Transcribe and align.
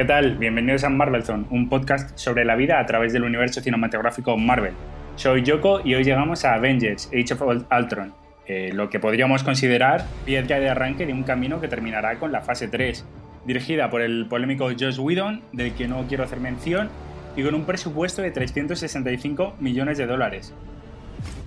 ¿Qué 0.00 0.06
tal? 0.06 0.38
Bienvenidos 0.38 0.84
a 0.84 0.88
Marvel 0.88 1.24
Zone, 1.24 1.44
un 1.50 1.68
podcast 1.68 2.16
sobre 2.16 2.46
la 2.46 2.56
vida 2.56 2.78
a 2.78 2.86
través 2.86 3.12
del 3.12 3.24
universo 3.24 3.60
cinematográfico 3.60 4.34
Marvel. 4.38 4.72
Soy 5.16 5.42
Yoko 5.42 5.82
y 5.84 5.94
hoy 5.94 6.04
llegamos 6.04 6.46
a 6.46 6.54
Avengers 6.54 7.08
Age 7.08 7.34
of 7.34 7.42
Ultron, 7.42 8.14
eh, 8.46 8.70
lo 8.72 8.88
que 8.88 8.98
podríamos 8.98 9.42
considerar 9.42 10.06
piedra 10.24 10.58
de 10.58 10.70
arranque 10.70 11.04
de 11.04 11.12
un 11.12 11.24
camino 11.24 11.60
que 11.60 11.68
terminará 11.68 12.18
con 12.18 12.32
la 12.32 12.40
fase 12.40 12.68
3, 12.68 13.04
dirigida 13.44 13.90
por 13.90 14.00
el 14.00 14.26
polémico 14.26 14.70
Josh 14.70 14.98
Whedon, 14.98 15.42
del 15.52 15.74
que 15.74 15.86
no 15.86 16.06
quiero 16.08 16.24
hacer 16.24 16.40
mención, 16.40 16.88
y 17.36 17.42
con 17.42 17.54
un 17.54 17.66
presupuesto 17.66 18.22
de 18.22 18.30
365 18.30 19.56
millones 19.60 19.98
de 19.98 20.06
dólares. 20.06 20.54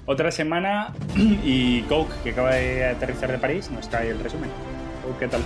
Otra 0.06 0.32
semana 0.32 0.94
y 1.16 1.82
Coke, 1.84 2.14
que 2.24 2.32
acaba 2.32 2.56
de 2.56 2.86
aterrizar 2.86 3.32
de 3.32 3.38
París, 3.38 3.72
nos 3.72 3.90
trae 3.90 4.10
el 4.10 4.20
resumen. 4.20 4.50
Coke, 5.02 5.20
¿qué 5.20 5.28
tal? 5.30 5.42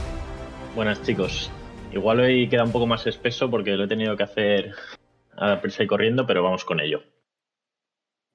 Buenas 0.76 1.02
chicos. 1.04 1.52
Igual 1.92 2.22
hoy 2.22 2.50
queda 2.50 2.64
un 2.64 2.72
poco 2.72 2.88
más 2.88 3.06
espeso 3.06 3.52
porque 3.52 3.78
lo 3.78 3.84
he 3.84 3.88
tenido 3.88 4.18
que 4.18 4.24
hacer 4.24 4.74
a 5.36 5.62
prisa 5.62 5.84
y 5.84 5.88
corriendo, 5.88 6.26
pero 6.26 6.42
vamos 6.42 6.66
con 6.66 6.80
ello. 6.80 7.04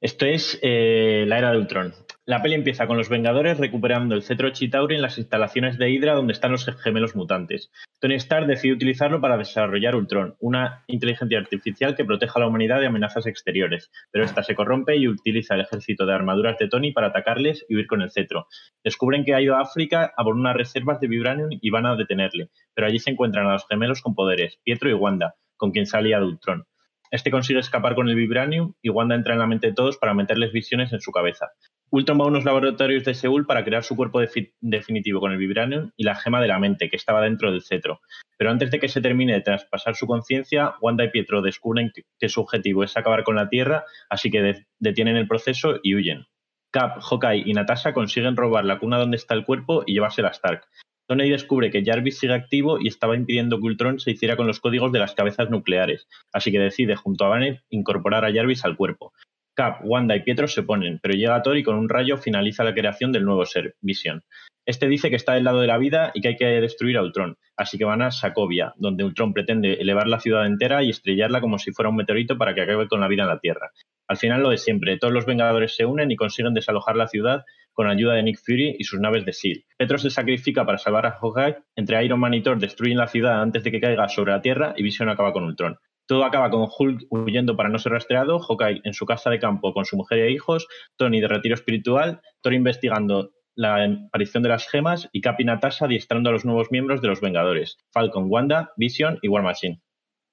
Esto 0.01 0.25
es 0.27 0.61
eh, 0.63 1.25
la 1.27 1.39
era 1.39 1.51
de 1.51 1.59
Ultron. 1.59 1.93
La 2.25 2.41
peli 2.41 2.55
empieza 2.55 2.87
con 2.87 2.97
los 2.97 3.09
Vengadores 3.09 3.59
recuperando 3.59 4.15
el 4.15 4.23
cetro 4.23 4.51
Chitauri 4.51 4.95
en 4.95 5.03
las 5.03 5.19
instalaciones 5.19 5.77
de 5.77 5.91
Hydra 5.91 6.15
donde 6.15 6.33
están 6.33 6.53
los 6.53 6.65
gemelos 6.81 7.17
mutantes. 7.17 7.73
Tony 8.01 8.15
Stark 8.15 8.47
decide 8.47 8.75
utilizarlo 8.75 9.21
para 9.21 9.37
desarrollar 9.37 9.97
Ultron, 9.97 10.37
una 10.39 10.85
inteligencia 10.87 11.41
artificial 11.41 11.97
que 11.97 12.05
proteja 12.05 12.35
a 12.37 12.41
la 12.43 12.47
humanidad 12.47 12.79
de 12.79 12.87
amenazas 12.87 13.27
exteriores, 13.27 13.91
pero 14.13 14.25
esta 14.25 14.45
se 14.45 14.55
corrompe 14.55 14.97
y 14.99 15.09
utiliza 15.09 15.57
el 15.57 15.63
ejército 15.63 16.07
de 16.07 16.15
armaduras 16.15 16.59
de 16.59 16.69
Tony 16.69 16.93
para 16.93 17.09
atacarles 17.09 17.67
y 17.69 17.75
huir 17.75 17.89
con 17.89 18.03
el 18.03 18.13
cetro. 18.13 18.47
Descubren 18.85 19.25
que 19.25 19.35
ha 19.35 19.41
ido 19.41 19.57
a 19.57 19.63
África 19.63 20.13
a 20.17 20.23
por 20.23 20.37
unas 20.37 20.55
reservas 20.55 21.01
de 21.01 21.09
vibranium 21.09 21.51
y 21.61 21.71
van 21.71 21.87
a 21.87 21.97
detenerle, 21.97 22.51
pero 22.73 22.87
allí 22.87 23.01
se 23.01 23.11
encuentran 23.11 23.49
a 23.49 23.55
los 23.55 23.67
gemelos 23.67 24.01
con 24.01 24.15
poderes, 24.15 24.61
Pietro 24.63 24.89
y 24.89 24.95
Wanda, 24.95 25.35
con 25.57 25.73
quien 25.73 25.87
se 25.87 26.01
de 26.01 26.17
Ultron. 26.23 26.67
Este 27.13 27.31
consigue 27.31 27.61
escapar 27.61 27.95
con 27.95 28.09
el 28.09 28.17
Vibranium 28.17 28.73
y 28.81 28.89
Wanda 28.89 29.15
entra 29.15 29.35
en 29.35 29.41
la 29.41 29.47
mente 29.47 29.67
de 29.67 29.75
todos 29.75 29.99
para 29.99 30.15
meterles 30.15 30.51
visiones 30.51 30.95
en 30.95 31.01
su 31.03 31.13
cabeza. 31.13 31.51
Ultron 31.91 32.19
va 32.19 32.25
a 32.25 32.29
unos 32.29 32.47
laboratorios 32.47 33.05
de 33.05 33.13
Seúl 33.13 33.45
para 33.45 33.65
crear 33.65 33.85
su 33.85 33.97
cuerpo 33.97 34.23
definitivo 34.63 35.21
con 35.21 35.31
el 35.31 35.37
Vibranium 35.37 35.91
y 35.95 36.05
la 36.05 36.15
gema 36.15 36.41
de 36.41 36.49
la 36.49 36.59
mente, 36.59 36.89
que 36.89 36.97
estaba 36.97 37.21
dentro 37.21 37.53
del 37.53 37.61
cetro. 37.61 38.01
Pero 38.39 38.51
antes 38.51 38.71
de 38.71 38.81
que 38.81 38.89
se 38.89 39.03
termine 39.03 39.35
de 39.35 39.43
traspasar 39.43 39.95
su 39.95 40.07
conciencia, 40.07 40.73
Wanda 40.81 41.05
y 41.05 41.11
Pietro 41.11 41.43
descubren 41.43 41.93
que, 42.19 42.29
su 42.31 42.41
objetivo 42.41 42.83
es 42.83 42.97
acabar 42.97 43.25
con 43.25 43.37
la 43.37 43.51
Tierra, 43.51 43.85
así 44.09 44.31
que 44.31 44.65
detienen 44.79 45.17
el 45.17 45.29
proceso 45.29 45.81
y 45.83 45.95
huyen. 45.95 46.25
Cap, 46.73 46.99
Hawkeye 47.03 47.43
y 47.45 47.53
Natasha 47.53 47.93
consiguen 47.93 48.37
robar 48.37 48.65
la 48.65 48.79
cuna 48.79 48.97
donde 48.97 49.19
está 49.19 49.35
el 49.35 49.45
cuerpo 49.45 49.83
y 49.87 49.93
llevársela 49.93 50.29
a 50.29 50.31
Stark. 50.31 50.63
Tony 51.09 51.29
descubre 51.31 51.71
que 51.71 51.85
Jarvis 51.85 52.19
sigue 52.19 52.35
activo 52.35 52.79
y 52.81 52.89
estaba 52.89 53.17
impidiendo 53.17 53.59
que 53.59 53.67
Ultron 53.67 54.01
se 54.01 54.13
hiciera 54.13 54.37
con 54.37 54.47
los 54.47 54.61
códigos 54.61 54.93
de 54.93 54.99
las 54.99 55.15
cabezas 55.15 55.51
nucleares, 55.51 56.09
así 56.33 56.53
que 56.53 56.59
decide 56.59 56.97
junto 56.97 57.25
a 57.25 57.29
Banner 57.29 57.63
incorporar 57.71 58.25
a 58.25 58.33
Jarvis 58.33 58.65
al 58.65 58.77
cuerpo. 58.77 59.13
Cap, 59.55 59.81
Wanda 59.85 60.17
y 60.17 60.23
Pietro 60.23 60.49
se 60.49 60.61
oponen, 60.61 60.99
pero 61.03 61.15
llega 61.15 61.43
Thor 61.43 61.59
y 61.59 61.63
con 61.63 61.77
un 61.77 61.89
rayo 61.89 62.17
finaliza 62.17 62.65
la 62.65 62.75
creación 62.75 63.13
del 63.13 63.25
nuevo 63.25 63.45
ser, 63.45 63.75
Vision. 63.81 64.23
Este 64.65 64.87
dice 64.87 65.11
que 65.11 65.17
está 65.17 65.35
del 65.35 65.45
lado 65.45 65.61
de 65.61 65.67
la 65.67 65.79
vida 65.79 66.13
y 66.15 66.21
que 66.21 66.29
hay 66.29 66.37
que 66.37 66.47
destruir 66.47 66.97
a 66.97 67.03
Ultron, 67.03 67.37
así 67.57 67.79
que 67.79 67.85
van 67.85 68.01
a 68.01 68.13
Sokovia, 68.13 68.75
donde 68.77 69.03
Ultron 69.03 69.33
pretende 69.33 69.75
elevar 69.75 70.07
la 70.07 70.21
ciudad 70.21 70.47
entera 70.47 70.85
y 70.85 70.91
estrellarla 70.91 71.41
como 71.41 71.59
si 71.59 71.73
fuera 71.73 71.89
un 71.89 71.97
meteorito 71.97 72.39
para 72.39 72.55
que 72.55 72.63
acabe 72.63 72.87
con 72.87 73.01
la 73.01 73.09
vida 73.09 73.23
en 73.25 73.29
la 73.29 73.41
Tierra. 73.41 73.73
Al 74.07 74.17
final 74.19 74.43
lo 74.43 74.51
de 74.51 74.59
siempre, 74.59 74.99
todos 74.99 75.13
los 75.13 75.27
Vengadores 75.27 75.75
se 75.75 75.85
unen 75.85 76.11
y 76.13 76.17
consiguen 76.17 76.55
desalojar 76.55 76.97
la 76.97 77.09
ciudad 77.09 77.45
con 77.73 77.89
ayuda 77.89 78.15
de 78.15 78.23
Nick 78.23 78.39
Fury 78.39 78.77
y 78.79 78.85
sus 78.85 79.01
naves 79.01 79.25
de 79.25 79.31
S.H.I.E.L.D. 79.31 79.67
Petro 79.79 79.99
se 79.99 80.11
sacrifica 80.11 80.65
para 80.65 80.79
salvar 80.79 81.07
a 81.07 81.13
Hawkeye, 81.13 81.57
entre 81.75 82.05
Iron 82.05 82.21
Man 82.21 82.35
y 82.35 82.43
Thor 82.43 82.59
destruyen 82.59 82.99
la 82.99 83.09
ciudad 83.09 83.41
antes 83.41 83.65
de 83.65 83.71
que 83.71 83.81
caiga 83.81 84.09
sobre 84.09 84.33
la 84.33 84.43
Tierra 84.43 84.75
y 84.77 84.83
Vision 84.83 85.09
acaba 85.09 85.33
con 85.33 85.45
Ultron. 85.45 85.79
Todo 86.07 86.25
acaba 86.25 86.51
con 86.51 86.69
Hulk 86.69 87.07
huyendo 87.11 87.57
para 87.57 87.69
no 87.69 87.79
ser 87.79 87.93
rastreado, 87.93 88.39
Hawkeye 88.39 88.83
en 88.85 88.93
su 88.93 89.07
casa 89.07 89.31
de 89.31 89.39
campo 89.39 89.73
con 89.73 89.85
su 89.85 89.97
mujer 89.97 90.19
e 90.19 90.31
hijos, 90.31 90.69
Tony 90.97 91.21
de 91.21 91.29
retiro 91.29 91.55
espiritual, 91.55 92.21
Thor 92.43 92.53
investigando 92.53 93.31
la 93.55 93.85
aparición 93.85 94.43
de 94.43 94.49
las 94.49 94.69
gemas 94.69 95.09
y 95.13 95.21
Cap 95.21 95.41
y 95.41 95.45
Natasha 95.45 95.87
adiestrando 95.87 96.31
a 96.31 96.33
los 96.33 96.45
nuevos 96.45 96.71
miembros 96.71 97.03
de 97.03 97.09
los 97.09 97.21
Vengadores, 97.21 97.79
Falcon, 97.91 98.27
Wanda, 98.29 98.73
Vision 98.77 99.19
y 99.23 99.29
War 99.29 99.43
Machine. 99.43 99.81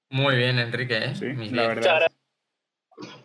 Muy 0.09 0.37
bien, 0.37 0.57
Enrique. 0.59 0.97
¿eh? 0.97 1.15
Sí, 1.15 1.33
la 1.51 1.67
verdad. 1.67 2.07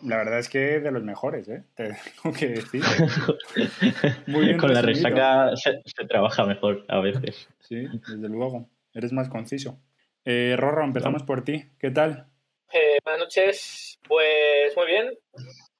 La 0.03 0.17
verdad 0.17 0.39
es 0.39 0.47
que 0.47 0.79
de 0.79 0.91
los 0.91 1.03
mejores, 1.03 1.49
¿eh? 1.49 1.63
Te 1.75 1.97
tengo 2.21 2.35
que 2.37 2.47
decir. 2.47 2.81
Muy 4.27 4.45
bien 4.45 4.57
Con 4.57 4.73
la 4.73 4.81
resaca 4.81 5.51
se, 5.55 5.81
trabaja 6.07 6.45
mejor 6.45 6.85
a 6.87 6.99
veces. 6.99 7.49
Sí, 7.59 7.85
desde 8.07 8.29
luego. 8.29 8.69
Eres 8.93 9.11
más 9.11 9.27
conciso. 9.27 9.81
Eh, 10.23 10.55
Rorro, 10.57 10.85
empezamos 10.85 11.23
por 11.23 11.43
ti. 11.43 11.65
¿Qué 11.77 11.91
tal? 11.91 12.27
Eh, 12.71 12.99
buenas 13.03 13.21
noches. 13.21 13.99
Pues 14.07 14.75
muy 14.77 14.87
bien. 14.87 15.17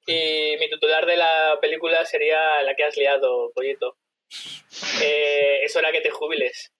Y 0.06 0.56
mi 0.60 0.68
titular 0.68 1.06
de 1.06 1.16
la 1.16 1.58
película 1.60 2.04
sería 2.04 2.62
La 2.62 2.74
que 2.74 2.84
has 2.84 2.96
liado, 2.96 3.50
pollito. 3.54 3.96
Eh, 5.02 5.60
es 5.62 5.76
hora 5.76 5.92
que 5.92 6.00
te 6.00 6.10
jubiles. 6.10 6.72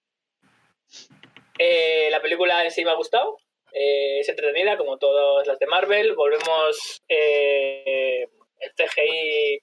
Eh, 1.57 2.09
la 2.11 2.21
película 2.21 2.63
en 2.63 2.71
sí 2.71 2.83
me 2.83 2.91
ha 2.91 2.95
gustado. 2.95 3.37
Eh, 3.71 4.19
es 4.19 4.29
entretenida 4.29 4.77
como 4.77 4.97
todas 4.97 5.47
las 5.47 5.59
de 5.59 5.67
Marvel. 5.67 6.15
Volvemos 6.15 7.03
el 7.07 8.27
CGI 8.75 9.59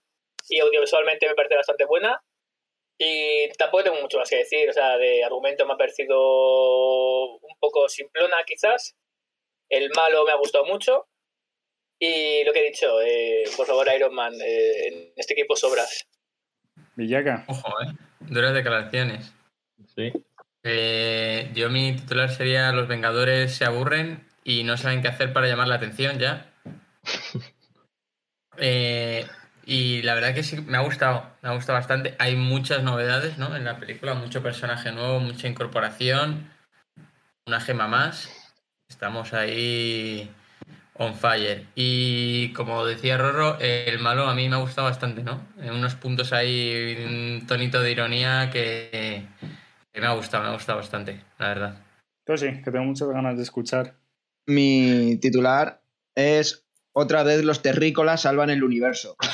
y 0.48 0.60
audiovisualmente 0.60 1.28
me 1.28 1.34
parece 1.34 1.56
bastante 1.56 1.84
buena. 1.84 2.22
Y 2.96 3.48
tampoco 3.58 3.84
tengo 3.84 4.00
mucho 4.00 4.18
más 4.18 4.30
que 4.30 4.36
decir. 4.36 4.68
O 4.68 4.72
sea, 4.72 4.96
de 4.96 5.24
argumento 5.24 5.66
me 5.66 5.74
ha 5.74 5.76
parecido 5.76 7.36
un 7.36 7.58
poco 7.58 7.88
simplona 7.88 8.44
quizás. 8.46 8.96
El 9.68 9.90
malo 9.90 10.24
me 10.24 10.32
ha 10.32 10.36
gustado 10.36 10.64
mucho. 10.64 11.08
Y 11.98 12.44
lo 12.44 12.52
que 12.52 12.60
he 12.60 12.70
dicho, 12.70 12.98
por 13.56 13.66
favor, 13.66 13.88
Iron 13.94 14.14
Man, 14.14 14.34
en 14.40 15.12
este 15.16 15.32
equipo 15.32 15.56
sobras. 15.56 16.06
Villaga. 16.97 17.44
Ojo, 17.47 17.69
eh. 17.82 17.93
Duras 18.21 18.55
declaraciones. 18.55 19.32
Sí. 19.94 20.12
Eh, 20.62 21.50
yo 21.55 21.69
mi 21.69 21.94
titular 21.94 22.31
sería 22.31 22.72
Los 22.72 22.88
Vengadores 22.88 23.55
se 23.55 23.65
aburren 23.65 24.25
y 24.44 24.65
no 24.65 24.77
saben 24.77 25.03
qué 25.03 25.09
hacer 25.09 25.32
para 25.32 25.47
llamar 25.47 25.69
la 25.69 25.77
atención 25.77 26.19
ya. 26.19 26.50
Eh, 28.56 29.27
y 29.66 30.03
la 30.03 30.15
verdad 30.15 30.32
que 30.32 30.44
sí, 30.44 30.60
me 30.60 30.77
ha 30.77 30.82
gustado, 30.82 31.28
me 31.43 31.49
ha 31.49 31.55
gustado 31.55 31.77
bastante. 31.77 32.15
Hay 32.21 32.37
muchas 32.37 32.84
novedades 32.84 33.37
¿no? 33.37 33.56
en 33.56 33.65
la 33.65 33.78
película, 33.78 34.15
mucho 34.15 34.44
personaje 34.44 34.93
nuevo, 34.93 35.19
mucha 35.19 35.49
incorporación, 35.49 36.50
una 37.47 37.61
gema 37.61 37.88
más. 37.88 38.31
Estamos 38.88 39.32
ahí 39.32 40.31
on 40.94 41.15
fire. 41.15 41.66
Y 41.75 42.53
como 42.53 42.84
decía 42.87 43.19
Rorro, 43.19 43.59
el 43.60 43.99
malo 43.99 44.27
a 44.27 44.34
mí 44.34 44.49
me 44.49 44.56
ha 44.56 44.60
gustado 44.60 44.88
bastante, 44.88 45.22
¿no? 45.22 45.41
En 45.60 45.72
unos 45.72 45.94
puntos 45.94 46.32
ahí, 46.32 46.97
un 47.06 47.47
tonito 47.47 47.81
de 47.81 47.93
ironía 47.93 48.50
que 48.53 49.27
me 49.94 50.06
ha 50.06 50.15
gustado, 50.15 50.44
me 50.44 50.50
ha 50.50 50.55
gustado 50.55 50.78
bastante, 50.78 51.21
la 51.38 51.49
verdad. 51.49 51.84
Pues 52.25 52.41
sí, 52.41 52.62
que 52.62 52.71
tengo 52.71 52.84
muchas 52.84 53.09
ganas 53.09 53.37
de 53.37 53.43
escuchar. 53.43 53.94
Mi 54.47 55.16
titular 55.21 55.82
es 56.15 56.60
Otra 56.97 57.25
vez 57.25 57.43
los 57.43 57.61
terrícolas 57.61 58.22
salvan 58.22 58.50
el 58.50 58.62
universo. 58.62 59.16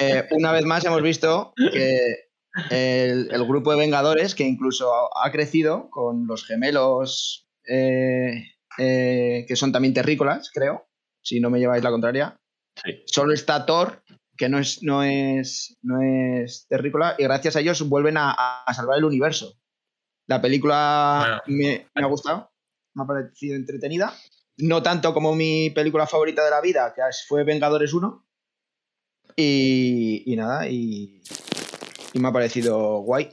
Eh, 0.00 0.26
una 0.30 0.52
vez 0.52 0.64
más 0.64 0.84
hemos 0.84 1.02
visto 1.02 1.52
que 1.56 2.28
el, 2.70 3.28
grupo 3.46 3.70
de 3.70 3.78
Vengadores, 3.78 4.34
que 4.34 4.44
incluso 4.44 4.90
ha 5.16 5.30
crecido 5.30 5.90
con 5.90 6.26
los 6.26 6.44
gemelos 6.44 7.46
eh, 7.68 8.51
eh, 8.78 9.44
que 9.46 9.56
son 9.56 9.72
también 9.72 9.94
terrícolas, 9.94 10.50
creo, 10.52 10.88
si 11.22 11.40
no 11.40 11.50
me 11.50 11.58
lleváis 11.58 11.84
la 11.84 11.90
contraria. 11.90 12.38
Solo 13.06 13.32
está 13.34 13.66
Thor 13.66 14.02
que 14.36 14.48
no 14.48 14.58
es, 14.58 14.82
no 14.82 15.02
es, 15.02 15.78
no 15.82 16.00
es 16.00 16.66
terrícola, 16.68 17.14
y 17.18 17.22
gracias 17.22 17.56
a 17.56 17.60
ellos 17.60 17.88
vuelven 17.88 18.16
a, 18.16 18.64
salvar 18.74 18.98
el 18.98 19.04
universo. 19.04 19.54
La 20.26 20.40
película 20.40 21.42
me, 21.46 21.86
ha 21.94 22.06
gustado, 22.06 22.50
me 22.94 23.04
ha 23.04 23.06
parecido 23.06 23.56
entretenida. 23.56 24.12
No 24.58 24.82
tanto 24.82 25.14
como 25.14 25.34
mi 25.34 25.70
película 25.70 26.06
favorita 26.06 26.44
de 26.44 26.50
la 26.50 26.60
vida, 26.60 26.92
que 26.94 27.02
fue 27.26 27.44
Vengadores 27.44 27.92
1. 27.92 28.26
Y, 29.36 30.22
y 30.26 30.36
nada, 30.36 30.68
y, 30.68 31.22
y, 32.12 32.18
me 32.18 32.28
ha 32.28 32.32
parecido 32.32 32.98
guay. 32.98 33.30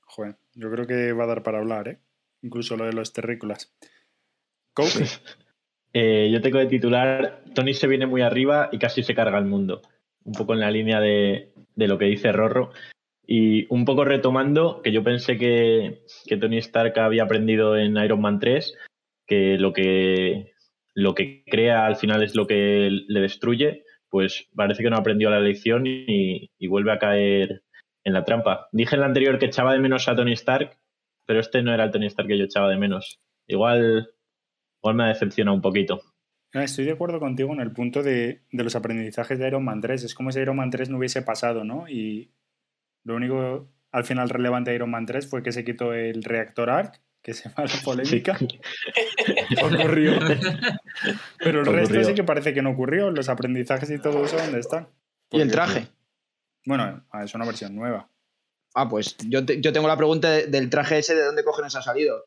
Joder, 0.00 0.38
yo 0.54 0.70
creo 0.70 0.86
que 0.86 1.12
va 1.12 1.24
a 1.24 1.28
dar 1.28 1.42
para 1.42 1.58
hablar, 1.58 1.88
¿eh? 1.88 2.02
Incluso 2.42 2.76
lo 2.76 2.84
de 2.84 2.92
los 2.92 3.12
terrícolas. 3.12 3.72
Eh, 5.92 6.28
yo 6.30 6.40
tengo 6.42 6.58
de 6.58 6.66
titular, 6.66 7.42
Tony 7.54 7.72
se 7.74 7.86
viene 7.86 8.06
muy 8.06 8.20
arriba 8.20 8.68
y 8.70 8.78
casi 8.78 9.02
se 9.02 9.14
carga 9.14 9.38
el 9.38 9.46
mundo 9.46 9.80
un 10.28 10.34
poco 10.34 10.54
en 10.54 10.60
la 10.60 10.70
línea 10.70 11.00
de, 11.00 11.52
lo 11.76 11.98
que 11.98 12.04
dice 12.04 12.32
Rorro. 12.32 12.70
Y 13.26 13.66
un 13.72 13.84
poco 13.84 14.04
retomando, 14.04 14.80
que 14.82 14.92
yo 14.92 15.02
pensé 15.02 15.36
que, 15.36 16.04
Tony 16.40 16.58
Stark 16.58 16.98
había 16.98 17.24
aprendido 17.24 17.76
en 17.76 17.96
Iron 17.96 18.20
Man 18.20 18.38
3, 18.38 18.74
que 19.26 19.58
lo 19.58 19.72
que 19.72 20.52
lo 20.94 21.14
que 21.14 21.44
crea 21.46 21.86
al 21.86 21.96
final 21.96 22.22
es 22.22 22.34
lo 22.34 22.46
que 22.46 22.88
le 22.90 23.20
destruye, 23.20 23.84
pues 24.08 24.48
parece 24.54 24.82
que 24.82 24.90
no 24.90 24.96
aprendió 24.96 25.30
la 25.30 25.38
lección 25.38 25.86
y, 25.86 26.50
y 26.58 26.66
vuelve 26.66 26.92
a 26.92 26.98
caer 26.98 27.62
en 28.04 28.14
la 28.14 28.24
trampa. 28.24 28.68
Dije 28.72 28.96
en 28.96 29.02
la 29.02 29.06
anterior 29.06 29.38
que 29.38 29.46
echaba 29.46 29.74
de 29.74 29.78
menos 29.78 30.08
a 30.08 30.16
Tony 30.16 30.32
Stark, 30.32 30.76
pero 31.24 31.40
este 31.40 31.62
no 31.62 31.72
era 31.72 31.84
el 31.84 31.90
Tony 31.92 32.06
Stark 32.06 32.26
que 32.26 32.38
yo 32.38 32.44
echaba 32.44 32.68
de 32.68 32.78
menos. 32.78 33.20
Igual, 33.46 34.10
igual 34.82 34.94
me 34.96 35.04
ha 35.04 35.08
decepcionado 35.08 35.54
un 35.54 35.62
poquito. 35.62 36.00
Ah, 36.54 36.64
Estoy 36.64 36.86
de 36.86 36.92
acuerdo 36.92 37.20
contigo 37.20 37.52
en 37.52 37.60
el 37.60 37.72
punto 37.72 38.02
de, 38.02 38.42
de 38.50 38.64
los 38.64 38.74
aprendizajes 38.74 39.38
de 39.38 39.46
Iron 39.48 39.64
Man 39.64 39.80
3. 39.80 40.04
Es 40.04 40.14
como 40.14 40.32
si 40.32 40.40
Iron 40.40 40.56
Man 40.56 40.70
3 40.70 40.88
no 40.88 40.98
hubiese 40.98 41.22
pasado, 41.22 41.64
¿no? 41.64 41.88
Y 41.88 42.30
lo 43.04 43.16
único 43.16 43.68
al 43.92 44.04
final 44.04 44.28
relevante 44.30 44.70
de 44.70 44.76
Iron 44.76 44.90
Man 44.90 45.06
3 45.06 45.28
fue 45.28 45.42
que 45.42 45.52
se 45.52 45.64
quitó 45.64 45.92
el 45.92 46.22
reactor 46.22 46.70
ARC, 46.70 47.00
que 47.22 47.34
se 47.34 47.48
va 47.50 47.54
a 47.58 47.62
la 47.66 47.74
polémica. 47.84 48.38
ocurrió. 49.62 50.12
Pero 51.38 51.60
el 51.60 51.66
resto 51.66 52.04
sí 52.04 52.14
que 52.14 52.24
parece 52.24 52.54
que 52.54 52.62
no 52.62 52.70
ocurrió. 52.70 53.10
Los 53.10 53.28
aprendizajes 53.28 53.90
y 53.90 53.98
todo 54.00 54.24
eso, 54.24 54.36
¿dónde 54.38 54.60
están? 54.60 54.88
¿Y 55.30 55.40
el 55.40 55.50
traje? 55.50 55.88
Bueno, 56.64 57.04
ah, 57.10 57.24
es 57.24 57.34
una 57.34 57.44
versión 57.46 57.74
nueva. 57.74 58.08
Ah, 58.74 58.88
pues 58.88 59.16
yo, 59.26 59.44
te- 59.44 59.60
yo 59.60 59.72
tengo 59.72 59.88
la 59.88 59.96
pregunta 59.96 60.30
de- 60.30 60.46
del 60.46 60.68
traje 60.70 60.98
ese, 60.98 61.14
¿de 61.14 61.24
dónde 61.24 61.44
cojones 61.44 61.74
ha 61.76 61.82
salido? 61.82 62.24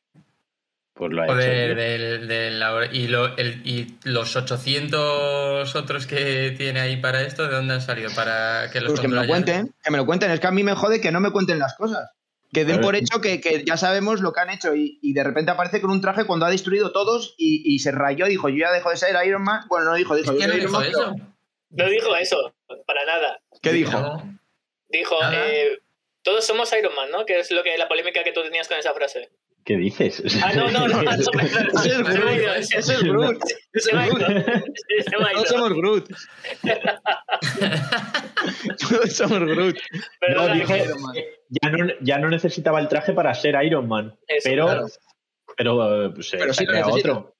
Pues 0.93 1.11
lo 1.11 1.23
ha 1.23 1.27
Joder, 1.27 1.71
hecho. 1.71 2.27
del, 2.27 2.89
y, 2.93 3.07
lo- 3.07 3.37
el- 3.37 3.61
y 3.65 3.97
los 4.03 4.35
800 4.35 5.75
otros 5.75 6.05
que 6.05 6.53
tiene 6.57 6.79
ahí 6.81 6.97
para 6.97 7.21
esto, 7.21 7.47
¿de 7.47 7.55
dónde 7.55 7.75
han 7.75 7.81
salido? 7.81 8.09
Para 8.15 8.69
que 8.71 8.81
los 8.81 8.89
Pues 8.91 8.99
que 9.01 9.07
me 9.07 9.15
lo 9.15 9.25
cuenten, 9.27 9.73
que 9.83 9.91
me 9.91 9.97
lo 9.97 10.05
cuenten. 10.05 10.31
Es 10.31 10.39
que 10.39 10.47
a 10.47 10.51
mí 10.51 10.63
me 10.63 10.73
jode 10.75 10.99
que 11.01 11.11
no 11.11 11.19
me 11.19 11.31
cuenten 11.31 11.59
las 11.59 11.75
cosas. 11.75 12.09
Que 12.53 12.65
den 12.65 12.81
por 12.81 12.95
hecho 12.97 13.21
que, 13.21 13.39
que 13.39 13.63
ya 13.65 13.77
sabemos 13.77 14.19
lo 14.19 14.33
que 14.33 14.41
han 14.41 14.49
hecho 14.49 14.75
y, 14.75 14.99
y 15.01 15.13
de 15.13 15.23
repente 15.23 15.51
aparece 15.51 15.79
con 15.79 15.89
un 15.89 16.01
traje 16.01 16.25
cuando 16.25 16.45
ha 16.45 16.49
destruido 16.49 16.91
todos 16.91 17.33
y, 17.37 17.63
y 17.65 17.79
se 17.79 17.91
rayó 17.93 18.25
y 18.27 18.31
dijo, 18.31 18.49
yo 18.49 18.57
ya 18.57 18.71
dejo 18.73 18.89
de 18.89 18.97
ser 18.97 19.15
Iron 19.25 19.43
Man. 19.43 19.61
Bueno, 19.69 19.85
no 19.85 19.95
dijo, 19.95 20.15
dijo, 20.17 20.31
Es 20.31 20.37
yo 20.37 20.41
que 20.41 20.47
no 20.47 20.53
Iron 20.55 20.65
dijo 20.67 20.79
Man, 20.79 20.89
eso. 20.89 21.13
pero- 21.15 21.85
No 21.85 21.89
dijo 21.89 22.15
eso, 22.17 22.53
para 22.85 23.05
nada. 23.05 23.39
¿Qué 23.61 23.71
dijo? 23.71 23.91
No. 23.97 24.37
Dijo, 24.89 25.15
eh, 25.31 25.79
todos 26.23 26.45
somos 26.45 26.69
Iron 26.77 26.93
Man, 26.93 27.09
¿no? 27.09 27.25
Que 27.25 27.39
es 27.39 27.49
lo 27.51 27.63
que 27.63 27.77
la 27.77 27.87
polémica 27.87 28.21
que 28.25 28.33
tú 28.33 28.43
tenías 28.43 28.67
con 28.67 28.77
esa 28.77 28.93
frase. 28.93 29.29
¿Qué 29.63 29.77
dices? 29.77 30.23
Ah, 30.43 30.51
no, 30.55 30.71
no, 30.71 30.87
no. 30.87 31.01
no, 31.03 31.11
Ese 31.11 31.89
es 31.91 31.99
Groot, 31.99 32.67
ese 32.67 32.93
es 32.93 33.03
Groot. 33.03 33.39
Somos 35.47 35.73
Groot. 35.73 36.09
Todos 38.79 39.13
somos 39.13 39.39
Groot. 39.39 39.77
No, 40.35 40.47
dije- 40.53 40.85
ya, 41.49 41.69
no, 41.69 41.85
ya 42.01 42.17
no 42.19 42.29
necesitaba 42.29 42.79
el 42.79 42.87
traje 42.87 43.13
para 43.13 43.33
ser 43.33 43.55
Iron 43.63 43.87
Man, 43.87 44.15
Eso, 44.27 44.49
pero, 44.49 44.65
claro. 44.65 44.85
pero, 45.57 46.11
pues, 46.15 46.29
se- 46.29 46.37
Pero 46.37 46.53
sí 46.53 46.65
necesita. 46.65 46.93
otro. 47.11 47.35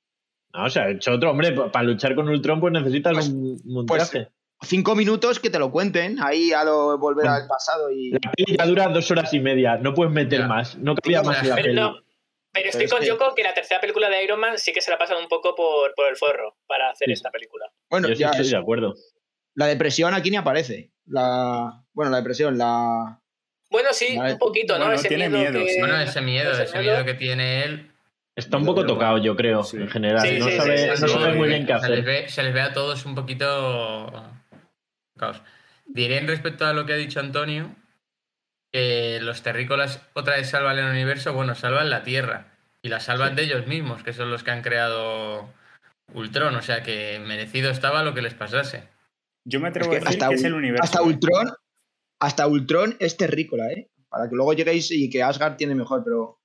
No, 0.54 0.66
o 0.66 0.70
sea, 0.70 0.90
hecho 0.90 1.14
otro, 1.14 1.32
hombre, 1.32 1.54
pa- 1.54 1.72
para 1.72 1.86
luchar 1.86 2.14
con 2.16 2.28
Ultron 2.28 2.60
pues 2.60 2.74
necesitas 2.74 3.14
Pues- 3.14 3.30
un, 3.30 3.58
un 3.66 3.86
pues- 3.86 4.10
traje. 4.10 4.28
Cinco 4.64 4.94
minutos 4.96 5.40
que 5.40 5.50
te 5.50 5.58
lo 5.58 5.72
cuenten, 5.72 6.22
ahí 6.22 6.52
a 6.54 6.64
lo 6.64 6.96
volver 7.00 7.26
Bueno. 7.26 7.34
al 7.42 7.48
pasado 7.48 7.90
y... 7.90 8.12
La 8.12 8.20
peli 8.32 8.56
ya 8.60 8.66
dura 8.68 8.90
dos 8.90 9.10
horas 9.10 9.34
y 9.34 9.40
media, 9.40 9.78
no 9.78 9.96
puedes 9.96 10.14
meter 10.14 10.42
Ya. 10.42 10.48
más, 10.48 10.78
no 10.78 10.94
cabía 10.94 11.24
más 11.24 11.42
en 11.42 11.50
la 11.50 11.56
peli. 11.56 11.74
no, 11.74 11.96
pero 12.54 12.70
estoy 12.70 12.86
es 12.86 12.92
con 12.92 13.00
que- 13.02 13.08
Yoko 13.08 13.34
que 13.36 13.44
la 13.44 13.54
tercera 13.54 13.80
película 13.82 14.10
de 14.10 14.24
Iron 14.24 14.40
Man 14.40 14.58
sí 14.58 14.72
que 14.74 14.82
se 14.82 14.90
la 14.92 14.96
ha 14.96 15.00
pasado 15.00 15.20
un 15.20 15.28
poco 15.28 15.56
por, 15.56 15.94
por 15.96 16.08
el 16.10 16.16
forro 16.18 16.58
para 16.68 16.90
hacer 16.90 17.08
Sí. 17.08 17.14
esta 17.14 17.30
película. 17.32 17.72
Bueno, 17.90 18.08
Yo 18.10 18.16
sí 18.16 18.22
ya 18.22 18.28
estoy 18.32 18.46
es- 18.46 18.52
de 18.52 18.58
acuerdo. 18.58 18.94
la 19.56 19.68
depresión 19.68 20.14
aquí 20.14 20.32
ni 20.32 20.38
aparece. 20.38 20.92
La... 21.06 21.84
Bueno, 21.94 22.12
la 22.12 22.18
depresión, 22.18 22.58
la... 22.58 23.20
Bueno, 23.70 23.90
sí, 23.94 24.18
un 24.18 24.38
poquito, 24.38 24.74
¿no? 24.78 24.86
Bueno, 24.86 25.00
Ese 25.00 25.08
tiene 25.08 25.30
miedo, 25.30 25.54
que... 25.66 25.78
Bueno, 25.80 25.98
ese 26.00 26.20
miedo, 26.22 26.52
ese 26.52 26.64
ese 26.64 26.80
miedo. 26.80 26.94
miedo 26.94 27.06
que 27.06 27.14
tiene 27.14 27.64
él. 27.64 27.92
Está 28.36 28.58
un 28.58 28.66
poco 28.66 28.86
tocado, 28.86 29.18
yo 29.18 29.36
creo, 29.36 29.64
Sí. 29.64 29.78
en 29.78 29.90
general. 29.90 30.26
Sí, 30.28 30.40
no 30.40 30.46
sí, 30.48 30.58
sabe, 30.58 30.78
sí, 30.78 30.88
no 31.02 31.08
sí, 31.08 31.14
sabe 31.14 31.32
sí. 31.34 31.38
muy 31.38 31.48
bien 31.50 31.66
qué 31.66 31.74
se 31.80 31.90
les, 31.90 32.00
hacer. 32.00 32.04
ve, 32.06 32.30
se 32.30 32.44
les 32.44 32.54
ve 32.54 32.62
a 32.62 32.74
todos 32.74 33.06
un 33.06 33.14
poquito 33.16 34.24
caos. 35.18 35.42
Diré 35.86 36.18
en 36.18 36.28
respecto 36.28 36.66
a 36.66 36.74
lo 36.74 36.86
que 36.86 36.94
ha 36.94 36.98
dicho 36.98 37.20
Antonio, 37.20 37.76
que 38.72 39.20
los 39.22 39.42
terrícolas 39.44 40.02
otra 40.14 40.36
vez 40.38 40.50
salvan 40.50 40.78
el 40.80 40.90
universo, 40.90 41.34
bueno, 41.34 41.56
salvan 41.56 41.90
la 41.90 42.04
Tierra. 42.04 42.48
Y 42.84 42.90
la 42.90 43.00
salvan 43.00 43.36
de 43.36 43.44
ellos 43.44 43.68
mismos, 43.68 44.02
que 44.04 44.14
son 44.14 44.32
los 44.32 44.44
que 44.44 44.52
han 44.52 44.64
creado 44.64 45.48
Ultron. 46.14 46.56
O 46.56 46.62
sea 46.62 46.82
que 46.82 47.20
merecido 47.20 47.70
estaba 47.70 48.04
lo 48.04 48.14
que 48.16 48.24
les 48.24 48.34
pasase. 48.34 48.88
Yo 49.46 49.60
me 49.60 49.70
Es 49.70 49.72
atrevo 49.76 49.92
que 49.92 49.98
a 49.98 50.00
decir 50.00 50.14
hasta, 50.14 50.30
que 50.30 50.36
es 50.36 50.44
el 50.44 50.54
universo. 50.54 50.84
hasta 50.84 51.02
Ultron, 51.04 51.54
hasta 52.20 52.48
Ultron 52.48 52.96
es 53.00 53.18
terrícola, 53.18 53.72
¿eh? 53.72 53.90
Para 54.10 54.30
que 54.30 54.36
luego 54.36 54.54
lleguéis 54.54 54.92
y 54.92 55.10
que 55.10 55.24
Asgard 55.24 55.56
tiene 55.58 55.76
mejor, 55.76 56.04
pero... 56.04 56.40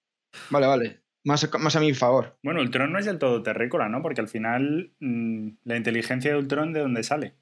Vale, 0.50 0.66
vale. 0.66 1.00
Más, 1.24 1.50
más 1.58 1.74
a 1.76 1.80
mi 1.80 1.92
favor. 1.94 2.38
Bueno, 2.42 2.60
Ultron 2.60 2.92
no 2.92 2.98
es 2.98 3.06
del 3.06 3.18
todo 3.18 3.42
terrícola, 3.42 3.88
¿no? 3.88 4.02
Porque 4.02 4.20
al 4.20 4.28
final 4.28 4.92
mm, 5.00 5.48
la 5.64 5.76
inteligencia 5.76 6.30
de 6.32 6.38
Ultron, 6.38 6.72
¿de 6.72 6.80
dónde 6.80 7.02
sale? 7.02 7.34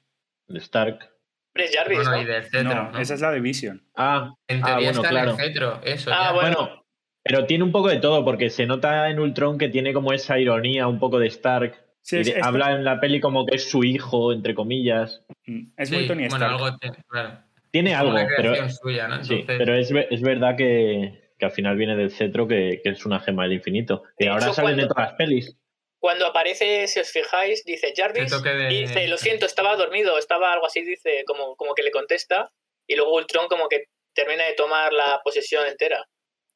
De 0.47 0.59
Stark. 0.59 1.14
Chris 1.55 1.71
Jarvis, 1.73 1.97
Bueno, 1.99 2.11
¿no? 2.11 2.21
y 2.21 2.25
del 2.25 2.43
cetro. 2.43 2.63
no, 2.63 2.91
¿no? 2.91 2.99
esa 2.99 3.13
es 3.13 3.21
la 3.21 3.31
de 3.31 3.39
Vision. 3.39 3.81
Ah, 3.95 4.33
En 4.47 4.61
ah, 4.61 4.65
teoría 4.67 4.87
bueno, 4.89 5.01
está 5.01 5.09
claro. 5.09 5.31
en 5.31 5.39
el 5.39 5.45
cetro, 5.47 5.79
eso. 5.83 6.11
Ah, 6.13 6.25
ya. 6.27 6.31
bueno. 6.33 6.57
Bueno, 6.57 6.81
pero 7.23 7.45
tiene 7.45 7.63
un 7.63 7.71
poco 7.71 7.87
de 7.87 7.97
todo, 7.97 8.23
porque 8.25 8.49
se 8.49 8.65
nota 8.65 9.09
en 9.09 9.19
Ultron 9.19 9.57
que 9.57 9.69
tiene 9.69 9.93
como 9.93 10.11
esa 10.13 10.37
ironía 10.37 10.87
un 10.87 10.99
poco 10.99 11.17
de 11.17 11.27
Stark. 11.27 11.73
Sí, 12.01 12.17
y 12.17 12.19
es, 12.19 12.27
de- 12.27 12.39
es- 12.39 12.43
habla 12.45 12.73
en 12.73 12.83
la 12.83 12.99
peli 12.99 13.19
como 13.19 13.45
que 13.45 13.55
es 13.55 13.69
su 13.69 13.83
hijo, 13.83 14.31
entre 14.33 14.53
comillas. 14.53 15.23
mm, 15.47 15.61
es 15.77 15.89
Sí, 15.89 15.95
muy 15.95 16.07
Tony 16.07 16.27
bueno, 16.27 16.35
Stark. 16.45 16.51
algo 16.61 16.77
tiene, 16.77 16.97
claro. 17.07 17.39
Tiene 17.71 17.91
Es 17.91 17.97
algo, 17.97 18.11
una 18.11 18.27
pero, 18.27 18.51
creación 18.51 18.71
suya, 18.71 19.07
¿no? 19.07 19.23
sí, 19.23 19.43
pero 19.47 19.73
es, 19.75 19.91
es 19.91 20.21
verdad 20.21 20.55
que, 20.55 21.31
que 21.39 21.45
al 21.45 21.51
final 21.51 21.75
viene 21.77 21.95
del 21.95 22.11
cetro, 22.11 22.47
que, 22.47 22.79
que 22.83 22.89
es 22.91 23.05
una 23.05 23.19
gema 23.19 23.43
del 23.43 23.53
infinito. 23.53 24.03
Que 24.17 24.25
De 24.25 24.29
ahora 24.31 24.45
hecho, 24.45 24.53
salen 24.53 24.71
en 24.71 24.75
cuando- 24.87 24.93
todas 24.93 25.09
las 25.09 25.17
pelis. 25.17 25.57
Cuando 25.99 26.27
aparece, 26.27 26.87
si 26.87 26.99
os 26.99 27.09
fijáis, 27.11 27.63
dice 27.65 27.93
Jarvis, 27.95 28.31
de- 28.43 28.73
y 28.73 28.81
dice, 28.81 29.07
lo 29.07 29.17
siento, 29.17 29.45
estaba 29.45 29.75
dormido, 29.75 30.17
estaba 30.17 30.53
algo 30.53 30.65
así, 30.67 30.81
dice, 30.83 31.23
como, 31.25 31.55
como 31.55 31.73
que 31.73 31.83
le 31.83 31.91
contesta, 31.91 32.51
y 32.87 32.95
luego 32.95 33.15
Ultron 33.15 33.47
como 33.47 33.67
que 33.69 33.85
termina 34.13 34.45
de 34.45 34.53
tomar 34.53 34.93
la 34.93 35.21
posesión 35.23 35.65
entera. 35.67 36.03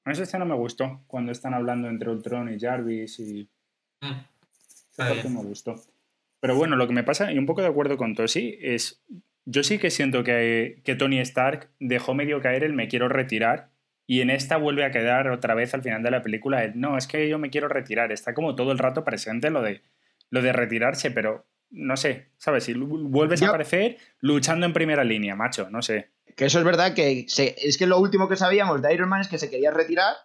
Esa 0.05 0.23
escena 0.23 0.45
me 0.45 0.55
gustó, 0.55 1.03
cuando 1.07 1.31
están 1.31 1.53
hablando 1.53 1.87
entre 1.87 2.09
Ultron 2.09 2.53
y 2.53 2.59
Jarvis 2.59 3.19
y 3.19 3.49
mm, 4.01 4.19
esa 4.91 5.07
parte 5.09 5.29
me 5.29 5.41
gustó. 5.43 5.75
Pero 6.39 6.55
bueno, 6.55 6.75
lo 6.75 6.87
que 6.87 6.93
me 6.93 7.03
pasa, 7.03 7.31
y 7.31 7.37
un 7.37 7.45
poco 7.45 7.61
de 7.61 7.67
acuerdo 7.67 7.97
con 7.97 8.15
Tosi, 8.15 8.57
es 8.61 9.03
yo 9.45 9.63
sí 9.63 9.77
que 9.79 9.89
siento 9.91 10.23
que, 10.23 10.81
que 10.85 10.95
Tony 10.95 11.19
Stark 11.19 11.69
dejó 11.79 12.13
medio 12.13 12.39
caer 12.41 12.63
el 12.63 12.73
me 12.73 12.87
quiero 12.87 13.09
retirar 13.09 13.69
y 14.11 14.21
en 14.21 14.31
esta 14.31 14.57
vuelve 14.57 14.83
a 14.83 14.89
quedar 14.89 15.29
otra 15.29 15.53
vez 15.53 15.75
al 15.75 15.83
final 15.83 16.01
de 16.01 16.09
la 16.09 16.23
película 16.23 16.63
el 16.63 16.79
no, 16.79 16.97
es 16.97 17.05
que 17.05 17.29
yo 17.29 17.37
me 17.37 17.51
quiero 17.51 17.67
retirar. 17.67 18.11
Está 18.11 18.33
como 18.33 18.55
todo 18.55 18.71
el 18.71 18.79
rato 18.79 19.03
presente 19.03 19.51
lo 19.51 19.61
de, 19.61 19.83
lo 20.31 20.41
de 20.41 20.51
retirarse, 20.51 21.11
pero 21.11 21.45
no 21.69 21.95
sé, 21.95 22.31
¿sabes? 22.37 22.63
Si 22.63 22.73
vuelves 22.73 23.39
a 23.43 23.49
aparecer 23.49 23.97
luchando 24.19 24.65
en 24.65 24.73
primera 24.73 25.03
línea, 25.03 25.35
macho, 25.35 25.69
no 25.69 25.83
sé. 25.83 26.09
Que 26.35 26.45
eso 26.45 26.57
es 26.57 26.65
verdad 26.65 26.95
que 26.95 27.25
se- 27.27 27.53
es 27.61 27.77
que 27.77 27.85
lo 27.85 27.99
último 27.99 28.27
que 28.27 28.35
sabíamos 28.35 28.81
de 28.81 28.91
Iron 28.91 29.09
Man 29.09 29.21
es 29.21 29.27
que 29.27 29.37
se 29.37 29.51
quería 29.51 29.69
retirar 29.69 30.15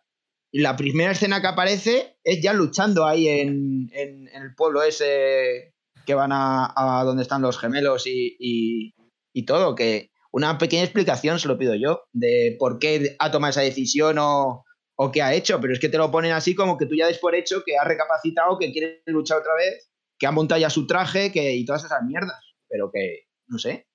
y 0.51 0.61
la 0.61 0.77
primera 0.77 1.13
escena 1.13 1.43
que 1.43 1.49
aparece 1.49 2.17
es 2.25 2.41
ya 2.41 2.55
luchando 2.55 3.07
ahí 3.07 3.29
en, 3.29 3.91
en- 3.93 4.29
en 4.29 4.43
el 4.43 4.55
pueblo 4.55 4.83
ese 4.83 5.75
que 6.07 6.15
van 6.15 6.33
a, 6.33 6.73
a 6.75 7.05
donde 7.05 7.23
están 7.23 7.43
los 7.43 7.59
gemelos 7.59 8.07
y, 8.07 8.35
y- 8.39 8.95
y 9.35 9.45
todo, 9.45 9.75
que 9.75 10.11
una 10.35 10.59
pequeña 10.59 10.83
explicación 10.83 11.39
se 11.39 11.47
lo 11.47 11.57
pido 11.57 11.77
yo 11.77 12.03
de 12.13 12.57
por 12.59 12.81
qué 12.81 13.15
ha 13.21 13.31
tomado 13.31 13.51
esa 13.51 13.61
decisión 13.61 14.19
o, 14.19 14.65
o 14.97 15.13
qué 15.13 15.23
ha 15.23 15.33
hecho, 15.33 15.61
pero 15.61 15.73
es 15.73 15.79
que 15.79 15.89
te 15.89 15.97
lo 15.97 16.11
ponen 16.11 16.33
así 16.33 16.57
como 16.57 16.77
que 16.77 16.87
tú 16.87 16.97
ya 16.97 17.07
des 17.07 17.19
por 17.19 17.37
hecho 17.37 17.63
que 17.65 17.79
ha 17.79 17.85
recapacitado, 17.85 18.59
que 18.59 18.73
quiere 18.73 19.01
luchar 19.07 19.39
otra 19.39 19.55
vez, 19.55 19.93
que 20.19 20.27
ha 20.27 20.33
montado 20.33 20.61
ya 20.61 20.71
su 20.71 20.89
traje 20.89 21.31
que, 21.31 21.55
y 21.55 21.65
todas 21.65 21.85
esas 21.85 22.03
mierdas, 22.03 22.41
pero 22.69 22.91
que, 22.93 23.29
no 23.47 23.59
sé, 23.59 23.87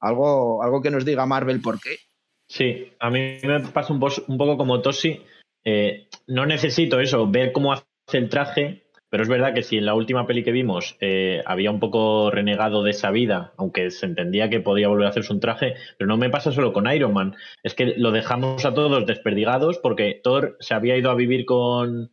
algo, 0.00 0.62
algo 0.62 0.80
que 0.80 0.92
nos 0.92 1.04
diga 1.04 1.26
Marvel 1.26 1.60
por 1.60 1.80
qué. 1.80 1.96
Sí, 2.48 2.92
a 3.00 3.10
mí 3.10 3.38
me 3.42 3.60
pasa 3.72 3.92
un, 3.92 4.00
un 4.00 4.38
poco 4.38 4.56
como 4.56 4.80
Tosi. 4.82 5.20
eh, 5.64 6.08
no 6.28 6.46
necesito 6.46 7.00
eso, 7.00 7.28
ver 7.28 7.50
cómo 7.50 7.72
hace 7.72 7.84
el 8.12 8.28
traje, 8.28 8.84
pero 9.10 9.22
es 9.24 9.28
verdad 9.28 9.52
que 9.52 9.62
si 9.62 9.76
en 9.76 9.86
la 9.86 9.94
última 9.94 10.26
peli 10.26 10.42
que 10.44 10.52
vimos 10.52 10.96
eh, 11.00 11.42
había 11.44 11.70
un 11.70 11.80
poco 11.80 12.30
renegado 12.30 12.82
de 12.84 12.92
esa 12.92 13.10
vida, 13.10 13.52
aunque 13.58 13.90
se 13.90 14.06
entendía 14.06 14.48
que 14.48 14.60
podía 14.60 14.88
volver 14.88 15.06
a 15.06 15.10
hacerse 15.10 15.32
un 15.32 15.40
traje, 15.40 15.74
pero 15.98 16.08
no 16.08 16.16
me 16.16 16.30
pasa 16.30 16.52
solo 16.52 16.72
con 16.72 16.90
Iron 16.92 17.12
Man, 17.12 17.34
es 17.62 17.74
que 17.74 17.94
lo 17.96 18.12
dejamos 18.12 18.64
a 18.64 18.72
todos 18.72 19.04
desperdigados 19.06 19.78
porque 19.78 20.20
Thor 20.22 20.56
se 20.60 20.74
había 20.74 20.96
ido 20.96 21.10
a 21.10 21.16
vivir 21.16 21.44
con, 21.44 22.12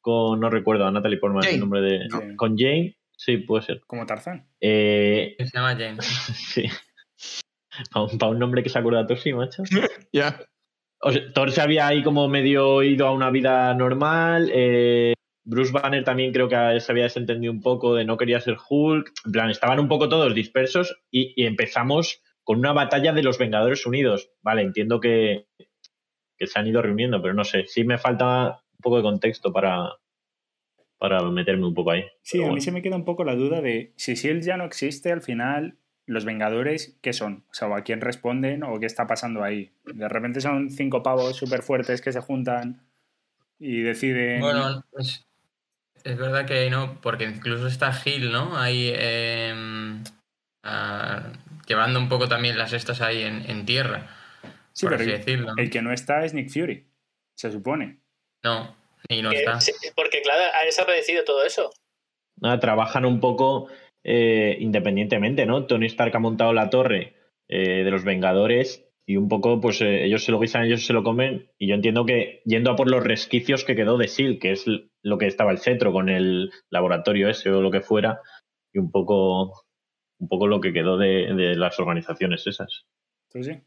con 0.00 0.40
no 0.40 0.48
recuerdo, 0.50 0.86
a 0.86 0.90
Natalie 0.90 1.18
Portman 1.18 1.42
Jane. 1.42 1.54
el 1.54 1.60
nombre 1.60 1.80
de... 1.82 2.08
Jane. 2.10 2.36
Con 2.36 2.56
Jane, 2.56 2.96
sí, 3.16 3.36
puede 3.38 3.62
ser. 3.64 3.80
Como 3.86 4.06
Tarzán. 4.06 4.48
Eh, 4.60 5.36
Se 5.38 5.50
llama 5.56 5.76
James. 5.78 6.04
sí. 6.54 6.64
Para 7.92 8.06
un, 8.06 8.18
pa' 8.18 8.28
un 8.28 8.38
nombre 8.38 8.62
que 8.62 8.70
se 8.70 8.78
acuerda 8.78 9.06
Tosi, 9.06 9.32
macho. 9.34 9.62
Ya. 10.12 10.40
O 11.00 11.12
sea, 11.12 11.22
Thor 11.32 11.52
se 11.52 11.60
había 11.60 11.86
ahí 11.86 12.02
como 12.02 12.26
medio 12.26 12.82
ido 12.82 13.06
a 13.06 13.12
una 13.12 13.30
vida 13.30 13.72
normal. 13.74 14.50
eh, 14.52 15.12
Bruce 15.48 15.72
Banner 15.72 16.04
también 16.04 16.32
creo 16.32 16.46
que 16.46 16.78
se 16.78 16.92
había 16.92 17.04
desentendido 17.04 17.50
un 17.50 17.62
poco 17.62 17.94
de 17.94 18.04
no 18.04 18.18
quería 18.18 18.38
ser 18.38 18.58
Hulk. 18.68 19.12
En 19.24 19.32
plan, 19.32 19.48
estaban 19.48 19.80
un 19.80 19.88
poco 19.88 20.10
todos 20.10 20.34
dispersos 20.34 21.00
y, 21.10 21.32
y 21.40 21.46
empezamos 21.46 22.22
con 22.44 22.58
una 22.58 22.74
batalla 22.74 23.14
de 23.14 23.22
los 23.22 23.38
Vengadores 23.38 23.86
Unidos. 23.86 24.30
Vale, 24.42 24.60
entiendo 24.60 25.00
que, 25.00 25.46
que 26.36 26.46
se 26.46 26.58
han 26.58 26.66
ido 26.66 26.82
reuniendo, 26.82 27.22
pero 27.22 27.32
no 27.32 27.44
sé. 27.44 27.64
Sí 27.66 27.82
me 27.82 27.96
falta 27.96 28.62
un 28.72 28.78
poco 28.82 28.98
de 28.98 29.02
contexto 29.02 29.50
para, 29.50 29.88
para 30.98 31.22
meterme 31.30 31.66
un 31.66 31.74
poco 31.74 31.92
ahí. 31.92 32.04
Sí, 32.20 32.44
a 32.44 32.52
mí 32.52 32.60
se 32.60 32.70
me 32.70 32.82
queda 32.82 32.96
un 32.96 33.06
poco 33.06 33.24
la 33.24 33.34
duda 33.34 33.62
de 33.62 33.94
si, 33.96 34.16
si 34.16 34.28
él 34.28 34.42
ya 34.42 34.58
no 34.58 34.64
existe, 34.64 35.12
al 35.12 35.22
final 35.22 35.78
¿los 36.04 36.26
Vengadores 36.26 36.98
qué 37.00 37.14
son? 37.14 37.46
O 37.50 37.54
sea, 37.54 37.68
¿o 37.68 37.74
¿a 37.74 37.84
quién 37.84 38.02
responden 38.02 38.64
o 38.64 38.78
qué 38.80 38.86
está 38.86 39.06
pasando 39.06 39.42
ahí? 39.42 39.72
De 39.84 40.08
repente 40.08 40.42
son 40.42 40.68
cinco 40.68 41.02
pavos 41.02 41.36
súper 41.36 41.62
fuertes 41.62 42.02
que 42.02 42.12
se 42.12 42.20
juntan 42.20 42.86
y 43.58 43.80
deciden... 43.80 44.40
Bueno, 44.40 44.84
es, 44.98 45.27
es 46.04 46.16
verdad 46.16 46.46
que 46.46 46.68
no, 46.70 47.00
porque 47.00 47.24
incluso 47.24 47.66
está 47.66 47.92
Gil, 47.92 48.30
¿no? 48.32 48.56
Ahí 48.58 48.92
em, 48.94 50.02
ah, 50.64 51.32
llevando 51.66 51.98
un 51.98 52.08
poco 52.08 52.28
también 52.28 52.58
las 52.58 52.72
estas 52.72 53.00
ahí 53.00 53.22
en, 53.22 53.48
en 53.50 53.64
tierra, 53.66 54.08
sí, 54.72 54.86
por 54.86 54.90
pero 54.96 55.02
así 55.02 55.10
el- 55.12 55.18
decirlo. 55.18 55.52
el 55.56 55.70
que 55.70 55.82
no 55.82 55.92
está 55.92 56.24
es 56.24 56.34
Nick 56.34 56.50
Fury, 56.50 56.86
se 57.36 57.50
supone. 57.52 58.00
No, 58.44 58.76
y 59.08 59.22
no 59.22 59.30
Que- 59.30 59.38
está. 59.40 59.60
sí, 59.60 59.72
porque 59.96 60.22
claro, 60.22 60.42
ha 60.60 60.64
desaparecido 60.64 61.24
todo 61.24 61.44
eso. 61.44 61.70
Nada, 62.40 62.60
trabajan 62.60 63.04
un 63.04 63.20
poco 63.20 63.68
eh, 64.04 64.56
independientemente, 64.60 65.44
¿no? 65.44 65.66
Tony 65.66 65.86
Stark 65.86 66.14
ha 66.16 66.20
montado 66.20 66.52
la 66.52 66.70
torre 66.70 67.14
eh, 67.48 67.82
de 67.84 67.90
los 67.90 68.04
Vengadores 68.04 68.84
y 69.08 69.16
un 69.16 69.30
poco, 69.30 69.58
pues 69.58 69.80
eh, 69.80 70.04
ellos 70.04 70.22
se 70.22 70.32
lo 70.32 70.38
guisan, 70.38 70.64
ellos 70.64 70.84
se 70.84 70.92
lo 70.92 71.02
comen. 71.02 71.50
Y 71.56 71.66
yo 71.68 71.74
entiendo 71.74 72.04
que 72.04 72.42
yendo 72.44 72.70
a 72.70 72.76
por 72.76 72.90
los 72.90 73.02
resquicios 73.02 73.64
que 73.64 73.74
quedó 73.74 73.96
de 73.96 74.06
SEAL, 74.06 74.38
que 74.38 74.52
es 74.52 74.66
lo 75.00 75.16
que 75.16 75.26
estaba 75.26 75.50
el 75.50 75.60
cetro 75.60 75.94
con 75.94 76.10
el 76.10 76.50
laboratorio 76.68 77.30
ese 77.30 77.48
o 77.50 77.62
lo 77.62 77.70
que 77.70 77.80
fuera, 77.80 78.20
y 78.70 78.78
un 78.78 78.90
poco, 78.90 79.64
un 80.18 80.28
poco 80.28 80.46
lo 80.46 80.60
que 80.60 80.74
quedó 80.74 80.98
de, 80.98 81.32
de 81.34 81.56
las 81.56 81.80
organizaciones 81.80 82.46
esas. 82.46 82.84
Sí. 83.30 83.62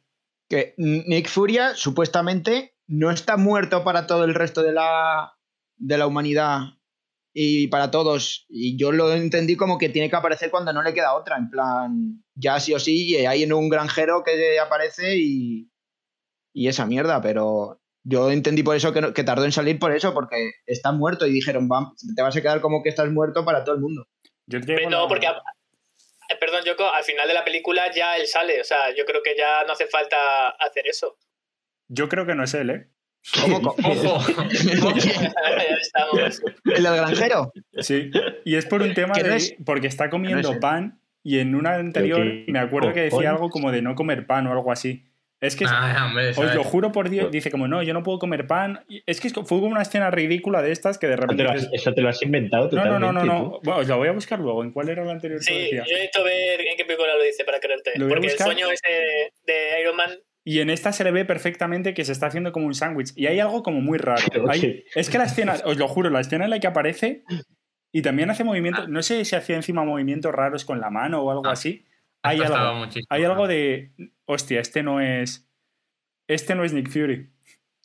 Que 0.48 0.76
Nick 0.78 1.28
Furia 1.28 1.74
supuestamente 1.74 2.76
no 2.86 3.10
está 3.10 3.36
muerto 3.36 3.84
para 3.84 4.06
todo 4.06 4.26
el 4.26 4.36
resto 4.36 4.62
de 4.62 4.74
la, 4.74 5.40
de 5.76 5.98
la 5.98 6.06
humanidad 6.06 6.76
y 7.34 7.68
para 7.68 7.92
todos. 7.92 8.46
Y 8.50 8.78
yo 8.78 8.92
lo 8.92 9.12
entendí 9.14 9.56
como 9.56 9.78
que 9.78 9.90
tiene 9.90 10.10
que 10.10 10.16
aparecer 10.16 10.52
cuando 10.52 10.74
no 10.74 10.82
le 10.84 10.94
queda 10.94 11.14
otra. 11.16 11.38
En 11.38 11.50
plan, 11.50 12.24
ya 12.36 12.60
sí 12.60 12.74
o 12.74 12.80
sí, 12.80 13.10
y 13.10 13.26
hay 13.26 13.44
en 13.44 13.54
un 13.54 13.70
granjero 13.70 14.24
que 14.24 14.60
aparece 14.60 15.16
y, 15.18 15.70
y 16.54 16.68
esa 16.68 16.86
mierda. 16.86 17.22
Pero 17.22 17.82
yo 18.04 18.32
entendí 18.32 18.64
por 18.64 18.76
eso 18.76 18.94
que, 18.94 19.02
no- 19.02 19.14
que 19.14 19.24
tardó 19.24 19.46
en 19.46 19.52
salir 19.52 19.80
por 19.80 19.92
eso, 19.96 20.14
porque 20.14 20.52
está 20.66 20.92
muerto 20.92 21.26
y 21.28 21.32
dijeron, 21.32 21.68
"Vam, 21.68 21.94
te 22.16 22.22
vas 22.22 22.36
a 22.36 22.42
quedar 22.42 22.62
como 22.62 22.82
que 22.84 22.90
estás 22.90 23.10
muerto 23.12 23.46
para 23.46 23.64
todo 23.64 23.76
el 23.76 23.82
mundo. 23.82 24.08
Yo 24.48 24.60
No, 24.90 25.04
la- 25.04 25.08
porque, 25.08 25.28
eh, 25.28 26.36
perdón, 26.40 26.64
Yoko, 26.66 26.86
al 26.92 27.04
final 27.04 27.28
de 27.28 27.34
la 27.34 27.46
película 27.46 27.84
ya 27.94 28.18
él 28.18 28.28
sale. 28.28 28.60
O 28.60 28.64
sea, 28.64 28.94
yo 28.96 29.06
creo 29.06 29.22
que 29.24 29.36
ya 29.38 29.64
no 29.66 29.74
hace 29.74 29.88
falta 29.88 30.50
hacer 30.50 30.88
eso. 30.88 31.18
Yo 31.88 32.10
creo 32.10 32.26
que 32.26 32.36
no 32.36 32.44
es 32.44 32.54
él, 32.54 32.70
¿eh? 32.70 32.90
¿Cómo? 33.42 33.62
co- 33.62 33.75
Ojo, 33.84 34.25
ya 34.98 35.78
estamos. 35.80 36.42
¿El 36.66 36.84
del 36.84 36.96
granjero? 36.96 37.51
Sí. 37.80 38.12
Y 38.46 38.56
es 38.56 38.66
por 38.66 38.82
un 38.82 38.94
tema 38.94 39.13
no 39.16 39.24
de... 39.24 39.36
es- 39.36 39.56
Porque 39.66 39.88
está 39.88 40.10
comiendo 40.10 40.51
es 40.51 40.58
pan 40.58 41.00
y 41.24 41.40
en 41.40 41.54
una 41.56 41.75
anterior 41.75 42.25
me 42.48 42.60
acuerdo 42.60 42.94
que 42.94 43.01
decía 43.01 43.30
algo 43.32 43.50
como 43.50 43.72
de 43.72 43.82
no 43.82 43.96
comer 43.96 44.25
pan 44.25 44.48
o 44.48 44.51
algo 44.51 44.72
así. 44.72 45.06
Es 45.40 45.56
que... 45.56 45.66
Ah, 45.68 46.06
hombre, 46.08 46.30
Os 46.30 46.36
¿sabes? 46.36 46.54
lo 46.54 46.63
juro 46.63 46.92
por 46.92 47.10
Dios, 47.10 47.32
dice 47.32 47.50
como, 47.50 47.68
no, 47.68 47.82
yo 47.82 47.96
no 47.96 48.04
puedo 48.04 48.20
comer 48.20 48.46
pan. 48.46 48.84
Y 48.88 49.01
Es 49.08 49.20
que 49.20 49.30
fue 49.32 49.44
como 49.44 49.66
una 49.68 49.82
escena 49.82 50.12
ridícula 50.12 50.62
de 50.62 50.72
estas 50.72 51.00
que 51.00 51.08
de 51.08 51.16
te, 51.16 51.22
repente... 51.22 51.44
lo 51.44 51.50
has, 51.51 51.68
eso 51.74 51.94
te 51.94 52.01
lo 52.01 52.10
has 52.10 52.22
inventado 52.22 52.70
no, 52.72 52.86
no, 52.86 53.00
no, 53.00 53.00
no, 53.00 53.22
totalmente. 53.22 53.28
no. 53.44 53.60
Bueno, 53.63 53.80
os 53.82 53.88
la 53.88 53.96
voy 53.96 54.08
a 54.08 54.12
buscar 54.12 54.38
luego. 54.40 54.63
¿En 54.63 54.72
cuál 54.72 54.90
era 54.90 55.04
la 55.04 55.12
anterior 55.13 55.40
que 55.40 55.46
Sí, 55.46 55.54
decía? 55.54 55.84
yo 55.88 55.94
necesito 55.96 56.24
ver 56.24 56.62
en 56.62 56.78
qué 56.78 56.86
película 56.86 57.16
lo 57.16 57.24
dice 57.24 57.44
para 57.44 57.60
creerte. 57.60 57.92
Lo 57.96 58.08
Porque 58.08 58.28
el 58.28 58.38
sueño 58.38 58.68
ese 58.72 59.32
de 59.48 59.82
Iron 59.82 59.96
Man. 59.96 60.12
Y 60.44 60.60
en 60.60 60.70
esta 60.72 60.92
se 60.92 61.04
le 61.04 61.12
ve 61.12 61.24
perfectamente 61.26 61.94
que 61.94 62.04
se 62.04 62.12
está 62.12 62.28
haciendo 62.28 62.52
como 62.52 62.66
un 62.66 62.74
sándwich. 62.74 63.14
Y 63.16 63.28
hay 63.28 63.40
algo 63.40 63.62
como 63.62 63.80
muy 63.82 63.98
raro. 63.98 64.22
Hay- 64.50 64.84
Es 64.96 65.10
que 65.10 65.18
la 65.20 65.26
escena, 65.26 65.56
os 65.66 65.78
lo 65.78 65.88
juro, 65.88 66.10
la 66.10 66.20
escena 66.22 66.46
en 66.46 66.50
la 66.50 66.60
que 66.60 66.68
aparece 66.68 67.24
y 67.92 68.02
también 68.02 68.30
hace 68.32 68.44
movimientos, 68.44 68.90
no 68.90 69.04
sé 69.04 69.24
si 69.26 69.36
hacía 69.36 69.56
encima 69.56 69.84
movimientos 69.84 70.34
raros 70.34 70.66
con 70.66 70.80
la 70.80 70.90
mano 70.90 71.22
o 71.22 71.30
algo 71.32 71.46
Ah, 71.48 71.52
así. 71.52 71.86
Ha 72.24 72.30
Hay 72.30 72.40
algo, 72.42 72.88
hay 73.10 73.24
algo 73.24 73.48
de, 73.48 73.92
hostia, 74.26 74.60
este 74.62 74.82
no 74.84 75.00
es, 75.02 75.48
este 76.28 76.56
no 76.56 76.64
es 76.64 76.72
Nick 76.74 76.90
Fury. 76.90 77.30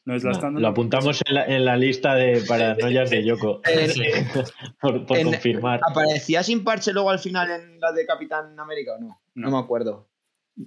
La 0.05 0.15
están 0.17 0.41
dando- 0.41 0.61
Lo 0.61 0.69
apuntamos 0.69 1.21
en 1.27 1.35
la, 1.35 1.45
en 1.47 1.65
la 1.65 1.77
lista 1.77 2.15
de 2.15 2.41
paranoias 2.47 3.11
de 3.11 3.25
Yoko 3.25 3.61
por, 4.81 5.05
por 5.05 5.19
En- 5.19 5.25
confirmar. 5.25 5.81
¿Aparecía 5.89 6.43
sin 6.43 6.63
parche 6.65 6.93
luego 6.93 7.11
al 7.11 7.19
final 7.19 7.51
en 7.51 7.81
la 7.81 7.91
de 7.93 8.07
Capitán 8.07 8.59
América 8.61 8.93
o 8.95 9.01
no? 9.01 9.21
No, 9.35 9.51
No. 9.51 9.57
me 9.59 9.63
acuerdo. 9.65 10.09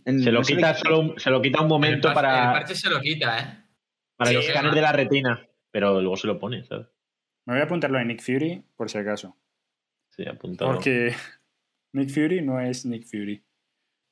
En- 0.06 0.22
Se 0.24 0.32
lo 0.32 0.40
no 0.42 0.46
quita 0.46 0.74
solo 0.76 1.00
un, 1.00 1.20
se 1.20 1.30
lo 1.32 1.42
quita 1.42 1.60
un 1.60 1.66
El 1.66 1.70
momento 1.70 2.10
parche- 2.10 2.14
para, 2.14 2.46
El 2.48 2.52
parche 2.60 2.76
se 2.76 2.90
lo 2.90 3.00
quita, 3.02 3.40
¿eh? 3.40 3.66
para 4.16 4.32
el 4.32 4.42
Sí, 4.42 4.48
escáner 4.48 4.74
de 4.74 4.82
la 4.82 4.92
retina, 4.92 5.48
pero 5.72 6.00
luego 6.02 6.16
se 6.18 6.28
lo 6.28 6.38
pone, 6.40 6.64
¿sabes? 6.66 6.88
Me 7.46 7.54
voy 7.56 7.62
a 7.62 7.66
apuntarlo 7.66 7.98
de 7.98 8.06
Nick 8.06 8.22
Fury 8.22 8.64
por 8.76 8.90
si 8.90 8.98
acaso. 9.00 9.36
Sí, 10.10 10.28
apuntado. 10.28 10.72
Porque 10.74 11.14
Nick 11.94 12.10
Fury 12.12 12.42
no 12.42 12.60
es 12.60 12.86
Nick 12.86 13.06
Fury. 13.06 13.44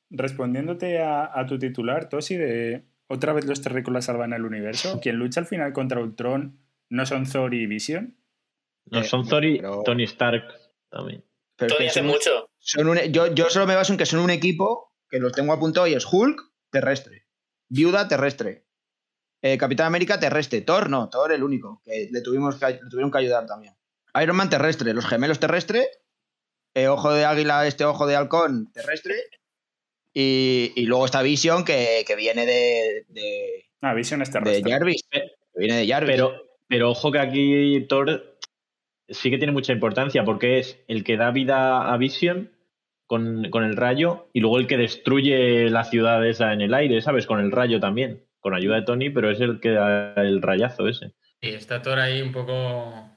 Respondiéndote 0.09 0.99
a, 1.01 1.37
a 1.37 1.45
tu 1.45 1.59
titular, 1.59 2.07
Tosi, 2.09 2.35
de 2.37 2.85
otra 3.07 3.33
vez 3.33 3.45
los 3.45 3.61
terrícolas 3.61 4.05
salvan 4.05 4.33
el 4.33 4.45
universo, 4.45 4.99
quien 5.01 5.17
lucha 5.17 5.41
al 5.41 5.45
final 5.45 5.73
contra 5.73 5.99
Ultron 6.01 6.59
no 6.89 7.05
son 7.05 7.25
Thor 7.29 7.53
y 7.53 7.65
Vision. 7.67 8.15
No, 8.85 8.99
Eh, 9.01 9.03
son 9.03 9.27
Thor 9.27 9.43
y 9.43 9.57
pero- 9.57 9.83
Tony 9.83 10.03
Stark 10.03 10.45
también. 10.89 11.23
pero 11.57 11.75
Tony 11.75 11.87
hace 11.87 11.99
son- 11.99 12.07
mucho. 12.07 12.49
son 12.57 12.87
un- 12.87 12.97
yo, 13.11 13.33
yo 13.33 13.49
solo 13.49 13.67
me 13.67 13.75
baso 13.75 13.91
en 13.91 13.97
que 13.97 14.05
son 14.05 14.21
un 14.21 14.29
equipo 14.29 14.86
que 15.09 15.19
los 15.19 15.31
tengo 15.31 15.53
apuntado 15.53 15.87
y 15.87 15.93
es 15.93 16.05
Hulk, 16.11 16.41
terrestre. 16.69 17.25
Viuda, 17.69 18.07
terrestre. 18.07 18.65
Eh, 19.41 19.57
Capitán 19.57 19.87
América, 19.87 20.19
terrestre. 20.19 20.61
Thor, 20.61 20.89
no. 20.89 21.09
Thor, 21.09 21.31
el 21.31 21.43
único. 21.43 21.81
Que 21.85 22.09
le, 22.11 22.21
tuvimos 22.21 22.55
que, 22.55 22.67
le 22.67 22.89
tuvieron 22.89 23.11
que 23.11 23.19
ayudar 23.19 23.45
también. 23.45 23.75
Iron 24.21 24.35
Man, 24.35 24.49
terrestre. 24.49 24.93
Los 24.93 25.05
gemelos, 25.05 25.39
terrestre. 25.39 25.87
Eh, 26.73 26.87
ojo 26.87 27.11
de 27.11 27.25
águila, 27.25 27.65
este 27.65 27.85
ojo 27.85 28.05
de 28.07 28.15
halcón, 28.15 28.71
terrestre. 28.71 29.15
Y, 30.13 30.73
y 30.75 30.85
luego 30.85 31.05
está 31.05 31.21
Vision, 31.21 31.63
que, 31.63 32.03
que 32.05 32.15
viene 32.15 32.45
de, 32.45 33.05
de, 33.09 33.65
Ah, 33.81 33.93
Vision 33.93 34.21
es 34.21 34.31
de 34.31 34.39
terrestre. 34.39 34.71
Jarvis. 34.71 35.03
Que 35.11 35.29
viene 35.55 35.77
de 35.77 35.87
Jarvis. 35.87 36.11
Pero, 36.11 36.33
pero 36.67 36.91
ojo 36.91 37.11
que 37.11 37.19
aquí 37.19 37.85
Thor 37.87 38.37
sí 39.09 39.29
que 39.29 39.37
tiene 39.37 39.53
mucha 39.53 39.73
importancia 39.73 40.23
porque 40.23 40.59
es 40.59 40.79
el 40.87 41.03
que 41.03 41.17
da 41.17 41.31
vida 41.31 41.91
a 41.91 41.97
Vision 41.97 42.51
con, 43.07 43.49
con 43.49 43.63
el 43.63 43.75
rayo 43.75 44.27
y 44.33 44.41
luego 44.41 44.59
el 44.59 44.67
que 44.67 44.77
destruye 44.77 45.69
la 45.69 45.83
ciudad 45.85 46.25
esa 46.27 46.53
en 46.53 46.61
el 46.61 46.73
aire, 46.73 47.01
¿sabes? 47.01 47.25
Con 47.25 47.39
el 47.39 47.51
rayo 47.51 47.79
también. 47.79 48.23
Con 48.39 48.53
ayuda 48.53 48.75
de 48.75 48.81
Tony, 48.83 49.09
pero 49.09 49.31
es 49.31 49.41
el 49.41 49.59
que 49.59 49.71
da 49.71 50.13
el 50.17 50.41
rayazo 50.41 50.87
ese. 50.87 51.13
Y 51.41 51.49
está 51.49 51.81
Thor 51.81 51.99
ahí 51.99 52.21
un 52.21 52.31
poco 52.31 53.09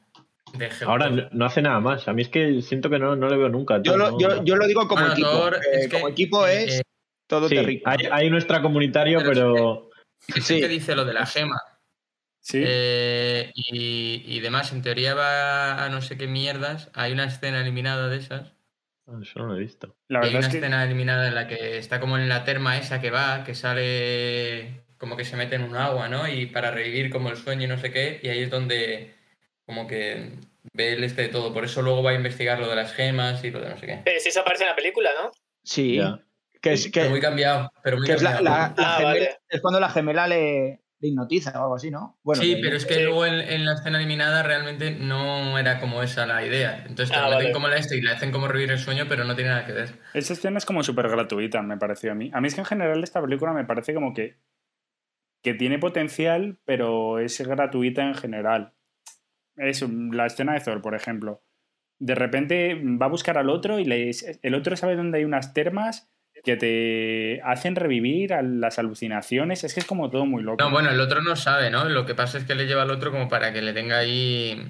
de. 0.56 0.68
Ahora 0.86 1.10
no, 1.10 1.28
no 1.30 1.44
hace 1.44 1.60
nada 1.62 1.78
más. 1.80 2.08
A 2.08 2.12
mí 2.12 2.22
es 2.22 2.28
que 2.28 2.62
siento 2.62 2.88
que 2.90 2.98
no, 2.98 3.14
no 3.16 3.28
le 3.28 3.36
veo 3.36 3.48
nunca. 3.48 3.76
yo, 3.82 3.92
Thor, 3.92 3.98
lo, 3.98 4.10
no- 4.12 4.18
yo, 4.18 4.44
yo 4.44 4.56
lo 4.56 4.66
digo 4.66 4.88
como 4.88 5.00
Bueno, 5.02 5.12
equipo. 5.12 5.28
Thor, 5.30 5.54
Eh, 5.56 5.58
es 5.72 5.88
que- 5.88 5.92
como 5.96 6.08
equipo 6.08 6.46
eh, 6.46 6.64
es 6.64 6.78
eh, 6.80 6.82
todo 7.28 7.48
Sí, 7.48 7.54
terrícola. 7.56 7.96
hay, 7.98 8.06
hay 8.10 8.28
un 8.28 8.34
extracomunitario, 8.36 9.18
Pero 9.20 9.30
pero... 9.30 9.90
Es 10.28 10.36
el 10.36 10.42
sí. 10.42 10.60
que 10.60 10.68
dice 10.68 10.94
lo 10.96 11.04
de 11.04 11.12
la 11.14 11.26
gema. 11.26 11.60
Sí. 12.40 12.62
Eh, 12.64 13.52
y, 13.54 14.22
y 14.26 14.40
demás, 14.40 14.72
en 14.72 14.82
teoría 14.82 15.14
va 15.14 15.84
a 15.84 15.88
no 15.90 16.00
sé 16.00 16.16
qué 16.16 16.26
mierdas. 16.26 16.90
Hay 16.94 17.12
una 17.12 17.24
escena 17.24 17.60
eliminada 17.60 18.08
de 18.08 18.16
esas. 18.16 18.52
Ah, 19.06 19.18
Eso 19.22 19.38
no 19.40 19.46
lo 19.46 19.56
he 19.56 19.60
visto. 19.60 19.96
la 20.08 20.20
Y 20.22 20.28
hay 20.28 20.30
una 20.36 20.40
es 20.40 20.48
que 20.48 20.58
escena 20.58 20.84
eliminada 20.84 21.28
en 21.28 21.34
la 21.34 21.46
que 21.48 21.78
está 21.78 21.98
como 22.00 22.16
en 22.16 22.28
la 22.28 22.44
terma 22.44 22.78
esa 22.78 23.00
que 23.00 23.10
va, 23.10 23.42
que 23.44 23.54
sale 23.54 24.84
como 24.98 25.16
que 25.16 25.24
se 25.24 25.36
mete 25.36 25.56
en 25.56 25.62
un 25.64 25.76
agua, 25.76 26.08
¿no? 26.08 26.28
Y 26.28 26.46
para 26.46 26.70
revivir 26.70 27.10
como 27.10 27.30
el 27.30 27.36
sueño 27.36 27.64
y 27.64 27.68
no 27.68 27.78
sé 27.78 27.90
qué. 27.90 28.20
Y 28.22 28.28
ahí 28.28 28.40
es 28.42 28.50
donde 28.50 29.14
como 29.64 29.86
que 29.86 30.32
ve 30.74 30.92
el 30.92 31.04
este 31.04 31.22
de 31.22 31.28
todo. 31.28 31.52
Por 31.54 31.64
eso 31.64 31.80
luego 31.82 32.02
va 32.02 32.10
a 32.10 32.14
investigar 32.14 32.58
lo 32.58 32.68
de 32.68 32.76
las 32.76 32.92
gemas 32.92 33.42
y 33.42 33.50
lo 33.50 33.60
de 33.60 33.70
no 33.70 33.78
sé 33.78 33.86
qué. 33.86 34.00
Pero 34.04 34.20
si 34.20 34.28
eso 34.28 34.40
aparece 34.40 34.64
en 34.64 34.70
la 34.70 34.76
película, 34.76 35.10
¿no? 35.20 35.30
Sí. 35.64 35.96
Ya. 35.96 36.20
Que 36.60 36.74
es, 36.74 36.84
que, 36.90 37.00
Pero 37.00 37.10
muy 37.10 37.20
cambiado. 37.20 37.72
Pero 37.82 37.96
muy 37.96 38.06
que 38.06 38.12
es, 38.12 38.22
la, 38.22 38.34
cambiado. 38.34 38.58
la- 38.58 38.74
la 38.76 38.94
Ah, 38.96 38.98
gemela- 38.98 39.04
vale. 39.04 39.38
es 39.48 39.60
cuando 39.62 39.80
la 39.80 39.88
gemela 39.88 40.28
le, 40.28 40.80
le 41.00 41.08
hipnotiza 41.08 41.50
o 41.58 41.62
algo 41.62 41.74
así, 41.76 41.90
¿no? 41.90 42.18
Bueno, 42.22 42.42
sí, 42.42 42.58
pero 42.62 42.76
es 42.76 42.84
que 42.86 42.94
Sí. 42.94 43.02
luego 43.02 43.24
en, 43.26 43.34
en 43.40 43.64
la 43.64 43.72
escena 43.74 43.98
eliminada 43.98 44.42
realmente 44.42 44.90
no 44.92 45.58
era 45.58 45.80
como 45.80 46.02
esa 46.02 46.26
la 46.26 46.44
idea. 46.46 46.78
Entonces 46.86 47.10
te 47.10 47.16
Ah, 47.16 47.28
meten 47.30 47.52
como 47.52 47.68
la 47.68 47.76
este 47.76 47.96
y 47.96 48.02
le 48.02 48.10
hacen 48.10 48.30
como 48.32 48.48
revivir 48.48 48.70
el 48.72 48.78
sueño, 48.78 49.06
pero 49.08 49.24
no 49.24 49.34
tiene 49.34 49.50
nada 49.50 49.66
que 49.66 49.72
ver. 49.72 49.98
esa 50.14 50.32
escena 50.34 50.58
es 50.58 50.66
como 50.66 50.82
súper 50.82 51.08
gratuita, 51.08 51.62
me 51.62 51.78
pareció 51.78 52.12
a 52.12 52.14
mí. 52.14 52.30
A 52.34 52.40
mí 52.40 52.48
es 52.48 52.54
que 52.54 52.60
en 52.60 52.66
general 52.66 53.02
esta 53.02 53.20
película 53.22 53.52
me 53.52 53.64
parece 53.64 53.94
como 53.94 54.12
que, 54.12 54.36
que 55.42 55.54
tiene 55.54 55.78
potencial, 55.78 56.58
pero 56.64 57.18
es 57.18 57.40
gratuita 57.40 58.02
en 58.02 58.14
general. 58.14 58.74
Es 59.56 59.82
la 59.82 60.26
escena 60.26 60.52
de 60.54 60.60
Thor, 60.60 60.82
por 60.82 60.94
ejemplo. 60.94 61.42
De 61.98 62.14
repente 62.14 62.74
va 62.74 63.06
a 63.06 63.10
buscar 63.10 63.38
al 63.38 63.50
otro 63.50 63.78
y 63.78 63.84
le- 63.84 64.10
el 64.42 64.54
otro 64.54 64.76
sabe 64.76 64.96
dónde 64.96 65.18
hay 65.18 65.24
unas 65.24 65.52
termas 65.54 66.10
que 66.44 66.56
te 66.56 67.40
hacen 67.44 67.76
revivir 67.76 68.32
a 68.32 68.42
las 68.42 68.78
alucinaciones. 68.78 69.64
Es 69.64 69.74
que 69.74 69.80
es 69.80 69.86
como 69.86 70.10
todo 70.10 70.26
muy 70.26 70.42
loco. 70.42 70.62
No, 70.62 70.70
bueno, 70.70 70.90
el 70.90 71.00
otro 71.00 71.22
no 71.22 71.36
sabe, 71.36 71.70
¿no? 71.70 71.84
Lo 71.84 72.06
que 72.06 72.14
pasa 72.14 72.38
es 72.38 72.44
que 72.44 72.54
le 72.54 72.66
lleva 72.66 72.82
al 72.82 72.90
otro 72.90 73.10
como 73.10 73.28
para 73.28 73.52
que 73.52 73.62
le 73.62 73.72
tenga 73.72 73.98
ahí. 73.98 74.62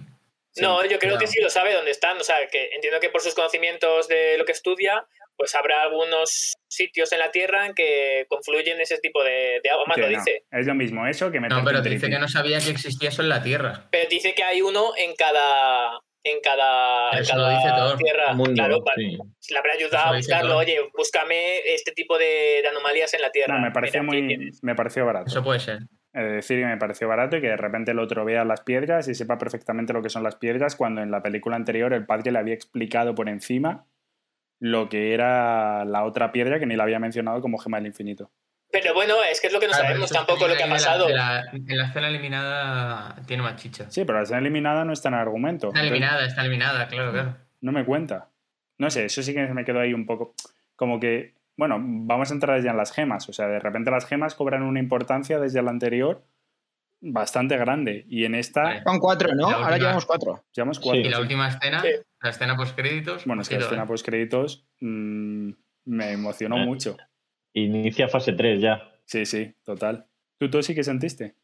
Sí, 0.53 0.63
no, 0.63 0.83
yo 0.83 0.99
creo 0.99 1.13
claro. 1.13 1.19
que 1.19 1.27
sí 1.27 1.41
lo 1.41 1.49
sabe 1.49 1.75
dónde 1.75 1.91
están. 1.91 2.17
O 2.19 2.25
sea, 2.25 2.37
que 2.51 2.71
entiendo 2.75 3.01
que 3.01 3.09
por 3.09 3.21
sus 3.21 3.35
conocimientos 3.35 4.09
de 4.09 4.37
lo 4.37 4.45
que 4.45 4.53
estudia, 4.53 5.07
pues 5.37 5.55
habrá 5.55 5.83
algunos 5.83 6.53
sitios 6.69 7.13
en 7.13 7.21
la 7.21 7.31
Tierra 7.31 7.67
en 7.67 7.75
que 7.75 8.27
confluyen 8.29 8.81
ese 8.81 8.99
tipo 8.99 9.23
de, 9.23 9.61
de 9.63 9.71
agua. 9.71 9.85
Más 9.87 9.97
Que 9.97 10.03
lo 10.03 10.11
no, 10.11 10.19
dice. 10.19 10.45
Es 10.51 10.67
lo 10.67 10.75
mismo 10.75 11.07
eso 11.07 11.31
que 11.31 11.41
meter 11.41 11.57
No, 11.57 11.65
pero 11.65 11.81
dice 11.81 12.11
que 12.11 12.19
no 12.19 12.29
sabía 12.29 12.59
que 12.59 12.71
existía 12.71 13.09
eso 13.09 13.23
en 13.23 13.29
la 13.29 13.43
Tierra. 13.43 13.89
Pero 13.91 14.09
dice 14.09 14.35
que 14.35 14.43
hay 14.43 14.61
uno 14.61 14.93
en 14.99 15.15
cada 15.15 16.01
en 16.23 16.41
cada, 16.43 17.11
en 17.19 17.25
cada 17.25 17.51
dice 17.51 17.97
tierra. 18.05 18.35
Mundo, 18.35 18.53
claro, 18.55 18.85
sí. 18.97 19.19
le 19.53 19.59
habrá 19.59 19.73
Eso 19.73 19.87
ayudado 19.87 20.13
a 20.13 20.17
buscarlo. 20.17 20.57
Oye, 20.59 20.79
búscame 20.97 21.59
este 21.67 21.93
tipo 21.93 22.19
de, 22.19 22.61
de 22.63 22.69
anomalías 22.69 23.13
en 23.15 23.23
la 23.23 23.31
tierra. 23.31 23.55
No, 23.57 23.61
me 23.63 23.71
pareció 23.71 24.03
Mira, 24.03 24.39
muy. 24.39 24.51
Me 24.63 24.75
pareció 24.75 25.07
barato. 25.07 25.27
Eso 25.29 25.43
puede 25.43 25.61
ser. 25.61 25.81
Es 26.13 26.33
decir, 26.33 26.59
que 26.59 26.67
me 26.67 26.77
pareció 26.77 27.07
barato 27.07 27.37
y 27.37 27.41
que 27.41 27.49
de 27.49 27.57
repente 27.57 27.93
el 27.93 28.01
otro 28.01 28.25
vea 28.25 28.45
las 28.45 28.63
piedras 28.63 29.07
y 29.09 29.15
sepa 29.15 29.39
perfectamente 29.39 29.93
lo 29.93 30.03
que 30.03 30.11
son 30.11 30.25
las 30.25 30.37
piedras, 30.37 30.75
cuando 30.75 31.03
en 31.03 31.11
la 31.11 31.23
película 31.23 31.57
anterior 31.57 31.93
el 31.93 32.05
padre 32.05 32.33
le 32.33 32.39
había 32.39 32.55
explicado 32.55 33.15
por 33.15 33.29
encima 33.29 33.87
lo 34.59 34.89
que 34.89 35.15
era 35.15 35.85
la 35.85 36.05
otra 36.05 36.33
piedra 36.33 36.59
que 36.59 36.67
ni 36.67 36.77
la 36.77 36.83
había 36.83 36.99
mencionado 36.99 37.41
como 37.41 37.59
gema 37.59 37.79
del 37.79 37.87
infinito. 37.87 38.31
Pero 38.73 38.95
bueno, 38.95 39.17
es 39.31 39.41
que 39.41 39.49
es 39.49 39.53
lo 39.53 39.59
que 39.61 39.67
no 39.67 39.73
Claro, 39.73 39.87
sabemos 39.89 40.11
tampoco 40.11 40.47
lo 40.49 40.57
que 40.57 40.63
ha 40.63 40.69
pasado. 40.69 41.09
En 41.09 41.17
la, 41.17 41.41
en 41.53 41.77
la 41.79 41.87
escena 41.87 42.09
eliminada 42.09 43.17
tiene 43.27 43.43
más 43.43 43.57
chicha. 43.57 43.91
Sí, 43.91 44.05
pero 44.05 44.19
la 44.19 44.23
escena 44.25 44.39
eliminada 44.41 44.85
no 44.85 44.93
está 44.93 45.09
en 45.09 45.15
el 45.15 45.21
argumento. 45.21 45.69
Está 45.69 45.81
Entonces, 45.81 45.91
eliminada, 45.91 46.27
está 46.27 46.41
eliminada, 46.43 46.89
claro, 46.89 47.13
claro. 47.13 47.37
no 47.61 47.73
me 47.73 47.85
cuenta. 47.85 48.29
No 48.79 48.91
sé, 48.91 49.07
eso 49.07 49.23
sí 49.23 49.35
que 49.35 49.47
me 49.49 49.65
quedó 49.65 49.81
ahí 49.81 49.93
un 49.93 50.07
poco. 50.07 50.35
Como 50.77 51.01
que, 51.01 51.35
bueno, 51.57 51.77
vamos 51.81 52.31
a 52.31 52.35
entrar 52.35 52.63
ya 52.63 52.71
en 52.71 52.77
las 52.77 52.93
gemas. 52.93 53.29
O 53.29 53.33
sea, 53.33 53.47
de 53.49 53.59
repente 53.59 53.91
las 53.91 54.07
gemas 54.07 54.35
cobran 54.35 54.63
una 54.63 54.79
importancia 54.81 55.39
desde 55.39 55.61
la 55.63 55.71
anterior 55.71 56.23
bastante 57.01 57.57
grande. 57.57 58.05
Y 58.09 58.25
en 58.25 58.35
esta. 58.35 58.83
Son 58.85 58.99
cuatro, 58.99 59.35
¿no? 59.35 59.49
Ahora 59.49 59.77
llevamos 59.79 60.07
cuatro. 60.07 60.45
llevamos 60.55 60.79
cuatro. 60.79 61.01
Y 61.01 61.09
la 61.09 61.21
última 61.21 61.49
escena, 61.49 61.81
Sí. 61.83 61.89
la 62.23 62.31
escena 62.31 62.57
post 62.57 62.77
créditos. 62.77 63.25
Bueno, 63.25 63.43
es 63.43 63.49
que 63.49 63.59
la 63.59 63.65
escena 63.65 63.85
post 63.87 64.07
créditos 64.07 64.65
mm, 64.81 65.51
me 65.87 66.13
emocionó 66.13 66.59
Eh. 66.59 66.65
mucho. 66.67 66.97
Inicia 67.55 68.09
fase 68.09 68.33
3 68.33 68.61
ya. 68.61 68.81
Sí, 69.05 69.27
sí, 69.27 69.55
total. 69.65 70.07
¿Tú, 70.39 70.51
tú 70.51 70.63
sí 70.63 70.75
que 70.75 70.85
sentiste? 70.85 71.35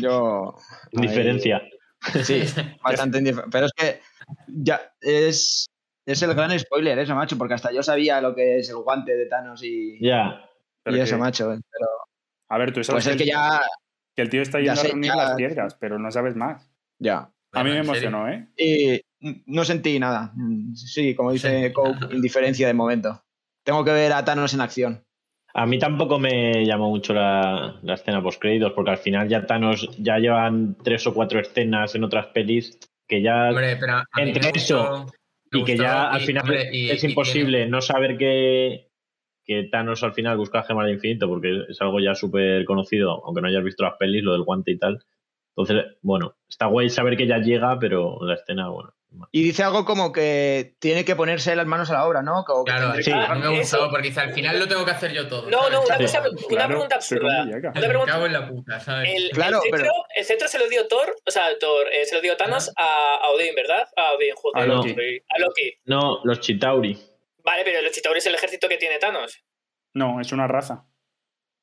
Yo. 0.00 0.56
ahí- 0.96 1.02
Diferencia. 1.06 1.62
Sí, 2.24 2.42
bastante 2.82 3.18
indif- 3.22 3.44
Pero 3.50 3.66
es 3.66 3.72
que 3.72 4.00
ya 4.48 4.80
es, 5.00 5.66
es 6.04 6.22
el 6.22 6.34
gran 6.34 6.58
spoiler, 6.58 6.98
eso, 6.98 7.14
macho, 7.14 7.38
porque 7.38 7.54
hasta 7.54 7.72
yo 7.72 7.82
sabía 7.82 8.20
lo 8.20 8.34
que 8.34 8.58
es 8.58 8.68
el 8.70 8.76
guante 8.76 9.14
de 9.16 9.26
Thanos 9.26 9.62
y, 9.62 9.98
Ya. 10.04 10.44
Pero 10.82 10.96
y 10.96 11.00
eso, 11.00 11.14
que- 11.14 11.20
macho. 11.20 11.46
Pero 11.48 11.86
A 12.48 12.58
ver, 12.58 12.72
tú 12.72 12.82
sabes 12.82 13.04
pues 13.04 13.14
es 13.16 13.22
que, 13.22 13.28
ya. 13.28 13.60
que 14.16 14.22
el 14.22 14.30
tío 14.30 14.42
está 14.42 14.58
yendo 14.58 14.80
a 14.80 14.84
reunir 14.84 15.10
ya- 15.12 15.16
las 15.16 15.34
piedras, 15.36 15.74
pero 15.78 15.98
no 15.98 16.10
sabes 16.10 16.34
más. 16.34 16.68
Ya. 16.98 17.30
A 17.52 17.62
mí 17.64 17.70
me 17.70 17.78
emocionó, 17.80 18.28
¿eh? 18.28 18.48
Y 18.56 19.00
no 19.46 19.64
sentí 19.64 19.98
nada. 20.00 20.32
Sí, 20.74 21.14
como 21.14 21.32
dice 21.32 21.66
Sí. 21.68 21.72
Cope, 21.72 22.14
indiferencia 22.14 22.66
de 22.66 22.72
momento. 22.74 23.22
Tengo 23.62 23.84
que 23.84 23.92
ver 23.92 24.12
a 24.12 24.24
Thanos 24.24 24.54
en 24.54 24.60
acción. 24.62 25.04
A 25.54 25.66
mí 25.66 25.78
tampoco 25.78 26.18
me 26.18 26.64
llamó 26.64 26.88
mucho 26.88 27.12
la, 27.12 27.78
la 27.82 27.94
escena 27.94 28.22
post 28.22 28.40
créditos, 28.40 28.72
porque 28.72 28.92
al 28.92 28.98
final 28.98 29.28
ya 29.28 29.46
Thanos 29.46 29.88
ya 29.98 30.18
llevan 30.18 30.76
tres 30.82 31.06
o 31.06 31.12
cuatro 31.14 31.40
escenas 31.40 31.94
en 31.94 32.04
otras 32.04 32.26
pelis 32.28 32.78
que 33.06 33.20
ya 33.20 33.50
Hombre, 33.50 33.76
pero 33.78 34.02
Entre 34.16 34.50
gustó- 34.50 34.56
eso 34.58 35.06
y 35.50 35.64
que 35.64 35.72
gustó 35.72 35.82
ya 35.82 36.10
al 36.10 36.20
final 36.22 36.42
hombre, 36.44 36.68
y- 36.72 36.90
es 36.90 37.04
y 37.04 37.06
imposible 37.08 37.66
no 37.66 37.82
saber 37.82 38.16
que, 38.16 38.88
que 39.44 39.64
Thanos 39.64 40.02
al 40.02 40.14
final 40.14 40.38
busca 40.38 40.62
gemas 40.62 40.86
del 40.86 40.94
infinito, 40.94 41.28
porque 41.28 41.64
es 41.68 41.80
algo 41.82 42.00
ya 42.00 42.14
súper 42.14 42.64
conocido, 42.64 43.22
aunque 43.26 43.42
no 43.42 43.48
hayas 43.48 43.64
visto 43.64 43.84
las 43.84 43.96
pelis, 43.98 44.22
lo 44.22 44.32
del 44.32 44.44
guante 44.44 44.70
y 44.70 44.78
tal. 44.78 45.04
Entonces, 45.54 45.98
bueno, 46.00 46.36
está 46.48 46.64
guay 46.66 46.88
saber 46.88 47.14
que 47.18 47.26
ya 47.26 47.36
llega, 47.38 47.78
pero 47.78 48.18
la 48.22 48.34
escena, 48.34 48.70
bueno. 48.70 48.94
Y 49.30 49.42
dice 49.42 49.62
algo 49.62 49.84
como 49.84 50.12
que 50.12 50.74
tiene 50.78 51.04
que 51.04 51.14
ponerse 51.16 51.54
las 51.56 51.66
manos 51.66 51.90
a 51.90 51.94
la 51.94 52.06
obra, 52.06 52.22
¿no? 52.22 52.44
Como 52.44 52.64
que 52.64 52.70
Claro, 52.72 52.86
tendré 52.86 53.02
Sí. 53.02 53.10
que- 53.12 53.16
a 53.16 53.34
mí 53.34 53.40
me 53.40 53.60
Eso. 53.60 53.76
gustó 53.78 53.90
porque 53.90 54.08
dice, 54.08 54.20
al 54.20 54.32
final 54.32 54.58
lo 54.58 54.66
tengo 54.68 54.84
que 54.84 54.90
hacer 54.90 55.12
yo 55.12 55.28
todo. 55.28 55.50
No, 55.50 55.68
no, 55.70 55.82
una, 55.82 55.96
cosa, 55.98 56.20
una 56.20 56.30
Claro, 56.48 56.68
pregunta 56.68 56.96
absurda. 56.96 57.42
Una 57.44 57.70
Me 57.72 57.88
pregunta- 57.88 58.12
cago 58.12 58.26
en 58.26 58.32
la 58.32 58.48
puta, 58.48 58.80
¿sabes? 58.80 59.10
El, 59.14 59.30
Claro, 59.30 59.58
el, 59.58 59.62
cetro, 59.64 59.78
pero- 59.78 59.92
el 60.16 60.24
cetro 60.24 60.48
se 60.48 60.58
lo 60.58 60.68
dio 60.68 60.86
Thor, 60.88 61.14
o 61.26 61.30
sea, 61.30 61.46
Thor, 61.58 61.86
eh, 61.92 62.04
se 62.06 62.14
lo 62.14 62.20
dio 62.20 62.36
Thanos 62.36 62.72
a, 62.76 63.16
a 63.22 63.30
Odín, 63.30 63.54
¿verdad? 63.54 63.86
A 63.96 64.12
Odín, 64.14 64.34
joder. 64.34 64.62
A 64.62 64.66
Loki. 64.66 64.90
A 65.28 65.38
Loki. 65.38 65.74
No, 65.84 66.20
los 66.24 66.40
Chitauri. 66.40 66.98
Vale, 67.44 67.62
pero 67.64 67.82
los 67.82 67.92
Chitauri 67.92 68.18
es 68.18 68.26
el 68.26 68.34
ejército 68.34 68.68
que 68.68 68.76
tiene 68.78 68.98
Thanos. 68.98 69.42
No, 69.94 70.20
es 70.20 70.32
una 70.32 70.46
raza. 70.46 70.86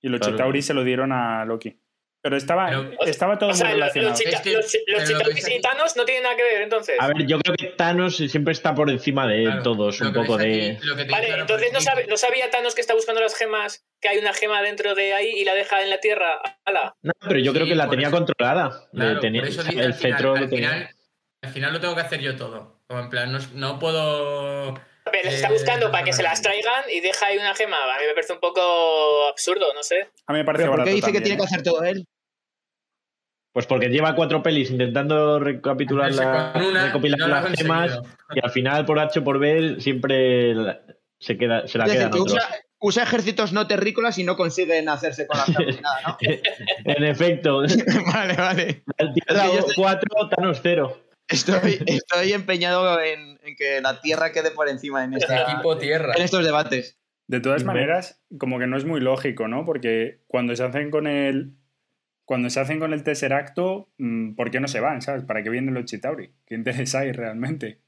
Y 0.02 0.10
los 0.10 0.20
Claro. 0.20 0.36
Chitauri 0.36 0.62
se 0.62 0.74
lo 0.74 0.84
dieron 0.84 1.12
a 1.12 1.46
Loki. 1.46 1.80
Pero 2.22 2.36
estaba, 2.36 2.68
Pero- 2.68 2.92
estaba 3.06 3.38
todo 3.40 3.52
O 3.52 3.54
sea, 3.54 3.70
muy 3.70 3.80
los, 3.80 3.94
relacionado. 3.94 4.12
los, 4.12 4.20
chita- 4.20 4.52
los, 4.52 4.78
los 5.10 5.10
lo 5.28 5.34
que 5.34 5.56
y 5.56 5.62
Thanos 5.62 5.96
no 5.96 6.04
tienen 6.04 6.24
nada 6.24 6.36
que 6.36 6.44
ver, 6.44 6.62
entonces. 6.64 6.98
A 7.00 7.08
ver, 7.08 7.26
yo 7.26 7.40
creo 7.40 7.56
que 7.56 7.68
Thanos 7.68 8.18
siempre 8.18 8.52
está 8.52 8.76
por 8.76 8.90
encima 8.90 9.26
de 9.26 9.46
Claro, 9.46 9.64
todos, 9.64 10.02
un 10.02 10.12
poco 10.14 10.38
de... 10.38 10.78
aquí, 10.78 10.86
lo 10.86 10.96
que 10.98 11.06
te 11.06 11.12
Vale, 11.12 11.30
entonces 11.30 11.72
no, 11.72 11.78
aquí- 11.78 11.86
sabe, 11.86 12.08
no 12.08 12.18
sabía 12.18 12.50
Thanos 12.50 12.76
que 12.76 12.82
está 12.82 12.94
buscando 12.94 13.22
las 13.22 13.36
gemas, 13.38 13.86
que 14.02 14.10
hay 14.10 14.18
una 14.18 14.34
gema 14.34 14.62
dentro 14.62 14.96
de 14.96 15.14
ahí 15.14 15.30
y 15.30 15.46
la 15.46 15.54
deja 15.54 15.82
en 15.82 15.90
la 15.90 16.00
tierra. 16.02 16.42
¡Hala! 16.66 16.94
No, 17.02 17.14
pero 17.26 17.40
yo 17.40 17.52
Sí, 17.54 17.58
creo 17.58 17.68
que 17.70 17.76
la 17.76 17.90
tenía 17.90 18.08
eso. 18.10 18.18
controlada. 18.18 18.90
Claro, 18.92 19.20
tenía- 19.22 19.42
por 19.42 19.50
eso 19.50 19.62
o 19.62 19.64
sea, 19.64 19.72
dice 19.72 19.84
el 19.86 19.92
al 19.92 19.94
final, 19.94 20.38
al 20.44 20.50
final, 20.50 20.90
al 21.42 21.50
final 21.52 21.74
lo 21.74 21.80
tengo 21.80 21.96
que 21.96 22.02
hacer 22.02 22.20
yo 22.20 22.36
todo. 22.36 22.82
Como 22.88 23.00
en 23.02 23.10
plan, 23.10 23.32
no, 23.32 23.40
no 23.54 23.80
puedo... 23.80 24.74
Pero 25.12 25.30
está 25.30 25.48
Eh, 25.48 25.52
buscando 25.54 25.92
para 25.92 26.04
que 26.04 26.14
se 26.14 26.24
las 26.24 26.42
traigan 26.42 26.84
y 26.94 27.00
deja 27.02 27.28
ahí 27.28 27.38
una 27.38 27.54
gema. 27.56 27.78
A 27.78 28.00
mí 28.00 28.06
me 28.08 28.14
parece 28.14 28.34
un 28.34 28.40
poco 28.40 28.62
absurdo, 29.30 29.74
no 29.74 29.84
sé. 29.84 30.10
A 30.28 30.34
mí 30.34 30.40
me 30.40 30.46
pareció 30.46 30.66
¿Pero 30.68 30.76
por 30.78 30.86
qué 30.86 30.92
dice 30.94 31.12
que 31.12 31.22
tiene 31.22 31.38
que 31.38 31.44
¿eh? 31.44 31.46
hacer 31.46 31.64
todo 31.64 31.84
él? 31.84 32.06
Pues 33.52 33.66
porque 33.66 33.88
lleva 33.90 34.14
cuatro 34.16 34.44
pelis 34.44 34.70
intentando 34.70 35.40
recapitular 35.40 36.10
hacerse 36.12 36.24
la- 36.24 36.54
una 36.70 36.86
recopilar 36.86 37.20
no 37.20 37.28
las 37.28 37.52
gemas 37.60 38.00
y 38.36 38.40
al 38.46 38.52
final 38.52 38.86
por 38.86 39.00
H 39.00 39.20
o 39.20 39.24
por 39.24 39.40
B 39.40 39.78
siempre 39.80 40.54
la- 40.54 40.80
se 41.20 41.38
queda 41.38 41.68
se 41.68 41.78
la 41.80 41.86
Es 41.86 41.92
decir, 41.92 42.08
quedan 42.08 42.12
que 42.12 42.20
otros. 42.20 42.34
usa, 42.36 42.50
usa 42.80 43.04
ejércitos 43.04 43.52
no 43.52 43.66
terrícolas 43.68 44.18
y 44.20 44.24
no 44.24 44.38
consiguen 44.38 44.88
hacerse 44.88 45.26
con 45.26 45.38
las 45.40 45.48
gemas 45.48 45.76
ni 45.76 45.82
nada, 45.82 46.02
¿no? 46.08 46.18
En 46.86 47.04
efecto, 47.04 47.64
vale, 48.14 48.36
vale. 48.36 48.84
el 48.98 49.14
tío 49.14 49.66
cuatro, 49.76 50.30
Thanos 50.30 50.60
cero. 50.62 50.98
Estoy, 51.30 51.80
estoy 51.86 52.34
empeñado 52.34 53.00
en, 53.02 53.40
en 53.44 53.56
que 53.56 53.82
la 53.82 54.02
Tierra 54.02 54.32
quede 54.32 54.52
por 54.52 54.68
encima 54.70 55.04
en, 55.04 55.14
esta- 55.14 55.44
Equipo 55.44 55.78
tierra. 55.78 56.14
en 56.16 56.24
estos 56.24 56.44
debates. 56.44 56.98
De 57.28 57.40
todas 57.40 57.64
maneras, 57.64 58.20
como 58.40 58.58
que 58.58 58.66
no 58.66 58.76
es 58.76 58.86
muy 58.86 59.00
lógico, 59.02 59.48
¿no? 59.48 59.64
Porque 59.64 60.22
cuando 60.28 60.56
se 60.56 60.64
hacen 60.64 60.90
con 60.90 61.06
el. 61.06 61.54
Cuando 62.26 62.50
se 62.50 62.60
hacen 62.60 62.80
con 62.80 62.92
el 62.94 63.04
Tesseracto, 63.04 63.92
mm, 64.00 64.34
¿por 64.36 64.50
qué 64.52 64.60
no 64.60 64.68
se 64.68 64.80
van? 64.80 65.02
¿Sabes? 65.04 65.24
¿Para 65.24 65.44
qué 65.44 65.50
vienen 65.52 65.74
los 65.76 65.86
Chitauri? 65.86 66.32
¿Qué 66.48 66.56
interés 66.56 66.94
hay 66.96 67.12
realmente? 67.12 67.82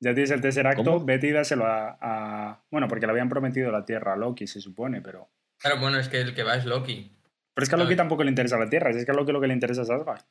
Ya 0.00 0.14
tienes 0.14 0.30
el 0.30 0.40
Tesseracto, 0.40 0.82
¿Cómo? 0.82 1.04
vete 1.04 1.28
y 1.28 1.32
dáselo 1.32 1.66
a, 1.66 1.96
a- 2.00 2.64
Bueno, 2.70 2.88
porque 2.88 3.06
le 3.06 3.12
habían 3.12 3.28
prometido 3.28 3.70
la 3.70 3.84
Tierra 3.84 4.14
a 4.14 4.16
Loki, 4.16 4.46
se 4.46 4.60
supone, 4.60 5.00
pero. 5.02 5.28
Claro, 5.58 5.78
bueno, 5.80 5.98
es 5.98 6.08
que 6.08 6.20
el 6.20 6.34
que 6.34 6.42
va 6.42 6.56
es 6.56 6.64
Loki. 6.64 7.14
Pero 7.54 7.62
es 7.62 7.68
que 7.68 7.74
a 7.74 7.78
Loki 7.78 7.96
tampoco 7.96 8.24
le 8.24 8.30
interesa 8.30 8.58
la 8.58 8.68
Tierra, 8.70 8.90
es 8.90 9.04
que 9.04 9.10
a 9.10 9.14
Loki 9.14 9.30
lo 9.32 9.40
que 9.40 9.46
le 9.46 9.54
interesa 9.54 9.82
es 9.82 9.90
Asgard. 9.90 10.22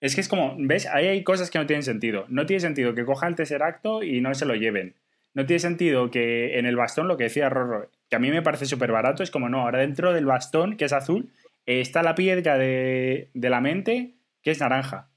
Es 0.00 0.14
que 0.14 0.20
es 0.20 0.28
como, 0.28 0.54
¿ves? 0.58 0.86
Ahí 0.86 1.06
hay 1.06 1.22
cosas 1.24 1.50
que 1.50 1.58
no 1.58 1.66
tienen 1.66 1.82
sentido. 1.82 2.24
No 2.28 2.46
tiene 2.46 2.60
sentido 2.60 2.94
que 2.94 3.04
cojan 3.04 3.30
el 3.30 3.36
Tesseracto 3.36 4.02
y 4.02 4.20
no 4.20 4.34
se 4.34 4.46
lo 4.46 4.54
lleven. 4.54 4.96
No 5.34 5.46
tiene 5.46 5.60
sentido 5.60 6.10
que 6.10 6.58
en 6.58 6.66
el 6.66 6.76
bastón, 6.76 7.06
lo 7.06 7.16
que 7.16 7.24
decía 7.24 7.48
Rorro, 7.48 7.90
que 8.08 8.16
a 8.16 8.18
mí 8.18 8.30
me 8.30 8.42
parece 8.42 8.66
súper 8.66 8.90
barato, 8.90 9.22
es 9.22 9.30
como, 9.30 9.48
no, 9.48 9.60
ahora 9.60 9.78
dentro 9.78 10.12
del 10.12 10.26
bastón, 10.26 10.76
que 10.76 10.86
es 10.86 10.92
azul, 10.92 11.32
está 11.66 12.02
la 12.02 12.14
piedra 12.14 12.58
de, 12.58 13.30
de 13.34 13.50
la 13.50 13.60
mente, 13.60 14.16
que 14.42 14.50
es 14.50 14.58
naranja. 14.58 15.10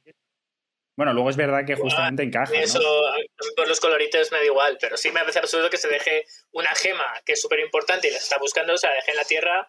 Bueno, 0.95 1.13
luego 1.13 1.31
es 1.31 1.37
verdad 1.37 1.65
que 1.65 1.75
justamente 1.75 2.21
encaja, 2.21 2.53
Eso, 2.53 2.79
¿no? 2.79 3.65
los 3.65 3.79
coloritos 3.79 4.31
me 4.31 4.37
da 4.37 4.45
igual, 4.45 4.77
pero 4.79 4.95
sí 4.95 5.09
me 5.09 5.21
parece 5.21 5.39
absurdo 5.39 5.69
que 5.69 5.77
se 5.77 5.87
deje 5.87 6.25
una 6.51 6.69
gema 6.75 7.05
que 7.25 7.33
es 7.33 7.41
súper 7.41 7.59
importante 7.61 8.09
y 8.09 8.11
la 8.11 8.17
está 8.17 8.37
buscando, 8.37 8.73
o 8.73 8.77
sea, 8.77 8.91
deje 8.91 9.11
en 9.11 9.17
la 9.17 9.23
Tierra 9.23 9.67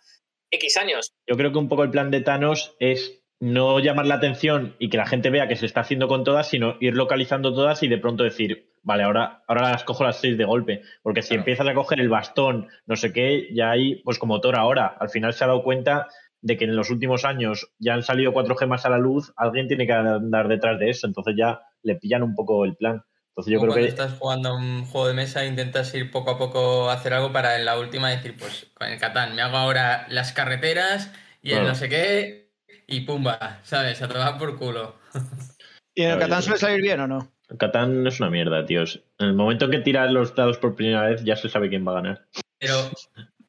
X 0.51 0.77
años. 0.77 1.15
Yo 1.27 1.37
creo 1.37 1.51
que 1.51 1.59
un 1.59 1.69
poco 1.69 1.83
el 1.83 1.91
plan 1.91 2.11
de 2.11 2.21
Thanos 2.21 2.77
es 2.79 3.24
no 3.45 3.79
llamar 3.79 4.07
la 4.07 4.15
atención 4.15 4.75
y 4.79 4.89
que 4.89 4.97
la 4.97 5.05
gente 5.07 5.29
vea 5.29 5.47
que 5.47 5.57
se 5.57 5.67
está 5.67 5.81
haciendo 5.81 6.09
con 6.09 6.25
todas, 6.25 6.49
sino 6.49 6.77
ir 6.81 6.95
localizando 6.95 7.53
todas 7.53 7.83
y 7.83 7.89
de 7.89 7.99
pronto 7.99 8.25
decir, 8.25 8.71
vale, 8.83 9.03
ahora, 9.03 9.43
ahora 9.47 9.71
las 9.71 9.85
cojo 9.85 10.03
las 10.03 10.19
seis 10.19 10.39
de 10.39 10.47
golpe. 10.47 10.81
Porque 11.03 11.21
si 11.21 11.29
Claro. 11.29 11.41
empiezas 11.41 11.69
a 11.69 11.75
coger 11.75 12.01
el 12.01 12.09
bastón, 12.09 12.69
no 12.87 12.97
sé 12.97 13.13
qué, 13.13 13.49
ya 13.53 13.71
hay, 13.71 13.97
pues 13.97 14.19
como 14.19 14.41
Thor 14.41 14.57
ahora, 14.57 14.97
al 14.99 15.11
final 15.11 15.35
se 15.35 15.45
ha 15.45 15.49
dado 15.49 15.63
cuenta 15.63 16.09
de 16.41 16.57
que 16.57 16.65
en 16.65 16.75
los 16.75 16.89
últimos 16.89 17.27
años 17.27 17.71
ya 17.79 17.93
han 17.93 18.03
salido 18.03 18.33
cuatro 18.33 18.57
gemas 18.57 18.87
a 18.87 18.91
la 18.91 18.99
luz, 18.99 19.33
alguien 19.37 19.69
tiene 19.69 19.87
que 19.87 19.93
andar 19.93 20.49
detrás 20.49 20.79
de 20.79 20.89
eso, 20.89 21.07
entonces 21.07 21.35
ya 21.37 21.61
le 21.83 21.97
pillan 21.97 22.23
un 22.23 22.35
poco 22.35 22.65
el 22.65 22.77
plan. 22.77 23.03
Entonces 23.29 23.53
yo 23.53 23.59
creo 23.59 23.73
cuando 23.73 23.85
que 23.85 23.91
estás 23.91 24.19
jugando 24.19 24.49
a 24.51 24.57
un 24.57 24.87
juego 24.87 25.09
de 25.09 25.15
mesa 25.15 25.45
intentas 25.45 25.95
ir 25.95 26.11
poco 26.11 26.31
a 26.31 26.39
poco 26.39 26.89
a 26.89 26.95
hacer 26.95 27.13
algo 27.13 27.31
para 27.33 27.57
en 27.57 27.67
la 27.67 27.79
última 27.79 28.09
decir, 28.09 28.37
pues 28.39 28.71
con 28.73 28.89
el 28.89 28.99
Catán 28.99 29.35
me 29.35 29.43
hago 29.43 29.59
ahora 29.59 30.07
las 30.09 30.33
carreteras 30.33 31.13
y 31.43 31.53
el 31.53 31.65
no 31.65 31.75
sé 31.75 31.91
qué 31.91 32.44
y 32.87 33.01
pumba, 33.01 33.61
¿sabes? 33.63 34.01
A 34.03 34.09
tomar 34.09 34.39
por 34.39 34.57
culo. 34.59 34.97
¿Y 35.95 36.03
en 36.03 36.11
el 36.13 36.19
Catán 36.19 36.43
suele 36.43 36.59
salir 36.59 36.83
bien 36.83 37.01
o 37.01 37.07
no? 37.07 37.33
Catán 37.59 38.07
es 38.07 38.21
una 38.21 38.31
mierda, 38.31 38.65
tíos. 38.67 39.03
En 39.19 39.29
el 39.29 39.35
momento 39.35 39.71
que 39.71 39.79
tiras 39.79 40.11
los 40.11 40.35
dados 40.35 40.59
por 40.59 40.75
primera 40.75 41.03
vez 41.03 41.23
ya 41.25 41.37
se 41.37 41.49
sabe 41.49 41.69
quién 41.69 41.87
va 41.87 41.93
a 41.93 42.03
ganar. 42.03 42.27
Pero 42.59 42.91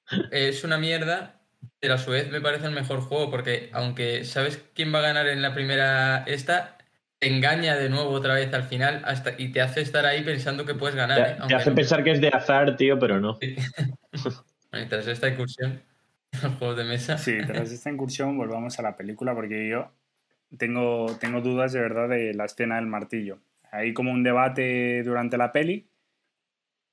es 0.32 0.63
una 0.63 0.78
mierda, 0.78 1.41
pero 1.80 1.95
a 1.95 1.98
su 1.98 2.12
vez 2.12 2.30
me 2.30 2.41
parece 2.41 2.67
el 2.67 2.74
mejor 2.74 3.02
juego 3.02 3.32
porque 3.32 3.69
aunque 3.74 4.26
sabes 4.26 4.63
quién 4.74 4.93
va 4.93 5.00
a 5.00 5.04
ganar 5.04 5.28
en 5.28 5.41
la 5.41 5.54
primera 5.54 6.24
esta, 6.28 6.78
te 7.19 7.34
engaña 7.34 7.76
de 7.76 7.89
nuevo 7.89 8.12
otra 8.12 8.36
vez 8.36 8.54
al 8.54 8.63
final 8.63 9.02
hasta 9.06 9.34
y 9.38 9.52
te 9.52 9.62
hace 9.62 9.82
estar 9.82 10.06
ahí 10.06 10.24
pensando 10.24 10.65
que 10.65 10.76
puedes 10.76 10.95
ganar. 10.95 11.24
Te, 11.24 11.32
¿eh? 11.32 11.48
te 11.48 11.56
hace 11.56 11.69
no. 11.69 11.76
pensar 11.76 12.04
que 12.04 12.12
es 12.12 12.21
de 12.21 12.28
azar, 12.28 12.76
tío, 12.78 13.00
pero 13.00 13.19
no. 13.19 13.39
Bueno, 13.39 13.56
y 14.86 14.88
tras 14.88 15.08
esta 15.08 15.30
incursión 15.30 15.82
los 16.43 16.54
juegos 16.60 16.78
de 16.78 16.84
mesa. 16.84 17.17
Sí, 17.17 17.38
tras 17.45 17.71
esta 17.71 17.89
incursión 17.89 18.38
volvamos 18.38 18.78
a 18.80 18.82
la 18.82 18.95
película 18.95 19.34
porque 19.36 19.67
yo 19.69 19.91
tengo, 20.58 21.08
tengo 21.19 21.41
dudas 21.41 21.74
de 21.74 21.80
verdad 21.82 22.08
de 22.10 22.34
la 22.34 22.45
escena 22.45 22.76
del 22.76 22.88
martillo. 22.88 23.39
hay 23.71 23.93
como 23.93 24.12
un 24.12 24.24
debate 24.24 25.04
durante 25.04 25.38
la 25.38 25.52
peli 25.52 25.88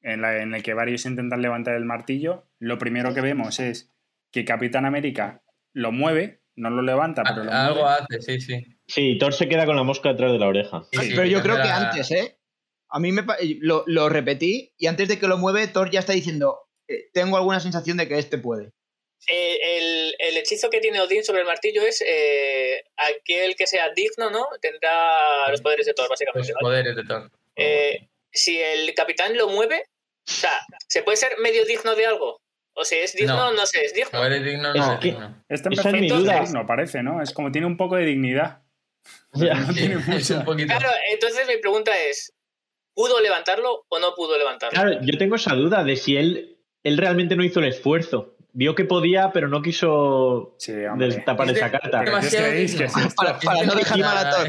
en, 0.03 0.21
la- 0.21 0.43
en 0.43 0.55
el 0.55 0.63
que 0.63 0.75
varios 0.75 1.07
intentan 1.07 1.43
levantar 1.43 1.75
el 1.75 1.85
martillo. 1.85 2.45
Lo 2.59 2.79
primero 2.79 3.15
que 3.15 3.21
vemos 3.21 3.61
es 3.61 3.91
que 4.31 4.45
Capitán 4.45 4.85
América 4.85 5.43
lo 5.73 5.93
mueve, 5.93 6.41
no 6.57 6.71
lo 6.71 6.83
levanta, 6.83 7.23
pero 7.23 7.45
lo 7.45 7.53
Algo 7.53 7.81
mueve. 7.83 7.97
hace, 8.11 8.21
sí, 8.21 8.41
sí. 8.41 8.67
Sí, 8.87 9.17
Thor 9.19 9.33
se 9.33 9.49
queda 9.49 9.65
con 9.65 9.77
la 9.77 9.85
mosca 9.85 10.11
detrás 10.11 10.33
de 10.33 10.39
la 10.39 10.49
oreja. 10.49 10.83
Sí, 10.91 10.99
sí, 11.03 11.13
Pero 11.15 11.27
yo 11.29 11.41
creo 11.43 11.57
que 11.63 11.69
antes, 11.69 12.11
¿eh? 12.11 12.37
A 12.91 12.99
mí 12.99 13.11
me 13.13 13.23
lo, 13.61 13.85
lo 13.87 14.09
repetí 14.11 14.75
y 14.77 14.87
antes 14.87 15.09
de 15.09 15.19
que 15.19 15.29
lo 15.29 15.39
mueve, 15.39 15.67
Thor 15.69 15.91
ya 15.91 16.01
está 16.01 16.13
diciendo, 16.13 16.59
eh, 16.89 17.05
tengo 17.15 17.37
alguna 17.39 17.61
sensación 17.61 17.97
de 17.97 18.07
que 18.09 18.19
este 18.19 18.37
puede. 18.39 18.73
Eh, 19.29 19.59
el, 19.79 20.15
el 20.19 20.37
hechizo 20.37 20.69
que 20.69 20.81
tiene 20.81 21.01
Odín 21.01 21.23
sobre 21.25 21.43
el 21.43 21.47
martillo 21.47 21.83
es 21.83 22.03
eh, 22.07 22.83
aquel 22.97 23.55
que 23.55 23.67
sea 23.67 23.91
digno, 23.95 24.31
¿no? 24.31 24.47
Tendrá 24.61 25.49
los 25.51 25.61
poderes 25.61 25.87
de 25.87 25.95
Thor, 25.95 26.05
Los 26.05 26.11
básicamente. 26.11 26.53
¿vale? 26.55 26.63
poderes 26.63 26.97
de 26.97 27.05
Thor. 27.05 27.31
Eh, 27.57 28.09
si 28.33 28.59
el 28.61 28.93
capitán 28.95 29.37
lo 29.37 29.49
mueve, 29.49 29.85
o 30.27 30.31
sea, 30.31 30.61
¿se 30.89 31.03
puede 31.03 31.17
ser 31.17 31.39
medio 31.39 31.65
digno 31.65 31.95
de 31.95 32.07
algo? 32.07 32.41
O 32.75 32.85
si 32.85 32.97
es 32.97 33.15
digno, 33.15 33.37
No. 33.37 33.53
no, 33.53 33.67
sé, 33.67 33.85
es 33.85 33.93
digno. 33.95 34.11
No 34.13 34.25
eres 34.25 34.43
digno, 34.45 34.71
Es 34.71 34.77
no 34.79 34.85
eres 34.93 35.01
digno. 35.01 35.45
Este 35.49 35.69
en 35.69 35.73
es 35.75 35.83
perfecto 35.83 36.19
duda. 36.19 36.45
no 36.53 36.67
parece, 36.67 37.03
¿no? 37.03 37.23
Es 37.23 37.33
como 37.33 37.53
tiene 37.53 37.67
un 37.67 37.77
poco 37.77 37.97
de 37.97 38.07
dignidad. 38.07 38.63
Ya. 39.35 39.55
No 39.55 39.73
tiene 39.75 39.97
Es 40.17 40.31
un 40.31 40.45
poquito. 40.45 40.69
Claro, 40.69 40.89
entonces 41.11 41.47
mi 41.47 41.59
pregunta 41.59 41.93
es, 41.99 42.33
¿pudo 42.95 43.21
levantarlo 43.21 43.85
o 43.89 43.99
no 43.99 44.15
pudo 44.15 44.37
levantarlo? 44.39 44.81
Claro, 44.81 44.99
yo 45.03 45.19
tengo 45.19 45.37
esa 45.37 45.55
duda 45.55 45.85
de 45.85 45.97
si 45.97 46.17
él, 46.17 46.59
él 46.83 46.97
realmente 46.99 47.37
no 47.37 47.45
hizo 47.45 47.61
el 47.61 47.67
esfuerzo. 47.67 48.32
Vio 48.55 48.75
que 48.75 48.85
podía, 48.85 49.31
pero 49.33 49.49
no 49.49 49.63
quiso 49.63 50.55
Sí, 50.59 50.73
destapar 50.99 51.49
Es 51.49 51.55
de- 51.55 51.61
esa 51.61 51.71
carta. 51.71 52.05
Para, 53.17 53.39
para 53.39 53.63
no 53.65 53.75
dejar 53.75 53.99
mal 53.99 54.27
a 54.27 54.31
Thor. 54.31 54.49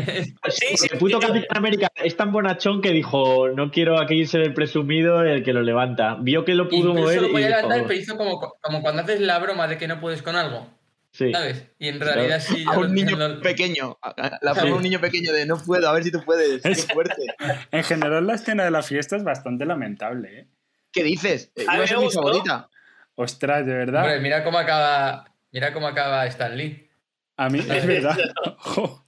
Sí, 0.50 0.76
sí, 0.78 0.88
el 0.92 0.98
puto 1.00 1.20
Capitán 1.20 1.58
América 1.58 1.88
es 1.96 2.18
tan 2.18 2.32
bonachón 2.34 2.82
que 2.82 2.92
dijo, 2.92 3.48
no 3.50 3.72
quiero 3.72 4.00
aquí 4.02 4.26
ser 4.26 4.42
el 4.42 4.54
presumido 4.54 5.22
el 5.24 5.42
que 5.44 5.54
lo 5.54 5.62
levanta. 5.62 6.18
Vio 6.20 6.44
que 6.44 6.54
lo 6.54 6.68
pudo 6.68 6.90
Incluso 6.90 7.02
mover 7.02 7.22
lo 7.22 7.28
y 7.30 7.32
podía 7.32 7.48
dijo, 7.48 7.60
levantar, 7.62 7.88
pero 7.88 8.00
hizo 8.00 8.18
como, 8.18 8.40
como 8.62 8.82
cuando 8.82 9.04
haces 9.04 9.22
la 9.22 9.40
broma 9.40 9.68
de 9.70 9.78
que 9.78 9.88
no 9.88 10.02
puedes 10.02 10.22
con 10.22 10.36
algo, 10.36 10.68
sí. 11.12 11.32
¿sabes? 11.32 11.66
Y 11.80 11.88
en 11.88 12.02
realidad 12.02 12.42
sí. 12.42 12.66
ya 12.66 12.72
A 12.74 12.80
un 12.80 12.94
niño 12.94 13.18
pequeño, 13.42 13.98
la 14.42 14.54
forma 14.54 14.62
Sí. 14.64 14.68
de 14.68 14.74
un 14.74 14.84
niño 14.84 15.00
pequeño 15.00 15.32
de 15.32 15.46
no 15.46 15.58
puedo, 15.58 15.88
a 15.88 15.94
ver 15.94 16.04
si 16.04 16.12
tú 16.12 16.22
puedes, 16.26 16.62
qué 16.62 16.76
fuerte. 16.94 17.22
En 17.72 17.84
general, 17.86 18.28
la 18.28 18.34
escena 18.36 18.66
de 18.66 18.72
la 18.72 18.82
fiesta 18.84 19.16
es 19.16 19.24
bastante 19.24 19.66
lamentable, 19.66 20.40
¿eh? 20.42 20.48
¿Qué 20.92 21.04
dices? 21.06 21.52
A 21.68 21.78
mí 21.78 21.86
me 21.90 21.96
gustó. 22.04 22.22
favorita. 22.22 22.70
Ostras, 23.16 23.66
de 23.66 23.74
verdad. 23.74 24.04
Hombre, 24.04 24.20
mira 24.20 24.44
cómo 24.44 24.58
acaba. 24.58 25.26
Mira 25.52 25.72
cómo 25.74 25.88
acaba 25.88 26.26
Stan 26.28 26.58
Lee. 26.58 26.90
A 27.38 27.50
mí, 27.50 27.60
es 27.60 27.86
verdad. 27.86 28.18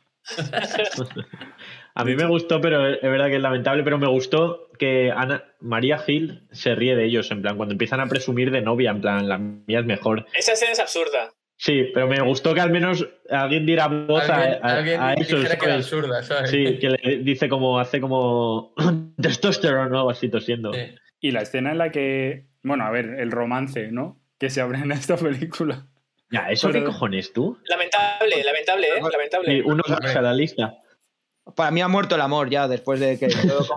A 1.98 2.04
mí 2.04 2.15
me 2.15 2.26
gustó, 2.26 2.60
pero 2.60 2.88
es 2.88 3.02
verdad 3.02 3.28
que 3.28 3.36
es 3.38 3.41
lamentable, 3.41 3.84
pero 3.84 3.98
me 3.98 4.08
gustó 4.08 4.70
que 4.78 5.12
Ana, 5.15 5.44
María 5.62 5.98
Gil 6.00 6.46
se 6.52 6.76
ríe 6.76 6.96
de 6.96 7.06
ellos, 7.06 7.32
en 7.32 7.41
plan, 7.41 7.56
cuando 7.56 7.74
empiezan 7.74 8.02
a 8.02 8.08
presumir 8.08 8.52
de 8.52 8.62
novia, 8.62 8.91
en 8.91 9.00
plan, 9.02 9.30
la 9.30 9.38
mía 9.38 9.80
es 9.80 9.86
mejor. 9.86 10.26
Esa 10.34 10.54
escena 10.54 10.74
es 10.74 10.80
absurda. 10.80 11.32
Sí, 11.58 11.91
pero 11.94 12.08
me 12.08 12.20
gustó 12.20 12.54
que 12.54 12.60
al 12.60 12.70
menos 12.70 13.08
alguien 13.30 13.65
diera 13.65 13.88
voz 13.88 14.30
a, 14.30 14.36
Alguien, 14.36 14.60
a- 14.65 14.76
alguien 14.78 15.02
a 15.02 15.13
eso. 15.13 15.38
dijera 15.38 15.56
que 15.58 15.65
era 15.68 15.76
absurda, 15.76 16.22
¿sabes? 16.22 16.50
Sí, 16.50 16.80
que 16.80 16.89
le 16.89 17.18
dice 17.20 17.48
como, 17.48 17.80
hace 17.80 18.02
como 18.02 18.74
testosterone 19.22 19.96
o 19.96 20.00
algo 20.00 20.10
así 20.10 20.28
tosiendo. 20.28 20.74
Sí. 20.74 20.82
Y 21.22 21.32
la 21.32 21.44
escena 21.44 21.72
en 21.72 21.78
la 21.78 21.91
que, 21.91 22.48
bueno, 22.65 22.86
a 22.86 22.91
ver, 22.91 23.06
el 23.19 23.32
romance, 23.32 23.91
¿no? 23.91 24.19
Que 24.39 24.49
se 24.49 24.62
abre 24.62 24.80
en 24.80 24.91
esta 24.91 25.15
película. 25.17 25.88
Ya, 26.32 26.49
¿eso 26.49 26.67
Pero- 26.69 26.80
qué 26.82 26.86
cojones 26.88 27.32
tú? 27.34 27.58
Lamentable, 27.65 28.43
lamentable, 28.43 28.88
¿eh? 28.88 29.01
Lamentable. 29.12 29.51
Sí, 29.51 29.62
uno 29.65 29.84
más 29.88 30.15
a 30.15 30.21
la 30.21 30.34
lista. 30.34 30.73
Para 31.56 31.69
mí 31.71 31.80
ha 31.82 31.88
muerto 31.88 32.15
el 32.15 32.21
amor 32.21 32.49
ya, 32.49 32.67
después 32.67 32.99
de 32.99 33.19
que 33.19 33.28
todo 33.28 33.67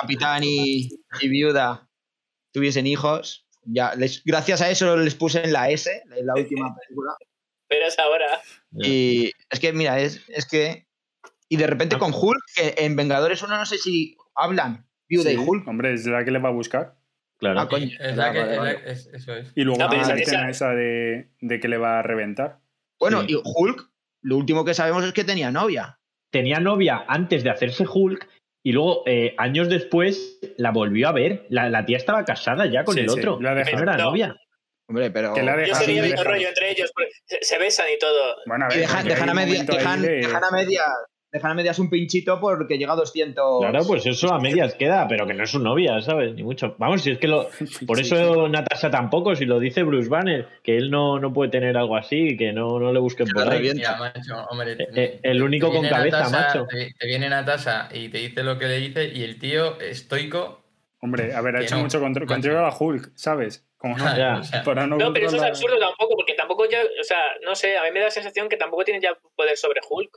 Capitán 0.00 0.42
y, 0.44 0.88
y 1.20 1.28
Viuda 1.28 1.88
tuviesen 2.52 2.86
hijos. 2.86 3.46
Ya, 3.64 3.94
les- 3.94 4.24
gracias 4.24 4.60
a 4.62 4.70
eso 4.70 4.96
les 4.96 5.14
puse 5.14 5.44
en 5.44 5.52
la 5.52 5.70
S, 5.70 6.02
en 6.16 6.26
la 6.26 6.34
última 6.34 6.74
película. 6.74 7.12
Verás 7.68 7.98
ahora. 7.98 8.40
Y 8.72 9.30
es 9.48 9.60
que, 9.60 9.72
mira, 9.72 10.00
es, 10.00 10.22
es 10.28 10.46
que. 10.46 10.86
Y 11.48 11.56
de 11.56 11.66
repente 11.66 11.98
con 11.98 12.12
Hulk, 12.12 12.42
que 12.56 12.74
en 12.78 12.96
Vengadores 12.96 13.42
1 13.42 13.56
no 13.56 13.66
sé 13.66 13.76
si 13.78 14.16
hablan, 14.34 14.86
Viuda 15.08 15.30
Sí, 15.30 15.36
y 15.36 15.38
Hulk. 15.38 15.66
Hombre, 15.68 15.94
es 15.94 16.06
la 16.06 16.24
que 16.24 16.30
le 16.30 16.38
va 16.38 16.48
a 16.48 16.52
buscar. 16.52 16.96
Claro. 17.40 17.60
Ah, 17.60 17.68
coño. 17.68 17.88
Es 17.98 18.16
la 18.16 18.26
Vale, 18.26 18.32
que- 18.32 18.38
vale, 18.44 18.50
es 18.52 18.56
la- 18.56 18.62
vale. 18.62 18.92
es- 18.92 19.06
eso 19.12 19.34
es. 19.34 19.52
Y 19.56 19.64
luego 19.64 19.80
No, 19.80 19.88
tiene 19.88 20.04
pero 20.04 20.14
la 20.14 20.20
esa- 20.20 20.30
escena 20.32 20.50
esa 20.50 20.68
de, 20.74 21.30
de 21.40 21.60
que 21.60 21.68
le 21.68 21.78
va 21.78 21.98
a 21.98 22.02
reventar. 22.02 22.58
Bueno, 22.98 23.22
Sí. 23.22 23.28
y 23.30 23.42
Hulk, 23.42 23.88
lo 24.22 24.36
último 24.36 24.64
que 24.64 24.74
sabemos 24.74 25.04
es 25.04 25.12
que 25.12 25.24
tenía 25.24 25.50
novia. 25.50 25.98
Tenía 26.30 26.60
novia 26.60 27.04
antes 27.08 27.42
de 27.42 27.50
hacerse 27.50 27.84
Hulk 27.92 28.28
y 28.62 28.72
luego, 28.72 29.02
eh, 29.06 29.34
años 29.38 29.68
después, 29.70 30.38
la 30.58 30.70
volvió 30.70 31.08
a 31.08 31.12
ver. 31.12 31.46
La, 31.48 31.70
la 31.70 31.84
tía 31.86 31.96
estaba 31.96 32.24
casada 32.26 32.66
ya 32.66 32.84
con 32.84 32.94
Sí, 32.94 33.00
el 33.00 33.08
sí, 33.08 33.18
otro. 33.18 33.40
la 33.40 33.54
dejado. 33.54 33.76
no 33.78 33.82
era 33.84 33.96
No. 33.96 34.04
novia. 34.10 34.36
Hombre, 34.88 35.10
pero. 35.10 35.32
Que 35.34 35.42
la 35.42 35.64
Yo 35.66 35.74
sería 35.76 36.02
bien 36.02 36.22
rollo 36.22 36.48
entre 36.48 36.72
ellos, 36.72 36.92
se, 37.24 37.38
se 37.42 37.58
besan 37.58 37.86
y 37.94 37.98
todo. 37.98 38.36
Bueno, 38.46 38.66
a 38.66 38.68
ver, 38.68 38.76
Y 38.76 38.80
dejan, 38.80 38.98
a 39.00 39.02
media- 39.34 39.34
momento 39.34 39.72
ahí 39.72 39.78
dejan- 39.78 40.02
de- 40.02 40.08
dejan 40.16 40.44
a 40.44 40.50
medias, 40.50 40.86
dejan 41.32 41.52
a 41.52 41.54
medias 41.54 41.78
un 41.78 41.88
pinchito 41.90 42.40
porque 42.40 42.76
llega 42.78 42.92
a 42.92 42.96
200. 42.96 43.60
Claro, 43.60 43.84
pues 43.86 44.04
eso 44.06 44.32
a 44.32 44.40
medias 44.40 44.74
queda, 44.74 45.06
pero 45.08 45.26
que 45.26 45.34
no 45.34 45.44
es 45.44 45.50
su 45.50 45.58
novia, 45.58 46.00
¿sabes? 46.00 46.34
Ni 46.34 46.42
mucho. 46.42 46.74
Vamos, 46.78 47.02
si 47.02 47.12
es 47.12 47.18
que 47.18 47.28
lo. 47.28 47.48
Por 47.86 48.00
eso 48.00 48.48
Natasha 48.48 48.90
tampoco, 48.90 49.34
si 49.36 49.44
lo 49.44 49.58
dice 49.60 49.82
Bruce 49.82 50.08
Banner, 50.08 50.48
que 50.62 50.76
él 50.76 50.90
no, 50.90 51.18
no 51.18 51.32
puede 51.32 51.50
tener 51.50 51.76
algo 51.76 51.96
así, 51.96 52.36
que 52.36 52.52
no, 52.52 52.78
no 52.80 52.92
le 52.92 53.00
busquen 53.00 53.26
Que 53.26 53.32
por 53.32 53.42
ahí. 53.44 53.58
revienta. 53.58 53.96
Macho, 53.96 54.44
hombre, 54.50 54.72
Eh, 54.72 54.88
eh, 54.96 55.20
el 55.22 55.42
único 55.42 55.70
con 55.72 55.86
cabeza, 55.88 56.20
Natasha- 56.24 56.30
macho. 56.60 56.66
Te, 56.68 56.92
te 56.98 57.06
viene 57.06 57.28
Natasha 57.28 57.88
y 57.92 58.08
te 58.08 58.18
dice 58.18 58.42
lo 58.42 58.58
que 58.58 58.66
le 58.66 58.78
dice 58.78 59.04
y 59.06 59.22
el 59.22 59.38
tío 59.38 59.78
estoico. 59.80 60.58
Hombre, 61.02 61.32
a 61.34 61.40
ver, 61.40 61.56
ha 61.56 61.62
hecho 61.62 61.76
no. 61.76 61.82
mucho 61.82 61.98
control, 61.98 62.26
control 62.26 62.56
a 62.58 62.76
Hulk, 62.78 63.12
¿sabes? 63.14 63.66
Como 63.78 63.96
no, 63.96 64.16
Ya. 64.16 64.36
o 64.38 64.44
sea, 64.44 64.62
para 64.62 64.86
no, 64.86 64.98
No, 64.98 65.12
pero 65.14 65.28
eso 65.28 65.36
es 65.36 65.42
absurdo 65.42 65.78
tampoco, 65.78 66.14
porque 66.14 66.34
tampoco 66.34 66.68
ya, 66.68 66.80
o 66.82 67.04
sea, 67.04 67.16
no 67.42 67.54
sé, 67.54 67.78
a 67.78 67.84
mí 67.84 67.88
me 67.90 68.00
da 68.00 68.06
la 68.06 68.10
sensación 68.10 68.50
que 68.50 68.58
tampoco 68.58 68.84
tiene 68.84 69.00
ya 69.00 69.16
poder 69.34 69.56
sobre 69.56 69.80
Hulk. 69.88 70.10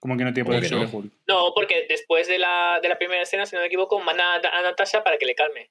Como 0.00 0.16
que 0.16 0.24
no 0.24 0.32
tiene 0.32 0.46
poder 0.46 0.60
¿Cómo 0.68 0.80
que 0.82 0.88
sobre 0.88 0.92
no? 0.92 0.98
Hulk. 0.98 1.12
No, 1.28 1.52
porque 1.54 1.86
después 1.88 2.26
de 2.26 2.38
la, 2.38 2.80
de 2.82 2.88
la 2.88 2.96
primera 2.98 3.22
escena, 3.22 3.44
si 3.46 3.54
no 3.54 3.60
me 3.60 3.66
equivoco, 3.68 4.00
manda 4.00 4.34
a, 4.34 4.58
a 4.58 4.62
Natasha 4.62 5.04
para 5.04 5.18
que 5.18 5.26
le 5.26 5.34
calme. 5.34 5.70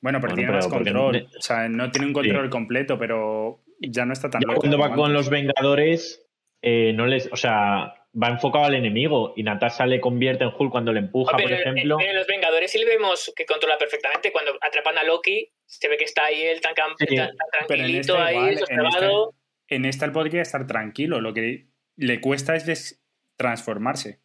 Bueno, 0.00 0.18
pero 0.20 0.34
Bueno, 0.34 0.34
tiene 0.34 0.48
pero 0.52 0.64
más 0.64 0.68
control. 0.68 1.22
no- 1.22 1.38
O 1.38 1.42
sea, 1.42 1.68
no 1.68 1.90
tiene 1.90 2.06
un 2.08 2.12
control 2.12 2.50
completo, 2.50 2.98
pero 2.98 3.60
ya 3.78 4.04
no 4.04 4.12
está 4.14 4.30
tan 4.30 4.40
Ya 4.40 4.48
loco 4.48 4.60
cuando 4.60 4.78
va 4.78 4.94
con 4.94 5.12
los 5.12 5.28
Vengadores, 5.30 6.26
eh, 6.62 6.92
no 6.94 7.06
les. 7.06 7.30
O 7.32 7.36
sea, 7.36 7.94
va 8.20 8.28
enfocado 8.28 8.64
al 8.64 8.74
enemigo 8.74 9.32
y 9.36 9.42
Natasha 9.42 9.86
le 9.86 10.00
convierte 10.00 10.44
en 10.44 10.50
Hulk 10.58 10.70
cuando 10.72 10.92
le 10.92 11.00
empuja, 11.00 11.36
Pero 11.36 11.48
por 11.48 11.52
en- 11.56 11.60
ejemplo. 11.60 11.98
en, 12.00 12.16
los 12.16 12.26
Vengadores 12.26 12.70
sí 12.72 12.78
le 12.78 12.86
vemos 12.86 13.32
que 13.36 13.44
controla 13.46 13.76
perfectamente. 13.78 14.32
Cuando 14.32 14.52
atrapan 14.60 14.96
a 14.98 15.04
Loki, 15.04 15.50
se 15.66 15.88
ve 15.88 15.96
que 15.98 16.04
está 16.04 16.24
ahí 16.24 16.40
él 16.42 16.60
tan, 16.60 16.74
cam- 16.74 16.94
Sí, 16.98 17.14
tan- 17.14 17.28
tan 17.28 17.36
pero 17.36 17.60
en 17.60 17.66
tranquilito 17.92 18.14
esta 18.14 18.24
ahí, 18.26 18.34
igual, 18.36 18.52
en 18.52 18.58
sosegado. 18.58 19.34
En 19.68 19.84
esta 19.84 20.04
él 20.06 20.12
podría 20.12 20.42
estar 20.42 20.66
tranquilo. 20.66 21.20
Lo 21.20 21.32
que 21.32 21.66
le 21.96 22.20
cuesta 22.20 22.54
es 22.56 22.66
des- 22.66 23.01
transformarse. 23.42 24.20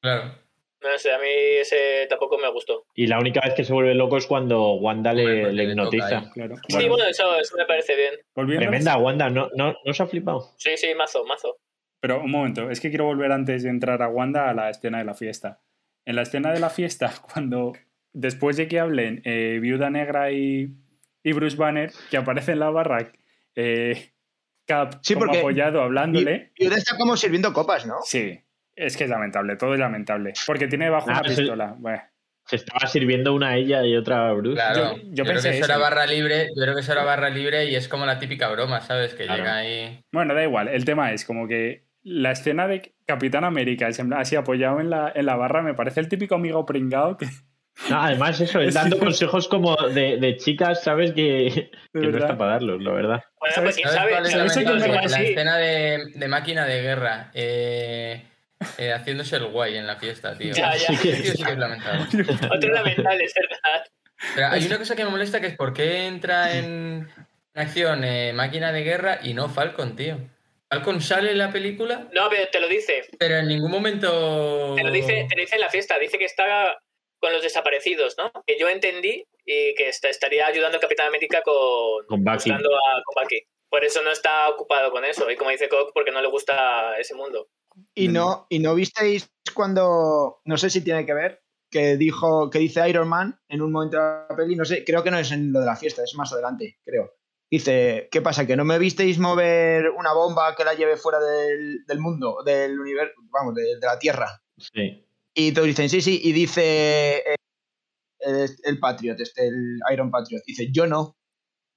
claro. 0.00 0.46
No 0.78 0.98
sé, 0.98 1.10
a 1.10 1.18
mí 1.18 1.26
ese 1.60 2.06
tampoco 2.08 2.38
me 2.38 2.52
gustó. 2.52 2.84
Y 2.94 3.06
la 3.06 3.18
única 3.18 3.40
vez 3.40 3.54
que 3.54 3.64
se 3.64 3.72
vuelve 3.72 3.94
loco 3.94 4.18
es 4.18 4.26
cuando 4.26 4.74
Wanda 4.74 5.12
le, 5.12 5.40
porque 5.40 5.52
le 5.54 5.64
hipnotiza. 5.64 6.30
Sí, 6.68 6.88
Bueno, 6.88 7.06
eso, 7.08 7.40
eso 7.40 7.56
me 7.56 7.64
parece 7.64 7.96
bien. 7.96 8.14
Tremenda 8.58 8.96
Wanda, 8.98 9.30
¿no, 9.30 9.48
no, 9.56 9.72
¿no 9.72 9.90
os 9.90 10.00
ha 10.00 10.06
flipado? 10.06 10.52
Sí, 10.58 10.76
sí, 10.76 10.94
mazo, 10.94 11.24
mazo. 11.24 11.56
Pero 11.98 12.22
un 12.22 12.30
momento, 12.30 12.70
es 12.70 12.80
que 12.80 12.90
quiero 12.90 13.06
volver 13.06 13.32
antes 13.32 13.62
de 13.62 13.70
entrar 13.70 14.02
a 14.02 14.08
Wanda 14.08 14.50
a 14.50 14.54
la 14.54 14.70
escena 14.70 14.98
de 14.98 15.04
la 15.04 15.14
fiesta. 15.14 15.60
En 16.04 16.14
la 16.14 16.22
escena 16.22 16.52
de 16.52 16.60
la 16.60 16.70
fiesta, 16.70 17.12
cuando 17.32 17.72
después 18.12 18.56
de 18.56 18.68
que 18.68 18.78
hablen 18.78 19.22
eh, 19.24 19.58
Viuda 19.60 19.90
Negra 19.90 20.30
y, 20.30 20.68
y 21.22 21.32
Bruce 21.32 21.56
Banner, 21.56 21.90
que 22.10 22.18
aparece 22.18 22.52
en 22.52 22.60
la 22.60 22.70
barra, 22.70 23.12
eh, 23.56 24.12
Cap 24.66 24.94
Sí, 25.02 25.14
como 25.14 25.26
porque- 25.26 25.38
apoyado 25.40 25.80
hablándole. 25.82 26.52
Y 26.56 26.64
ahora 26.64 26.76
está 26.76 26.96
como 26.96 27.16
sirviendo 27.16 27.52
copas, 27.52 27.86
¿no? 27.86 27.96
Sí, 28.04 28.40
es 28.74 28.96
que 28.96 29.04
es 29.04 29.10
lamentable, 29.10 29.56
todo 29.56 29.74
es 29.74 29.80
lamentable. 29.80 30.32
Porque 30.46 30.66
tiene 30.66 30.90
bajo 30.90 31.08
Ah, 31.10 31.20
una 31.20 31.22
pistola. 31.22 31.74
Bueno, 31.78 32.02
Se 32.48 32.56
estaba 32.56 32.86
sirviendo 32.86 33.34
una 33.34 33.48
a 33.50 33.56
ella 33.56 33.84
y 33.84 33.96
otra 33.96 34.28
a 34.28 34.32
Bruce. 34.32 34.54
Claro, 34.54 34.96
Yo- 34.96 35.02
yo 35.02 35.08
yo, 35.12 35.24
creo 35.24 35.34
pensé 35.34 35.50
que 35.50 35.56
eso 35.56 35.64
eso. 35.64 35.72
era 35.72 35.78
barra 35.82 36.06
libre, 36.06 36.46
yo 36.54 36.62
creo 36.62 36.74
que 36.74 36.80
eso 36.80 36.92
era 36.92 37.02
barra 37.02 37.28
libre 37.28 37.64
y 37.66 37.74
es 37.74 37.88
como 37.88 38.06
la 38.06 38.20
típica 38.20 38.48
broma, 38.48 38.80
¿sabes? 38.82 39.14
Que 39.14 39.24
Claro. 39.24 39.42
llega 39.42 39.56
ahí. 39.56 40.00
Bueno, 40.12 40.32
da 40.34 40.44
igual, 40.44 40.68
el 40.68 40.84
tema 40.84 41.10
es 41.12 41.24
como 41.24 41.48
que 41.48 41.86
la 42.04 42.30
escena 42.30 42.68
de 42.68 42.94
Capitán 43.04 43.42
América, 43.42 43.88
así 44.16 44.36
apoyado 44.36 44.78
en 44.80 44.90
la, 44.90 45.10
en 45.12 45.26
la 45.26 45.34
barra, 45.34 45.62
me 45.62 45.74
parece 45.74 45.98
el 45.98 46.08
típico 46.08 46.36
amigo 46.36 46.64
pringao 46.64 47.16
que... 47.16 47.26
No, 47.90 48.00
además, 48.02 48.40
eso, 48.40 48.60
es 48.60 48.74
dando 48.74 48.98
consejos 48.98 49.48
como 49.48 49.76
de, 49.76 50.16
de 50.16 50.36
chicas, 50.38 50.82
¿sabes? 50.82 51.12
Que, 51.12 51.70
que 51.92 52.00
no 52.00 52.18
está 52.18 52.36
para 52.36 52.52
darlos, 52.52 52.82
la 52.82 52.92
verdad. 52.92 53.24
Bueno, 53.38 53.54
¿Sabes- 53.54 53.74
pues 53.74 53.76
quién 53.76 53.88
¿Sabes 53.88 53.98
sabe. 54.00 54.10
cuál 54.12 54.26
es 54.26 54.32
¿sabes 54.32 54.52
¿sabes? 54.52 54.66
a 54.66 54.70
quién 54.70 54.80
me 54.80 54.86
Igual 54.88 55.10
la 55.10 55.16
sí. 55.18 55.24
escena 55.26 55.56
de, 55.58 55.98
de 56.14 56.28
máquina 56.28 56.64
de 56.66 56.82
guerra? 56.82 57.30
Eh, 57.34 58.22
eh, 58.78 58.92
haciéndose 58.92 59.36
el 59.36 59.46
guay 59.46 59.76
en 59.76 59.86
la 59.86 59.96
fiesta, 59.96 60.36
tío. 60.36 60.52
Ya, 60.54 60.74
ya. 60.74 60.86
Tío 60.88 60.96
sí 61.14 61.42
que 61.44 61.52
es 61.52 61.58
lamentable. 61.58 62.06
Otro 62.50 62.70
lamentable, 62.72 63.24
es 63.24 63.34
verdad. 63.34 63.84
Pero 64.34 64.46
hay 64.48 64.64
una 64.66 64.78
cosa 64.78 64.96
que 64.96 65.04
me 65.04 65.10
molesta 65.10 65.40
que 65.40 65.48
es 65.48 65.56
por 65.56 65.74
qué 65.74 66.06
entra 66.06 66.56
en 66.56 67.06
acción 67.54 68.02
eh, 68.04 68.32
máquina 68.34 68.72
de 68.72 68.82
guerra 68.82 69.18
y 69.22 69.34
no 69.34 69.48
Falcon, 69.50 69.94
tío. 69.94 70.16
Falcon 70.70 71.00
sale 71.02 71.30
en 71.32 71.38
la 71.38 71.52
película, 71.52 72.08
No, 72.14 72.28
pero 72.30 72.48
te 72.50 72.58
lo 72.58 72.66
dice. 72.68 73.02
pero 73.18 73.36
en 73.36 73.48
ningún 73.48 73.70
momento. 73.70 74.74
Te 74.76 74.82
lo 74.82 74.90
dice, 74.90 75.26
te 75.28 75.36
lo 75.36 75.42
dice 75.42 75.54
en 75.56 75.60
la 75.60 75.68
fiesta. 75.68 75.98
Dice 75.98 76.18
que 76.18 76.24
está 76.24 76.44
con 77.26 77.32
los 77.32 77.42
desaparecidos, 77.42 78.16
¿no? 78.16 78.30
Que 78.46 78.56
yo 78.56 78.68
entendí 78.68 79.26
y 79.44 79.74
que 79.74 79.88
est- 79.88 80.04
estaría 80.04 80.46
ayudando 80.46 80.76
al 80.76 80.80
Capitán 80.80 81.08
América 81.08 81.42
con, 81.44 82.06
Con 82.06 82.22
Bucky. 82.24 82.50
buscando 82.50 82.68
a 82.76 83.02
con 83.04 83.22
Bucky. 83.24 83.40
Por 83.68 83.84
eso 83.84 84.00
no 84.02 84.12
está 84.12 84.48
ocupado 84.48 84.92
con 84.92 85.04
eso. 85.04 85.28
Y 85.28 85.34
como 85.36 85.50
dice 85.50 85.68
Cook, 85.68 85.90
porque 85.92 86.12
no 86.12 86.20
le 86.22 86.28
gusta 86.28 86.96
ese 86.98 87.14
mundo. 87.14 87.48
Y 87.94 88.06
no, 88.08 88.46
y 88.48 88.60
no 88.60 88.74
visteis 88.76 89.28
cuando, 89.54 90.40
no 90.44 90.56
sé 90.56 90.70
si 90.70 90.82
tiene 90.84 91.04
que 91.04 91.14
ver, 91.14 91.42
que 91.70 91.96
dijo, 91.96 92.48
que 92.48 92.60
dice 92.60 92.88
Iron 92.88 93.08
Man 93.08 93.40
en 93.48 93.60
un 93.60 93.72
momento 93.72 93.96
de 93.96 94.02
la 94.30 94.36
peli, 94.36 94.54
no 94.54 94.64
sé, 94.64 94.84
creo 94.84 95.02
que 95.02 95.10
no 95.10 95.18
es 95.18 95.32
en 95.32 95.52
lo 95.52 95.60
de 95.60 95.66
la 95.66 95.76
fiesta, 95.76 96.04
es 96.04 96.14
más 96.14 96.32
adelante, 96.32 96.78
creo. 96.84 97.12
Dice, 97.50 98.08
¿qué 98.10 98.22
pasa? 98.22 98.46
¿Que 98.46 98.56
no 98.56 98.64
me 98.64 98.78
visteis 98.78 99.18
mover 99.18 99.90
una 99.90 100.12
bomba 100.12 100.54
que 100.56 100.64
la 100.64 100.74
lleve 100.74 100.96
fuera 100.96 101.18
del, 101.20 101.84
del 101.86 101.98
mundo, 101.98 102.38
del 102.44 102.78
universo, 102.78 103.14
vamos, 103.30 103.54
de, 103.54 103.62
de 103.78 103.86
la 103.86 103.98
Tierra? 103.98 104.42
Sí. 104.58 105.05
Y 105.38 105.52
todos 105.52 105.66
dicen, 105.68 105.88
sí, 105.90 106.00
sí, 106.00 106.18
y 106.24 106.32
dice 106.32 107.18
eh, 107.18 107.34
el, 108.20 108.48
el 108.64 108.78
Patriot, 108.80 109.20
este, 109.20 109.46
el 109.48 109.78
Iron 109.92 110.10
Patriot, 110.10 110.42
dice, 110.46 110.68
yo 110.72 110.86
no. 110.86 111.16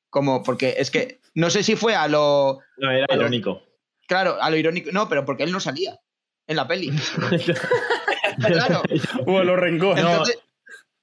Como, 0.09 0.41
porque 0.43 0.75
es 0.77 0.89
que, 0.89 1.19
no 1.35 1.49
sé 1.49 1.61
si 1.61 1.75
fue 1.75 1.93
a 1.93 2.07
lo, 2.07 2.59
No, 2.77 2.89
era 2.89 3.05
irónico. 3.13 3.61
claro, 4.07 4.41
a 4.41 4.49
lo 4.49 4.55
irónico, 4.57 4.89
no, 4.93 5.07
pero 5.09 5.25
porque 5.25 5.43
él 5.43 5.51
no 5.51 5.59
salía 5.59 5.99
en 6.47 6.55
la 6.55 6.67
peli. 6.67 6.89
claro. 8.47 8.81
¡Oh, 9.27 9.43
los 9.43 9.59
rencor! 9.59 9.99
No, 10.01 10.23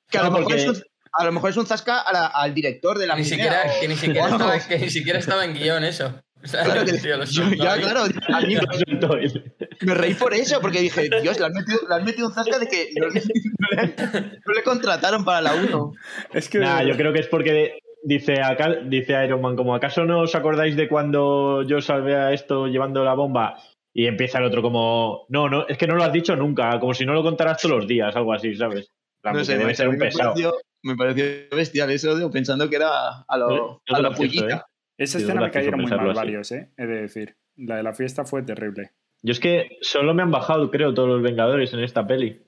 que 0.08 0.18
a, 0.18 0.22
no, 0.22 0.30
lo 0.30 0.30
mejor 0.38 0.44
porque- 0.44 0.62
es 0.62 0.68
un, 0.68 0.82
a 1.12 1.24
lo 1.24 1.32
mejor 1.32 1.50
es 1.50 1.56
un 1.56 1.66
zasca 1.66 2.00
a 2.00 2.12
la- 2.12 2.26
al 2.26 2.54
director 2.54 2.98
de 2.98 3.06
la 3.06 3.16
Ni 3.16 3.24
siquiera, 3.24 3.64
o- 3.66 3.80
que, 3.80 3.88
ni 3.88 3.96
siquiera 3.96 4.24
o 4.24 4.28
estaba, 4.32 4.58
que 4.58 4.78
ni 4.78 4.90
siquiera 4.90 5.18
estaba 5.18 5.44
en 5.44 5.54
guion 5.54 5.84
eso. 5.84 6.20
Claro 6.50 6.84
que- 6.84 6.92
tío, 6.94 7.24
yo- 7.24 7.50
ya, 7.54 7.76
claro, 7.80 8.00
a 8.04 8.40
mí 8.40 8.56
me 9.82 9.94
reí 9.94 10.14
por 10.14 10.32
eso, 10.34 10.60
porque 10.60 10.80
dije, 10.80 11.08
Dios, 11.22 11.38
le 11.38 11.46
han 11.46 11.52
metido, 11.52 11.78
le 11.88 11.94
han 11.94 12.04
metido 12.04 12.28
un 12.28 12.34
zasca 12.34 12.58
de 12.58 12.66
que 12.66 12.88
no 12.96 13.08
le, 13.08 13.20
no 13.20 13.82
le- 13.82 14.40
no 14.46 14.52
le 14.54 14.62
contrataron 14.62 15.24
para 15.24 15.40
la 15.40 15.54
1. 15.54 15.92
Es 16.32 16.48
que. 16.48 16.58
Nah, 16.58 16.82
yo 16.82 16.96
creo 16.96 17.12
que 17.12 17.20
es 17.20 17.26
porque 17.28 17.78
dice, 18.02 18.40
acá, 18.42 18.76
dice 18.84 19.12
Iron 19.24 19.40
Man, 19.42 19.56
como 19.56 19.74
¿acaso 19.74 20.04
no 20.04 20.20
os 20.20 20.34
acordáis 20.34 20.76
de 20.76 20.88
cuando 20.88 21.62
yo 21.62 21.80
salvé 21.80 22.16
a 22.16 22.32
esto 22.32 22.66
llevando 22.66 23.04
la 23.04 23.14
bomba? 23.14 23.56
Y 23.92 24.06
empieza 24.06 24.38
el 24.38 24.44
otro 24.44 24.60
como, 24.60 25.24
no, 25.30 25.48
no, 25.48 25.66
es 25.66 25.78
que 25.78 25.86
no 25.86 25.94
lo 25.94 26.04
has 26.04 26.12
dicho 26.12 26.36
nunca, 26.36 26.78
como 26.78 26.92
si 26.92 27.06
no 27.06 27.14
lo 27.14 27.22
contaras 27.22 27.58
todos 27.62 27.76
los 27.78 27.86
días, 27.88 28.14
algo 28.14 28.34
así, 28.34 28.54
¿sabes? 28.54 28.90
No 29.24 29.42
sé, 29.42 29.56
debe 29.56 29.74
ser 29.74 29.88
un 29.88 29.96
me 29.96 30.04
pesado. 30.06 30.30
pareció, 30.32 30.54
me 30.82 30.96
pareció 30.96 31.24
bestial 31.56 31.90
eso, 31.90 32.30
pensando 32.30 32.68
que 32.68 32.76
era 32.76 33.22
a, 33.26 33.36
lo, 33.38 33.80
a 33.88 33.92
la 34.00 34.10
lo 34.10 34.14
siento, 34.14 34.40
pullita. 34.42 34.56
¿eh? 34.56 34.60
Esa 34.98 35.18
escena 35.18 35.40
me 35.40 35.50
cayeron 35.50 35.80
muy 35.82 35.90
mal 35.90 36.10
así. 36.10 36.16
varios, 36.16 36.52
¿eh? 36.52 36.70
He 36.76 36.86
de 36.86 37.00
decir. 37.02 37.36
La 37.56 37.76
de 37.76 37.82
la 37.82 37.92
fiesta 37.92 38.24
fue 38.24 38.42
terrible. 38.42 38.92
Yo 39.22 39.32
es 39.32 39.40
que 39.40 39.78
solo 39.80 40.14
me 40.14 40.22
han 40.22 40.30
bajado, 40.30 40.70
creo, 40.70 40.94
todos 40.94 41.08
los 41.08 41.22
Vengadores 41.22 41.72
en 41.72 41.80
esta 41.80 42.06
peli. 42.06 42.40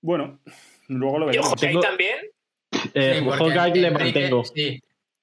Bueno, 0.00 0.40
luego 0.88 1.18
lo 1.18 1.24
Y 1.26 1.28
veremos. 1.28 1.52
ahí 1.52 1.68
Tengo- 1.68 1.80
también. 1.80 2.16
Eh, 2.94 3.20
Sí, 3.20 3.28
Hawkeye 3.28 3.80
le 3.80 3.88
Enrique- 3.88 4.20
mantengo. 4.20 4.44
Sí. 4.44 4.80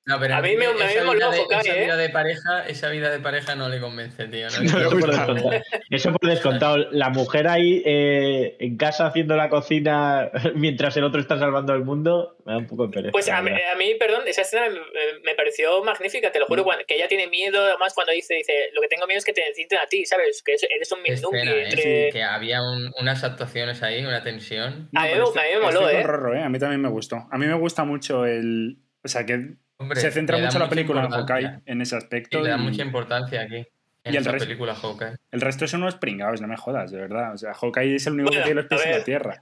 No, 0.09 0.19
pero 0.19 0.35
A 0.35 0.41
mí 0.41 0.55
me- 0.57 0.65
Enrique, 0.65 0.83
a 0.83 0.87
mí 0.87 0.91
esa 0.93 1.03
me 1.05 1.13
vida 1.13 1.25
moló 1.27 1.31
de- 1.31 1.55
esa 1.59 1.75
¿eh? 1.77 1.83
vida 1.85 1.95
de 1.97 2.09
pareja, 2.09 2.67
esa 2.67 2.89
vida 2.89 3.11
de 3.11 3.19
pareja 3.19 3.55
no 3.55 3.69
le 3.69 3.79
convence, 3.79 4.27
tío. 4.27 4.47
¿no? 4.49 4.59
No 4.89 4.89
por. 4.99 5.09
Eso 5.91 6.11
por 6.11 6.29
descontado. 6.29 6.77
La 6.91 7.09
mujer 7.09 7.47
ahí 7.47 7.83
eh, 7.85 8.57
en 8.59 8.75
casa 8.77 9.05
haciendo 9.05 9.35
la 9.35 9.49
cocina 9.49 10.31
mientras 10.55 10.97
el 10.97 11.03
otro 11.03 11.21
está 11.21 11.37
salvando 11.37 11.73
el 11.73 11.83
mundo, 11.83 12.37
me 12.45 12.53
da 12.53 12.57
un 12.57 12.65
poco 12.67 12.87
de 12.87 12.93
pereza. 12.93 13.11
Pues 13.11 13.29
a 13.29 13.41
mí, 13.41 13.51
a 13.51 13.75
mí, 13.75 13.95
perdón, 13.99 14.23
esa 14.25 14.41
escena 14.41 14.67
me, 14.69 14.79
me 15.23 15.35
pareció 15.35 15.83
magnífica, 15.83 16.31
te 16.31 16.39
lo 16.39 16.45
Mm. 16.45 16.49
juro, 16.49 16.63
cuando- 16.63 16.85
que 16.87 16.95
ella 16.95 17.07
tiene 17.07 17.27
miedo, 17.27 17.63
además 17.63 17.93
cuando 17.93 18.11
dice, 18.13 18.33
dice, 18.33 18.53
lo 18.73 18.81
que 18.81 18.87
tengo 18.87 19.05
miedo 19.05 19.19
es 19.19 19.25
que 19.25 19.33
te 19.33 19.41
necesiten 19.41 19.77
a 19.79 19.85
ti, 19.85 20.05
¿sabes? 20.05 20.41
Que 20.43 20.53
eres 20.53 20.91
un 20.91 21.01
escena, 21.03 21.51
¿eh? 21.51 21.63
entre... 21.69 22.09
Que 22.11 22.23
había 22.23 22.61
un- 22.63 22.91
unas 22.99 23.23
actuaciones 23.23 23.83
ahí, 23.83 24.03
una 24.03 24.23
tensión. 24.23 24.89
No, 24.91 25.01
A 25.01 25.03
mí 25.05 25.09
me- 25.11 25.19
a 25.19 25.43
mí 25.43 25.49
me 25.53 25.59
moló, 25.59 25.89
¿eh? 25.89 26.01
Rorro, 26.03 26.33
¿eh? 26.35 26.41
A 26.41 26.49
mí 26.49 26.57
también 26.57 26.81
me 26.81 26.89
gustó. 26.89 27.27
A 27.31 27.37
mí 27.37 27.45
me 27.45 27.53
gusta 27.53 27.83
mucho 27.83 28.25
el. 28.25 28.77
O 29.03 29.07
sea, 29.07 29.25
que 29.25 29.53
Hombre, 29.79 29.99
se 29.99 30.11
centra 30.11 30.37
mucho 30.37 30.59
la 30.59 30.69
película 30.69 31.03
en. 31.05 31.09
Hawkeye 31.11 31.61
en 31.65 31.81
ese 31.81 31.95
Y 31.95 31.97
aspecto. 31.97 32.41
le 32.41 32.49
da 32.49 32.57
y 32.57 32.61
mucha 32.61 32.83
importancia 32.83 33.41
aquí. 33.41 33.65
En 34.03 34.13
Y 34.13 34.17
el 34.17 34.25
resto- 34.25 34.45
película 34.45 34.75
Hawkeye. 34.75 35.15
El 35.31 35.41
resto 35.41 35.67
son 35.67 35.81
unos 35.83 35.95
pringados, 35.95 36.41
no 36.41 36.47
me 36.47 36.57
jodas, 36.57 36.91
de 36.91 36.97
verdad. 36.99 37.33
O 37.33 37.37
sea, 37.37 37.53
Hawkeye 37.53 37.95
es 37.95 38.07
el 38.07 38.13
único 38.13 38.29
Bueno, 38.29 38.41
que 38.41 38.45
tiene 38.45 38.61
los 38.61 38.69
pies 38.69 38.85
en 38.85 38.91
la 38.91 39.03
tierra. 39.03 39.39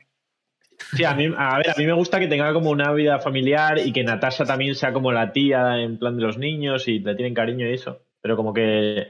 Sí, 0.93 1.03
a 1.03 1.13
mí, 1.15 1.33
a 1.35 1.57
ver, 1.57 1.71
a 1.71 1.75
mí 1.75 1.85
me 1.87 1.93
gusta 1.93 2.19
que 2.19 2.27
tenga 2.27 2.53
como 2.53 2.69
una 2.69 2.91
vida 2.93 3.17
familiar 3.19 3.79
y 3.79 3.91
que 3.91 4.03
Natasha 4.03 4.45
también 4.45 4.75
sea 4.75 4.93
como 4.93 5.11
la 5.11 5.31
tía 5.31 5.79
en 5.79 5.97
plan 5.97 6.15
de 6.17 6.21
los 6.23 6.37
niños 6.37 6.87
y 6.87 6.99
le 6.99 7.15
tienen 7.15 7.33
cariño 7.33 7.67
y 7.67 7.73
eso. 7.73 8.03
Pero 8.21 8.35
como 8.35 8.53
que, 8.53 9.07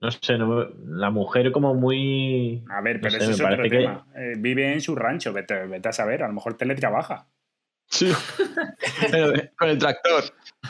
no 0.00 0.10
sé, 0.12 0.38
no 0.38 0.68
la 0.86 1.10
mujer 1.10 1.50
como 1.50 1.74
muy... 1.74 2.62
A 2.70 2.80
ver, 2.82 2.96
No 2.96 3.02
pero 3.02 3.10
sé, 3.12 3.16
eso 3.18 3.26
me 3.26 3.32
es 3.34 3.40
otro 3.40 3.56
parece 3.56 3.70
que- 3.70 3.82
tema. 3.82 4.06
Eh, 4.14 4.34
vive 4.38 4.72
en 4.72 4.80
su 4.80 4.94
rancho, 4.94 5.32
vete, 5.32 5.66
vete 5.66 5.88
a 5.88 5.92
saber, 5.92 6.22
a 6.22 6.28
lo 6.28 6.34
mejor 6.34 6.56
teletrabaja. 6.56 7.26
Sí. 7.90 8.12
Pero, 9.10 9.34
eh, 9.34 9.50
con 9.56 9.70
el 9.70 9.78
tractor. 9.78 10.22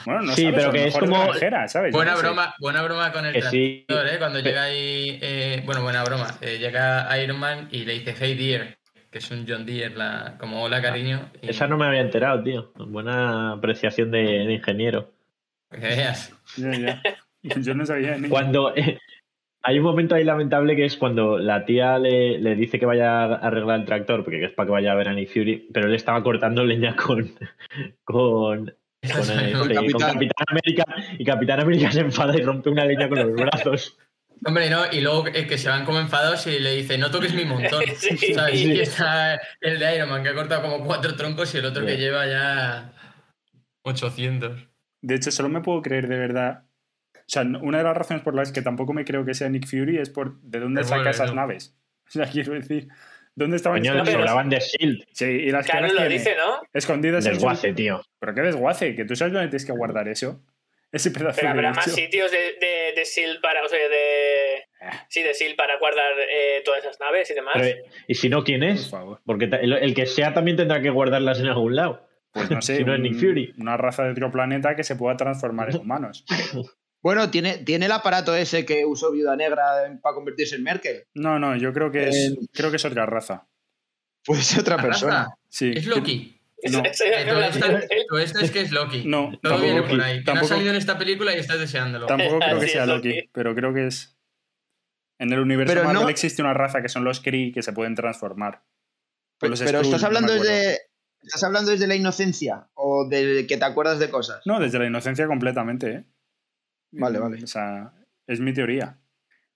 Bueno, 0.05 0.23
no 0.23 0.33
Sí, 0.33 0.43
sabes, 0.43 0.59
pero 0.59 0.73
que 0.73 0.85
es 0.87 0.97
como- 0.99 1.23
granjera, 1.25 1.69
¿sabes? 1.69 1.93
Buena 1.93 2.13
no 2.13 2.17
sé. 2.19 2.23
broma, 2.23 2.55
buena 2.61 2.83
broma 2.83 3.13
con 3.13 3.27
el 3.27 3.33
Que 3.33 3.43
sí. 3.43 3.85
tractor, 3.89 4.09
¿eh? 4.15 4.19
Cuando 4.19 4.41
llega 4.41 4.63
ahí, 4.65 5.19
eh, 5.23 5.63
bueno, 5.65 5.83
buena 5.83 6.05
broma. 6.05 6.27
eh, 6.41 6.59
llega 6.59 7.19
Iron 7.23 7.39
Man 7.39 7.69
y 7.73 7.85
le 7.85 7.95
dice 7.95 8.15
Hey 8.19 8.35
Dear, 8.35 8.77
que 9.11 9.19
es 9.19 9.31
un 9.31 9.47
John 9.49 9.65
Deere, 9.67 9.95
la, 9.97 10.37
como 10.39 10.63
hola 10.63 10.81
cariño. 10.83 11.31
y- 11.43 11.49
Esa 11.51 11.67
no 11.67 11.77
me 11.79 11.87
había 11.87 12.01
enterado, 12.03 12.43
tío. 12.43 12.71
Buena 12.77 13.53
apreciación 13.53 14.11
de, 14.11 14.21
de 14.47 14.53
ingeniero. 14.55 15.11
que 15.71 15.79
veas. 15.79 16.33
Ya, 16.57 16.73
ya. 16.79 17.03
Yo 17.43 17.75
no 17.75 17.85
sabía 17.87 18.17
ni. 18.19 18.29
Cuando 18.29 18.75
eh, 18.77 18.99
hay 19.63 19.79
un 19.79 19.85
momento 19.85 20.15
ahí 20.15 20.25
lamentable 20.25 20.77
que 20.77 20.85
es 20.85 20.97
cuando 20.97 21.39
la 21.39 21.65
tía 21.65 21.99
le, 21.99 22.39
le 22.39 22.55
dice 22.55 22.79
que 22.79 22.87
vaya 22.87 23.23
a 23.25 23.35
arreglar 23.37 23.81
el 23.81 23.87
tractor, 23.87 24.23
porque 24.25 24.45
es 24.45 24.53
para 24.53 24.67
que 24.67 24.73
vaya 24.73 24.93
a 24.93 24.97
ver 24.97 25.09
a 25.09 25.13
Nick 25.15 25.31
Fury, 25.33 25.69
pero 25.73 25.87
él 25.89 25.95
estaba 25.95 26.23
cortando 26.23 26.65
leña 26.65 26.95
con 26.97 27.33
con, 28.05 28.75
con, 29.03 29.69
Capitán. 29.69 30.21
América 30.49 30.85
y 31.19 31.25
Capitán 31.25 31.61
América 31.61 31.93
se 31.93 32.01
enfada 32.01 32.37
y 32.37 32.43
rompe 32.43 32.71
una 32.71 32.85
leña 32.85 33.09
con 33.09 33.19
los 33.19 33.33
brazos. 33.33 33.97
Hombre, 34.45 34.71
no, 34.71 34.85
y 34.93 35.01
luego 35.01 35.27
eh, 35.29 35.47
que 35.47 35.59
se 35.59 35.69
van 35.69 35.85
como 35.85 35.99
enfadados 35.99 36.47
y 36.47 36.59
le 36.59 36.77
dice, 36.77 36.97
no 36.97 37.11
toques 37.11 37.35
mi 37.35 37.45
montón. 37.45 37.83
Sí. 37.97 38.35
¿Sabes? 38.35 38.61
Sí. 38.61 38.73
Y 38.73 38.81
está 38.81 39.41
el 39.61 39.79
de 39.79 39.97
Iron 39.97 40.11
Man 40.11 40.23
que 40.23 40.29
ha 40.29 40.35
cortado 40.35 40.63
como 40.63 40.85
cuatro 40.85 41.17
troncos 41.17 41.55
y 41.55 41.59
el 41.59 41.67
otro 41.67 41.85
que 41.85 41.97
lleva 41.97 42.27
ya 42.27 42.93
800. 43.83 44.69
De 45.01 45.15
hecho, 45.15 45.31
solo 45.31 45.49
me 45.49 45.61
puedo 45.61 45.83
creer 45.83 46.09
de 46.09 46.19
verdad. 46.19 46.65
O 47.15 47.31
sea, 47.31 47.43
una 47.43 47.79
de 47.79 47.85
las 47.85 47.97
razones 47.97 48.23
por 48.23 48.35
las 48.35 48.53
que 48.53 48.63
tampoco 48.63 48.93
me 48.93 49.05
creo 49.05 49.25
que 49.25 49.35
sea 49.35 49.49
Nick 49.49 49.67
Fury 49.67 49.99
es 49.99 50.11
por 50.11 50.41
de 50.41 50.61
dónde 50.61 50.81
Pero 50.81 50.89
saca 50.89 51.01
bueno, 51.01 51.11
esas 51.11 51.35
naves. 51.35 51.75
O 52.09 52.11
sea, 52.11 52.25
quiero 52.25 52.55
decir, 52.55 52.89
¿dónde 53.39 53.57
estaban 53.57 53.81
Coño, 53.81 53.95
naves? 53.95 54.13
sobraban 54.13 54.49
de 54.51 54.59
Shield. 54.61 55.05
Sí, 55.13 55.25
y 55.25 55.51
las 55.51 55.65
que 55.67 55.73
Claro, 55.73 55.93
lo 55.93 56.09
dice, 56.09 56.35
¿no? 56.37 56.61
escondidas 56.73 57.25
en 57.27 57.33
Desguace, 57.35 57.73
tío. 57.73 58.03
Pero 58.19 58.35
qué 58.35 58.41
desguace, 58.43 58.95
que 58.95 59.05
tú 59.05 59.17
sabes 59.17 59.33
dónde 59.33 59.49
tienes 59.49 59.65
que 59.65 59.73
guardar 59.73 60.09
eso. 60.09 60.41
Ese 60.93 61.11
pedazo 61.11 61.37
Pero 61.37 61.49
de 61.49 61.53
habrá 61.59 61.73
más 61.75 61.85
sitios 61.93 62.31
de, 62.33 62.39
de, 62.61 62.93
de 62.97 63.05
SEAL 63.05 63.41
para, 63.43 63.63
o 63.63 63.69
sea, 63.69 63.79
de... 63.79 64.65
Ah. 64.81 65.05
Sí, 65.11 65.23
de 65.23 65.35
SEAL 65.35 65.55
para 65.55 65.79
guardar 65.79 66.13
eh, 66.31 66.63
todas 66.65 66.83
esas 66.83 66.99
naves 66.99 67.31
y 67.31 67.35
demás. 67.35 67.55
Pero, 67.59 67.85
¿Y 68.07 68.15
si 68.15 68.31
no, 68.31 68.43
quién 68.43 68.61
Por 68.61 68.69
es? 68.71 68.89
favor. 68.91 69.21
Porque 69.27 69.45
el, 69.61 69.73
el 69.75 69.95
que 69.95 70.07
sea 70.07 70.33
también 70.33 70.57
tendrá 70.57 70.81
que 70.81 70.89
guardarlas 70.89 71.41
en 71.41 71.47
algún 71.49 71.77
lado. 71.77 72.09
Pues 72.33 72.51
no 72.51 72.63
sé, 72.63 72.79
Si 72.79 72.85
no 72.85 72.95
es 72.95 73.01
Nick 73.01 73.17
Fury. 73.17 73.53
una 73.59 73.77
raza 73.77 74.05
de 74.05 74.13
otro 74.13 74.31
planeta 74.31 74.75
que 74.77 74.83
se 74.83 74.97
pueda 74.97 75.15
transformar 75.19 75.69
en 75.71 75.77
humanos. 75.77 76.25
Bueno, 77.03 77.31
¿tiene, 77.31 77.59
tiene 77.59 77.87
el 77.87 77.93
aparato 77.93 78.35
ese 78.35 78.65
que 78.67 78.85
usó 78.85 79.13
Viuda 79.13 79.37
Negra 79.37 79.65
para 80.03 80.15
convertirse 80.15 80.57
en 80.57 80.65
Merkel. 80.65 81.05
No, 81.15 81.39
no, 81.39 81.57
yo 81.57 81.73
creo 81.73 81.91
que 81.93 82.09
es, 82.09 82.35
creo 82.53 82.71
que 82.71 82.77
es 82.77 82.85
otra 82.85 83.07
raza. 83.07 83.47
Puede 84.25 84.43
ser 84.43 84.61
otra 84.61 84.77
¿La 84.77 84.83
persona. 84.83 85.13
raza? 85.25 85.39
Sí. 85.49 85.73
Es 85.77 85.87
Loki. 85.87 86.35
No. 86.71 86.81
Eh, 86.81 86.91
esto, 86.93 88.19
esto 88.19 88.39
es 88.41 88.51
que 88.51 88.61
es 88.63 88.73
Loki. 88.73 89.05
No, 89.07 89.31
tampoco, 89.43 89.63
viene 89.65 89.83
por 89.83 90.01
ahí. 90.01 90.19
Que 90.19 90.25
no 90.25 90.31
ha 90.33 90.35
tampoco- 90.35 90.49
salido 90.49 90.71
en 90.71 90.77
esta 90.77 90.99
película 90.99 91.33
y 91.35 91.39
estás 91.39 91.61
deseándolo. 91.61 92.07
tampoco 92.07 92.39
creo 92.41 92.59
que 92.61 92.69
sea 92.69 92.85
Loki, 92.87 93.31
pero 93.33 93.55
creo 93.55 93.73
que 93.73 93.87
es. 93.87 94.17
En 95.21 95.33
el 95.33 95.39
universo 95.41 95.73
Pero 95.75 95.85
Marvel 95.85 96.03
no- 96.03 96.09
existe 96.09 96.43
una 96.43 96.55
raza 96.55 96.83
que 96.83 96.89
son 96.89 97.05
los 97.05 97.21
Kree 97.21 97.53
que 97.53 97.63
se 97.63 97.73
pueden 97.73 97.95
transformar. 97.95 98.63
Pero 99.41 99.55
Skrull, 99.57 99.77
estás 99.85 100.01
no 100.03 100.07
hablando 100.09 100.33
acuerdo. 100.33 100.53
desde. 100.53 100.79
¿Estás 101.23 101.43
hablando 101.45 101.71
desde 101.73 101.87
la 101.87 101.95
inocencia? 101.97 102.69
¿O 102.75 103.07
de 103.09 103.47
que 103.49 103.57
te 103.57 103.65
acuerdas 103.65 103.99
de 103.99 104.11
cosas? 104.11 104.41
No, 104.47 104.59
desde 104.61 104.79
la 104.79 104.87
inocencia 104.87 105.27
completamente, 105.27 105.91
¿eh? 105.91 106.05
Vale, 106.93 107.19
vale. 107.19 107.43
O 107.43 107.47
sea, 107.47 107.93
es 108.27 108.41
mi 108.41 108.53
teoría. 108.53 108.99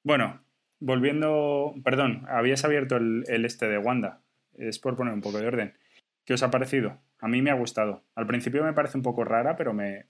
Bueno, 0.03 0.41
volviendo. 0.81 1.75
Perdón, 1.85 2.25
habías 2.29 2.65
abierto 2.65 2.97
el, 2.97 3.25
el 3.29 3.45
este 3.45 3.69
de 3.69 3.79
Wanda. 3.79 4.21
Es 4.55 4.79
por 4.79 4.97
poner 4.97 5.15
un 5.15 5.21
poco 5.23 5.39
de 5.39 5.47
orden. 5.47 5.75
¿Qué 6.25 6.35
os 6.35 6.43
ha 6.43 6.51
parecido? 6.51 6.99
A 7.21 7.29
mí 7.29 7.41
me 7.43 7.51
ha 7.51 7.55
gustado. 7.55 8.03
Al 8.15 8.27
principio 8.27 8.63
me 8.65 8.73
parece 8.73 8.97
un 8.99 9.03
poco 9.03 9.25
rara, 9.25 9.57
pero 9.57 9.73
me, 9.73 10.07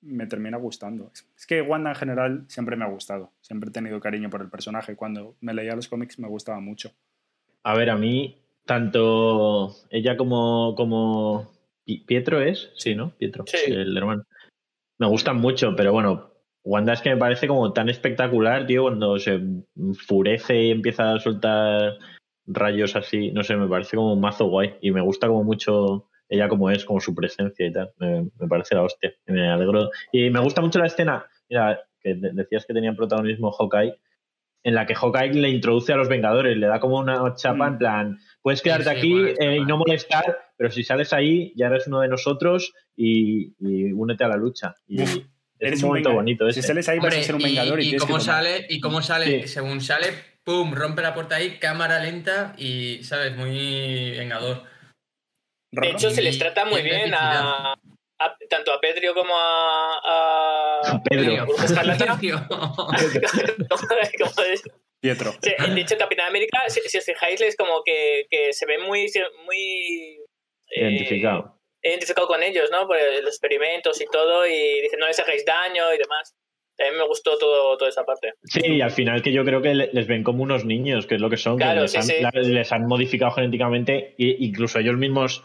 me 0.00 0.26
termina 0.26 0.56
gustando. 0.56 1.10
Es- 1.12 1.28
Es 1.36 1.46
que 1.46 1.62
Wanda 1.62 1.90
en 1.90 1.96
general 1.96 2.44
siempre 2.48 2.76
me 2.76 2.84
ha 2.84 2.88
gustado. 2.88 3.32
Siempre 3.40 3.68
he 3.70 3.72
tenido 3.72 4.00
cariño 4.00 4.30
por 4.30 4.40
el 4.42 4.50
personaje. 4.50 4.96
Cuando 4.96 5.36
me 5.40 5.54
leía 5.54 5.76
los 5.76 5.88
cómics 5.88 6.18
me 6.18 6.28
gustaba 6.28 6.60
mucho. 6.60 6.92
A 7.62 7.74
ver, 7.76 7.88
a 7.90 7.96
mí, 7.96 8.42
tanto 8.66 9.74
ella 9.90 10.16
como, 10.16 10.74
como 10.76 11.52
Pi- 11.84 12.00
Pietro 12.00 12.40
es, 12.42 12.70
sí, 12.76 12.94
¿no? 12.94 13.10
Pietro, 13.16 13.44
Sí. 13.46 13.56
el 13.72 13.96
hermano. 13.96 14.24
Me 14.98 15.06
gustan 15.06 15.36
mucho, 15.38 15.74
pero 15.76 15.92
bueno, 15.92 16.30
Wanda 16.64 16.94
es 16.94 17.02
que 17.02 17.10
me 17.10 17.16
parece 17.18 17.46
como 17.46 17.72
tan 17.72 17.88
espectacular, 17.88 18.66
tío, 18.66 18.82
cuando 18.84 19.18
se 19.18 19.40
enfurece 19.76 20.62
y 20.62 20.70
empieza 20.70 21.12
a 21.14 21.20
soltar 21.20 21.94
rayos 22.46 22.96
así, 22.96 23.30
no 23.32 23.42
sé, 23.42 23.56
me 23.56 23.68
parece 23.68 23.96
como 23.96 24.14
un 24.14 24.20
mazo 24.20 24.46
guay 24.46 24.74
y 24.80 24.90
me 24.90 25.00
gusta 25.02 25.26
como 25.28 25.44
mucho 25.44 26.08
ella 26.28 26.48
como 26.48 26.70
es, 26.70 26.84
como 26.84 27.00
su 27.00 27.14
presencia 27.14 27.66
y 27.66 27.72
tal, 27.72 27.92
me, 27.98 28.22
me 28.38 28.48
parece 28.48 28.74
la 28.74 28.82
hostia, 28.82 29.12
me 29.26 29.48
alegro. 29.48 29.90
Y 30.10 30.30
me 30.30 30.40
gusta 30.40 30.62
mucho 30.62 30.78
la 30.78 30.86
escena, 30.86 31.26
mira, 31.50 31.80
que 32.00 32.14
de- 32.14 32.32
decías 32.32 32.64
que 32.66 32.72
tenía 32.74 32.94
protagonismo 32.94 33.52
Hawkeye, 33.52 33.94
en 34.62 34.74
la 34.74 34.86
que 34.86 34.94
Hawkeye 34.94 35.34
le 35.34 35.50
introduce 35.50 35.92
a 35.92 35.96
los 35.96 36.08
Vengadores, 36.08 36.56
le 36.56 36.66
da 36.66 36.80
como 36.80 36.98
una 36.98 37.34
chapa 37.34 37.68
Mm. 37.68 37.72
en 37.72 37.78
plan, 37.78 38.18
puedes 38.40 38.62
quedarte 38.62 38.84
sí, 38.84 38.96
aquí 38.96 39.34
eh, 39.38 39.58
y 39.58 39.64
no 39.66 39.76
molestar, 39.76 40.38
pero 40.56 40.70
si 40.70 40.82
sales 40.82 41.12
ahí 41.12 41.52
ya 41.56 41.66
eres 41.66 41.86
uno 41.86 42.00
de 42.00 42.08
nosotros 42.08 42.72
y, 42.96 43.54
y 43.60 43.92
únete 43.92 44.24
a 44.24 44.28
la 44.28 44.36
lucha. 44.36 44.74
Y 44.86 45.04
Eres 45.66 45.82
un 45.82 45.88
momento 45.88 46.12
bonito 46.12 46.50
Si 46.52 46.60
ese. 46.60 46.68
sales 46.68 46.88
ahí 46.88 46.98
vas 46.98 47.06
Hombre, 47.06 47.20
a 47.20 47.24
ser 47.24 47.34
un 47.34 47.40
y- 47.40 47.44
vengador 47.44 47.80
y, 47.80 47.88
y, 47.88 47.90
que 47.92 47.96
cómo 47.98 48.20
sale, 48.20 48.66
y 48.68 48.80
cómo 48.80 49.02
sale, 49.02 49.42
Sí. 49.42 49.48
según 49.48 49.80
sale, 49.80 50.12
pum, 50.44 50.74
rompe 50.74 51.02
la 51.02 51.14
puerta 51.14 51.36
ahí, 51.36 51.58
cámara 51.58 51.98
lenta 52.00 52.54
y, 52.58 53.02
¿sabes? 53.04 53.34
Muy 53.36 54.10
vengador. 54.12 54.64
De 55.72 55.90
hecho, 55.90 56.10
se 56.10 56.22
les 56.22 56.36
Y- 56.36 56.38
trata 56.38 56.64
muy 56.64 56.80
y 56.80 56.84
bien 56.84 57.12
a, 57.14 57.72
a- 57.72 58.36
tanto 58.48 58.72
a 58.72 58.80
Pedro 58.80 59.12
como 59.14 59.36
a, 59.36 59.98
a, 60.04 60.80
A 60.92 61.02
Pedro. 61.02 61.46
Pietro. 65.00 65.32
Sí, 65.42 65.50
de 65.74 65.80
hecho, 65.80 65.98
Capitán 65.98 66.28
América, 66.28 66.60
si, 66.68 66.80
si 66.88 66.96
os 66.98 67.04
fijáis, 67.04 67.38
es 67.42 67.56
como 67.56 67.82
que, 67.84 68.26
que 68.30 68.52
se 68.54 68.64
ve 68.64 68.78
muy, 68.78 69.06
muy 69.44 70.18
eh, 70.70 70.80
Identificado. 70.80 71.58
Identificado 71.84 72.26
con 72.26 72.42
ellos, 72.42 72.70
¿no? 72.72 72.86
Por 72.86 72.96
los 72.96 73.28
experimentos 73.28 74.00
y 74.00 74.06
todo, 74.06 74.46
y 74.46 74.80
dicen 74.82 74.98
no 74.98 75.06
les 75.06 75.18
hagáis 75.20 75.44
daño 75.44 75.92
y 75.94 75.98
demás. 75.98 76.34
A 76.80 76.90
mí 76.90 76.98
me 76.98 77.06
gustó 77.06 77.38
todo, 77.38 77.76
toda 77.76 77.88
esa 77.88 78.04
parte. 78.04 78.32
Sí, 78.42 78.60
y 78.64 78.80
al 78.80 78.90
final 78.90 79.22
que 79.22 79.32
yo 79.32 79.44
creo 79.44 79.62
que 79.62 79.74
le- 79.74 79.90
les 79.92 80.08
ven 80.08 80.24
como 80.24 80.42
unos 80.42 80.64
niños, 80.64 81.06
que 81.06 81.14
es 81.14 81.20
lo 81.20 81.30
que 81.30 81.36
son, 81.36 81.56
Claro, 81.56 81.74
que 81.76 81.80
les, 81.82 81.92
sí, 81.92 81.98
han, 81.98 82.04
sí. 82.04 82.14
la- 82.20 82.30
les 82.32 82.72
han 82.72 82.86
modificado 82.86 83.30
genéticamente 83.30 84.14
e 84.18 84.36
incluso 84.40 84.80
ellos 84.80 84.96
mismos 84.96 85.44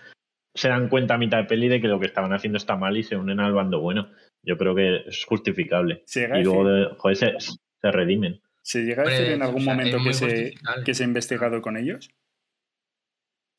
se 0.55 0.69
dan 0.69 0.89
cuenta 0.89 1.13
a 1.13 1.17
mitad 1.19 1.37
de 1.37 1.43
peli 1.43 1.67
de 1.67 1.79
que 1.81 1.87
lo 1.87 1.99
que 1.99 2.07
estaban 2.07 2.33
haciendo 2.33 2.57
está 2.57 2.75
mal 2.77 2.97
y 2.97 3.03
se 3.03 3.15
unen 3.15 3.39
al 3.39 3.53
bando 3.53 3.79
bueno. 3.79 4.09
Yo 4.41 4.57
creo 4.57 4.73
que 4.73 5.03
es 5.07 5.23
justificable. 5.25 6.03
A 6.31 6.39
Y 6.39 6.43
luego, 6.43 6.67
de, 6.67 6.85
joder, 6.97 7.17
se, 7.17 7.33
se 7.39 7.91
redimen. 7.91 8.41
¿se 8.63 8.79
llega 8.81 9.03
a 9.03 9.05
decir 9.09 9.27
en 9.27 9.41
algún 9.41 9.61
o 9.61 9.65
sea, 9.65 9.73
momento 9.73 9.97
que 10.03 10.13
se, 10.13 10.53
que 10.85 10.93
se 10.93 11.03
ha 11.03 11.07
investigado 11.07 11.61
con 11.61 11.77
ellos? 11.77 12.09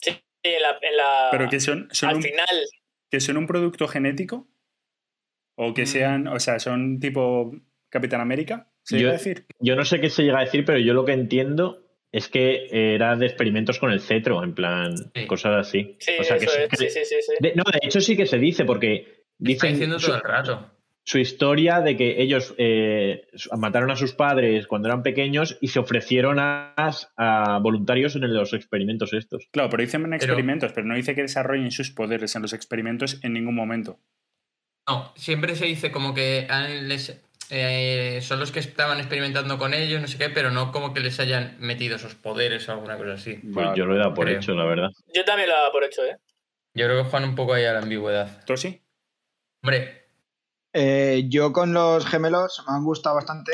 Sí, 0.00 0.12
en 0.42 0.62
la, 0.62 0.78
en 0.80 0.96
la- 0.96 1.28
Pero 1.30 1.48
que 1.48 1.60
son, 1.60 1.88
son 1.92 2.10
al 2.10 2.16
un, 2.16 2.22
final, 2.22 2.46
que 3.10 3.20
son 3.20 3.36
un 3.36 3.46
producto 3.46 3.86
genético 3.88 4.48
o 5.56 5.74
que 5.74 5.82
Mm. 5.82 5.86
sean, 5.86 6.26
o 6.28 6.38
sea, 6.40 6.58
son 6.58 6.98
tipo 7.00 7.52
Capitán 7.90 8.20
América, 8.20 8.70
se 8.82 8.96
llega 8.98 9.10
a 9.10 9.14
decir. 9.14 9.46
Yo 9.60 9.76
no 9.76 9.84
sé 9.84 10.00
qué 10.00 10.08
se 10.10 10.22
llega 10.22 10.38
a 10.38 10.44
decir, 10.44 10.64
pero 10.64 10.78
yo 10.78 10.94
lo 10.94 11.04
que 11.04 11.12
entiendo 11.12 11.86
es 12.12 12.28
que 12.28 12.68
era 12.94 13.14
de 13.16 13.26
experimentos 13.26 13.78
con 13.78 13.92
el 13.92 14.00
cetro, 14.00 14.42
en 14.42 14.54
plan, 14.54 14.96
Sí. 15.14 15.26
cosas 15.26 15.66
así. 15.68 15.96
sí, 16.00 16.12
o 16.18 16.24
sea, 16.24 16.38
que 16.38 16.44
eso 16.46 16.54
se- 16.54 16.64
es, 16.64 16.70
sí, 16.78 16.88
sí, 16.90 17.04
sí, 17.04 17.16
sí. 17.20 17.32
de- 17.40 17.54
no, 17.54 17.62
de 17.70 17.78
hecho 17.82 18.00
sí 18.00 18.16
que 18.16 18.26
se 18.26 18.38
dice, 18.38 18.64
porque 18.64 18.94
Está 18.94 19.24
dicen 19.38 19.70
diciendo 19.72 19.98
su, 19.98 20.06
todo 20.08 20.16
el 20.16 20.22
rato. 20.22 20.70
Su 21.04 21.18
historia 21.18 21.80
de 21.80 21.96
que 21.96 22.22
ellos 22.22 22.54
eh, 22.58 23.26
mataron 23.56 23.90
a 23.90 23.96
sus 23.96 24.12
padres 24.12 24.66
cuando 24.66 24.88
eran 24.88 25.02
pequeños 25.02 25.58
y 25.60 25.68
se 25.68 25.78
ofrecieron 25.78 26.38
a, 26.38 26.74
a 27.16 27.58
voluntarios 27.60 28.16
en 28.16 28.32
los 28.32 28.52
experimentos 28.52 29.12
estos. 29.12 29.48
Claro, 29.50 29.70
pero 29.70 29.82
dicen 29.82 30.04
en 30.04 30.14
experimentos, 30.14 30.72
pero 30.72 30.86
no 30.86 30.94
dice 30.94 31.14
que 31.14 31.22
desarrollen 31.22 31.70
sus 31.70 31.90
poderes 31.90 32.36
en 32.36 32.42
los 32.42 32.52
experimentos 32.52 33.18
en 33.24 33.32
ningún 33.32 33.54
momento. 33.54 33.98
No, 34.88 35.12
siempre 35.16 35.54
se 35.56 35.66
dice 35.66 35.90
como 35.90 36.14
que 36.14 36.46
les, 36.82 37.20
eh, 37.50 38.20
son 38.22 38.38
los 38.38 38.52
que 38.52 38.60
estaban 38.60 38.98
experimentando 38.98 39.58
con 39.58 39.74
ellos, 39.74 40.00
no 40.00 40.06
sé 40.06 40.18
qué, 40.18 40.30
pero 40.30 40.50
no 40.50 40.70
como 40.70 40.94
que 40.94 41.00
les 41.00 41.18
hayan 41.18 41.56
metido 41.58 41.96
esos 41.96 42.14
poderes 42.14 42.68
o 42.68 42.72
alguna 42.72 42.96
cosa 42.96 43.14
así. 43.14 43.34
Pues 43.34 43.66
Vale. 43.66 43.78
yo 43.78 43.86
lo 43.86 43.94
he 43.94 43.98
dado 43.98 44.14
por 44.14 44.26
creo. 44.26 44.38
hecho, 44.38 44.54
la 44.54 44.64
verdad. 44.64 44.90
Yo 45.14 45.24
también 45.24 45.48
lo 45.48 45.56
daba 45.56 45.72
por 45.72 45.82
hecho, 45.84 46.04
¿eh? 46.04 46.16
Yo 46.74 46.86
creo 46.86 47.02
que 47.02 47.10
juegan 47.10 47.28
un 47.28 47.34
poco 47.34 47.54
ahí 47.54 47.64
a 47.64 47.72
la 47.72 47.80
ambigüedad. 47.80 48.44
¿Tosi? 48.44 48.80
Hombre, 49.62 49.99
Eh, 50.72 51.26
yo 51.28 51.52
con 51.52 51.72
los 51.72 52.06
gemelos 52.06 52.62
me 52.66 52.74
han 52.74 52.84
gustado 52.84 53.16
bastante, 53.16 53.52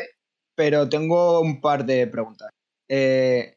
pero 0.54 0.88
tengo 0.88 1.40
un 1.40 1.60
par 1.60 1.84
de 1.84 2.06
preguntas. 2.06 2.50
Eh, 2.88 3.56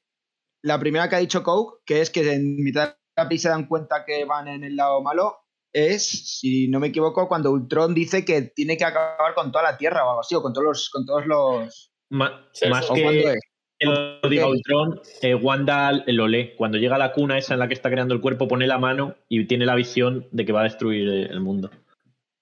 la 0.63 0.79
primera 0.79 1.09
que 1.09 1.15
ha 1.15 1.19
dicho 1.19 1.43
Coke, 1.43 1.81
que 1.85 2.01
es 2.01 2.09
que 2.09 2.31
en 2.33 2.55
mitad 2.63 2.89
de 2.89 2.95
la 3.17 3.27
peli 3.27 3.39
se 3.39 3.49
dan 3.49 3.67
cuenta 3.67 4.05
que 4.05 4.25
van 4.25 4.47
en 4.47 4.63
el 4.63 4.75
lado 4.75 5.01
malo, 5.01 5.37
es, 5.71 6.07
si 6.39 6.67
no 6.67 6.79
me 6.79 6.87
equivoco, 6.87 7.27
cuando 7.27 7.51
Ultron 7.51 7.93
dice 7.93 8.25
que 8.25 8.41
tiene 8.41 8.75
que 8.77 8.85
acabar 8.85 9.35
con 9.35 9.51
toda 9.51 9.71
la 9.71 9.77
Tierra 9.77 10.05
o 10.05 10.09
algo 10.09 10.21
así, 10.21 10.35
o 10.35 10.41
con 10.41 10.53
todos 10.53 10.65
los... 10.65 10.89
Con 10.89 11.05
todos 11.05 11.25
los 11.25 11.91
Ma- 12.09 12.49
Sí, 12.53 12.67
más 12.69 12.85
sí. 12.85 12.91
¿O 12.91 13.03
cuándo 13.03 13.31
que 13.81 13.85
lo 13.85 14.29
diga 14.29 14.47
Ultron, 14.47 14.99
eh, 15.21 15.35
Wanda 15.35 15.91
lo 16.07 16.27
lee. 16.27 16.53
Cuando 16.57 16.77
llega 16.77 16.95
a 16.95 16.99
la 16.99 17.13
cuna 17.13 17.37
esa 17.37 17.53
en 17.53 17.59
la 17.59 17.67
que 17.67 17.73
está 17.73 17.89
creando 17.89 18.13
el 18.13 18.19
cuerpo, 18.19 18.47
pone 18.47 18.67
la 18.67 18.77
mano 18.77 19.15
y 19.29 19.45
tiene 19.45 19.65
la 19.65 19.75
visión 19.75 20.27
de 20.31 20.45
que 20.45 20.51
va 20.51 20.61
a 20.61 20.63
destruir 20.63 21.07
el 21.07 21.39
mundo. 21.39 21.69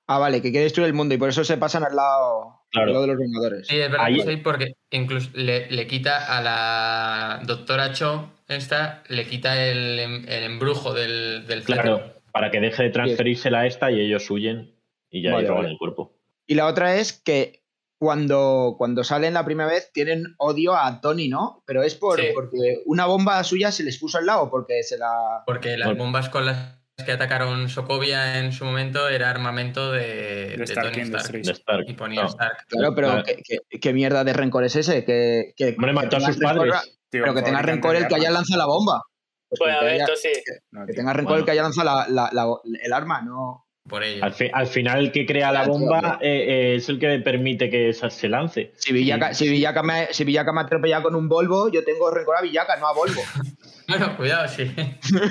Ah, 0.07 0.19
vale, 0.19 0.41
que 0.41 0.51
quiere 0.51 0.63
destruir 0.63 0.87
el 0.87 0.93
mundo 0.93 1.13
y 1.13 1.17
por 1.17 1.29
eso 1.29 1.43
se 1.43 1.57
pasan 1.57 1.83
al 1.83 1.95
lado, 1.95 2.61
Claro. 2.71 2.87
al 2.87 2.93
lado 2.93 3.01
de 3.01 3.07
los 3.09 3.17
Vengadores. 3.19 3.67
sí, 3.67 3.75
es 3.79 3.91
verdad 3.91 4.05
Ahí- 4.05 4.15
que 4.23 4.31
sí, 4.31 4.37
porque 4.37 4.73
incluso 4.91 5.29
le, 5.33 5.69
le 5.69 5.85
quita 5.87 6.37
a 6.37 6.41
la 6.41 7.41
doctora 7.45 7.91
Cho, 7.93 8.29
esta, 8.47 9.03
le 9.09 9.25
quita 9.27 9.61
el, 9.65 9.99
el 9.99 10.43
embrujo 10.43 10.93
del, 10.93 11.45
del 11.47 11.63
Claro, 11.63 12.13
para 12.31 12.51
que 12.51 12.59
deje 12.61 12.83
de 12.83 12.89
transferírsela 12.89 13.59
a 13.61 13.65
esta 13.67 13.91
y 13.91 13.99
ellos 13.99 14.29
huyen 14.31 14.73
y 15.09 15.21
ya 15.23 15.31
Vale, 15.33 15.43
le 15.43 15.47
roban 15.49 15.63
vale. 15.63 15.73
el 15.73 15.77
cuerpo. 15.77 16.13
Y 16.45 16.55
la 16.55 16.67
otra 16.67 16.95
es 16.95 17.11
que 17.13 17.63
cuando, 17.99 18.75
cuando 18.77 19.03
salen 19.03 19.33
la 19.33 19.43
primera 19.43 19.67
vez 19.69 19.91
tienen 19.91 20.35
odio 20.37 20.75
a 20.75 21.01
Tony, 21.01 21.27
¿no? 21.27 21.63
Pero 21.65 21.83
es 21.83 21.95
por, 21.95 22.19
Sí. 22.21 22.27
porque 22.33 22.81
una 22.85 23.05
bomba 23.07 23.43
suya 23.43 23.71
se 23.71 23.83
les 23.83 23.97
puso 23.97 24.19
al 24.19 24.27
lado, 24.27 24.49
porque 24.49 24.83
se 24.83 24.97
la... 24.97 25.43
Porque 25.45 25.75
las 25.77 25.97
bombas 25.97 26.29
con 26.29 26.45
las 26.45 26.77
que 27.05 27.11
atacaron 27.11 27.69
Sokovia 27.69 28.39
en 28.39 28.51
su 28.51 28.65
momento 28.65 29.07
era 29.07 29.29
armamento 29.29 29.91
de, 29.91 30.49
De 30.49 30.57
de 30.57 30.63
Stark 30.63 30.91
Tony 30.93 31.03
Stark. 31.03 31.31
De 31.43 31.51
Stark. 31.51 31.85
Y 31.87 31.93
ponía 31.93 32.23
No. 32.23 32.27
Stark. 32.27 32.65
Claro, 32.67 32.95
pero 32.95 33.07
Vale. 33.09 33.23
¿qué, 33.23 33.59
qué, 33.69 33.79
qué 33.79 33.93
mierda 33.93 34.23
de 34.23 34.33
rencor 34.33 34.63
es 34.63 34.75
ese? 34.75 35.05
Que, 35.05 35.53
que, 35.55 35.75
Hombre, 35.77 35.89
que 35.91 35.93
mató 35.93 36.17
a 36.17 36.21
sus 36.21 36.39
rencor- 36.39 36.41
padres. 36.71 36.97
Tío, 37.09 37.21
Pero 37.23 37.35
que 37.35 37.41
tenga 37.43 37.61
rencor 37.61 37.95
el 37.95 38.07
que 38.07 38.15
haya 38.15 38.31
lanzado 38.31 38.57
la 38.57 38.65
bomba. 38.65 39.01
Pues 39.47 39.59
Pues 39.59 39.75
a 39.75 39.79
ver, 39.83 39.93
haya- 39.93 40.03
esto 40.05 40.15
sí. 40.15 40.29
No, 40.71 40.85
que 40.87 40.93
tenga 40.93 41.13
rencor 41.13 41.33
Bueno. 41.33 41.39
el 41.41 41.45
que 41.45 41.51
haya 41.51 41.61
lanzado 41.61 41.85
la, 41.85 42.07
la- 42.09 42.29
la- 42.33 42.55
el 42.83 42.93
arma, 42.93 43.21
no... 43.21 43.63
Por 43.87 44.03
ello. 44.03 44.21
Al, 44.21 44.33
fi- 44.33 44.49
al 44.51 44.67
final 44.67 44.99
el 44.99 45.11
que 45.13 45.25
crea 45.25 45.49
la 45.53 45.65
bomba 45.65 46.17
eh, 46.21 46.27
eh, 46.73 46.75
es 46.75 46.89
el 46.89 46.99
que 46.99 47.19
permite 47.19 47.69
que 47.69 47.87
esa 47.87 48.09
se 48.09 48.27
lance. 48.27 48.73
Si 48.75 48.91
Villaca, 48.91 49.33
si 49.33 49.47
Villaca 49.47 49.81
me, 49.81 50.07
si 50.11 50.25
Villaca 50.25 50.51
me 50.51 50.59
atropella 50.59 51.01
con 51.01 51.15
un 51.15 51.29
Volvo, 51.29 51.71
yo 51.71 51.85
tengo 51.85 52.11
rencor 52.11 52.35
a 52.35 52.41
Villaca, 52.41 52.75
no 52.77 52.87
a 52.87 52.93
Volvo. 52.93 53.21
Bueno, 53.87 54.17
cuidado, 54.17 54.45
sí. 54.49 54.69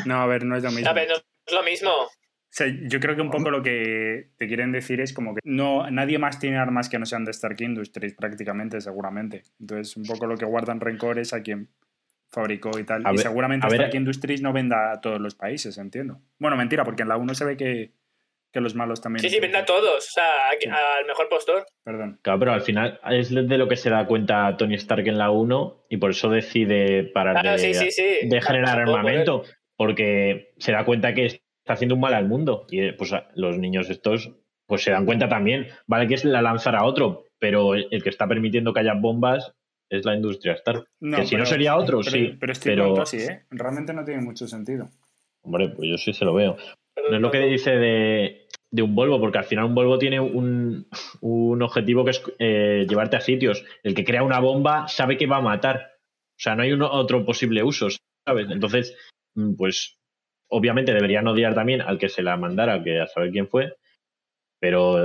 No, 0.07 0.23
a 0.23 0.27
ver, 0.27 0.43
no 0.47 0.57
es 0.57 0.63
lo 0.63 0.71
mismo. 0.71 0.89
A 0.89 0.95
ver, 0.95 1.07
no 1.11 1.17
es 1.47 1.55
lo 1.55 1.63
mismo. 1.63 1.91
O 1.91 2.09
sea, 2.57 2.69
yo 2.89 3.01
creo 3.01 3.15
que 3.17 3.23
un 3.23 3.31
poco 3.31 3.51
lo 3.51 3.63
que 3.63 4.31
te 4.39 4.47
quieren 4.47 4.73
decir 4.73 5.01
es 5.01 5.13
como 5.13 5.35
que 5.35 5.41
no, 5.45 5.91
nadie 5.91 6.19
más 6.19 6.39
tiene 6.39 6.57
armas 6.57 6.89
que 6.89 6.99
no 6.99 7.05
sean 7.05 7.25
de 7.25 7.33
Stark 7.33 7.61
Industries, 7.61 8.15
prácticamente, 8.15 8.81
seguramente. 8.81 9.43
Entonces, 9.61 9.97
un 9.97 10.05
poco 10.05 10.27
lo 10.27 10.37
que 10.37 10.47
guardan 10.47 10.81
rencor 10.81 11.19
es 11.19 11.33
a 11.35 11.43
quien 11.43 11.69
fabricó 12.31 12.79
y 12.79 12.85
tal. 12.85 13.03
A 13.07 13.11
y 13.11 13.17
ver- 13.17 13.23
seguramente 13.23 13.67
a 13.67 13.69
ver- 13.71 13.81
Stark 13.81 13.95
Industries 13.97 14.41
no 14.43 14.53
venda 14.55 14.93
a 14.93 15.01
todos 15.01 15.21
los 15.21 15.35
países, 15.35 15.77
entiendo. 15.79 16.21
Bueno, 16.39 16.57
mentira, 16.57 16.85
porque 16.85 17.03
en 17.03 17.09
la 17.09 17.17
1 17.19 17.35
se 17.35 17.45
ve 17.45 17.57
que, 17.59 17.93
que 18.53 18.61
los 18.61 18.75
malos 18.75 19.03
también. 19.03 19.21
Sí, 19.23 19.29
sí, 19.29 19.39
vende 19.39 19.59
a 19.59 19.65
todos. 19.67 20.07
O 20.09 20.11
sea, 20.11 20.25
a- 20.49 20.53
Sí. 20.59 20.69
al 20.69 21.05
mejor 21.07 21.29
postor. 21.29 21.67
Perdón. 21.85 22.19
Claro, 22.23 22.39
pero 22.39 22.53
al 22.53 22.63
final 22.63 22.99
es 23.11 23.35
de 23.35 23.59
lo 23.59 23.69
que 23.69 23.77
se 23.77 23.91
da 23.91 24.07
cuenta 24.07 24.57
Tony 24.57 24.77
Stark 24.77 25.07
en 25.07 25.19
la 25.19 25.31
1 25.31 25.85
y 25.91 25.99
por 25.99 26.11
eso 26.13 26.31
decide 26.31 27.05
parar 27.05 27.35
Claro, 27.43 27.53
de, 27.53 27.59
sí, 27.59 27.75
sí, 27.75 27.91
sí. 27.91 28.29
de 28.29 28.41
generar 28.41 28.81
armamento, 28.81 29.43
porque 29.77 30.53
se 30.59 30.73
da 30.73 30.85
cuenta 30.85 31.15
que 31.15 31.27
está 31.27 31.41
haciendo 31.75 31.95
un 31.95 32.01
mal 32.01 32.15
al 32.15 32.27
mundo 32.29 32.67
y 32.71 32.93
pues 32.93 33.13
los 33.35 33.59
niños 33.59 33.91
estos 33.91 34.31
pues 34.67 34.83
se 34.83 34.91
dan 34.91 35.07
cuenta 35.07 35.29
también, 35.29 35.69
vale 35.87 36.09
que 36.09 36.15
es 36.15 36.25
la 36.25 36.43
lanzar 36.43 36.75
a 36.75 36.85
otro, 36.85 37.25
pero 37.39 37.75
el, 37.75 38.03
que 38.03 38.09
está 38.09 38.27
permitiendo 38.27 38.73
que 38.73 38.81
haya 38.81 38.95
bombas 38.95 39.53
es 39.89 40.05
la 40.05 40.17
industria 40.17 40.55
Stark. 40.55 40.89
No, 41.01 41.19
que 41.19 41.27
si 41.27 41.37
no 41.37 41.47
sería 41.47 41.77
otro, 41.77 42.01
pero, 42.01 42.11
sí, 42.11 42.37
Pero 42.41 42.53
estoy 42.53 42.73
pero- 42.73 42.87
con 42.89 42.95
Tosi, 42.97 43.19
¿eh? 43.19 43.45
Realmente 43.51 43.93
no 43.93 44.05
tiene 44.05 44.23
mucho 44.23 44.49
sentido. 44.49 44.89
Hombre, 45.43 45.69
pues 45.69 45.89
yo 45.89 45.97
sí 45.99 46.13
se 46.13 46.25
lo 46.25 46.35
veo. 46.35 46.57
Pero 46.95 47.11
No 47.11 47.17
es 47.17 47.23
lo 47.23 47.31
que 47.31 47.39
dice 47.41 47.71
de, 47.77 48.49
de 48.73 48.83
un 48.83 48.97
Volvo, 48.97 49.21
porque 49.21 49.39
al 49.39 49.45
final 49.45 49.67
un 49.67 49.77
Volvo 49.77 49.97
tiene 49.99 50.19
un, 50.19 50.89
un 51.21 51.63
objetivo 51.63 52.05
que 52.05 52.11
es 52.11 52.23
eh, 52.41 52.87
llevarte 52.89 53.17
a 53.17 53.21
sitios. 53.21 53.65
El 53.85 53.95
que 53.95 54.05
crea 54.05 54.25
una 54.25 54.41
bomba 54.41 54.89
sabe 54.89 55.17
que 55.17 55.29
va 55.29 55.37
a 55.37 55.43
matar. 55.43 55.93
O 56.33 56.39
sea, 56.43 56.57
no 56.57 56.65
hay 56.65 56.73
uno- 56.73 56.91
otro 56.91 57.25
posible 57.25 57.63
uso, 57.63 57.87
¿sabes? 58.27 58.51
Entonces, 58.51 58.97
pues 59.57 59.99
obviamente 60.49 60.93
deberían 60.95 61.27
odiar 61.27 61.55
también 61.55 61.81
al 61.81 61.99
que 61.99 62.09
se 62.09 62.23
la 62.23 62.37
mandara, 62.37 62.83
que 62.83 63.01
a 63.01 63.07
saber 63.07 63.31
quién 63.31 63.49
fue, 63.49 63.77
pero 64.61 65.05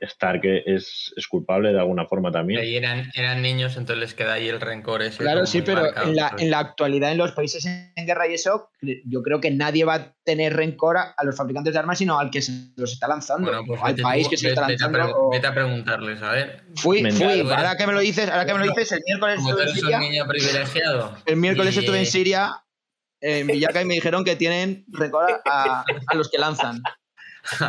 Stark 0.00 0.40
es, 0.44 1.12
es 1.16 1.28
culpable 1.28 1.72
de 1.72 1.78
alguna 1.78 2.06
forma 2.06 2.32
también. 2.32 2.64
Y 2.64 2.74
eran, 2.74 3.08
eran 3.14 3.40
niños, 3.40 3.76
entonces 3.76 3.98
les 4.00 4.14
queda 4.14 4.32
ahí 4.32 4.48
el 4.48 4.60
rencor 4.60 5.00
ese. 5.02 5.18
Claro, 5.18 5.46
sí, 5.46 5.62
pero 5.62 5.82
marcado, 5.82 6.08
en 6.08 6.16
la, 6.16 6.32
en 6.36 6.50
la 6.50 6.58
actualidad, 6.58 7.12
en 7.12 7.18
los 7.18 7.30
países 7.30 7.64
en 7.64 7.92
guerra 8.04 8.26
y 8.26 8.34
eso, 8.34 8.68
yo 9.04 9.22
creo 9.22 9.40
que 9.40 9.52
nadie 9.52 9.84
va 9.84 9.94
a 9.94 10.14
tener 10.24 10.54
rencor 10.56 10.96
a, 10.96 11.02
a 11.16 11.22
los 11.24 11.36
fabricantes 11.36 11.72
de 11.72 11.78
armas, 11.78 11.98
sino 11.98 12.18
al 12.18 12.30
que 12.32 12.42
se 12.42 12.72
los 12.76 12.92
está 12.94 13.06
lanzando, 13.06 13.46
Bueno, 13.46 13.62
pues 13.64 13.80
o 13.80 13.84
al 13.84 13.92
vete 13.92 14.02
país 14.02 14.24
tú, 14.24 14.30
que 14.30 14.36
se 14.38 14.48
vete- 14.48 14.54
está 14.54 14.66
vete 14.66 14.82
a 14.84 14.88
lanzando. 14.88 15.16
o- 15.28 15.30
Vete 15.30 15.46
a 15.46 15.54
preguntarles, 15.54 16.20
a 16.20 16.32
ver. 16.32 16.62
Fui, 16.74 17.02
Venga. 17.04 17.16
fui, 17.16 17.40
ahora 17.42 17.76
que 17.76 17.86
me 17.86 17.92
lo 17.92 18.00
dices, 18.00 18.28
ahora 18.28 18.44
que 18.44 18.52
me 18.54 18.58
lo 18.58 18.64
dices, 18.74 18.90
el 18.90 19.02
miércoles 19.06 19.36
Como 19.36 19.50
tú 19.54 19.60
estuve 19.60 19.62
en 19.62 19.68
eres 19.70 19.82
un 19.84 19.88
Siria, 19.88 19.98
niño 20.00 20.26
privilegiado. 20.26 21.16
el 21.24 21.36
miércoles 21.36 21.76
y- 21.76 21.78
estuve 21.78 21.98
en 22.00 22.06
Siria, 22.06 22.62
en 23.20 23.46
Villacá, 23.46 23.82
y 23.82 23.84
me 23.86 23.94
dijeron 23.94 24.24
que 24.24 24.36
tienen 24.36 24.84
rencor 24.88 25.40
a, 25.44 25.84
a 26.06 26.14
los 26.14 26.30
que 26.30 26.38
lanzan. 26.38 26.82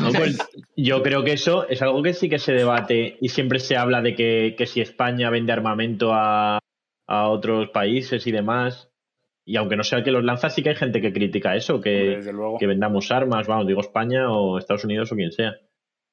No, 0.00 0.10
pues, 0.12 0.36
yo 0.76 1.02
creo 1.02 1.22
que 1.24 1.32
eso 1.32 1.68
es 1.68 1.80
algo 1.80 2.02
que 2.02 2.12
sí 2.12 2.28
que 2.28 2.38
se 2.40 2.52
debate 2.52 3.16
y 3.20 3.28
siempre 3.28 3.60
se 3.60 3.76
habla 3.76 4.02
de 4.02 4.14
que, 4.14 4.54
que 4.58 4.66
si 4.66 4.80
España 4.80 5.30
vende 5.30 5.52
armamento 5.52 6.12
a, 6.12 6.58
a 7.06 7.28
otros 7.28 7.70
países 7.70 8.26
y 8.26 8.32
demás, 8.32 8.90
y 9.46 9.56
aunque 9.56 9.76
no 9.76 9.84
sea 9.84 9.98
el 9.98 10.04
que 10.04 10.10
los 10.10 10.24
lanza, 10.24 10.50
sí 10.50 10.62
que 10.62 10.70
hay 10.70 10.74
gente 10.74 11.00
que 11.00 11.12
critica 11.12 11.54
eso, 11.54 11.80
que, 11.80 12.16
Desde 12.16 12.32
luego. 12.32 12.58
que 12.58 12.66
vendamos 12.66 13.12
armas, 13.12 13.46
vamos, 13.46 13.66
digo 13.68 13.80
España 13.80 14.28
o 14.30 14.58
Estados 14.58 14.84
Unidos 14.84 15.12
o 15.12 15.14
quien 15.16 15.30
sea. 15.30 15.54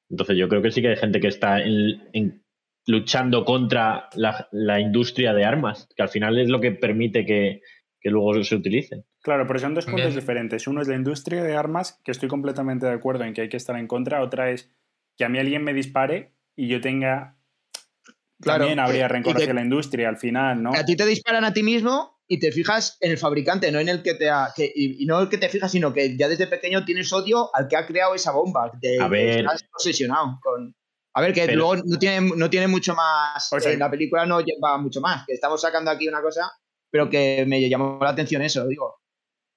Entonces 0.08 0.36
yo 0.36 0.48
creo 0.48 0.62
que 0.62 0.70
sí 0.70 0.80
que 0.80 0.88
hay 0.90 0.96
gente 0.96 1.18
que 1.20 1.28
está 1.28 1.60
en- 1.60 2.08
en- 2.12 2.44
luchando 2.86 3.44
contra 3.44 4.08
la, 4.14 4.46
la 4.52 4.78
industria 4.78 5.32
de 5.34 5.44
armas, 5.44 5.88
que 5.96 6.02
al 6.02 6.10
final 6.10 6.38
es 6.38 6.48
lo 6.48 6.60
que 6.60 6.70
permite 6.70 7.26
que, 7.26 7.60
que 8.04 8.10
luego 8.10 8.44
se 8.44 8.54
utilicen. 8.54 9.06
Claro, 9.22 9.46
pero 9.46 9.58
son 9.58 9.72
dos 9.74 9.86
puntos 9.86 10.02
Bien. 10.08 10.14
diferentes. 10.20 10.66
Uno 10.66 10.82
es 10.82 10.88
la 10.88 10.94
industria 10.94 11.42
de 11.42 11.56
armas, 11.56 11.98
que 12.04 12.10
estoy 12.10 12.28
completamente 12.28 12.84
de 12.84 12.92
acuerdo 12.92 13.24
en 13.24 13.32
que 13.32 13.40
hay 13.40 13.48
que 13.48 13.56
estar 13.56 13.74
en 13.76 13.86
contra. 13.86 14.22
Otra 14.22 14.50
es 14.50 14.70
que 15.16 15.24
a 15.24 15.30
mí 15.30 15.38
alguien 15.38 15.64
me 15.64 15.72
dispare 15.72 16.34
y 16.54 16.68
yo 16.68 16.82
tenga... 16.82 17.38
Claro, 18.42 18.58
También 18.64 18.78
habría 18.78 19.06
y 19.06 19.08
rencor 19.08 19.36
hacia 19.38 19.54
la 19.54 19.62
industria 19.62 20.10
al 20.10 20.18
final, 20.18 20.62
¿no? 20.62 20.74
A 20.74 20.84
ti 20.84 20.96
te 20.96 21.06
disparan 21.06 21.44
a 21.44 21.54
ti 21.54 21.62
mismo 21.62 22.20
y 22.28 22.38
te 22.38 22.52
fijas 22.52 22.98
en 23.00 23.12
el 23.12 23.16
fabricante, 23.16 23.72
no 23.72 23.78
en 23.78 23.88
el 23.88 24.02
que 24.02 24.12
te 24.14 24.28
ha. 24.28 24.48
que- 24.54 24.70
y, 24.74 25.02
y 25.02 25.06
no 25.06 25.18
el 25.22 25.30
que 25.30 25.38
te 25.38 25.48
fijas, 25.48 25.72
sino 25.72 25.94
que 25.94 26.14
ya 26.14 26.28
desde 26.28 26.46
pequeño 26.46 26.84
tienes 26.84 27.10
odio 27.10 27.48
al 27.56 27.68
que 27.68 27.76
ha 27.76 27.86
creado 27.86 28.14
esa 28.14 28.32
bomba. 28.32 28.70
de- 28.82 29.00
A 29.00 29.08
ver. 29.08 29.40
Estás 29.46 29.64
obsesionado 29.72 30.38
con. 30.42 30.74
A 31.14 31.22
ver, 31.22 31.32
que 31.32 31.46
Pero- 31.46 31.56
luego 31.56 31.76
no 31.76 31.98
tiene, 31.98 32.32
no 32.36 32.50
tiene 32.50 32.68
mucho 32.68 32.94
más. 32.94 33.50
O 33.50 33.58
sea- 33.58 33.72
en 33.72 33.78
la 33.78 33.90
película 33.90 34.26
no 34.26 34.40
lleva 34.40 34.76
mucho 34.76 35.00
más. 35.00 35.24
Que 35.26 35.32
estamos 35.32 35.62
sacando 35.62 35.90
aquí 35.90 36.06
una 36.06 36.20
cosa, 36.20 36.50
pero 36.94 37.10
que 37.10 37.44
me 37.44 37.68
llamó 37.68 37.98
la 38.00 38.10
atención 38.10 38.40
eso, 38.42 38.68
digo. 38.68 39.00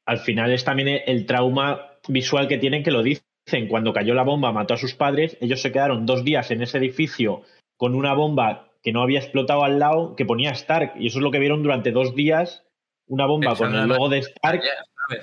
al 0.08 0.18
final 0.18 0.52
es 0.52 0.64
también 0.64 1.04
el 1.06 1.28
trauma 1.28 2.00
visual 2.08 2.48
que 2.48 2.58
tienen 2.58 2.82
que 2.82 2.90
lo 2.90 3.04
dicen. 3.04 3.24
Cuando 3.70 3.94
cayó 3.94 4.16
la 4.16 4.24
bomba, 4.24 4.52
mató 4.52 4.74
a 4.74 4.78
sus 4.78 4.96
padres, 4.96 5.38
ellos 5.40 5.62
se 5.62 5.72
quedaron 5.72 6.08
dos 6.08 6.24
días 6.26 6.50
en 6.50 6.64
ese 6.64 6.80
edificio 6.80 7.44
con 7.78 7.94
una 7.94 8.16
bomba 8.16 8.72
que 8.82 8.92
no 8.92 9.04
había 9.04 9.20
explotado 9.20 9.64
al 9.64 9.78
lado, 9.78 10.16
que 10.16 10.26
ponía 10.26 10.50
Stark. 10.50 10.94
Y 10.98 11.08
eso 11.08 11.20
es 11.20 11.24
lo 11.24 11.30
que 11.30 11.38
vieron 11.38 11.62
durante 11.62 11.92
dos 11.92 12.16
días, 12.16 12.66
una 13.08 13.28
bomba 13.28 13.56
con 13.56 13.70
Pensando 13.70 13.78
el 13.78 13.84
en 13.84 13.90
la- 13.90 13.96
logo 13.98 14.10
de 14.10 14.18
Stark 14.18 14.64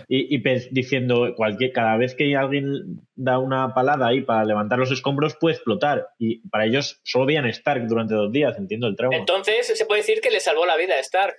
y, 0.06 0.36
y 0.36 0.42
diciendo, 0.70 1.34
cualquier, 1.36 1.72
cada 1.72 1.96
vez 1.96 2.14
que 2.14 2.36
alguien 2.36 3.00
da 3.16 3.38
una 3.40 3.74
palada 3.74 4.06
ahí 4.06 4.22
para 4.22 4.44
levantar 4.44 4.78
los 4.78 4.92
escombros, 4.92 5.34
puede 5.34 5.56
explotar. 5.56 6.10
Y 6.18 6.46
para 6.48 6.64
ellos 6.66 7.00
solo 7.02 7.26
veían 7.26 7.46
Stark 7.46 7.88
durante 7.88 8.14
dos 8.14 8.30
días, 8.30 8.56
entiendo 8.56 8.86
el 8.86 8.94
trauma. 8.94 9.16
Entonces 9.16 9.66
se 9.76 9.84
puede 9.84 10.02
decir 10.02 10.20
que 10.22 10.30
le 10.30 10.38
salvó 10.38 10.64
la 10.64 10.76
vida 10.76 10.94
a 10.94 11.00
Stark. 11.00 11.34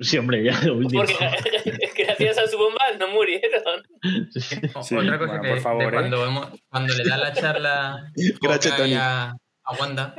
Sí, 0.00 0.16
hombre, 0.18 0.44
ya 0.44 0.60
lo 0.62 0.76
último. 0.76 1.02
Porque 1.02 1.16
gracias 2.04 2.38
a 2.38 2.46
su 2.46 2.56
bomba 2.56 2.80
no 3.00 3.08
murieron. 3.08 3.82
Sí, 4.30 4.56
Otra 4.56 4.72
cosa 4.72 4.94
bueno, 4.94 5.18
que 5.42 5.48
por 5.48 5.60
favor, 5.60 5.82
de 5.82 5.88
¿eh? 5.88 5.92
cuando, 5.92 6.24
hemos- 6.26 6.48
cuando 6.68 6.94
le 6.94 7.04
da 7.04 7.16
la 7.16 7.32
charla 7.32 8.12
Gracias, 8.40 8.74
Hawkeye 8.74 8.94
Tony. 8.94 8.94
a, 8.94 9.30
a 9.64 9.72
Wanda 9.80 10.14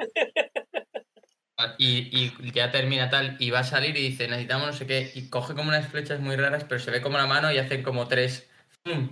y, 1.77 1.97
y 2.41 2.51
ya 2.53 2.71
termina 2.71 3.09
tal 3.09 3.36
y 3.39 3.49
va 3.51 3.59
a 3.59 3.63
salir 3.65 3.95
y 3.97 4.01
dice 4.09 4.27
necesitamos 4.30 4.67
no 4.67 4.73
sé 4.73 4.88
qué 4.88 5.11
y 5.13 5.30
coge 5.30 5.53
como 5.55 5.67
unas 5.69 5.88
flechas 5.89 6.19
muy 6.21 6.36
raras 6.38 6.63
pero 6.63 6.80
se 6.80 6.89
ve 6.91 7.01
como 7.01 7.17
la 7.17 7.25
mano 7.27 7.51
y 7.51 7.57
hacen 7.57 7.84
como 7.84 8.07
tres. 8.07 8.49
¿no? 8.86 9.09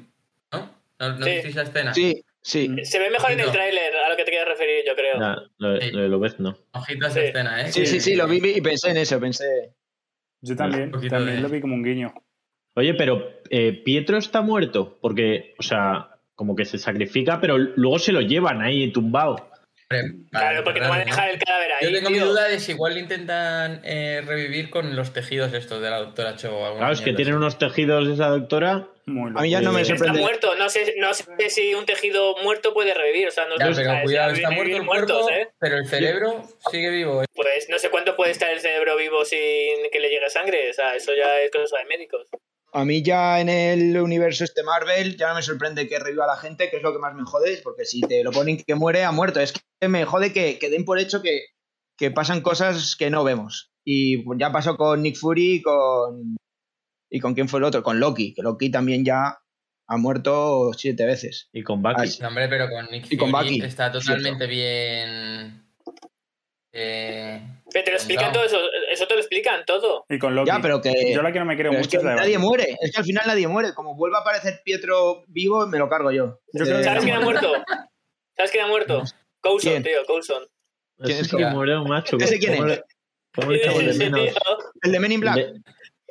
¿No, 0.51 1.09
no 1.17 1.25
Sí. 1.25 1.31
visteis 1.31 1.55
esa 1.55 1.63
escena? 1.63 1.93
Sí, 1.93 2.23
sí. 2.41 2.73
Se 2.85 2.99
ve 2.99 3.09
mejor 3.11 3.31
en 3.31 3.41
el 3.41 3.51
tráiler, 3.51 3.93
a 3.97 4.09
lo 4.09 4.15
que 4.17 4.23
te 4.23 4.31
quieres 4.31 4.47
referir, 4.47 4.83
yo 4.87 4.95
creo. 4.95 5.19
Lo, 5.57 5.79
Sí. 5.81 5.91
lo 5.91 6.01
de 6.01 6.07
Lobez 6.07 6.39
no. 6.39 6.57
Ojito 6.71 7.05
a 7.05 7.09
esa 7.09 7.19
Sí. 7.19 7.25
escena, 7.27 7.61
¿eh? 7.61 7.71
Sí, 7.71 7.85
sí, 7.85 7.99
sí, 7.99 8.15
lo 8.15 8.27
vi 8.27 8.37
y 8.55 8.61
pensé 8.61 8.91
en 8.91 8.97
eso, 8.97 9.19
pensé. 9.19 9.73
Yo 10.41 10.55
también, 10.55 10.91
también 10.91 11.37
de- 11.37 11.41
lo 11.41 11.49
vi 11.49 11.61
como 11.61 11.75
un 11.75 11.83
guiño. 11.83 12.13
Oye, 12.75 12.93
pero 12.93 13.23
eh, 13.49 13.81
Pietro 13.83 14.17
está 14.17 14.41
muerto, 14.41 14.97
porque, 15.01 15.55
o 15.57 15.63
sea, 15.63 16.09
como 16.35 16.55
que 16.55 16.65
se 16.65 16.77
sacrifica, 16.77 17.41
pero 17.41 17.57
luego 17.57 17.97
se 17.97 18.11
lo 18.11 18.21
llevan 18.21 18.61
ahí 18.61 18.91
tumbado. 18.91 19.49
Claro, 20.31 20.63
porque 20.65 20.81
no 20.81 20.89
van 20.89 21.01
a 21.01 21.05
dejar 21.05 21.29
el 21.29 21.39
cadáver 21.39 21.71
ahí. 21.73 21.85
Yo 21.87 21.93
tengo 21.93 22.09
mi 22.09 22.19
duda 22.19 22.47
de 22.49 22.59
si 22.59 22.73
igual 22.73 22.93
lo 22.93 22.99
intentan 22.99 23.79
eh, 23.85 24.21
revivir 24.25 24.69
con 24.69 24.95
los 24.95 25.13
tejidos 25.13 25.53
estos 25.53 25.81
de 25.81 25.89
la 25.89 25.97
doctora 25.99 26.35
Cho 26.35 26.75
Claro, 26.77 26.91
es 26.93 26.99
que 27.01 27.13
tienen 27.13 27.35
así. 27.35 27.37
unos 27.37 27.57
tejidos 27.57 28.07
esa 28.09 28.27
doctora. 28.27 28.87
Muy 29.05 29.31
A 29.33 29.41
mí 29.41 29.49
ya 29.49 29.61
no 29.61 29.71
me 29.71 29.79
Eh, 29.79 29.83
Está 29.83 29.95
sorprende. 29.95 30.19
muerto, 30.19 30.55
no 30.55 30.67
sé, 30.69 30.95
no 30.97 31.13
sé 31.13 31.23
si 31.49 31.73
un 31.73 31.85
tejido 31.85 32.35
muerto 32.43 32.73
puede 32.73 32.93
revivir. 32.93 33.29
O 33.29 33.31
sea, 33.31 33.45
no 33.45 33.51
Ya, 33.57 33.65
pero 33.67 33.75
¿sabes? 33.75 34.03
cuidado, 34.03 34.33
está 34.33 34.49
muerto 34.49 34.63
vivir 34.65 34.77
el 34.81 34.83
muertos, 34.85 35.21
cuerpo, 35.23 35.41
¿eh? 35.41 35.49
pero 35.59 35.77
el 35.77 35.87
cerebro 35.87 36.43
sigue 36.69 36.89
vivo. 36.89 37.23
¿eh? 37.23 37.25
Pues 37.33 37.69
no 37.69 37.79
sé 37.79 37.89
cuánto 37.89 38.17
puede 38.17 38.31
estar 38.31 38.49
el 38.51 38.59
cerebro 38.59 38.97
vivo 38.97 39.23
sin 39.23 39.39
que 39.91 39.99
le 40.01 40.09
llegue 40.09 40.29
sangre. 40.29 40.69
O 40.69 40.73
sea, 40.73 40.95
eso 40.95 41.13
ya 41.15 41.39
es 41.39 41.49
cosa 41.49 41.77
de 41.77 41.85
médicos. 41.85 42.27
A 42.73 42.85
mí 42.85 43.01
ya 43.01 43.39
en 43.39 43.49
el 43.49 43.97
universo 43.99 44.43
este 44.43 44.61
Marvel 44.63 45.17
ya 45.17 45.29
no 45.29 45.35
me 45.35 45.41
sorprende 45.41 45.87
que 45.87 45.99
reviva 45.99 46.25
a 46.25 46.35
la 46.35 46.37
gente, 46.37 46.69
que 46.69 46.77
es 46.77 46.83
lo 46.83 46.93
que 46.93 46.99
más 46.99 47.15
me 47.15 47.23
jode, 47.23 47.61
porque 47.63 47.85
si 47.85 48.01
te 48.01 48.23
lo 48.23 48.31
ponen 48.31 48.61
que 48.61 48.75
muere, 48.75 49.03
ha 49.03 49.11
muerto. 49.11 49.39
Es 49.39 49.53
que 49.53 49.87
me 49.87 50.05
jode 50.05 50.33
que, 50.33 50.59
que 50.59 50.69
den 50.69 50.85
por 50.85 50.99
hecho 50.99 51.21
que, 51.21 51.45
que 51.97 52.11
pasan 52.11 52.41
cosas 52.41 52.95
que 52.95 53.09
no 53.09 53.23
vemos. 53.23 53.71
Y 53.85 54.23
ya 54.37 54.51
pasó 54.51 54.75
con 54.75 55.01
Nick 55.01 55.17
Fury 55.17 55.53
y 55.55 55.61
con... 55.61 56.35
¿Y 57.09 57.21
con 57.21 57.33
quién 57.33 57.47
fue 57.47 57.59
el 57.59 57.63
otro? 57.63 57.83
Con 57.83 58.01
Loki, 58.01 58.33
que 58.33 58.41
Loki 58.41 58.69
también 58.69 59.05
ya 59.05 59.39
ha 59.87 59.97
muerto 59.97 60.73
siete 60.73 61.05
veces. 61.05 61.47
Y 61.53 61.63
con 61.63 61.81
Bucky. 61.81 62.19
No, 62.19 62.27
hombre, 62.27 62.49
pero 62.49 62.69
con 62.69 62.91
Nick 62.91 63.09
Y 63.09 63.15
con 63.15 63.31
Fury 63.31 63.43
Bucky, 63.45 63.61
está 63.61 63.89
totalmente 63.89 64.45
bien. 64.45 65.71
eh, 66.73 67.56
Pero 67.77 67.85
te 67.85 67.91
lo 67.91 67.97
explican 67.97 68.33
todo 68.33 68.43
eso. 68.43 68.59
Eso 68.89 69.07
te 69.07 69.13
lo 69.13 69.19
explican 69.19 69.63
todo. 69.65 70.05
Y 70.09 70.17
con 70.17 70.33
Loki. 70.33 70.47
Ya, 70.47 70.59
pero 70.61 70.81
que... 70.81 71.13
Yo 71.13 71.21
la 71.21 71.31
que 71.31 71.37
no 71.39 71.45
me 71.45 71.55
creo 71.55 71.71
es 71.73 71.77
mucho 71.77 71.89
que 71.91 71.97
es 71.97 72.03
la 72.03 72.09
de 72.11 72.15
nadie 72.17 72.37
muere, 72.39 72.75
es 72.81 72.91
que 72.91 72.97
al 72.97 73.03
final 73.05 73.23
nadie 73.27 73.47
muere. 73.47 73.73
Como 73.75 73.95
vuelva 73.95 74.17
a 74.19 74.21
aparecer 74.21 74.61
Pietro 74.63 75.23
vivo, 75.27 75.67
me 75.67 75.77
lo 75.77 75.87
cargo 75.87 76.11
yo. 76.11 76.39
Yo 76.53 76.65
creo 76.65 76.77
que 76.79 76.83
¿Sabes 76.83 77.03
quién 77.03 77.15
ha 77.15 77.19
muerto. 77.19 77.51
¿Sabes 78.35 78.51
quién 78.51 78.63
ha 78.63 78.67
muerto? 78.67 79.03
Coulson, 79.41 79.71
¿Quién? 79.73 79.83
tío, 79.83 80.05
Coulson. 80.07 80.43
¿Quién 81.03 81.19
es 81.19 81.29
que- 81.29 81.37
que 81.37 81.45
murió, 81.45 81.83
macho. 81.83 82.17
¿Ese 82.19 82.39
quién 82.39 82.57
¿Cómo 82.57 83.51
es? 83.51 83.99
El 84.81 84.91
de 84.91 84.99
Men 84.99 85.11
in 85.11 85.19
Black. 85.19 85.37
El 85.37 85.53
de- 85.53 85.61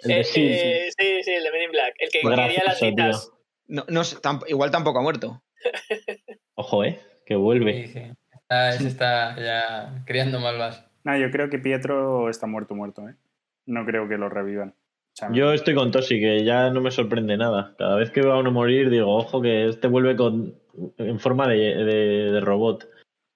el 0.03 0.09
de 0.09 0.21
Eh, 0.21 0.25
sí, 0.25 0.33
sí. 0.33 0.41
eh, 0.53 0.89
sí, 0.97 1.23
sí, 1.25 1.31
el 1.33 1.43
de 1.43 1.51
Men 1.51 1.63
in 1.63 1.71
Black. 1.73 1.95
El 1.99 2.11
que 2.11 2.23
Muy 2.23 2.35
quería 2.37 2.63
las 2.65 2.79
citas. 2.79 3.33
No, 3.67 3.85
no 3.89 4.03
igual 4.47 4.71
tampoco 4.71 5.01
ha 5.01 5.03
muerto. 5.03 5.43
Ojo, 6.55 6.85
eh, 6.85 7.01
que 7.27 7.35
vuelve. 7.35 7.87
sí, 7.89 7.93
sí. 7.93 8.03
Está, 8.43 8.69
ese 8.71 8.87
está 8.87 9.37
ya 9.41 10.05
criando 10.07 10.39
malvas. 10.39 10.86
No, 11.07 11.17
yo 11.17 11.31
creo 11.31 11.49
que 11.49 11.61
Pietro 11.61 12.29
está 12.29 12.47
muerto, 12.49 12.75
muerto, 12.75 13.09
¿eh? 13.09 13.15
No 13.67 13.87
creo 13.87 14.09
que 14.09 14.19
lo 14.19 14.29
revivan. 14.29 14.75
Yo 15.31 15.53
estoy 15.53 15.75
con 15.75 15.93
Tosi, 15.93 16.21
que 16.21 16.45
ya 16.45 16.69
no 16.71 16.81
me 16.81 16.91
sorprende 16.91 17.37
nada. 17.37 17.75
Cada 17.79 17.95
vez 17.97 18.11
que 18.11 18.21
veo 18.23 18.33
a 18.33 18.39
uno 18.41 18.51
morir, 18.51 18.91
digo, 18.91 19.15
ojo, 19.17 19.41
que 19.41 19.67
este 19.69 19.87
vuelve 19.89 20.17
con 20.17 20.55
en 20.99 21.21
forma 21.21 21.47
de, 21.49 21.57
de- 21.85 22.33
de 22.33 22.41
robot. 22.41 22.89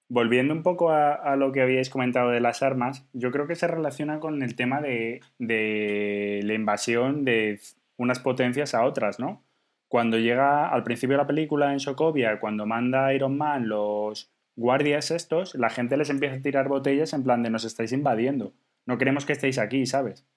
Volviendo 0.09 0.53
un 0.53 0.61
poco 0.63 0.91
a, 0.91 1.13
a 1.13 1.37
lo 1.37 1.53
que 1.53 1.61
habíais 1.61 1.89
comentado 1.89 2.29
de 2.31 2.41
las 2.41 2.61
armas, 2.61 3.07
yo 3.13 3.31
creo 3.31 3.47
que 3.47 3.55
se 3.55 3.67
relaciona 3.67 4.19
con 4.19 4.43
el 4.43 4.55
tema 4.57 4.81
de, 4.81 5.21
de 5.39 6.41
la 6.43 6.53
invasión 6.53 7.23
de 7.23 7.59
unas 7.97 8.19
potencias 8.19 8.75
a 8.75 8.83
otras, 8.83 9.17
¿no? 9.19 9.41
Cuando 9.87 10.17
llega 10.19 10.67
al 10.67 10.83
principio 10.83 11.15
de 11.15 11.23
la 11.23 11.27
película 11.27 11.71
en 11.71 11.79
Sokovia, 11.79 12.39
cuando 12.41 12.65
manda 12.65 13.13
Iron 13.13 13.37
Man 13.37 13.67
los 13.69 14.29
guardias 14.55 15.11
estos, 15.11 15.55
la 15.55 15.69
gente 15.69 15.97
les 15.97 16.09
empieza 16.09 16.35
a 16.35 16.41
tirar 16.41 16.67
botellas 16.67 17.13
en 17.13 17.23
plan 17.23 17.43
de 17.43 17.49
nos 17.49 17.63
estáis 17.63 17.91
invadiendo, 17.91 18.53
no 18.85 18.97
queremos 18.97 19.25
que 19.25 19.33
estéis 19.33 19.57
aquí, 19.57 19.85
¿sabes? 19.85 20.27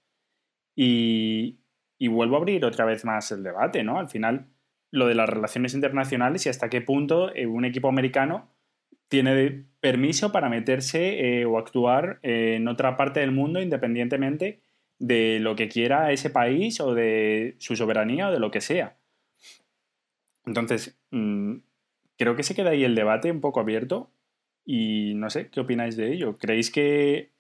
Y, 0.76 1.60
vuelvo 2.08 2.36
a 2.36 2.38
abrir 2.38 2.64
otra 2.64 2.84
vez 2.84 3.04
más 3.04 3.32
el 3.32 3.42
debate, 3.42 3.82
¿no? 3.82 3.98
Al 3.98 4.08
final, 4.08 4.46
lo 4.90 5.06
de 5.06 5.14
las 5.14 5.28
relaciones 5.28 5.74
internacionales 5.74 6.44
y 6.44 6.48
hasta 6.50 6.68
qué 6.68 6.80
punto 6.80 7.34
eh, 7.34 7.46
un 7.46 7.64
equipo 7.64 7.88
americano 7.88 8.50
tiene 9.08 9.64
permiso 9.80 10.30
para 10.30 10.48
meterse 10.48 11.40
eh, 11.40 11.44
o 11.46 11.58
actuar 11.58 12.18
en 12.22 12.68
otra 12.68 12.96
parte 12.96 13.20
del 13.20 13.32
mundo 13.32 13.60
independientemente 13.60 14.60
de 14.98 15.38
lo 15.40 15.56
que 15.56 15.68
quiera 15.68 16.12
ese 16.12 16.30
país 16.30 16.80
o 16.80 16.94
de 16.94 17.56
su 17.58 17.76
soberanía 17.76 18.28
o 18.28 18.32
de 18.32 18.38
lo 18.38 18.50
que 18.50 18.60
sea. 18.60 18.96
Entonces, 20.46 20.98
mm, 21.10 21.56
creo 22.16 22.36
que 22.36 22.42
se 22.42 22.54
queda 22.54 22.70
ahí 22.70 22.84
el 22.84 22.94
debate 22.94 23.30
un 23.30 23.40
poco 23.40 23.60
abierto 23.60 24.10
y 24.64 25.14
no 25.14 25.30
sé, 25.30 25.50
¿qué 25.50 25.60
opináis 25.60 25.96
de 25.96 26.12
ello? 26.12 26.38
¿Creéis 26.38 26.70
que 26.70 27.32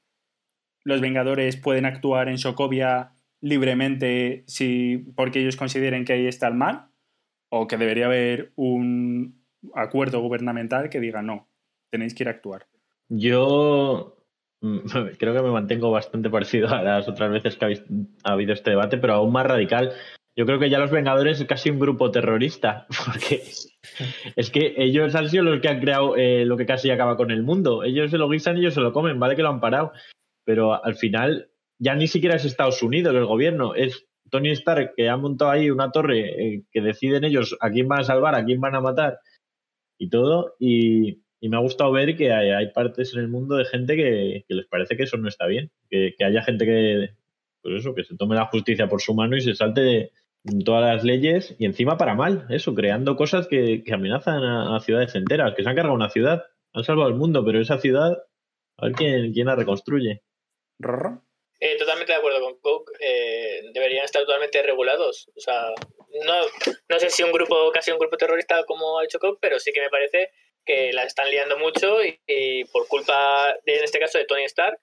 los 0.84 1.00
Vengadores 1.00 1.56
pueden 1.56 1.86
actuar 1.86 2.28
en 2.28 2.38
Sokovia 2.38 3.12
libremente 3.40 4.44
si, 4.46 4.98
porque 5.16 5.40
ellos 5.40 5.56
consideren 5.56 6.04
que 6.04 6.14
ahí 6.14 6.26
está 6.26 6.48
el 6.48 6.54
mal? 6.54 6.86
¿O 7.48 7.66
que 7.66 7.76
debería 7.76 8.06
haber 8.06 8.52
un 8.56 9.44
acuerdo 9.74 10.20
gubernamental 10.20 10.90
que 10.90 11.00
diga 11.00 11.22
no, 11.22 11.48
tenéis 11.90 12.14
que 12.14 12.24
ir 12.24 12.28
a 12.28 12.32
actuar. 12.32 12.66
Yo 13.08 14.16
mm, 14.60 14.78
creo 15.18 15.34
que 15.34 15.42
me 15.42 15.50
mantengo 15.50 15.90
bastante 15.90 16.30
parecido 16.30 16.68
a 16.68 16.82
las 16.82 17.08
otras 17.08 17.30
veces 17.30 17.56
que 17.56 17.66
ha 18.24 18.32
habido 18.32 18.52
este 18.52 18.70
debate, 18.70 18.98
pero 18.98 19.14
aún 19.14 19.32
más 19.32 19.46
radical. 19.46 19.92
Yo 20.36 20.46
creo 20.46 20.58
que 20.58 20.68
ya 20.68 20.80
los 20.80 20.90
Vengadores 20.90 21.40
es 21.40 21.46
casi 21.46 21.70
un 21.70 21.78
grupo 21.78 22.10
terrorista, 22.10 22.86
porque 23.06 23.42
es 24.36 24.50
que 24.50 24.74
ellos 24.76 25.14
han 25.14 25.28
sido 25.28 25.44
los 25.44 25.60
que 25.60 25.68
han 25.68 25.80
creado 25.80 26.16
eh, 26.16 26.44
lo 26.44 26.56
que 26.56 26.66
casi 26.66 26.90
acaba 26.90 27.16
con 27.16 27.30
el 27.30 27.42
mundo. 27.42 27.84
Ellos 27.84 28.10
se 28.10 28.18
lo 28.18 28.28
guisan 28.28 28.56
y 28.56 28.60
ellos 28.60 28.74
se 28.74 28.80
lo 28.80 28.92
comen, 28.92 29.20
vale 29.20 29.36
que 29.36 29.42
lo 29.42 29.50
han 29.50 29.60
parado, 29.60 29.92
pero 30.44 30.84
al 30.84 30.96
final 30.96 31.50
ya 31.78 31.94
ni 31.94 32.08
siquiera 32.08 32.36
es 32.36 32.44
Estados 32.44 32.82
Unidos 32.82 33.14
el 33.14 33.26
gobierno, 33.26 33.74
es 33.74 34.06
Tony 34.30 34.50
Stark 34.50 34.94
que 34.96 35.08
ha 35.08 35.16
montado 35.16 35.50
ahí 35.50 35.70
una 35.70 35.92
torre 35.92 36.20
eh, 36.20 36.62
que 36.72 36.80
deciden 36.80 37.24
ellos 37.24 37.56
a 37.60 37.70
quién 37.70 37.86
van 37.86 38.00
a 38.00 38.04
salvar, 38.04 38.34
a 38.34 38.44
quién 38.44 38.60
van 38.60 38.74
a 38.74 38.80
matar 38.80 39.18
y 39.98 40.08
todo. 40.08 40.56
Y, 40.58 41.22
me 41.46 41.58
ha 41.58 41.60
gustado 41.60 41.92
ver 41.92 42.16
que 42.16 42.32
hay, 42.32 42.72
partes 42.72 43.12
en 43.12 43.20
el 43.20 43.28
mundo 43.28 43.56
de 43.56 43.66
gente 43.66 43.96
que, 43.96 44.46
les 44.48 44.66
parece 44.66 44.96
que 44.96 45.02
eso 45.02 45.18
no 45.18 45.28
está 45.28 45.46
bien, 45.46 45.70
que, 45.90 46.14
haya 46.24 46.42
gente 46.42 46.64
que, 46.64 47.10
pues 47.60 47.80
eso, 47.80 47.94
que 47.94 48.02
se 48.02 48.16
tome 48.16 48.34
la 48.34 48.46
justicia 48.46 48.88
por 48.88 49.02
su 49.02 49.14
mano 49.14 49.36
y 49.36 49.42
se 49.42 49.54
salte 49.54 49.82
de 49.82 50.12
todas 50.64 50.94
las 50.94 51.04
leyes 51.04 51.54
y 51.58 51.64
encima 51.64 51.96
para 51.96 52.14
mal, 52.14 52.46
eso, 52.50 52.74
creando 52.74 53.16
cosas 53.16 53.46
que, 53.48 53.82
amenazan 53.92 54.42
a, 54.44 54.80
ciudades 54.80 55.14
enteras, 55.14 55.54
que 55.54 55.62
se 55.62 55.68
han 55.68 55.76
cargado 55.76 55.94
una 55.94 56.10
ciudad, 56.10 56.44
han 56.72 56.84
salvado 56.84 57.08
el 57.08 57.14
mundo, 57.14 57.44
pero 57.44 57.60
esa 57.60 57.78
ciudad, 57.78 58.12
a 58.78 58.86
ver 58.86 58.92
quién, 58.94 59.32
quién 59.32 59.46
la 59.46 59.56
reconstruye. 59.56 60.22
¿Rorro? 60.78 61.22
Eh, 61.60 61.78
totalmente 61.78 62.12
de 62.12 62.18
acuerdo 62.18 62.40
con 62.40 62.58
Cook. 62.58 62.90
Eh, 63.00 63.62
deberían 63.72 64.04
estar 64.04 64.22
totalmente 64.22 64.60
regulados. 64.62 65.30
O 65.34 65.40
sea, 65.40 65.68
no, 66.26 66.34
no 66.88 66.98
sé 66.98 67.08
si 67.10 67.22
un 67.22 67.32
grupo, 67.32 67.70
casi 67.72 67.90
un 67.90 67.98
grupo 67.98 68.16
terrorista 68.16 68.64
como 68.64 68.98
ha 68.98 69.02
dicho 69.02 69.18
Cook, 69.18 69.38
pero 69.40 69.58
sí 69.58 69.72
que 69.72 69.80
me 69.80 69.88
parece 69.88 70.30
que 70.66 70.92
la 70.92 71.04
están 71.04 71.30
liando 71.30 71.56
mucho 71.58 71.98
y, 72.04 72.64
por 72.66 72.88
culpa, 72.88 73.54
de, 73.64 73.76
en 73.76 73.84
este 73.84 73.98
caso, 73.98 74.18
de 74.18 74.24
Tony 74.24 74.44
Stark, 74.44 74.78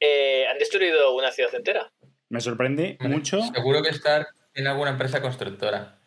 eh, 0.00 0.46
han 0.46 0.58
destruido 0.58 1.14
una 1.14 1.30
ciudad 1.32 1.54
entera. 1.54 1.92
Me 2.28 2.40
sorprende 2.40 2.96
mucho. 3.00 3.40
Seguro 3.54 3.82
que 3.82 3.90
Stark 3.90 4.28
tiene 4.52 4.70
alguna 4.70 4.90
empresa 4.90 5.20
constructora. 5.20 5.98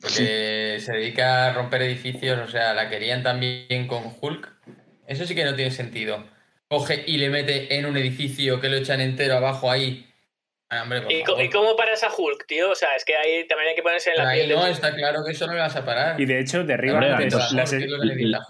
Porque 0.00 0.78
se 0.80 0.92
dedica 0.92 1.46
a 1.46 1.52
romper 1.54 1.82
edificios, 1.82 2.38
o 2.38 2.50
sea, 2.50 2.74
la 2.74 2.88
querían 2.88 3.22
también 3.22 3.86
con 3.86 4.14
Hulk. 4.20 4.52
Eso 5.06 5.24
sí 5.24 5.34
que 5.34 5.44
no 5.44 5.54
tiene 5.54 5.70
sentido 5.70 6.24
coge 6.68 7.04
y 7.06 7.18
le 7.18 7.30
mete 7.30 7.78
en 7.78 7.86
un 7.86 7.96
edificio 7.96 8.60
que 8.60 8.68
lo 8.68 8.76
echan 8.76 9.00
entero 9.00 9.36
abajo 9.36 9.70
ahí. 9.70 10.05
Ah, 10.68 10.84
¿Y, 11.08 11.22
cómo 11.50 11.76
paras 11.76 12.02
a 12.02 12.08
Hulk, 12.08 12.44
tío? 12.48 12.72
O 12.72 12.74
sea, 12.74 12.96
es 12.96 13.04
que 13.04 13.14
ahí 13.14 13.46
también 13.46 13.68
hay 13.68 13.76
que 13.76 13.82
ponerse 13.82 14.10
en 14.10 14.16
la 14.16 14.32
piel. 14.32 14.48
No, 14.48 14.66
está 14.66 14.92
claro 14.92 15.24
que 15.24 15.30
eso 15.30 15.46
no 15.46 15.52
le 15.52 15.60
vas 15.60 15.76
a 15.76 15.84
parar. 15.84 16.20
Y 16.20 16.24
de 16.24 16.40
hecho, 16.40 16.64
derriba 16.64 16.98
antes 16.98 17.52
las, 17.52 17.72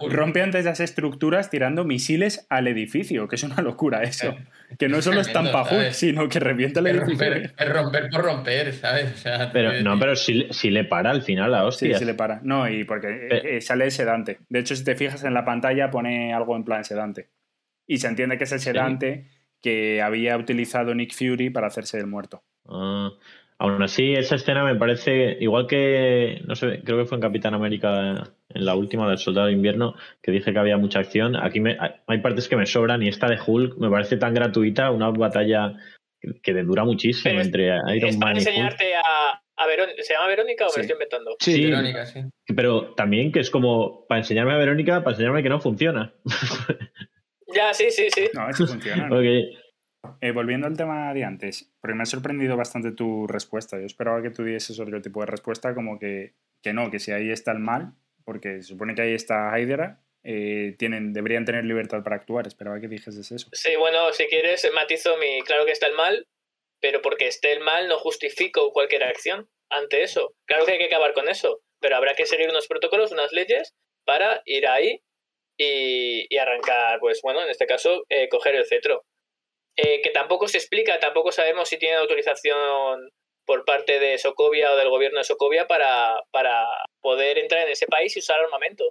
rompe 0.00 0.40
antes 0.40 0.64
las 0.64 0.80
estructuras 0.80 1.50
tirando 1.50 1.84
misiles 1.84 2.46
al 2.48 2.68
edificio, 2.68 3.28
que 3.28 3.36
es 3.36 3.42
una 3.42 3.60
locura 3.60 4.02
eso. 4.02 4.34
Que 4.78 4.88
no 4.88 5.02
solo 5.02 5.20
estampa 5.20 5.62
Hulk, 5.70 5.92
sino 5.92 6.26
que 6.30 6.40
revienta 6.40 6.80
el 6.80 6.86
edificio. 6.86 7.34
es 7.34 7.68
romper 7.68 8.08
por 8.08 8.22
romper, 8.22 8.72
¿sabes? 8.72 9.22
pero 9.52 9.74
no, 9.82 9.98
pero 9.98 10.16
si, 10.16 10.48
si, 10.52 10.70
le 10.70 10.84
para 10.84 11.10
al 11.10 11.20
final 11.20 11.52
la 11.52 11.66
hostia. 11.66 11.92
Sí, 11.92 11.98
sí 11.98 12.04
le 12.06 12.14
para. 12.14 12.40
No, 12.42 12.66
y 12.66 12.84
porque 12.84 13.28
eh, 13.30 13.60
sale 13.60 13.90
sedante. 13.90 14.38
De 14.48 14.60
hecho, 14.60 14.74
si 14.74 14.84
te 14.84 14.96
fijas 14.96 15.22
en 15.22 15.34
la 15.34 15.44
pantalla, 15.44 15.90
pone 15.90 16.32
algo 16.32 16.56
en 16.56 16.64
plan 16.64 16.82
sedante. 16.82 17.28
Y 17.86 17.98
se 17.98 18.08
entiende 18.08 18.38
que 18.38 18.44
es 18.44 18.52
el 18.52 18.60
sedante 18.60 19.35
que 19.62 20.02
había 20.02 20.36
utilizado 20.36 20.94
Nick 20.94 21.12
Fury 21.12 21.50
para 21.50 21.66
hacerse 21.66 21.98
el 21.98 22.06
muerto. 22.06 22.42
Ah, 22.68 23.10
aún 23.58 23.82
así, 23.82 24.14
esa 24.14 24.36
escena 24.36 24.64
me 24.64 24.76
parece, 24.76 25.36
igual 25.40 25.66
que, 25.66 26.42
no 26.46 26.54
sé, 26.54 26.82
creo 26.84 26.98
que 26.98 27.06
fue 27.06 27.16
en 27.16 27.22
Capitán 27.22 27.54
América, 27.54 28.32
en 28.48 28.64
la 28.64 28.74
última 28.74 29.08
del 29.08 29.18
Soldado 29.18 29.48
de 29.48 29.54
Invierno, 29.54 29.94
que 30.22 30.32
dije 30.32 30.52
que 30.52 30.58
había 30.58 30.76
mucha 30.76 31.00
acción. 31.00 31.36
Aquí 31.36 31.60
me, 31.60 31.76
hay 32.06 32.18
partes 32.18 32.48
que 32.48 32.56
me 32.56 32.66
sobran 32.66 33.02
y 33.02 33.08
esta 33.08 33.28
de 33.28 33.38
Hulk 33.44 33.78
me 33.78 33.90
parece 33.90 34.16
tan 34.16 34.34
gratuita, 34.34 34.90
una 34.90 35.10
batalla 35.10 35.74
que 36.42 36.54
dura 36.54 36.84
muchísimo 36.84 37.40
entre 37.40 37.76
Iron 37.94 38.18
Man 38.18 38.36
y 38.36 38.38
enseñarte 38.38 38.94
a, 38.94 39.42
a 39.56 39.66
Verónica. 39.66 40.02
¿Se 40.02 40.14
llama 40.14 40.26
Verónica 40.26 40.66
o 40.66 40.72
me 40.74 40.82
estoy 40.82 40.94
inventando? 40.94 41.36
Sí, 41.40 41.64
Verónica, 41.64 42.06
sí. 42.06 42.20
Pero 42.54 42.94
también 42.94 43.32
que 43.32 43.40
es 43.40 43.50
como 43.50 44.06
para 44.06 44.20
enseñarme 44.20 44.52
a 44.52 44.56
Verónica, 44.56 45.02
para 45.02 45.12
enseñarme 45.12 45.42
que 45.42 45.48
no 45.48 45.60
funciona. 45.60 46.12
Ya, 47.54 47.72
sí, 47.74 47.90
sí, 47.90 48.08
sí. 48.14 48.28
No, 48.34 48.48
eso 48.48 48.66
funciona. 48.66 49.08
Eh, 50.20 50.30
volviendo 50.30 50.68
al 50.68 50.76
tema 50.76 51.12
de 51.12 51.24
antes, 51.24 51.68
porque 51.80 51.94
me 51.96 52.04
ha 52.04 52.06
sorprendido 52.06 52.56
bastante 52.56 52.92
tu 52.92 53.26
respuesta. 53.26 53.76
Yo 53.78 53.86
esperaba 53.86 54.22
que 54.22 54.30
tú 54.30 54.44
dieses 54.44 54.78
otro 54.78 55.02
tipo 55.02 55.20
de 55.20 55.26
respuesta, 55.26 55.74
como 55.74 55.98
que, 55.98 56.34
que 56.62 56.72
no, 56.72 56.92
que 56.92 57.00
si 57.00 57.10
ahí 57.10 57.30
está 57.30 57.50
el 57.50 57.58
mal, 57.58 57.92
porque 58.24 58.62
se 58.62 58.68
supone 58.68 58.94
que 58.94 59.02
ahí 59.02 59.14
está 59.14 59.58
Hydra, 59.58 60.00
eh, 60.22 60.74
tienen, 60.78 61.12
deberían 61.12 61.44
tener 61.44 61.64
libertad 61.64 62.02
para 62.02 62.16
actuar. 62.16 62.46
Esperaba 62.46 62.80
que 62.80 62.88
dijeses 62.88 63.30
eso. 63.30 63.48
Sí, 63.52 63.76
bueno, 63.76 64.12
si 64.12 64.26
quieres, 64.26 64.68
matizo 64.74 65.16
mi. 65.18 65.42
Claro 65.42 65.64
que 65.66 65.72
está 65.72 65.86
el 65.86 65.94
mal, 65.94 66.26
pero 66.80 67.02
porque 67.02 67.28
esté 67.28 67.52
el 67.52 67.60
mal 67.60 67.88
no 67.88 67.98
justifico 67.98 68.72
cualquier 68.72 69.04
acción 69.04 69.48
ante 69.70 70.02
eso. 70.02 70.34
Claro 70.46 70.66
que 70.66 70.72
hay 70.72 70.78
que 70.78 70.86
acabar 70.86 71.14
con 71.14 71.28
eso, 71.28 71.62
pero 71.80 71.96
habrá 71.96 72.14
que 72.14 72.26
seguir 72.26 72.48
unos 72.50 72.66
protocolos, 72.66 73.12
unas 73.12 73.32
leyes 73.32 73.74
para 74.04 74.42
ir 74.44 74.66
ahí 74.66 75.02
y, 75.56 76.36
arrancar, 76.36 76.98
pues 77.00 77.20
bueno, 77.22 77.42
en 77.42 77.50
este 77.50 77.66
caso, 77.66 78.04
eh, 78.08 78.28
coger 78.28 78.54
el 78.54 78.66
cetro. 78.66 79.04
Eh, 79.76 80.00
que 80.02 80.10
tampoco 80.10 80.48
se 80.48 80.58
explica, 80.58 80.98
tampoco 81.00 81.32
sabemos 81.32 81.68
si 81.68 81.78
tiene 81.78 81.96
autorización 81.96 83.10
por 83.44 83.64
parte 83.64 84.00
de 84.00 84.16
Sokovia 84.18 84.72
o 84.72 84.76
del 84.76 84.88
gobierno 84.88 85.18
de 85.18 85.24
Sokovia 85.24 85.66
para, 85.66 86.18
para 86.30 86.66
poder 87.00 87.38
entrar 87.38 87.66
en 87.66 87.72
ese 87.72 87.86
país 87.86 88.16
y 88.16 88.20
usar 88.20 88.40
armamento. 88.40 88.84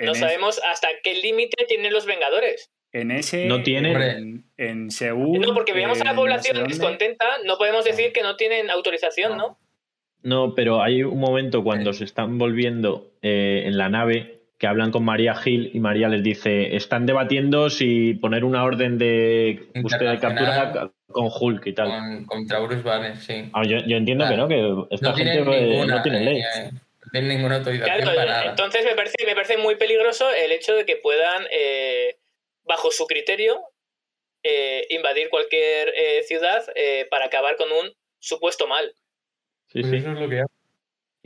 no 0.00 0.14
sabemos 0.14 0.60
hasta 0.64 0.88
qué 1.02 1.14
límite 1.14 1.64
tienen 1.66 1.92
los 1.92 2.06
Vengadores. 2.06 2.70
En 2.92 3.10
ese. 3.10 3.46
No 3.46 3.62
tienen. 3.62 3.96
En, 3.96 4.44
en, 4.56 4.90
Seúl. 4.90 5.40
No, 5.40 5.54
porque 5.54 5.72
veamos 5.72 6.00
a 6.00 6.04
la 6.04 6.14
población 6.14 6.66
descontenta, 6.66 7.38
no 7.44 7.58
podemos 7.58 7.84
decir 7.84 8.12
que 8.12 8.22
no 8.22 8.36
tienen 8.36 8.70
autorización, 8.70 9.36
¿no? 9.36 9.58
No, 10.22 10.54
pero 10.54 10.82
hay 10.82 11.02
un 11.02 11.20
momento 11.20 11.62
cuando 11.62 11.92
se 11.92 12.04
están 12.04 12.38
volviendo 12.38 13.12
eh, 13.22 13.62
en 13.66 13.78
la 13.78 13.88
nave 13.88 14.37
que 14.58 14.66
hablan 14.66 14.90
con 14.90 15.04
María 15.04 15.36
Gil 15.36 15.70
y 15.72 15.78
María 15.78 16.08
les 16.08 16.22
dice, 16.22 16.74
están 16.74 17.06
debatiendo 17.06 17.70
si 17.70 18.14
poner 18.14 18.44
una 18.44 18.64
orden 18.64 18.98
de 18.98 19.68
búsqueda 19.76 20.10
de 20.10 20.18
captura 20.18 20.90
con 21.06 21.30
Hulk 21.32 21.66
y 21.66 21.72
tal. 21.72 21.88
Con, 21.88 22.26
contra 22.26 22.58
Bruce 22.58 22.82
Banner, 22.82 23.16
sí. 23.16 23.48
Ah, 23.52 23.62
yo, 23.64 23.78
entiendo 23.78 24.28
que 24.28 24.36
no, 24.36 24.48
que 24.48 24.94
esta 24.94 25.14
gente 25.14 25.40
no 25.42 26.02
tiene 26.02 26.20
ley. 26.20 26.40
Eh, 26.40 26.70
no 26.72 27.10
tiene 27.12 27.28
ninguna 27.36 27.56
autorización 27.56 28.04
para 28.04 28.50
Entonces 28.50 28.84
me 28.84 28.96
parece, 28.96 29.24
me 29.24 29.34
parece 29.34 29.56
muy 29.58 29.76
peligroso 29.76 30.28
el 30.30 30.50
hecho 30.50 30.74
de 30.74 30.84
que 30.84 30.96
puedan, 30.96 31.44
eh, 31.52 32.16
bajo 32.64 32.90
su 32.90 33.06
criterio, 33.06 33.60
eh, 34.42 34.86
invadir 34.90 35.30
cualquier 35.30 35.92
ciudad 36.24 36.64
para 37.10 37.26
acabar 37.26 37.56
con 37.56 37.70
un 37.70 37.92
supuesto 38.18 38.66
mal. 38.66 38.92
Sí, 39.68 39.84
sí. 39.84 39.96
Eso 39.96 40.12
es 40.12 40.18
lo 40.18 40.28
que 40.28 40.42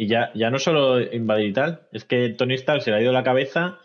y 0.03 0.09
ya, 0.09 0.33
ya 0.35 0.51
no 0.51 0.59
solo 0.59 1.01
invadir 1.01 1.51
y 1.51 1.53
tal, 1.53 1.87
es 1.93 2.05
que 2.05 2.31
Tony 2.31 2.55
Stark 2.55 2.83
se 2.83 2.91
le 2.91 2.97
ha 2.97 3.01
ido 3.01 3.13
la 3.13 3.23
cabeza 3.23 3.79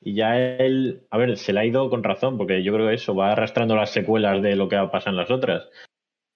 y 0.00 0.14
ya 0.14 0.38
él, 0.38 1.06
a 1.10 1.18
ver, 1.18 1.36
se 1.36 1.52
le 1.52 1.60
ha 1.60 1.66
ido 1.66 1.90
con 1.90 2.02
razón, 2.02 2.38
porque 2.38 2.62
yo 2.62 2.72
creo 2.72 2.88
que 2.88 2.94
eso 2.94 3.14
va 3.14 3.32
arrastrando 3.32 3.76
las 3.76 3.90
secuelas 3.90 4.40
de 4.40 4.56
lo 4.56 4.70
que 4.70 4.78
pasa 4.90 5.10
en 5.10 5.16
las 5.16 5.30
otras. 5.30 5.68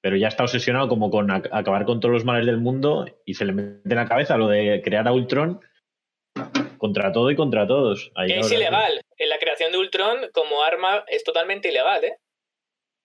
Pero 0.02 0.16
ya 0.16 0.28
está 0.28 0.42
obsesionado 0.42 0.86
como 0.86 1.10
con 1.10 1.30
acabar 1.30 1.86
con 1.86 1.98
todos 2.00 2.12
los 2.12 2.26
males 2.26 2.44
del 2.44 2.58
mundo 2.58 3.06
y 3.24 3.32
se 3.32 3.46
le 3.46 3.54
mete 3.54 3.88
en 3.88 3.96
la 3.96 4.06
cabeza 4.06 4.36
lo 4.36 4.48
de 4.48 4.82
crear 4.84 5.08
a 5.08 5.14
Ultron 5.14 5.62
contra 6.76 7.10
todo 7.10 7.30
y 7.30 7.34
contra 7.34 7.66
todos. 7.66 8.12
es 8.26 8.52
ilegal. 8.52 9.00
En 9.16 9.28
la 9.30 9.38
creación 9.38 9.72
de 9.72 9.78
Ultron 9.78 10.30
como 10.34 10.62
arma 10.62 11.04
es 11.08 11.24
totalmente 11.24 11.70
ilegal, 11.70 12.04
¿eh? 12.04 12.18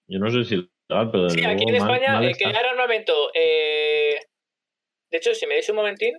Yo 0.09 0.19
no 0.19 0.29
sé 0.29 0.43
si 0.43 0.69
pero 0.87 1.29
sí, 1.29 1.43
aquí 1.43 1.65
en 1.67 1.75
España 1.75 2.19
crear 2.37 2.65
armamento 2.65 3.13
eh, 3.33 4.19
de 5.17 5.19
hecho, 5.19 5.33
si 5.33 5.47
me 5.47 5.55
deis 5.55 5.67
un 5.69 5.77
momentín, 5.77 6.15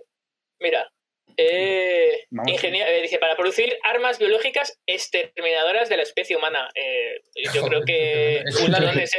mira, 0.59 0.91
eh, 1.37 2.25
eh, 2.47 3.01
dice, 3.01 3.17
para 3.17 3.37
producir 3.37 3.77
armas 3.83 4.19
biológicas 4.19 4.77
exterminadoras 4.85 5.87
de 5.87 5.95
la 5.95 6.03
especie 6.03 6.35
humana. 6.35 6.67
Eh, 6.75 7.21
yo 7.53 7.63
creo 7.63 7.81
que 7.85 8.43
Ultron 8.61 8.99
es... 8.99 9.11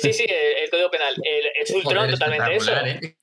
sí, 0.00 0.12
sí, 0.14 0.24
el, 0.26 0.70
código 0.70 0.90
penal. 0.90 1.14
es 1.22 1.70
Ultron 1.72 2.10
totalmente 2.10 2.56
eso. 2.56 2.72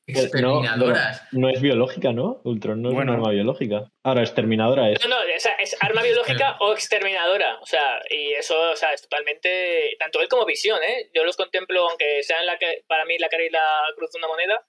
Exterminadoras. 0.06 1.24
No, 1.32 1.50
es 1.50 1.60
biológica, 1.60 2.14
¿no? 2.14 2.40
Ultron 2.44 2.84
no 2.84 2.90
es 2.90 2.96
una 2.96 3.14
arma 3.14 3.32
biológica. 3.32 3.92
Ahora, 4.04 4.22
exterminadora 4.22 4.92
es. 4.92 5.02
No, 5.02 5.10
no, 5.10 5.24
es, 5.24 5.50
es 5.58 5.76
arma 5.80 6.04
biológica 6.04 6.58
o 6.60 6.74
exterminadora. 6.74 7.58
O 7.62 7.66
sea, 7.66 8.00
y 8.12 8.34
eso 8.34 8.74
o 8.74 8.76
sea, 8.76 8.94
es 8.94 9.02
totalmente. 9.02 9.96
Tanto 9.98 10.22
él 10.22 10.28
como 10.28 10.46
visión, 10.46 10.78
¿eh? 10.84 11.10
Yo 11.16 11.24
los 11.24 11.36
contemplo, 11.36 11.90
aunque 11.90 12.22
sean 12.22 12.46
la 12.46 12.60
que, 12.60 12.84
para 12.88 13.06
mí 13.06 13.18
la 13.18 13.30
cara 13.30 13.44
y 13.44 13.50
la 13.50 13.66
cruz 13.96 14.12
de 14.12 14.20
una 14.20 14.28
moneda, 14.28 14.64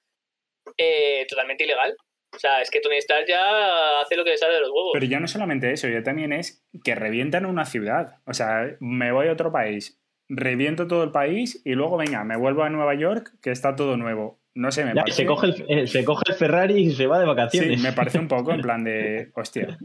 eh, 0.77 1.27
totalmente 1.29 1.65
ilegal. 1.65 1.97
O 2.35 2.39
sea, 2.39 2.61
es 2.61 2.71
que 2.71 2.81
Tony 2.81 2.97
Stark 2.97 3.27
ya 3.29 4.01
hace 4.01 4.17
lo 4.17 4.25
que 4.25 4.31
le 4.31 4.39
sale 4.39 4.55
de 4.55 4.61
los 4.61 4.71
huevos. 4.71 4.91
Pero 4.93 5.07
ya 5.07 5.21
no 5.21 5.29
solamente 5.29 5.71
eso, 5.73 5.89
ya 5.89 6.03
también 6.03 6.33
es 6.33 6.67
que 6.83 6.95
revientan 6.95 7.47
una 7.47 7.65
ciudad. 7.65 8.17
O 8.27 8.35
sea, 8.35 8.77
me 8.81 9.13
voy 9.13 9.29
a 9.29 9.33
otro 9.33 9.53
país, 9.53 10.01
reviento 10.29 10.89
todo 10.89 11.05
el 11.05 11.13
país 11.13 11.63
y 11.65 11.75
luego, 11.75 11.97
venga, 11.97 12.25
me 12.25 12.37
vuelvo 12.37 12.65
a 12.65 12.71
Nueva 12.71 12.95
York, 12.95 13.35
que 13.41 13.51
está 13.51 13.77
todo 13.77 13.97
nuevo. 13.97 14.41
No 14.55 14.71
sé, 14.73 14.85
me 14.85 14.95
parece... 14.95 15.23
Se 15.23 15.27
coge, 15.27 15.47
el, 15.49 15.65
eh, 15.69 15.87
se 15.87 16.05
coge 16.05 16.23
el 16.29 16.35
Ferrari 16.35 16.81
y 16.81 16.93
se 16.93 17.07
va 17.07 17.19
de 17.19 17.27
vacaciones. 17.27 17.77
Sí, 17.77 17.83
me 17.83 17.93
parece 17.93 18.19
un 18.19 18.29
poco 18.29 18.53
en 18.53 18.61
plan 18.61 18.85
de... 18.85 19.31
Hostia. 19.35 19.79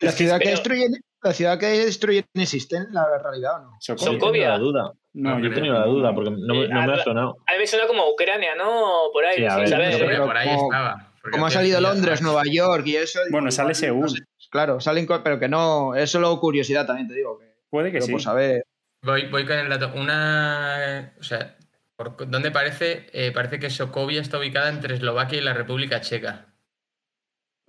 La 0.00 0.12
ciudad 0.12 0.40
que 0.40 0.50
destruyen 0.50 0.92
La 1.22 1.32
ciudad 1.32 1.58
que 1.58 1.66
destruyen 1.66 2.24
existe 2.34 2.76
en 2.76 2.92
la 2.92 3.04
realidad 3.18 3.56
o 3.56 3.58
no. 3.64 3.76
Sokovia. 3.80 4.12
Yo 4.12 4.12
Sokovia. 4.18 4.30
tenía 4.32 4.48
la 4.50 4.58
duda. 4.58 4.92
No, 5.14 5.38
yo 5.38 5.44
yo 5.46 5.50
he 5.50 5.54
tenido 5.54 5.74
la 5.74 5.84
duda 5.86 6.14
porque 6.14 6.30
no, 6.30 6.54
me- 6.54 6.64
Eh, 6.64 6.68
no 6.68 6.82
me 6.82 6.92
a- 6.92 6.94
ha 6.94 7.02
sonado. 7.02 7.36
A 7.46 7.52
mí 7.52 7.58
me 7.58 7.66
suena 7.66 7.86
como 7.88 8.08
Ucrania, 8.10 8.54
¿no? 8.54 9.10
Por 9.12 9.24
ahí, 9.24 9.36
Sí, 9.38 9.42
no 9.42 9.56
pero 9.56 10.06
pero 10.06 10.26
por 10.26 10.36
ahí 10.36 10.48
como- 10.56 10.72
estaba. 10.72 11.12
Como 11.32 11.46
ha 11.46 11.50
salido 11.50 11.80
Londres. 11.80 12.22
Nueva 12.22 12.42
York 12.50 12.86
y 12.86 12.96
eso. 12.96 13.18
Bueno, 13.30 13.50
sale 13.50 13.68
igual, 13.72 13.74
Seúl. 13.74 14.00
no 14.02 14.08
sé. 14.08 14.18
Claro, 14.50 14.80
salen, 14.80 15.06
pero 15.24 15.38
que 15.40 15.48
no. 15.48 15.94
Es 15.94 16.10
solo 16.10 16.38
curiosidad 16.40 16.86
también, 16.86 17.08
te 17.08 17.14
digo. 17.14 17.38
Que, 17.38 17.46
Puede 17.68 17.88
que 17.90 17.94
pero 17.98 18.06
sí. 18.06 18.12
por 18.12 18.22
saber. 18.22 18.62
Voy, 19.02 19.26
voy 19.28 19.44
con 19.44 19.58
el 19.58 19.68
dato. 19.68 19.90
Una. 19.94 21.12
O 21.18 21.22
sea, 21.22 21.56
por 21.96 22.16
dónde 22.30 22.50
parece, 22.50 23.06
Eh, 23.12 23.32
parece 23.32 23.58
que 23.58 23.68
Sokovia 23.70 24.20
está 24.20 24.38
ubicada 24.38 24.68
entre 24.70 24.94
Eslovaquia 24.94 25.38
y 25.38 25.42
la 25.42 25.52
República 25.52 26.00
Checa. 26.00 26.47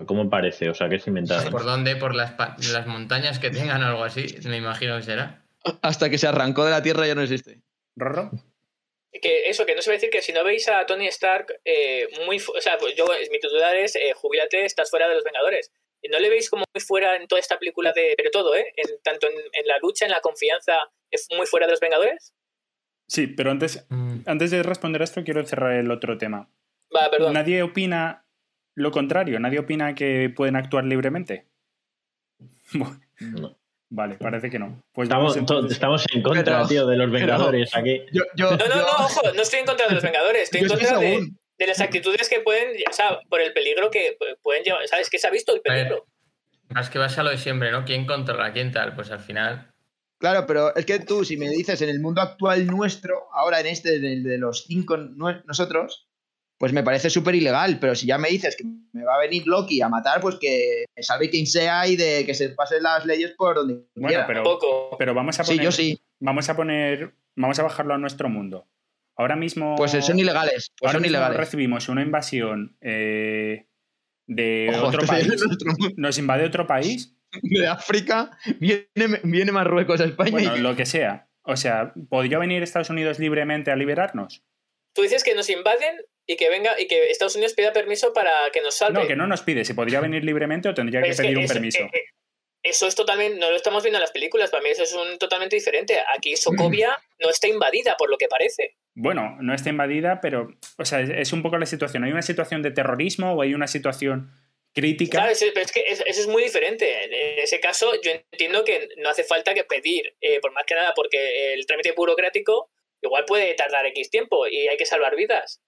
¿Cómo 0.05 0.29
parece? 0.29 0.69
O 0.69 0.73
sea, 0.73 0.87
que 0.89 0.95
es 0.95 1.07
inventado. 1.07 1.49
¿Por 1.51 1.65
dónde? 1.65 1.95
Por 1.95 2.15
las, 2.15 2.33
las 2.71 2.87
montañas 2.87 3.39
que 3.39 3.49
tengan 3.49 3.83
o 3.83 3.87
algo 3.87 4.03
así, 4.03 4.25
me 4.45 4.57
imagino 4.57 4.95
que 4.97 5.03
será. 5.03 5.43
Hasta 5.81 6.09
que 6.09 6.17
se 6.17 6.27
arrancó 6.27 6.63
de 6.65 6.71
la 6.71 6.81
tierra 6.81 7.05
ya 7.05 7.15
no 7.15 7.21
existe. 7.21 7.61
¿Rorro? 7.97 8.31
Que 9.21 9.49
eso, 9.49 9.65
que 9.65 9.75
no 9.75 9.81
se 9.81 9.89
va 9.89 9.93
a 9.95 9.97
decir 9.97 10.09
que 10.09 10.21
si 10.21 10.31
no 10.31 10.43
veis 10.43 10.69
a 10.69 10.85
Tony 10.85 11.07
Stark 11.07 11.59
eh, 11.65 12.07
muy... 12.25 12.37
O 12.37 12.61
sea, 12.61 12.77
pues 12.77 12.95
yo, 12.95 13.05
mi 13.31 13.39
titular 13.39 13.75
es 13.75 13.95
eh, 13.95 14.13
Jubílate, 14.15 14.63
estás 14.65 14.89
fuera 14.89 15.09
de 15.09 15.15
los 15.15 15.23
Vengadores. 15.23 15.71
Y 16.01 16.07
¿No 16.09 16.19
le 16.19 16.29
veis 16.29 16.49
como 16.49 16.63
muy 16.73 16.81
fuera 16.81 17.17
en 17.17 17.27
toda 17.27 17.39
esta 17.41 17.59
película 17.59 17.91
de... 17.91 18.13
Pero 18.15 18.29
todo, 18.31 18.55
¿eh? 18.55 18.71
En- 18.77 19.01
tanto 19.03 19.27
en, 19.27 19.33
en 19.33 19.67
la 19.67 19.77
lucha, 19.81 20.05
en 20.05 20.11
la 20.11 20.21
confianza, 20.21 20.73
es 21.11 21.27
muy 21.35 21.45
fuera 21.45 21.65
de 21.65 21.71
los 21.73 21.79
Vengadores? 21.81 22.33
Sí, 23.07 23.27
pero 23.27 23.51
antes, 23.51 23.85
Mm. 23.89 24.19
antes 24.27 24.51
de 24.51 24.63
responder 24.63 25.01
a 25.01 25.05
esto 25.05 25.23
quiero 25.25 25.43
cerrar 25.45 25.73
el 25.73 25.91
otro 25.91 26.17
tema. 26.17 26.47
Va, 26.95 27.09
perdón. 27.11 27.33
Nadie 27.33 27.63
opina 27.63 28.25
lo 28.79 28.91
contrario, 28.91 29.39
nadie 29.39 29.59
opina 29.59 29.93
que 29.95 30.31
pueden 30.35 30.55
actuar 30.55 30.85
libremente. 30.85 31.45
No. 33.21 33.57
Vale, 33.91 34.15
parece 34.15 34.49
que 34.51 34.59
no. 34.59 34.83
Pues 34.93 35.07
Estamos, 35.07 35.23
vamos 35.33 35.37
entonces- 35.37 35.71
estamos 35.73 36.05
en 36.13 36.21
contra, 36.21 36.43
Pero- 36.57 36.67
tío, 36.67 36.87
de 36.87 36.95
los 36.95 37.11
Vengadores 37.11 37.75
aquí. 37.75 38.01
Yo, 38.13 38.21
yo, 38.35 38.51
No, 38.51 38.57
no, 38.57 38.65
yo- 38.67 38.75
no, 38.75 38.83
ojo, 38.83 39.21
no 39.35 39.41
estoy 39.41 39.59
en 39.61 39.65
contra 39.65 39.87
de 39.87 39.95
los 39.95 40.03
Vengadores, 40.03 40.43
estoy 40.43 40.61
en 40.61 40.67
contra 40.67 40.99
de, 40.99 41.27
de 41.57 41.67
las 41.67 41.81
actitudes 41.81 42.29
que 42.29 42.39
pueden, 42.41 42.77
o 42.87 42.93
sea, 42.93 43.19
por 43.27 43.41
el 43.41 43.51
peligro 43.51 43.89
que 43.89 44.15
pu- 44.17 44.37
pueden 44.43 44.63
llevar. 44.63 44.87
¿Sabes? 44.87 45.09
Que 45.09 45.17
se 45.17 45.25
ha 45.27 45.31
visto 45.31 45.53
el 45.55 45.61
peligro. 45.61 46.05
Más 46.69 46.89
que 46.91 46.99
vas 46.99 47.17
a 47.17 47.23
lo 47.23 47.31
de 47.31 47.39
siempre, 47.39 47.71
¿no? 47.71 47.83
¿Quién 47.83 48.05
controla? 48.05 48.53
¿Quién 48.53 48.71
tal? 48.71 48.93
Pues 48.95 49.09
al 49.09 49.19
final. 49.21 49.73
Claro, 50.19 50.45
pero 50.45 50.75
es 50.75 50.85
que 50.85 50.99
tú, 50.99 51.25
si 51.25 51.35
me 51.37 51.49
dices 51.49 51.81
en 51.81 51.89
el 51.89 51.99
mundo 51.99 52.21
actual 52.21 52.67
nuestro, 52.67 53.23
ahora 53.33 53.59
en 53.59 53.65
este, 53.67 53.95
el 53.95 54.21
de 54.23 54.37
los 54.37 54.65
cinco 54.65 54.97
nosotros, 54.97 56.07
pues 56.59 56.73
me 56.73 56.83
parece 56.83 57.09
súper 57.09 57.33
ilegal. 57.35 57.79
Pero 57.79 57.95
si 57.95 58.05
ya 58.05 58.17
me 58.17 58.29
dices 58.29 58.55
que 58.55 58.65
me 58.93 59.03
va 59.03 59.15
a 59.15 59.19
venir 59.19 59.47
Loki 59.47 59.81
a 59.81 59.89
matar, 59.89 60.19
pues 60.21 60.35
que 60.35 60.83
me 60.95 61.01
salve 61.01 61.29
quien 61.29 61.47
sea 61.47 61.87
y 61.87 61.95
de 61.95 62.25
que 62.25 62.33
se 62.35 62.49
pasen 62.49 62.83
las 62.83 63.05
leyes 63.05 63.31
por 63.37 63.55
donde 63.55 63.75
Bueno, 63.95 64.09
quiera. 64.09 64.27
pero, 64.27 64.43
Poco. 64.43 64.95
pero 64.99 65.13
vamos 65.13 65.39
a 65.39 65.43
poner. 65.43 65.57
Sí, 65.57 65.63
yo 65.63 65.71
sí. 65.71 65.99
Vamos 66.19 66.49
a 66.49 66.55
poner. 66.55 67.15
Vamos 67.35 67.57
a 67.59 67.63
bajarlo 67.63 67.93
a 67.93 67.97
nuestro 67.97 68.27
mundo. 68.29 68.67
Ahora 69.15 69.35
mismo. 69.37 69.75
Pues 69.77 69.91
son 69.91 70.19
ilegales. 70.19 70.71
Pues 70.77 70.89
ahora 70.89 70.93
son 70.97 71.01
mismo 71.03 71.17
ilegales. 71.17 71.37
recibimos 71.37 71.87
una 71.89 72.01
invasión 72.01 72.77
eh, 72.81 73.65
de 74.27 74.69
Ojo, 74.75 74.87
otro 74.87 75.07
país. 75.07 75.27
nuestro. 75.27 75.73
Nos 75.95 76.17
invade 76.17 76.45
otro 76.45 76.67
país. 76.67 77.15
de 77.43 77.67
África, 77.67 78.31
viene, 78.59 78.87
viene 79.23 79.51
Marruecos 79.51 80.01
a 80.01 80.05
España 80.05 80.31
Bueno, 80.31 80.57
y 80.57 80.59
lo 80.61 80.75
que 80.75 80.85
sea. 80.85 81.29
O 81.43 81.55
sea, 81.55 81.93
¿podría 82.09 82.37
venir 82.39 82.63
Estados 82.63 82.89
Unidos 82.89 83.17
libremente 83.19 83.71
a 83.71 83.75
liberarnos? 83.75 84.43
Tú 84.93 85.03
dices 85.03 85.23
que 85.23 85.35
nos 85.35 85.49
invaden 85.49 85.95
y 86.31 86.35
que 86.37 86.47
venga 86.47 86.79
y 86.79 86.85
que 86.87 87.09
Estados 87.09 87.35
Unidos 87.35 87.53
pida 87.55 87.73
permiso 87.73 88.13
para 88.13 88.51
que 88.53 88.61
nos 88.61 88.75
salve. 88.75 88.99
No, 89.01 89.07
que 89.07 89.15
no 89.15 89.25
nos 89.25 89.41
pide. 89.41 89.65
Si 89.65 89.73
podría 89.73 89.99
venir 89.99 90.23
libremente 90.23 90.69
o 90.69 90.73
tendría 90.75 91.01
que 91.01 91.13
pedir 91.15 91.37
un 91.39 91.47
permiso. 91.47 91.79
eh, 91.91 92.03
Eso 92.61 92.85
es 92.87 92.93
totalmente, 92.93 93.39
no 93.39 93.49
lo 93.49 93.55
estamos 93.55 93.81
viendo 93.83 93.97
en 93.97 94.01
las 94.01 94.11
películas, 94.11 94.51
para 94.51 94.61
mí 94.61 94.69
eso 94.69 94.83
es 94.83 94.93
un 94.93 95.17
totalmente 95.17 95.55
diferente. 95.55 95.97
Aquí 96.15 96.35
Sokovia 96.37 96.95
no 97.19 97.29
está 97.31 97.47
invadida, 97.47 97.95
por 97.97 98.09
lo 98.11 98.17
que 98.17 98.27
parece. 98.27 98.75
Bueno, 98.93 99.37
no 99.41 99.55
está 99.55 99.69
invadida, 99.69 100.19
pero, 100.21 100.49
o 100.77 100.85
sea, 100.85 100.99
es, 100.99 101.09
es 101.09 101.33
un 101.33 101.41
poco 101.41 101.57
la 101.57 101.65
situación. 101.65 102.03
¿Hay 102.03 102.11
una 102.11 102.21
situación 102.21 102.61
de 102.61 102.71
terrorismo 102.71 103.33
o 103.33 103.41
hay 103.41 103.53
una 103.55 103.67
situación 103.67 104.29
crítica? 104.75 105.17
Claro, 105.19 105.31
es- 105.31 105.43
pero 105.53 105.65
es 105.65 105.71
que 105.71 105.79
es- 105.87 106.03
eso 106.05 106.21
es 106.21 106.27
muy 106.27 106.43
diferente. 106.43 107.05
En 107.05 107.39
ese 107.39 107.59
caso, 107.59 107.93
yo 108.01 108.11
entiendo 108.31 108.63
que 108.63 108.89
no 108.97 109.09
hace 109.09 109.23
falta 109.23 109.53
que 109.55 109.63
pedir, 109.63 110.13
eh, 110.21 110.39
por 110.41 110.51
más 110.51 110.65
que 110.67 110.75
nada, 110.75 110.93
porque 110.95 111.53
el 111.53 111.65
trámite 111.65 111.93
burocrático 111.93 112.69
igual 113.01 113.23
puede 113.25 113.53
tardar 113.55 113.85
X 113.87 114.09
tiempo 114.11 114.45
y 114.47 114.67
hay 114.67 114.77
que 114.77 114.85
salvar 114.85 115.15
vidas. 115.15 115.61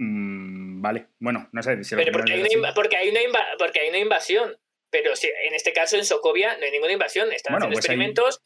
Mm, 0.00 0.80
vale, 0.80 1.08
bueno, 1.18 1.48
no 1.52 1.62
sé 1.62 1.82
si 1.82 1.94
lo 1.96 2.00
Pero 2.00 2.12
porque 2.12 2.32
hay, 2.32 2.40
una 2.56 2.72
porque, 2.72 2.96
hay 2.96 3.08
una 3.10 3.20
inva- 3.20 3.56
porque 3.58 3.80
hay 3.80 3.88
una 3.88 3.98
invasión. 3.98 4.56
Pero 4.90 5.14
si, 5.16 5.26
en 5.26 5.54
este 5.54 5.72
caso, 5.72 5.96
en 5.96 6.04
Sokovia, 6.04 6.56
no 6.56 6.64
hay 6.64 6.70
ninguna 6.70 6.92
invasión. 6.92 7.30
Están 7.32 7.52
Bueno, 7.54 7.66
haciendo 7.66 7.74
pues 7.76 7.84
experimentos. 7.84 8.40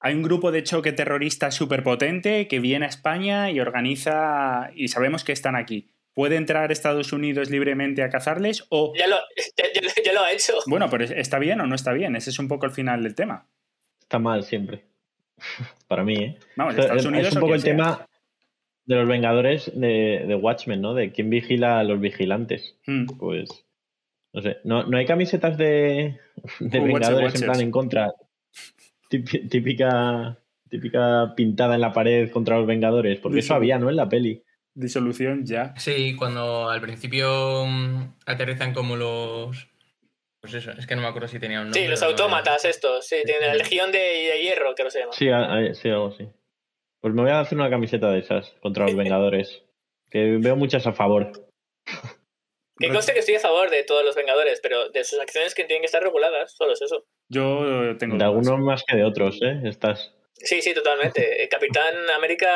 Hay 0.00 0.14
un 0.14 0.22
grupo 0.22 0.50
de 0.52 0.62
choque 0.62 0.92
terrorista 0.92 1.50
súper 1.50 1.82
potente 1.82 2.48
que 2.48 2.60
viene 2.60 2.86
a 2.86 2.88
España 2.88 3.50
y 3.50 3.60
organiza, 3.60 4.70
y 4.74 4.88
sabemos 4.88 5.22
que 5.24 5.32
están 5.32 5.54
aquí. 5.56 5.90
¿Puede 6.14 6.36
entrar 6.36 6.70
Estados 6.72 7.12
Unidos 7.12 7.50
libremente 7.50 8.02
a 8.02 8.08
cazarles? 8.10 8.64
O, 8.70 8.92
Ya 8.96 9.06
lo, 9.06 9.16
ya, 9.56 9.64
ya 9.74 9.80
lo- 9.82 10.02
ya 10.04 10.12
lo 10.12 10.20
ha 10.22 10.32
hecho. 10.32 10.54
bueno, 10.66 10.88
pero 10.90 11.04
¿está 11.04 11.38
bien 11.38 11.60
o 11.60 11.66
no 11.66 11.74
está 11.74 11.92
bien? 11.92 12.16
Ese 12.16 12.30
es 12.30 12.38
un 12.38 12.48
poco 12.48 12.64
el 12.66 12.72
final 12.72 13.02
del 13.02 13.14
tema. 13.14 13.48
Está 14.00 14.18
mal 14.18 14.44
siempre. 14.44 14.84
Para 15.88 16.04
mí, 16.04 16.14
¿eh? 16.16 16.38
Vamos, 16.56 16.76
Estados 16.76 17.02
es- 17.02 17.06
Unidos 17.06 17.28
es 17.28 17.34
un 17.34 17.40
poco 17.40 17.54
el 17.54 17.60
sea. 17.60 17.72
tema 17.72 18.08
de 18.84 18.96
los 18.96 19.06
Vengadores 19.08 19.70
de, 19.74 20.24
de 20.26 20.34
Watchmen, 20.34 20.80
¿no? 20.80 20.94
De 20.94 21.12
quién 21.12 21.30
vigila 21.30 21.78
a 21.78 21.84
los 21.84 22.00
vigilantes. 22.00 22.76
Mm. 22.86 23.06
Pues, 23.18 23.48
no 24.32 24.42
sé, 24.42 24.58
no, 24.64 24.84
no 24.84 24.96
hay 24.98 25.06
camisetas 25.06 25.56
de, 25.58 26.18
de 26.60 26.80
Vengadores 26.80 27.34
en 27.36 27.42
plan 27.42 27.60
en 27.60 27.70
contra. 27.70 28.12
Típi- 29.10 29.48
Típica, 29.48 30.38
típica 30.68 31.34
pintada 31.36 31.74
en 31.74 31.80
la 31.82 31.92
pared 31.92 32.30
contra 32.30 32.56
los 32.58 32.66
Vengadores, 32.66 33.18
porque 33.20 33.40
eso 33.40 33.54
había, 33.54 33.78
¿no? 33.78 33.90
En 33.90 33.96
la 33.96 34.08
peli. 34.08 34.42
Disolución 34.74 35.44
ya. 35.44 35.74
Sí, 35.76 36.16
cuando 36.16 36.70
al 36.70 36.80
principio 36.80 37.66
mm, 37.66 38.14
aterrizan 38.26 38.72
como 38.72 38.96
los. 38.96 39.68
Pues 40.40 40.54
eso, 40.54 40.72
es 40.72 40.86
que 40.86 40.96
no 40.96 41.02
me 41.02 41.08
acuerdo 41.08 41.28
si 41.28 41.38
tenía 41.38 41.58
un 41.58 41.66
nombre. 41.66 41.82
Sí, 41.82 41.88
los 41.88 42.00
no. 42.00 42.08
autómatas 42.08 42.64
estos. 42.64 43.06
Sí, 43.06 43.16
tienen 43.24 43.48
la 43.48 43.54
legión 43.54 43.92
de, 43.92 43.98
de 43.98 44.42
hierro, 44.42 44.74
que 44.74 44.82
no 44.82 44.90
se 44.90 45.00
llama. 45.00 45.12
Sí, 45.12 45.28
a- 45.28 45.52
a- 45.56 45.74
sí, 45.74 45.88
algo 45.90 46.08
así. 46.08 46.26
Pues 47.02 47.14
me 47.14 47.22
voy 47.22 47.32
a 47.32 47.40
hacer 47.40 47.58
una 47.58 47.68
camiseta 47.68 48.10
de 48.10 48.20
esas 48.20 48.54
contra 48.62 48.86
los 48.86 48.96
Vengadores. 48.96 49.62
Que 50.08 50.38
veo 50.40 50.56
muchas 50.56 50.86
a 50.86 50.92
favor. 50.92 51.32
Que 52.78 52.88
conste 52.88 53.12
que 53.12 53.18
estoy 53.18 53.34
a 53.34 53.40
favor 53.40 53.70
de 53.70 53.82
todos 53.82 54.04
los 54.04 54.14
Vengadores, 54.14 54.60
pero 54.62 54.88
de 54.88 55.04
sus 55.04 55.18
acciones 55.20 55.54
que 55.54 55.64
tienen 55.64 55.82
que 55.82 55.86
estar 55.86 56.02
reguladas, 56.02 56.54
solo 56.54 56.72
es 56.72 56.82
eso. 56.82 57.04
Yo 57.28 57.96
tengo 57.98 58.16
De 58.16 58.24
algunos 58.24 58.58
más 58.60 58.84
que 58.86 58.96
de 58.96 59.04
otros, 59.04 59.40
¿eh? 59.42 59.60
Estas. 59.64 60.14
Sí, 60.34 60.62
sí, 60.62 60.74
totalmente. 60.74 61.42
Eh, 61.42 61.48
Capitán 61.48 61.94
América 62.16 62.48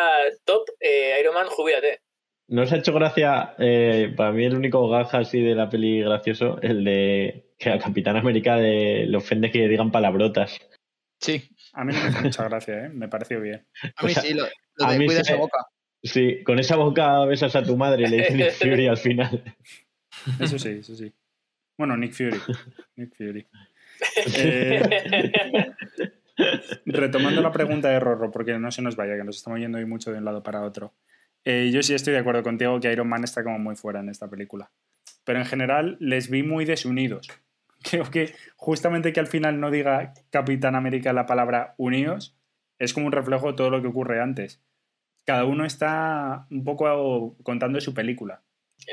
top, 0.45 0.69
eh, 0.81 1.19
Iron 1.21 1.35
Man, 1.35 1.47
jubílate. 1.49 2.01
¿No 2.49 2.63
os 2.63 2.73
ha 2.73 2.77
hecho 2.77 2.93
gracia, 2.93 3.55
eh, 3.59 4.13
para 4.17 4.31
mí 4.31 4.45
el 4.45 4.55
único 4.55 4.89
gaja 4.89 5.19
así 5.19 5.41
de 5.41 5.57
la 5.57 5.69
peli 5.69 6.01
gracioso, 6.03 6.59
el 6.63 6.85
de 6.85 7.55
que 7.59 7.71
a 7.71 7.79
Capitán 7.79 8.17
América 8.17 8.57
le, 8.57 9.07
le 9.07 9.17
ofende 9.17 9.51
que 9.51 9.67
digan 9.67 9.91
palabrotas? 9.91 10.59
Sí, 11.21 11.49
A 11.77 11.85
mí 11.85 11.93
no 11.93 12.01
me 12.01 12.09
hace 12.09 12.23
mucha 12.23 12.45
gracia, 12.45 12.87
¿eh? 12.87 12.89
Me 12.89 13.07
pareció 13.07 13.39
bien. 13.39 13.67
a 13.97 14.07
mí 14.07 14.13
O 14.13 14.15
sea, 14.15 14.23
sí, 14.23 14.33
lo, 14.33 14.45
de 14.45 15.05
cuida 15.05 15.23
sí 15.23 15.33
esa 15.33 15.37
boca. 15.37 15.67
Sí, 16.03 16.43
con 16.43 16.59
esa 16.59 16.77
boca 16.77 17.25
besas 17.27 17.55
a 17.55 17.63
tu 17.63 17.77
madre, 17.77 18.09
le 18.09 18.17
dice 18.17 18.35
Nick 18.35 18.53
Fury 18.53 18.87
al 18.89 18.97
final. 18.97 19.43
Eso 20.41 20.59
sí, 20.59 20.79
eso 20.81 20.97
sí. 20.97 21.13
Bueno, 21.77 21.95
Nick 21.99 22.15
Fury. 22.15 22.41
Nick 22.97 23.15
Fury. 23.15 23.47
Eh, 24.37 24.83
retomando 26.85 27.41
la 27.41 27.51
pregunta 27.51 27.89
de 27.89 27.99
Rorro, 27.99 28.31
porque 28.31 28.59
no 28.59 28.71
se 28.71 28.83
nos 28.83 28.95
vaya, 28.95 29.17
que 29.17 29.25
nos 29.25 29.37
estamos 29.37 29.59
yendo 29.59 29.79
hoy 29.79 29.87
mucho 29.87 30.13
de 30.13 30.19
un 30.19 30.27
lado 30.27 30.43
para 30.43 30.61
otro. 30.61 30.93
Eh, 31.47 31.71
yo 31.73 31.83
sí 31.83 31.95
estoy 31.95 32.13
de 32.13 32.19
acuerdo 32.19 32.43
contigo 32.43 32.79
que 32.79 32.93
Iron 32.93 33.09
Man 33.09 33.25
está 33.25 33.43
como 33.43 33.59
muy 33.59 33.75
fuera 33.75 34.01
en 34.01 34.11
esta 34.11 34.29
película. 34.29 34.71
Pero 35.25 35.39
en 35.39 35.47
general 35.47 35.97
les 35.99 36.29
vi 36.29 36.43
muy 36.43 36.67
desunidos. 36.67 37.29
Creo 37.89 38.11
que 38.11 38.35
justamente 38.57 39.13
que 39.13 39.21
al 39.21 39.27
final 39.27 39.61
no 39.61 39.71
diga 39.71 40.13
Capitán 40.31 40.75
América 40.75 41.13
la 41.13 41.27
palabra 41.27 41.75
unidos 41.79 42.37
es 42.79 42.93
como 42.93 43.07
un 43.07 43.13
reflejo 43.13 43.49
de 43.49 43.57
todo 43.57 43.71
lo 43.71 43.81
que 43.81 43.89
ocurre 43.89 44.21
antes. 44.21 44.61
Cada 45.25 45.45
uno 45.45 45.65
está 45.65 46.47
un 46.51 46.65
poco 46.65 47.37
contando 47.43 47.81
su 47.81 47.95
película. 47.95 48.43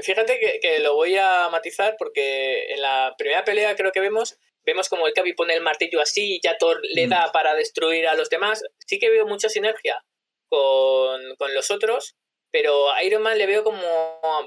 Fíjate 0.02 0.39
que, 0.39 0.60
que 0.62 0.80
lo 0.80 0.96
voy 0.96 1.18
a 1.18 1.50
matizar 1.52 1.96
porque 1.98 2.74
en 2.74 2.82
la 2.82 3.14
primera 3.18 3.44
pelea 3.44 3.76
creo 3.76 3.91
que 3.91 4.00
vemos, 4.00 4.39
vemos 4.66 4.89
como 4.89 5.08
el 5.08 5.14
Capi 5.14 5.34
pone 5.34 5.54
el 5.54 5.62
martillo 5.62 6.02
así 6.02 6.36
y 6.36 6.39
ya 6.41 6.58
Thor 6.58 6.80
le 6.84 7.08
da 7.08 7.32
para 7.34 7.54
destruir 7.54 8.08
a 8.08 8.16
los 8.16 8.30
demás. 8.30 8.64
Sí 8.88 9.00
que 9.00 9.10
veo 9.10 9.28
mucha 9.28 9.50
sinergia 9.50 10.04
con, 10.50 11.36
con 11.38 11.54
los 11.54 11.70
otros, 11.70 12.16
pero 12.52 12.91
a 12.91 13.04
Iron 13.04 13.22
Man 13.22 13.38
le 13.38 13.46
veo 13.46 13.64
como, 13.64 13.82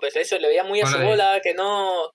pues 0.00 0.16
eso, 0.16 0.38
le 0.38 0.48
veía 0.48 0.64
muy 0.64 0.80
a 0.80 0.86
su 0.86 0.98
bola, 0.98 1.40
que 1.42 1.54
no 1.54 2.10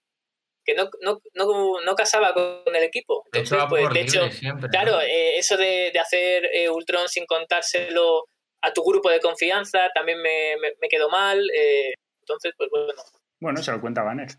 que 0.64 0.76
no, 0.76 0.89
no, 1.01 1.22
no, 1.34 1.82
no 1.82 1.95
casaba 1.95 2.34
con 2.34 2.64
el 2.76 2.84
equipo. 2.84 3.24
De 3.32 3.39
hecho, 3.39 3.55
Entonces, 3.55 3.70
pues, 3.82 3.93
de 3.93 4.01
hecho, 4.01 4.22
libre 4.22 4.36
siempre, 4.38 4.64
¿no? 4.68 4.70
Claro, 4.72 5.01
eh, 5.01 5.38
eso 5.38 5.57
de, 5.57 5.91
de 5.91 5.99
hacer 5.99 6.45
eh, 6.53 6.70
Ultron 6.70 7.07
sin 7.09 7.26
contárselo 7.26 8.26
a 8.62 8.72
tu 8.74 8.84
grupo 8.84 9.09
de 9.09 9.20
confianza 9.20 9.89
también 9.93 10.22
me, 10.22 10.55
me, 10.62 10.74
me 10.80 10.88
quedó 10.88 11.09
mal. 11.09 11.39
eh, 11.55 11.93
entonces, 12.22 12.53
pues 12.57 12.70
bueno. 12.70 13.01
Bueno, 13.39 13.64
se 13.64 13.72
lo 13.72 13.82
cuenta 13.82 14.03
Banner. 14.03 14.30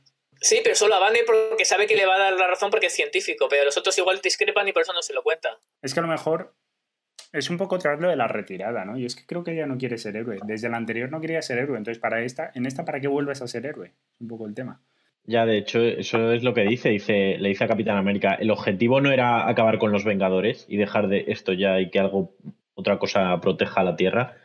Sí, 0.40 0.60
pero 0.62 0.74
solo 0.74 0.94
a 0.94 0.98
Banner 1.00 1.24
porque 1.24 1.64
sabe 1.64 1.86
que 1.86 1.96
le 1.96 2.06
va 2.06 2.14
a 2.14 2.18
dar 2.18 2.32
la 2.34 2.46
razón 2.46 2.70
porque 2.70 2.86
es 2.86 2.94
científico, 2.94 3.48
pero 3.48 3.64
los 3.64 3.76
otros 3.76 3.96
igual 3.98 4.20
discrepan 4.20 4.66
y 4.68 4.72
por 4.72 4.82
eso 4.82 4.92
no 4.92 5.02
se 5.02 5.12
lo 5.12 5.22
cuenta. 5.22 5.58
Es 5.82 5.92
que 5.94 6.00
a 6.00 6.02
lo 6.02 6.08
mejor 6.08 6.54
es 7.32 7.48
un 7.50 7.58
poco 7.58 7.78
tras 7.78 8.00
lo 8.00 8.08
de 8.08 8.16
la 8.16 8.28
retirada, 8.28 8.84
¿no? 8.84 8.96
Y 8.98 9.06
es 9.06 9.16
que 9.16 9.24
creo 9.26 9.42
que 9.44 9.52
ella 9.52 9.66
no 9.66 9.78
quiere 9.78 9.98
ser 9.98 10.16
héroe. 10.16 10.38
Desde 10.44 10.68
la 10.68 10.76
anterior 10.76 11.10
no 11.10 11.20
quería 11.20 11.42
ser 11.42 11.58
héroe, 11.58 11.78
entonces 11.78 12.00
para 12.00 12.22
esta, 12.22 12.50
en 12.54 12.66
esta, 12.66 12.84
¿para 12.84 13.00
qué 13.00 13.08
vuelves 13.08 13.40
a 13.42 13.48
ser 13.48 13.66
héroe? 13.66 13.88
Es 13.88 14.20
un 14.20 14.28
poco 14.28 14.46
el 14.46 14.54
tema. 14.54 14.80
Ya, 15.24 15.46
de 15.46 15.58
hecho, 15.58 15.80
eso 15.82 16.32
es 16.32 16.42
lo 16.42 16.52
que 16.52 16.62
dice, 16.62 16.88
dice, 16.88 17.36
le 17.38 17.48
dice 17.50 17.64
a 17.64 17.68
Capitán 17.68 17.96
América. 17.96 18.34
El 18.34 18.50
objetivo 18.50 19.00
no 19.00 19.12
era 19.12 19.48
acabar 19.48 19.78
con 19.78 19.92
los 19.92 20.04
Vengadores 20.04 20.66
y 20.68 20.76
dejar 20.76 21.08
de 21.08 21.26
esto 21.28 21.52
ya 21.52 21.80
y 21.80 21.90
que 21.90 22.00
algo, 22.00 22.34
otra 22.74 22.98
cosa 22.98 23.40
proteja 23.40 23.80
a 23.80 23.84
la 23.84 23.96
Tierra. 23.96 24.36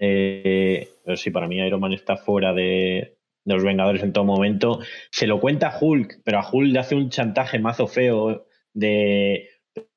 Eh, 0.00 0.88
pero 1.04 1.16
sí, 1.16 1.30
para 1.30 1.46
mí 1.46 1.58
Iron 1.58 1.80
Man 1.80 1.92
está 1.92 2.16
fuera 2.16 2.52
de, 2.52 3.16
de 3.44 3.54
los 3.54 3.62
Vengadores 3.62 4.02
en 4.02 4.12
todo 4.12 4.24
momento. 4.24 4.80
Se 5.10 5.28
lo 5.28 5.38
cuenta 5.40 5.76
Hulk, 5.80 6.22
pero 6.24 6.40
a 6.40 6.48
Hulk 6.50 6.72
le 6.72 6.78
hace 6.80 6.96
un 6.96 7.08
chantaje 7.10 7.58
mazo 7.60 7.86
feo 7.86 8.46
de 8.74 9.48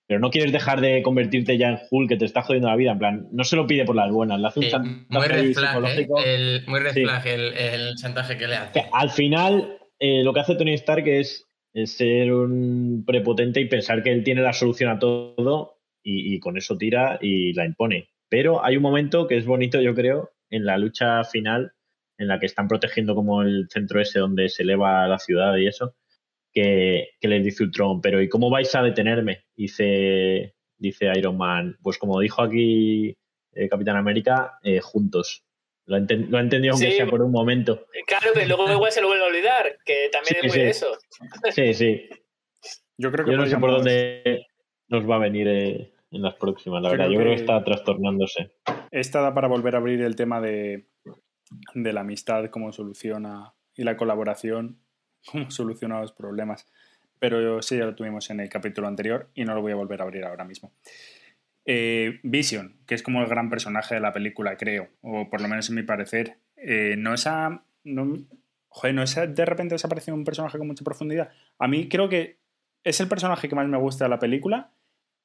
pero 0.08 0.20
no 0.20 0.30
quieres 0.30 0.52
dejar 0.52 0.82
de 0.82 1.02
convertirte 1.02 1.58
ya 1.58 1.70
en 1.70 1.80
Hulk 1.90 2.10
que 2.10 2.18
te 2.18 2.26
está 2.26 2.44
jodiendo 2.44 2.70
la 2.70 2.76
vida. 2.76 2.92
En 2.92 3.00
plan, 3.00 3.28
no 3.32 3.44
se 3.44 3.56
lo 3.56 3.66
pide 3.66 3.86
por 3.86 3.96
las 3.96 4.12
buenas, 4.12 4.40
le 4.40 4.48
hace 4.48 4.60
un 4.60 4.68
chantaje 4.70 5.06
muy 5.10 5.26
red 5.28 5.54
flag, 5.54 5.70
psicológico. 5.70 6.20
¿eh? 6.20 6.36
el, 6.36 6.64
muy 6.68 6.80
red 6.80 6.94
Sí. 6.94 7.04
flag 7.04 7.26
el, 7.28 7.54
el 7.58 7.96
chantaje 7.96 8.38
que 8.38 8.46
le 8.48 8.56
hace. 8.56 8.72
Que 8.82 8.86
al 8.94 9.10
final, 9.10 9.80
eh, 10.06 10.24
lo 10.24 10.34
que 10.34 10.40
hace 10.40 10.56
Tony 10.56 10.74
Stark 10.74 11.08
es, 11.08 11.48
es 11.74 11.92
ser 11.98 12.32
un 12.32 13.04
prepotente 13.06 13.60
y 13.60 13.68
pensar 13.68 14.04
que 14.04 14.12
él 14.12 14.24
tiene 14.24 14.42
la 14.42 14.54
solución 14.54 14.90
a 14.90 15.00
todo 15.00 15.80
y, 16.04 16.40
con 16.40 16.58
eso 16.58 16.78
tira 16.78 17.18
y 17.22 17.54
la 17.54 17.66
impone. 17.66 18.10
Pero 18.30 18.64
hay 18.64 18.78
un 18.78 18.84
momento 18.84 19.28
que 19.28 19.38
es 19.38 19.46
bonito, 19.46 19.82
yo 19.82 19.96
creo, 19.96 20.32
en 20.50 20.66
la 20.66 20.78
lucha 20.78 21.24
final, 21.24 21.74
en 22.18 22.28
la 22.28 22.40
que 22.40 22.46
están 22.46 22.68
protegiendo 22.68 23.16
como 23.16 23.42
el 23.42 23.68
centro 23.70 24.00
ese 24.00 24.20
donde 24.20 24.50
se 24.50 24.64
eleva 24.64 25.08
la 25.08 25.20
ciudad 25.20 25.56
y 25.58 25.68
eso, 25.68 25.96
que, 26.54 27.10
les 27.22 27.44
dice 27.44 27.64
Ultron, 27.64 28.02
pero 28.02 28.22
¿y 28.22 28.30
cómo 28.30 28.50
vais 28.50 28.74
a 28.76 28.84
detenerme? 28.84 29.46
Dice, 29.56 30.56
dice 30.78 31.12
Iron 31.18 31.38
Man, 31.38 31.78
pues 31.82 31.98
como 31.98 32.20
dijo 32.20 32.42
aquí 32.42 33.18
eh, 33.54 33.68
Capitán 33.70 33.98
América, 33.98 34.60
eh, 34.64 34.80
juntos. 34.80 35.44
Lo 35.88 35.96
ha, 35.98 36.00
enten- 36.00 36.28
lo 36.30 36.38
ha 36.38 36.42
entendido 36.42 36.74
aunque 36.74 36.92
Sí. 36.92 36.98
sea 36.98 37.06
por 37.08 37.22
un 37.22 37.32
momento. 37.32 37.86
Claro, 38.08 38.32
pero 38.34 38.48
luego 38.48 38.72
igual 38.72 38.92
se 38.92 39.02
lo 39.02 39.08
vuelve 39.08 39.24
a 39.24 39.28
olvidar, 39.28 39.78
que 39.86 40.10
también 40.12 40.36
Sí, 40.36 40.38
es 40.42 40.44
muy 40.44 40.52
sí. 40.52 40.60
de 40.60 40.70
eso. 40.70 40.98
Sí, 41.52 41.74
sí. 41.74 42.10
Yo 42.98 43.12
creo 43.12 43.26
que 43.26 43.32
Yo 43.32 43.38
no 43.38 43.46
sé 43.46 43.58
por 43.58 43.72
dónde 43.72 44.48
nos 44.88 45.10
va 45.10 45.16
a 45.16 45.20
venir 45.20 45.48
eh, 45.48 45.94
en 46.12 46.22
las 46.22 46.36
próximas, 46.36 46.82
la 46.82 46.90
Creo 46.90 47.00
verdad. 47.02 47.14
Yo 47.14 47.20
creo 47.20 47.36
que 47.36 47.42
está 47.42 47.64
trastornándose. 47.64 48.52
Esta 48.92 49.22
da 49.22 49.34
para 49.34 49.48
volver 49.48 49.76
a 49.76 49.80
abrir 49.80 50.02
el 50.02 50.16
tema 50.16 50.40
de, 50.42 50.88
de 51.74 51.94
la 51.94 52.02
amistad, 52.02 52.50
cómo 52.50 52.72
soluciona, 52.72 53.54
y 53.76 53.84
la 53.84 53.98
colaboración, 53.98 54.80
cómo 55.32 55.52
soluciona 55.52 56.00
los 56.02 56.14
problemas. 56.14 56.66
Pero 57.20 57.62
sí, 57.62 57.78
ya 57.78 57.86
lo 57.86 57.96
tuvimos 57.96 58.30
en 58.30 58.40
el 58.40 58.50
capítulo 58.50 58.88
anterior 58.88 59.30
y 59.34 59.44
no 59.46 59.54
lo 59.56 59.62
voy 59.62 59.72
a 59.72 59.76
volver 59.76 60.02
a 60.02 60.04
abrir 60.06 60.24
ahora 60.26 60.46
mismo. 60.46 60.72
Eh, 61.66 62.20
Vision, 62.24 62.78
que 62.86 62.94
es 62.96 63.02
como 63.04 63.22
el 63.22 63.28
gran 63.28 63.50
personaje 63.50 63.96
de 63.96 64.02
la 64.02 64.14
película, 64.14 64.56
creo, 64.58 64.90
o 65.02 65.30
por 65.30 65.42
lo 65.42 65.48
menos 65.48 65.68
en 65.70 65.76
mi 65.76 65.84
parecer, 65.84 66.38
eh, 66.58 66.96
no 66.98 67.14
es 67.14 67.26
a- 67.28 67.64
no, 67.84 68.18
joder, 68.70 68.94
no 68.96 69.02
es 69.04 69.18
a- 69.18 69.26
de 69.28 69.46
repente 69.46 69.74
desapareció 69.76 70.14
un 70.14 70.24
personaje 70.26 70.58
con 70.60 70.68
mucha 70.68 70.84
profundidad. 70.84 71.32
A 71.60 71.68
mí 71.68 71.90
creo 71.90 72.08
que 72.10 72.38
es 72.84 73.00
el 73.00 73.08
personaje 73.08 73.50
que 73.50 73.56
más 73.56 73.68
me 73.68 73.78
gusta 73.78 74.06
de 74.06 74.10
la 74.10 74.20
película 74.20 74.72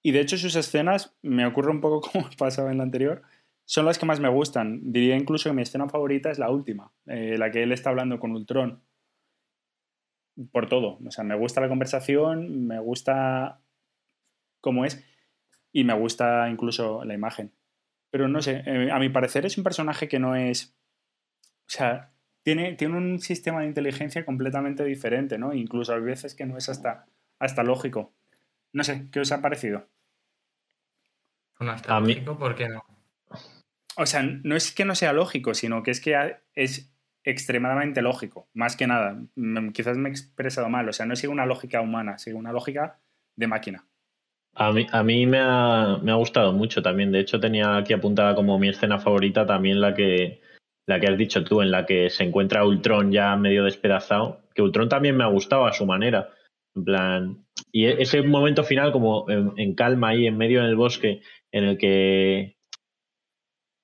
y 0.02 0.12
de 0.12 0.20
hecho 0.20 0.38
sus 0.38 0.56
escenas, 0.56 1.14
me 1.22 1.44
ocurre 1.46 1.70
un 1.70 1.80
poco 1.82 2.00
como 2.12 2.28
pasaba 2.38 2.70
en 2.72 2.78
la 2.78 2.84
anterior, 2.84 3.22
son 3.66 3.84
las 3.86 3.98
que 3.98 4.06
más 4.06 4.18
me 4.20 4.28
gustan. 4.30 4.80
Diría 4.92 5.16
incluso 5.16 5.48
que 5.50 5.54
mi 5.54 5.62
escena 5.62 5.88
favorita 5.88 6.30
es 6.30 6.38
la 6.38 6.50
última, 6.50 6.92
eh, 7.06 7.36
la 7.38 7.50
que 7.50 7.62
él 7.62 7.72
está 7.72 7.90
hablando 7.90 8.18
con 8.18 8.32
Ultron. 8.32 8.82
Por 10.52 10.68
todo. 10.68 10.98
O 11.06 11.10
sea, 11.10 11.24
me 11.24 11.36
gusta 11.36 11.60
la 11.60 11.68
conversación, 11.68 12.66
me 12.66 12.80
gusta 12.80 13.60
cómo 14.60 14.84
es 14.84 15.04
y 15.72 15.84
me 15.84 15.94
gusta 15.94 16.48
incluso 16.50 17.04
la 17.04 17.14
imagen. 17.14 17.52
Pero 18.10 18.28
no 18.28 18.42
sé, 18.42 18.62
eh, 18.66 18.90
a 18.90 18.98
mi 18.98 19.08
parecer 19.08 19.46
es 19.46 19.56
un 19.58 19.64
personaje 19.64 20.08
que 20.08 20.18
no 20.18 20.34
es... 20.36 20.76
O 21.66 21.72
sea, 21.72 22.12
tiene, 22.42 22.74
tiene 22.74 22.96
un 22.96 23.20
sistema 23.20 23.60
de 23.60 23.66
inteligencia 23.66 24.24
completamente 24.24 24.84
diferente, 24.84 25.38
¿no? 25.38 25.52
Incluso 25.54 25.94
hay 25.94 26.00
veces 26.00 26.34
que 26.34 26.46
no 26.46 26.56
es 26.58 26.68
hasta, 26.68 27.06
hasta 27.38 27.62
lógico. 27.62 28.12
No 28.72 28.82
sé, 28.84 29.08
¿qué 29.12 29.20
os 29.20 29.30
ha 29.32 29.40
parecido? 29.42 29.88
No 31.60 31.72
está 31.74 31.96
A 31.96 32.00
mí- 32.00 32.16
¿por 32.16 32.54
qué 32.54 32.68
no? 32.68 32.84
O 33.96 34.06
sea, 34.06 34.22
no 34.22 34.56
es 34.56 34.72
que 34.72 34.84
no 34.84 34.94
sea 34.94 35.12
lógico, 35.12 35.54
sino 35.54 35.82
que 35.82 35.90
es 35.90 36.00
que 36.00 36.36
es 36.54 36.92
extremadamente 37.22 38.00
lógico, 38.02 38.48
más 38.54 38.76
que 38.76 38.86
nada. 38.86 39.20
Mm, 39.36 39.70
Quizás 39.70 39.98
me 39.98 40.08
he 40.08 40.12
expresado 40.12 40.68
mal, 40.70 40.88
o 40.88 40.92
sea, 40.92 41.06
no 41.06 41.16
sigue 41.16 41.28
una 41.32 41.44
lógica 41.46 41.80
humana, 41.82 42.16
sigue 42.18 42.36
una 42.36 42.52
lógica 42.52 43.00
de 43.36 43.46
máquina. 43.46 43.86
A 44.54 44.72
mí, 44.72 44.86
a 44.90 45.02
mí 45.02 45.26
me, 45.26 45.38
ha, 45.40 45.98
me 46.02 46.12
ha 46.12 46.16
gustado 46.16 46.52
mucho 46.52 46.82
también. 46.82 47.12
De 47.12 47.20
hecho, 47.20 47.40
tenía 47.40 47.76
aquí 47.76 47.92
apuntada 47.92 48.34
como 48.34 48.58
mi 48.58 48.68
escena 48.68 48.98
favorita 48.98 49.46
también 49.46 49.80
la 49.80 49.94
que, 49.94 50.40
la 50.86 50.98
que 51.00 51.06
has 51.06 51.16
dicho 51.16 51.44
tú, 51.44 51.62
en 51.62 51.70
la 51.70 51.86
que 51.86 52.10
se 52.10 52.24
encuentra 52.24 52.64
Ultron 52.66 53.12
ya 53.12 53.36
medio 53.36 53.64
despedazado. 53.64 54.40
Que 54.54 54.62
Ultron 54.62 54.88
también 54.88 55.16
me 55.16 55.24
ha 55.24 55.28
gustado 55.28 55.66
a 55.66 55.72
su 55.72 55.86
manera. 55.86 56.30
En 56.74 56.84
plan. 56.84 57.46
Y 57.72 57.86
e- 57.86 58.02
ese 58.02 58.22
momento 58.22 58.64
final, 58.64 58.92
como 58.92 59.26
en, 59.28 59.74
calma 59.74 60.08
ahí, 60.08 60.26
en 60.26 60.36
medio 60.36 60.62
del 60.62 60.76
bosque, 60.76 61.22
en 61.52 61.64
el 61.64 61.78
que. 61.78 62.56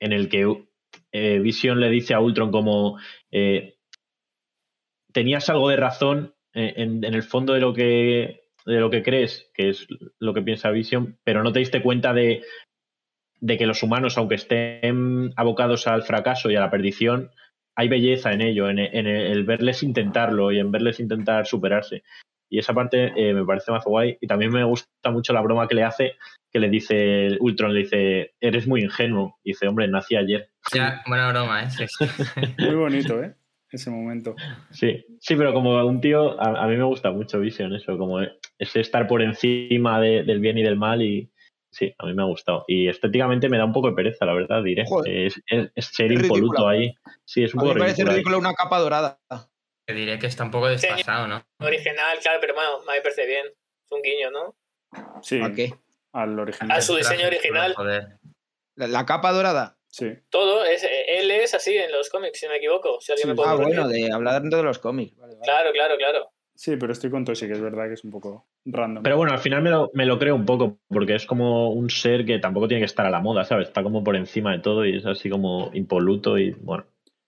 En 0.00 0.12
el 0.12 0.28
que 0.28 0.64
eh, 1.12 1.38
Vision 1.38 1.80
le 1.80 1.90
dice 1.90 2.14
a 2.14 2.20
Ultron 2.20 2.50
como. 2.50 2.98
eh, 3.30 3.76
tenías 5.12 5.48
algo 5.48 5.70
de 5.70 5.76
razón 5.76 6.34
eh, 6.52 6.74
en 6.76 7.02
el 7.04 7.22
fondo 7.22 7.54
de 7.54 7.60
lo 7.60 7.72
que 7.72 8.45
de 8.66 8.80
lo 8.80 8.90
que 8.90 9.02
crees, 9.02 9.50
que 9.54 9.70
es 9.70 9.86
lo 10.18 10.34
que 10.34 10.42
piensa 10.42 10.70
Vision, 10.70 11.18
pero 11.24 11.42
no 11.42 11.52
te 11.52 11.60
diste 11.60 11.82
cuenta 11.82 12.12
de, 12.12 12.42
de 13.40 13.58
que 13.58 13.66
los 13.66 13.82
humanos, 13.82 14.18
aunque 14.18 14.34
estén 14.34 15.32
abocados 15.36 15.86
al 15.86 16.02
fracaso 16.02 16.50
y 16.50 16.56
a 16.56 16.60
la 16.60 16.70
perdición, 16.70 17.30
hay 17.76 17.88
belleza 17.88 18.32
en 18.32 18.40
ello, 18.40 18.68
en, 18.68 18.78
en 18.78 19.06
el 19.06 19.44
verles 19.44 19.82
intentarlo 19.82 20.50
y 20.50 20.58
en 20.58 20.72
verles 20.72 20.98
intentar 20.98 21.46
superarse. 21.46 22.02
Y 22.48 22.58
esa 22.58 22.74
parte 22.74 23.12
eh, 23.16 23.34
me 23.34 23.44
parece 23.44 23.72
más 23.72 23.84
guay. 23.84 24.18
Y 24.20 24.26
también 24.26 24.52
me 24.52 24.64
gusta 24.64 25.10
mucho 25.10 25.32
la 25.32 25.40
broma 25.40 25.66
que 25.68 25.74
le 25.74 25.84
hace, 25.84 26.16
que 26.50 26.60
le 26.60 26.68
dice 26.68 27.36
Ultron, 27.40 27.74
le 27.74 27.80
dice, 27.80 28.34
eres 28.40 28.66
muy 28.66 28.82
ingenuo. 28.82 29.38
Y 29.42 29.50
dice, 29.50 29.66
hombre, 29.66 29.88
nací 29.88 30.16
ayer. 30.16 30.50
Ya, 30.72 31.02
buena 31.06 31.28
broma, 31.30 31.64
¿eh? 31.64 31.70
Sí. 31.70 31.84
Muy 32.58 32.74
bonito, 32.74 33.22
¿eh? 33.22 33.34
Ese 33.70 33.90
momento. 33.90 34.34
Sí, 34.70 35.04
sí, 35.20 35.34
pero 35.36 35.52
como 35.52 35.84
un 35.84 36.00
tío, 36.00 36.40
a, 36.40 36.64
a 36.64 36.66
mí 36.68 36.76
me 36.76 36.84
gusta 36.84 37.10
mucho 37.10 37.40
Vision, 37.40 37.74
eso, 37.74 37.98
como 37.98 38.20
ese 38.58 38.80
estar 38.80 39.06
por 39.08 39.22
encima 39.22 40.00
de- 40.00 40.22
del 40.22 40.38
bien 40.40 40.56
y 40.58 40.62
del 40.62 40.76
mal 40.76 41.02
y 41.02 41.30
sí, 41.70 41.92
a 41.98 42.06
mí 42.06 42.14
me 42.14 42.22
ha 42.22 42.26
gustado. 42.26 42.64
Y 42.68 42.88
estéticamente 42.88 43.48
me 43.48 43.58
da 43.58 43.64
un 43.64 43.72
poco 43.72 43.88
de 43.88 43.94
pereza, 43.94 44.24
la 44.24 44.34
verdad, 44.34 44.62
diré. 44.62 44.84
Joder. 44.86 45.26
Es, 45.26 45.42
es- 45.46 45.70
es 45.74 45.86
ser 45.86 46.12
Es 46.12 46.22
impoluto 46.22 46.68
ridícula. 46.68 46.70
ahí. 46.70 46.94
Sí, 47.24 47.42
es 47.44 47.54
un 47.54 47.60
A 47.60 47.62
mí 47.64 47.68
poco 47.68 47.74
me 47.74 47.80
parece 47.80 48.04
ridículo 48.04 48.36
ahí. 48.36 48.40
una 48.40 48.54
capa 48.54 48.78
dorada. 48.78 49.18
Te 49.84 49.94
diré 49.94 50.18
que 50.18 50.26
está 50.26 50.44
un 50.44 50.50
poco 50.50 50.68
desfasado, 50.68 51.26
¿no? 51.28 51.42
Original, 51.60 52.18
claro, 52.22 52.38
pero 52.40 52.54
bueno, 52.54 52.70
mí 52.80 52.84
me 52.96 53.00
parece 53.02 53.26
bien. 53.26 53.46
Es 53.46 53.92
un 53.92 54.02
guiño, 54.02 54.30
¿no? 54.30 54.54
Sí, 55.22 55.40
¿A 55.42 55.52
qué? 55.52 55.74
al 56.12 56.38
original. 56.38 56.76
A 56.78 56.80
su 56.80 56.96
diseño 56.96 57.26
original. 57.26 57.74
Joder. 57.74 58.18
La, 58.76 58.86
la 58.88 59.04
capa 59.06 59.32
dorada. 59.32 59.75
Sí. 59.96 60.12
Todo, 60.28 60.62
es, 60.64 60.86
él 61.08 61.30
es 61.30 61.54
así 61.54 61.74
en 61.74 61.90
los 61.90 62.10
cómics, 62.10 62.38
si 62.38 62.44
no 62.44 62.52
me 62.52 62.58
equivoco. 62.58 62.98
Si 63.00 63.12
alguien 63.12 63.22
Sí. 63.24 63.28
me 63.28 63.34
puede 63.34 63.48
Ah, 63.48 63.52
corregir. 63.56 63.76
bueno, 63.76 63.88
de 63.88 64.12
hablar 64.12 64.42
dentro 64.42 64.58
de 64.58 64.64
los 64.66 64.78
cómics. 64.78 65.16
Vale, 65.16 65.32
vale. 65.34 65.42
Claro, 65.44 65.70
claro, 65.72 65.96
claro. 65.96 66.28
Sí, 66.54 66.76
pero 66.76 66.92
estoy 66.92 67.10
con 67.10 67.24
Toshi, 67.24 67.46
que 67.46 67.52
es 67.54 67.60
verdad 67.62 67.86
que 67.88 67.94
es 67.94 68.04
un 68.04 68.10
poco 68.10 68.46
random. 68.66 69.02
Pero 69.02 69.16
bueno, 69.16 69.32
al 69.32 69.38
final 69.38 69.62
me 69.62 69.70
lo, 69.70 69.90
me 69.94 70.04
lo 70.04 70.18
creo 70.18 70.34
un 70.34 70.44
poco, 70.44 70.78
porque 70.88 71.14
es 71.14 71.24
como 71.26 71.70
un 71.72 71.88
ser 71.90 72.24
que 72.26 72.38
tampoco 72.38 72.68
tiene 72.68 72.82
que 72.82 72.86
estar 72.86 73.06
a 73.06 73.10
la 73.10 73.20
moda, 73.20 73.44
¿sabes? 73.44 73.68
Está 73.68 73.82
como 73.82 74.04
por 74.04 74.16
encima 74.16 74.52
de 74.52 74.58
todo 74.58 74.84
y 74.84 74.96
es 74.98 75.06
así 75.06 75.30
como 75.30 75.70
impoluto 75.74 76.36
y 76.38 76.50
bueno, 76.52 76.84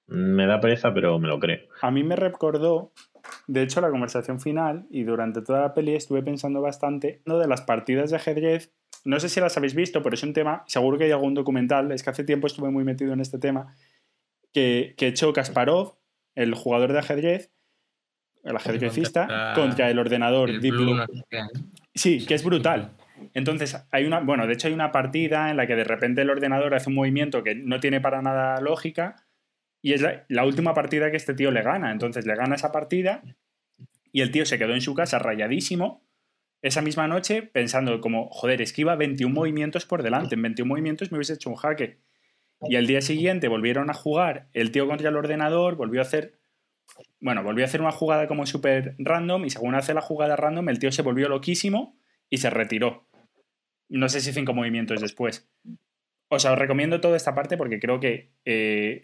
me 0.06 0.46
da 0.46 0.60
pereza, 0.60 0.92
pero 0.92 1.18
me 1.18 1.28
lo 1.28 1.38
creo. 1.38 1.60
A 1.82 1.90
mí 1.90 2.02
me 2.04 2.16
recordó, 2.16 2.92
de 3.46 3.62
hecho, 3.62 3.80
la 3.82 3.90
conversación 3.90 4.40
final 4.40 4.86
y 4.90 5.04
durante 5.04 5.42
toda 5.42 5.60
la 5.60 5.74
peli 5.74 5.94
estuve 5.94 6.22
pensando 6.22 6.60
bastante 6.62 7.20
¿no? 7.26 7.38
de 7.38 7.48
las 7.48 7.60
partidas 7.62 8.10
de 8.10 8.16
ajedrez. 8.16 8.72
No 9.04 9.18
sé 9.20 9.28
si 9.28 9.40
las 9.40 9.56
habéis 9.56 9.74
visto, 9.74 10.02
pero 10.02 10.14
es 10.14 10.22
un 10.22 10.32
tema, 10.32 10.64
seguro 10.66 10.98
que 10.98 11.04
hay 11.04 11.10
algún 11.12 11.34
documental, 11.34 11.92
es 11.92 12.02
que 12.02 12.10
hace 12.10 12.24
tiempo 12.24 12.46
estuve 12.46 12.70
muy 12.70 12.84
metido 12.84 13.12
en 13.12 13.20
este 13.20 13.38
tema, 13.38 13.74
que, 14.52 14.94
que 14.96 15.08
echó 15.08 15.32
Kasparov, 15.32 15.94
el 16.34 16.54
jugador 16.54 16.92
de 16.92 16.98
ajedrez, 16.98 17.50
el 18.44 18.56
ajedrecista, 18.56 19.20
Contra- 19.26 19.54
contra 19.54 19.90
el 19.90 19.98
ordenador 19.98 20.50
El 20.50 20.60
Deep 20.60 20.74
Blue, 20.74 20.96
qué. 21.30 21.40
Sí, 21.94 22.24
que 22.26 22.34
es 22.34 22.44
brutal. 22.44 22.92
Entonces, 23.34 23.76
hay 23.90 24.04
una, 24.04 24.20
bueno, 24.20 24.46
de 24.46 24.52
hecho 24.54 24.68
hay 24.68 24.74
una 24.74 24.92
partida 24.92 25.50
en 25.50 25.56
la 25.56 25.66
que 25.66 25.74
de 25.74 25.84
repente 25.84 26.22
el 26.22 26.30
ordenador 26.30 26.74
hace 26.74 26.88
un 26.88 26.94
movimiento 26.94 27.42
que 27.42 27.54
no 27.56 27.80
tiene 27.80 28.00
para 28.00 28.22
nada 28.22 28.60
lógica 28.60 29.16
y 29.82 29.92
es 29.92 30.00
la, 30.02 30.24
la 30.28 30.44
última 30.44 30.72
partida 30.74 31.10
que 31.10 31.16
este 31.16 31.34
tío 31.34 31.50
le 31.50 31.62
gana. 31.62 31.90
Entonces 31.90 32.26
le 32.26 32.36
gana 32.36 32.54
esa 32.54 32.70
partida 32.70 33.22
y 34.12 34.20
el 34.20 34.30
tío 34.30 34.46
se 34.46 34.56
quedó 34.58 34.72
en 34.74 34.80
su 34.80 34.94
casa 34.94 35.18
rayadísimo 35.18 36.04
esa 36.62 36.82
misma 36.82 37.08
noche 37.08 37.42
pensando 37.42 38.00
como, 38.00 38.28
joder, 38.30 38.62
es 38.62 38.72
que 38.72 38.82
iba 38.82 38.96
21 38.96 39.34
movimientos 39.34 39.86
por 39.86 40.02
delante, 40.02 40.34
en 40.34 40.42
21 40.42 40.68
movimientos 40.68 41.12
me 41.12 41.18
hubiese 41.18 41.34
hecho 41.34 41.50
un 41.50 41.56
jaque. 41.56 41.98
Y 42.62 42.76
al 42.76 42.86
día 42.86 43.00
siguiente 43.00 43.46
volvieron 43.46 43.88
a 43.90 43.94
jugar 43.94 44.48
el 44.52 44.72
tío 44.72 44.88
contra 44.88 45.10
el 45.10 45.16
ordenador, 45.16 45.76
volvió 45.76 46.00
a 46.00 46.02
hacer 46.02 46.38
bueno, 47.20 47.42
volvió 47.42 47.64
a 47.64 47.68
hacer 47.68 47.80
una 47.80 47.92
jugada 47.92 48.26
como 48.26 48.46
súper 48.46 48.94
random 48.98 49.44
y 49.44 49.50
según 49.50 49.74
hace 49.74 49.94
la 49.94 50.00
jugada 50.00 50.36
random, 50.36 50.68
el 50.70 50.78
tío 50.78 50.90
se 50.90 51.02
volvió 51.02 51.28
loquísimo 51.28 51.96
y 52.30 52.38
se 52.38 52.50
retiró. 52.50 53.06
No 53.88 54.08
sé 54.08 54.20
si 54.20 54.32
cinco 54.32 54.54
movimientos 54.54 55.00
después. 55.00 55.48
O 56.28 56.38
sea, 56.38 56.52
os 56.52 56.58
recomiendo 56.58 57.00
toda 57.00 57.16
esta 57.16 57.34
parte 57.34 57.56
porque 57.56 57.78
creo 57.78 58.00
que 58.00 58.32
eh, 58.44 59.02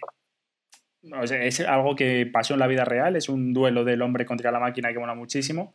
o 1.13 1.27
sea, 1.27 1.43
es 1.45 1.61
algo 1.61 1.95
que 1.97 2.27
pasó 2.27 2.55
en 2.55 2.61
la 2.61 2.67
vida 2.67 2.85
real, 2.85 3.17
es 3.17 3.29
un 3.29 3.53
duelo 3.53 3.85
del 3.85 4.03
hombre 4.03 4.25
contra 4.25 4.51
la 4.51 4.61
máquina 4.61 4.93
que 4.93 4.99
mola 4.99 5.15
muchísimo. 5.15 5.75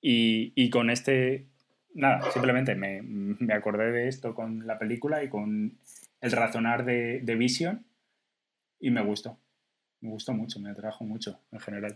Y, 0.00 0.52
y 0.54 0.70
con 0.70 0.90
este, 0.90 1.46
nada, 1.94 2.30
simplemente 2.30 2.74
me, 2.74 3.02
me, 3.02 3.52
acordé 3.52 3.92
de 3.92 4.08
esto 4.08 4.34
con 4.34 4.66
la 4.66 4.78
película 4.78 5.22
y 5.22 5.28
con 5.28 5.78
el 6.20 6.32
razonar 6.32 6.84
de, 6.84 7.20
de 7.20 7.34
Vision 7.34 7.84
y 8.78 8.90
me 8.90 9.02
gustó. 9.02 9.38
Me 10.00 10.10
gustó 10.10 10.32
mucho, 10.32 10.60
me 10.60 10.70
atrajo 10.70 11.04
mucho 11.04 11.40
en 11.52 11.60
general. 11.60 11.94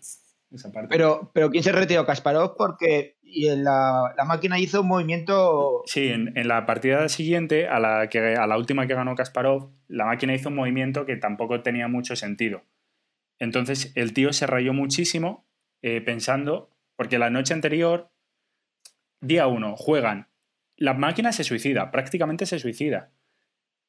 Esa 0.53 0.71
parte. 0.71 0.89
Pero, 0.89 1.31
pero 1.33 1.51
¿quién 1.51 1.65
se 1.65 1.73
retiró? 1.73 2.07
Kasparov 2.07 2.57
porque 2.57 3.17
y 3.23 3.49
en 3.49 3.65
la, 3.65 4.15
la, 4.17 4.25
máquina 4.25 4.59
hizo 4.59 4.83
un 4.83 4.89
movimiento. 4.89 5.83
Sí, 5.87 6.09
en, 6.09 6.37
en, 6.37 6.47
la 6.47 6.65
partida 6.67 7.09
siguiente, 7.09 7.67
a 7.67 7.81
la, 7.81 8.09
que, 8.09 8.37
a 8.37 8.47
la 8.47 8.57
última 8.57 8.87
que 8.87 8.95
ganó 8.95 9.17
Kasparov, 9.17 9.71
la 9.89 10.05
máquina 10.05 10.35
hizo 10.35 10.51
un 10.51 10.55
movimiento 10.55 11.07
que 11.07 11.17
tampoco 11.17 11.63
tenía 11.63 11.89
mucho 11.89 12.15
sentido. 12.15 12.63
Entonces 13.39 13.93
el 13.97 14.13
tío 14.13 14.33
se 14.33 14.47
rayó 14.47 14.73
muchísimo 14.73 15.45
eh, 15.83 16.01
pensando, 16.01 16.71
porque 16.97 17.19
la 17.19 17.31
noche 17.31 17.55
anterior, 17.55 18.11
día 19.21 19.47
uno, 19.47 19.77
juegan, 19.77 20.29
la 20.77 20.95
máquina 20.95 21.33
se 21.33 21.45
suicida, 21.45 21.91
prácticamente 21.91 22.47
se 22.47 22.59
suicida. 22.59 23.13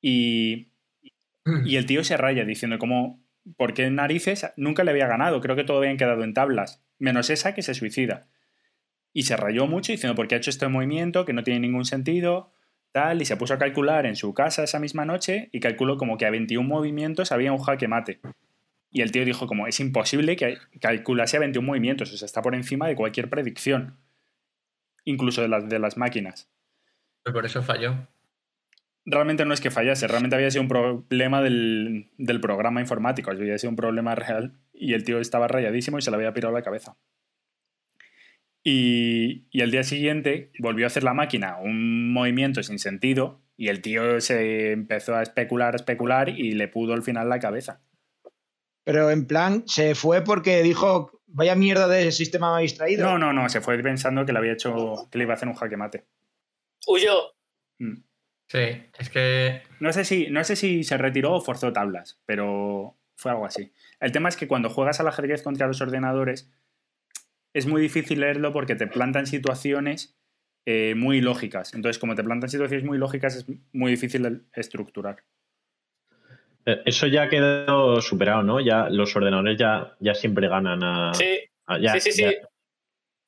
Y, 0.02 0.70
y 1.66 1.78
el 1.78 1.86
tío 1.86 2.04
se 2.04 2.18
raya 2.18 2.46
diciendo 2.46 2.78
como, 2.80 3.24
¿por 3.58 3.74
qué 3.74 3.90
narices 3.90 4.48
nunca 4.58 4.84
le 4.84 4.92
había 4.92 5.08
ganado? 5.08 5.42
Creo 5.42 5.56
que 5.56 5.64
todo 5.64 5.78
habían 5.78 5.98
quedado 5.98 6.24
en 6.24 6.34
tablas, 6.34 6.84
menos 7.00 7.30
esa 7.30 7.54
que 7.54 7.62
se 7.62 7.74
suicida. 7.74 8.28
Y 9.14 9.24
se 9.24 9.38
rayó 9.38 9.68
mucho 9.68 9.92
diciendo, 9.92 10.16
¿por 10.16 10.28
qué 10.28 10.36
ha 10.36 10.38
hecho 10.40 10.50
este 10.50 10.68
movimiento 10.68 11.26
que 11.26 11.34
no 11.34 11.44
tiene 11.44 11.62
ningún 11.62 11.86
sentido? 11.86 12.52
Tal, 12.92 13.22
y 13.22 13.26
se 13.26 13.38
puso 13.38 13.54
a 13.54 13.58
calcular 13.58 14.06
en 14.06 14.16
su 14.16 14.34
casa 14.34 14.64
esa 14.64 14.80
misma 14.80 15.06
noche 15.06 15.50
y 15.52 15.60
calculó 15.60 15.98
como 15.98 16.18
que 16.18 16.26
a 16.26 16.30
21 16.30 16.68
movimientos 16.68 17.32
había 17.32 17.52
un 17.52 17.60
jaque 17.60 17.88
mate. 17.88 18.20
Y 18.96 19.02
el 19.02 19.12
tío 19.12 19.26
dijo 19.26 19.46
como, 19.46 19.68
es 19.68 19.82
imposible 19.82 20.38
que 20.38 20.58
calculase 20.80 21.36
a 21.36 21.42
21 21.42 21.68
movimientos, 21.68 22.14
o 22.14 22.16
sea, 22.16 22.26
está 22.26 22.42
por 22.42 22.56
encima 22.56 22.88
de 22.88 22.96
cualquier 22.96 23.30
predicción, 23.30 23.98
incluso 25.04 25.42
de 25.42 25.50
las, 25.50 25.68
de 25.68 25.80
las 25.80 25.98
máquinas. 25.98 26.50
Pero 27.22 27.34
por 27.34 27.46
eso 27.46 27.62
falló. 27.62 28.08
Realmente 29.06 29.44
no 29.44 29.54
es 29.54 29.60
que 29.60 29.70
fallase, 29.70 30.08
realmente 30.08 30.38
había 30.38 30.50
sido 30.50 30.62
un 30.62 30.70
problema 30.70 31.42
del, 31.42 32.08
del 32.18 32.40
programa 32.40 32.80
informático, 32.80 33.32
había 33.32 33.58
sido 33.58 33.72
un 33.72 33.76
problema 33.76 34.16
real 34.16 34.54
y 34.72 34.94
el 34.94 35.04
tío 35.04 35.20
estaba 35.20 35.50
rayadísimo 35.50 36.00
y 36.00 36.02
se 36.02 36.10
le 36.10 36.16
había 36.16 36.34
pirado 36.34 36.54
la 36.54 36.62
cabeza. 36.62 36.96
Y, 38.64 39.50
y 39.52 39.60
el 39.60 39.72
día 39.72 39.84
siguiente 39.84 40.54
volvió 40.58 40.86
a 40.86 40.88
hacer 40.88 41.04
la 41.04 41.14
máquina 41.14 41.58
un 41.58 42.14
movimiento 42.14 42.64
sin 42.64 42.80
sentido 42.80 43.42
y 43.58 43.68
el 43.68 43.82
tío 43.82 44.22
se 44.22 44.72
empezó 44.72 45.18
a 45.18 45.22
especular, 45.22 45.74
a 45.74 45.76
especular 45.76 46.30
y 46.30 46.54
le 46.54 46.70
pudo 46.70 46.94
al 46.94 47.04
final 47.04 47.28
la 47.28 47.40
cabeza. 47.40 47.82
Pero 48.86 49.10
en 49.10 49.26
plan, 49.26 49.64
se 49.68 49.96
fue 49.96 50.24
porque 50.24 50.64
dijo, 50.64 51.22
vaya 51.28 51.56
mierda 51.56 51.88
de 51.88 52.12
sistema 52.12 52.52
me 52.52 52.58
habéis 52.58 52.76
traído. 52.76 53.04
No, 53.04 53.18
no, 53.18 53.34
no, 53.34 53.50
se 53.50 53.60
fue 53.60 53.78
pensando 53.80 54.26
que 54.26 54.32
le 54.32 54.40
había 54.40 54.54
hecho, 54.54 55.10
que 55.12 55.18
le 55.18 55.26
iba 55.26 55.34
a 55.34 55.36
hacer 55.36 55.50
un 55.50 55.56
jaque 55.56 55.76
mate. 55.76 56.06
Huyó. 56.88 57.34
Mm. 57.80 58.04
Sí, 58.48 58.84
es 59.00 59.10
que. 59.10 59.64
No 59.80 59.92
sé, 59.92 60.06
si, 60.06 60.28
no 60.30 60.44
sé 60.44 60.56
si 60.56 60.84
se 60.84 60.98
retiró 60.98 61.34
o 61.34 61.42
forzó 61.42 61.74
tablas, 61.74 62.22
pero 62.28 62.96
fue 63.16 63.32
algo 63.32 63.46
así. 63.48 63.74
El 64.00 64.12
tema 64.12 64.30
es 64.30 64.38
que 64.38 64.48
cuando 64.48 64.70
juegas 64.70 65.00
al 65.00 65.08
ajedrez 65.08 65.42
contra 65.42 65.66
los 65.66 65.82
ordenadores, 65.82 66.52
es 67.54 67.66
muy 67.66 67.82
difícil 67.82 68.20
leerlo 68.20 68.54
porque 68.54 68.76
te 68.76 68.86
plantan 68.86 69.26
situaciones 69.26 70.16
eh, 70.68 70.94
muy 70.96 71.22
lógicas. 71.22 71.74
Entonces, 71.74 71.98
como 71.98 72.14
te 72.14 72.24
plantan 72.24 72.50
situaciones 72.50 72.86
muy 72.86 73.00
lógicas, 73.00 73.36
es 73.36 73.46
muy 73.74 73.92
difícil 73.92 74.46
estructurar. 74.54 75.24
Eso 76.66 77.08
ya 77.08 77.24
ha 77.24 77.30
quedado 77.30 78.02
superado, 78.02 78.42
¿no? 78.44 78.60
Ya 78.60 78.90
los 78.90 79.16
ordenadores 79.16 79.58
ya, 79.58 79.96
ya 80.00 80.16
siempre 80.16 80.48
ganan 80.48 80.84
a. 80.84 81.14
Sí, 81.14 81.40
a- 81.68 81.78
ya- 81.80 81.94
sí, 81.94 82.00
sí, 82.02 82.12
sí. 82.12 82.22
ya- 82.24 82.32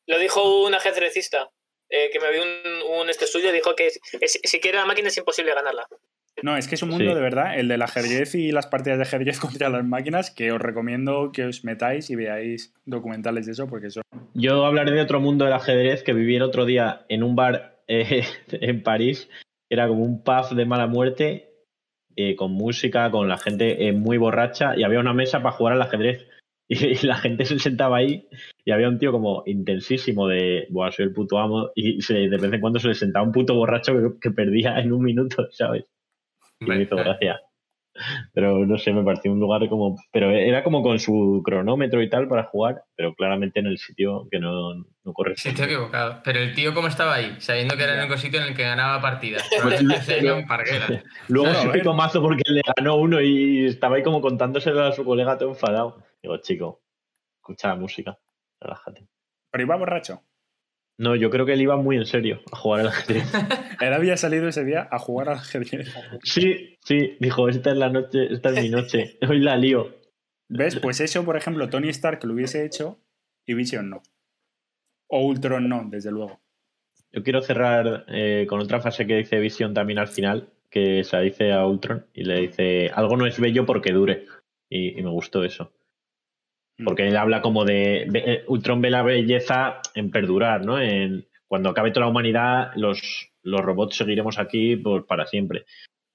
Lo 0.08 0.20
dijo 0.20 0.66
un 0.66 0.74
ajedrecista 0.74 1.50
eh, 1.90 2.10
que 2.12 2.20
me 2.20 2.32
vio 2.32 2.42
un, 2.44 3.02
un 3.02 3.10
este 3.10 3.26
estudio, 3.26 3.52
dijo 3.52 3.76
que 3.76 3.88
es- 3.88 4.00
es- 4.20 4.40
si 4.44 4.60
quiere 4.60 4.78
la 4.78 4.86
máquina 4.86 5.08
es 5.10 5.18
imposible 5.18 5.54
ganarla. 5.54 5.86
No, 6.44 6.56
es 6.58 6.68
que 6.68 6.76
es 6.76 6.84
un 6.84 6.90
mundo 6.90 7.10
Sí. 7.10 7.16
de 7.16 7.22
verdad, 7.22 7.58
el 7.60 7.68
del 7.68 7.82
ajedrez 7.82 8.36
y 8.36 8.52
las 8.52 8.68
partidas 8.68 8.98
de 9.00 9.04
ajedrez 9.04 9.40
contra 9.62 9.70
las 9.70 9.84
máquinas, 9.86 10.30
que 10.32 10.52
os 10.52 10.60
recomiendo 10.62 11.32
que 11.32 11.46
os 11.46 11.64
metáis 11.64 12.10
y 12.10 12.16
veáis 12.16 12.74
documentales 12.86 13.46
de 13.46 13.54
eso, 13.54 13.68
porque 13.68 13.88
eso. 13.88 14.02
Yo 14.34 14.66
hablaré 14.66 14.92
de 14.92 15.02
otro 15.02 15.20
mundo 15.20 15.46
del 15.46 15.54
ajedrez 15.54 16.04
que 16.04 16.14
viví 16.14 16.36
el 16.36 16.44
otro 16.44 16.66
día 16.66 17.06
en 17.10 17.24
un 17.24 17.36
bar 17.36 17.82
eh, 17.88 18.24
en 18.52 18.84
París. 18.84 19.30
Era 19.70 19.88
como 19.88 20.04
un 20.04 20.24
pub 20.24 20.50
de 20.56 20.66
mala 20.66 20.88
muerte, 20.88 21.47
eh, 22.18 22.36
con 22.36 22.52
música, 22.52 23.10
con 23.12 23.30
la 23.30 23.38
gente 23.38 23.88
eh, 23.88 23.94
muy 23.94 24.18
borracha, 24.18 24.76
y 24.76 24.84
había 24.84 25.00
una 25.00 25.14
mesa 25.14 25.42
para 25.42 25.56
jugar 25.56 25.74
al 25.76 25.82
ajedrez. 25.84 26.28
Y, 26.70 26.76
y 26.86 27.08
la 27.08 27.16
gente 27.16 27.46
se 27.46 27.58
sentaba 27.60 27.98
ahí 27.98 28.28
y 28.66 28.72
había 28.72 28.90
un 28.90 29.00
tío 29.00 29.14
como 29.14 29.44
intensísimo 29.46 30.28
de, 30.28 30.68
Buah, 30.70 30.92
soy 30.92 31.06
el 31.06 31.14
puto 31.14 31.38
amo, 31.40 31.72
y 31.76 32.02
se- 32.02 32.28
de 32.28 32.38
vez 32.38 32.52
en 32.52 32.60
cuando 32.60 32.80
se 32.80 32.90
le 32.90 32.94
sentaba 32.96 33.26
un 33.26 33.32
puto 33.32 33.56
borracho 33.56 33.94
que, 33.94 34.20
que 34.20 34.32
perdía 34.32 34.78
en 34.80 34.92
un 34.92 35.04
minuto, 35.04 35.48
¿sabes? 35.52 35.86
Y 36.60 36.66
me 36.66 36.82
hizo 36.84 36.96
gracia. 36.98 37.40
Pero 38.34 38.66
no 38.66 38.78
sé, 38.78 38.94
me 38.94 39.04
pareció 39.04 39.32
un 39.32 39.40
lugar 39.40 39.68
como. 39.70 39.96
Pero 40.12 40.32
era 40.32 40.64
como 40.64 40.84
con 40.84 41.00
su 41.00 41.42
cronómetro 41.44 42.02
y 42.02 42.10
tal 42.10 42.28
para 42.28 42.44
jugar, 42.46 42.84
pero 42.96 43.14
claramente 43.16 43.60
en 43.60 43.68
el 43.68 43.78
sitio 43.78 44.28
que 44.32 44.40
no, 44.40 44.74
no 44.76 45.14
corre. 45.14 45.36
Sí, 45.38 45.50
estoy 45.50 45.66
equivocado. 45.66 46.22
Pero 46.24 46.40
el 46.40 46.54
tío, 46.54 46.74
¿cómo 46.74 46.88
estaba 46.88 47.16
ahí? 47.16 47.36
Sabiendo 47.40 47.76
que 47.76 47.84
era 47.84 47.94
el 47.94 48.00
único 48.00 48.18
sitio 48.18 48.40
en 48.42 48.48
el 48.48 48.56
que 48.56 48.64
ganaba 48.64 49.02
partidas. 49.02 49.44
Pues. 49.68 49.82
Luego 51.28 51.54
se 51.54 51.70
picó 51.70 51.94
mazo 51.94 52.22
porque 52.22 52.44
le 52.48 52.62
ganó 52.76 52.96
uno 52.96 53.22
y 53.22 53.66
estaba 53.66 53.98
ahí 53.98 54.04
como 54.04 54.22
contándoselo 54.22 54.84
a 54.84 54.92
su 54.92 55.04
colega 55.04 55.38
todo 55.38 55.50
enfadado. 55.50 56.04
Digo, 56.22 56.38
chico, 56.38 56.82
escucha 57.38 57.70
la 57.70 57.76
música, 57.76 58.18
relájate. 58.60 59.08
Pero 59.52 59.64
iba 59.64 59.76
borracho. 59.76 60.22
No, 61.00 61.16
yo 61.16 61.30
creo 61.30 61.46
que 61.46 61.54
él 61.54 61.62
iba 61.62 61.78
muy 61.78 61.96
en 61.96 62.06
serio 62.06 62.42
a 62.52 62.56
jugar 62.56 62.82
al 62.82 62.88
ajedrez. 62.88 63.32
Él 63.82 63.94
había 63.94 64.18
salido 64.18 64.48
ese 64.48 64.66
día 64.66 64.88
a 64.92 64.98
jugar 64.98 65.30
al 65.30 65.36
ajedrez. 65.36 65.94
Sí, 66.24 66.78
sí, 66.84 67.16
dijo, 67.20 67.48
esta 67.50 67.70
es 67.70 67.78
la 67.78 67.90
noche, 67.90 68.34
esta 68.34 68.50
es 68.50 68.64
mi 68.64 68.70
noche, 68.70 69.20
hoy 69.30 69.40
la 69.40 69.56
lío. 69.56 69.96
¿Ves? 70.50 70.80
Pues 70.80 71.00
eso, 71.00 71.24
por 71.24 71.38
ejemplo, 71.38 71.70
Tony 71.70 71.90
Stark 71.90 72.24
lo 72.24 72.34
hubiese 72.34 72.66
hecho 72.66 73.00
y 73.46 73.54
Vision 73.54 73.92
no. 73.92 74.02
O 75.08 75.26
Ultron 75.26 75.70
no, 75.70 75.86
desde 75.88 76.12
luego. 76.12 76.40
Yo 77.12 77.22
quiero 77.22 77.42
cerrar 77.42 78.06
eh, 78.08 78.48
con 78.50 78.60
otra 78.60 78.82
frase 78.82 79.06
que 79.06 79.18
dice 79.18 79.40
Vision 79.40 79.76
también 79.76 80.00
al 80.00 80.08
final, 80.08 80.50
que 80.70 81.04
se 81.04 81.16
la 81.16 81.22
dice 81.22 81.52
a 81.52 81.66
Ultron 81.68 82.08
y 82.14 82.24
le 82.24 82.42
dice, 82.42 82.90
algo 82.94 83.18
no 83.18 83.28
es 83.28 83.40
bello 83.40 83.66
porque 83.66 83.94
dure. 83.94 84.26
Y, 84.68 85.00
y 85.00 85.04
me 85.04 85.12
gustó 85.12 85.44
eso. 85.44 85.72
Porque 86.84 87.08
él 87.08 87.18
habla 87.18 87.42
como 87.42 87.66
de, 87.66 88.04
eh, 88.14 88.44
Ultron 88.48 88.82
ve 88.82 88.90
la 88.92 89.02
belleza 89.02 89.82
en 89.96 90.12
perdurar, 90.12 90.64
¿no? 90.66 90.80
En 90.80 91.26
cuando 91.48 91.70
acabe 91.70 91.92
toda 91.92 92.06
la 92.06 92.12
humanidad, 92.12 92.72
los, 92.76 93.32
los 93.42 93.62
robots 93.62 93.96
seguiremos 93.98 94.38
aquí 94.38 94.76
pues, 94.76 95.04
para 95.06 95.26
siempre. 95.26 95.66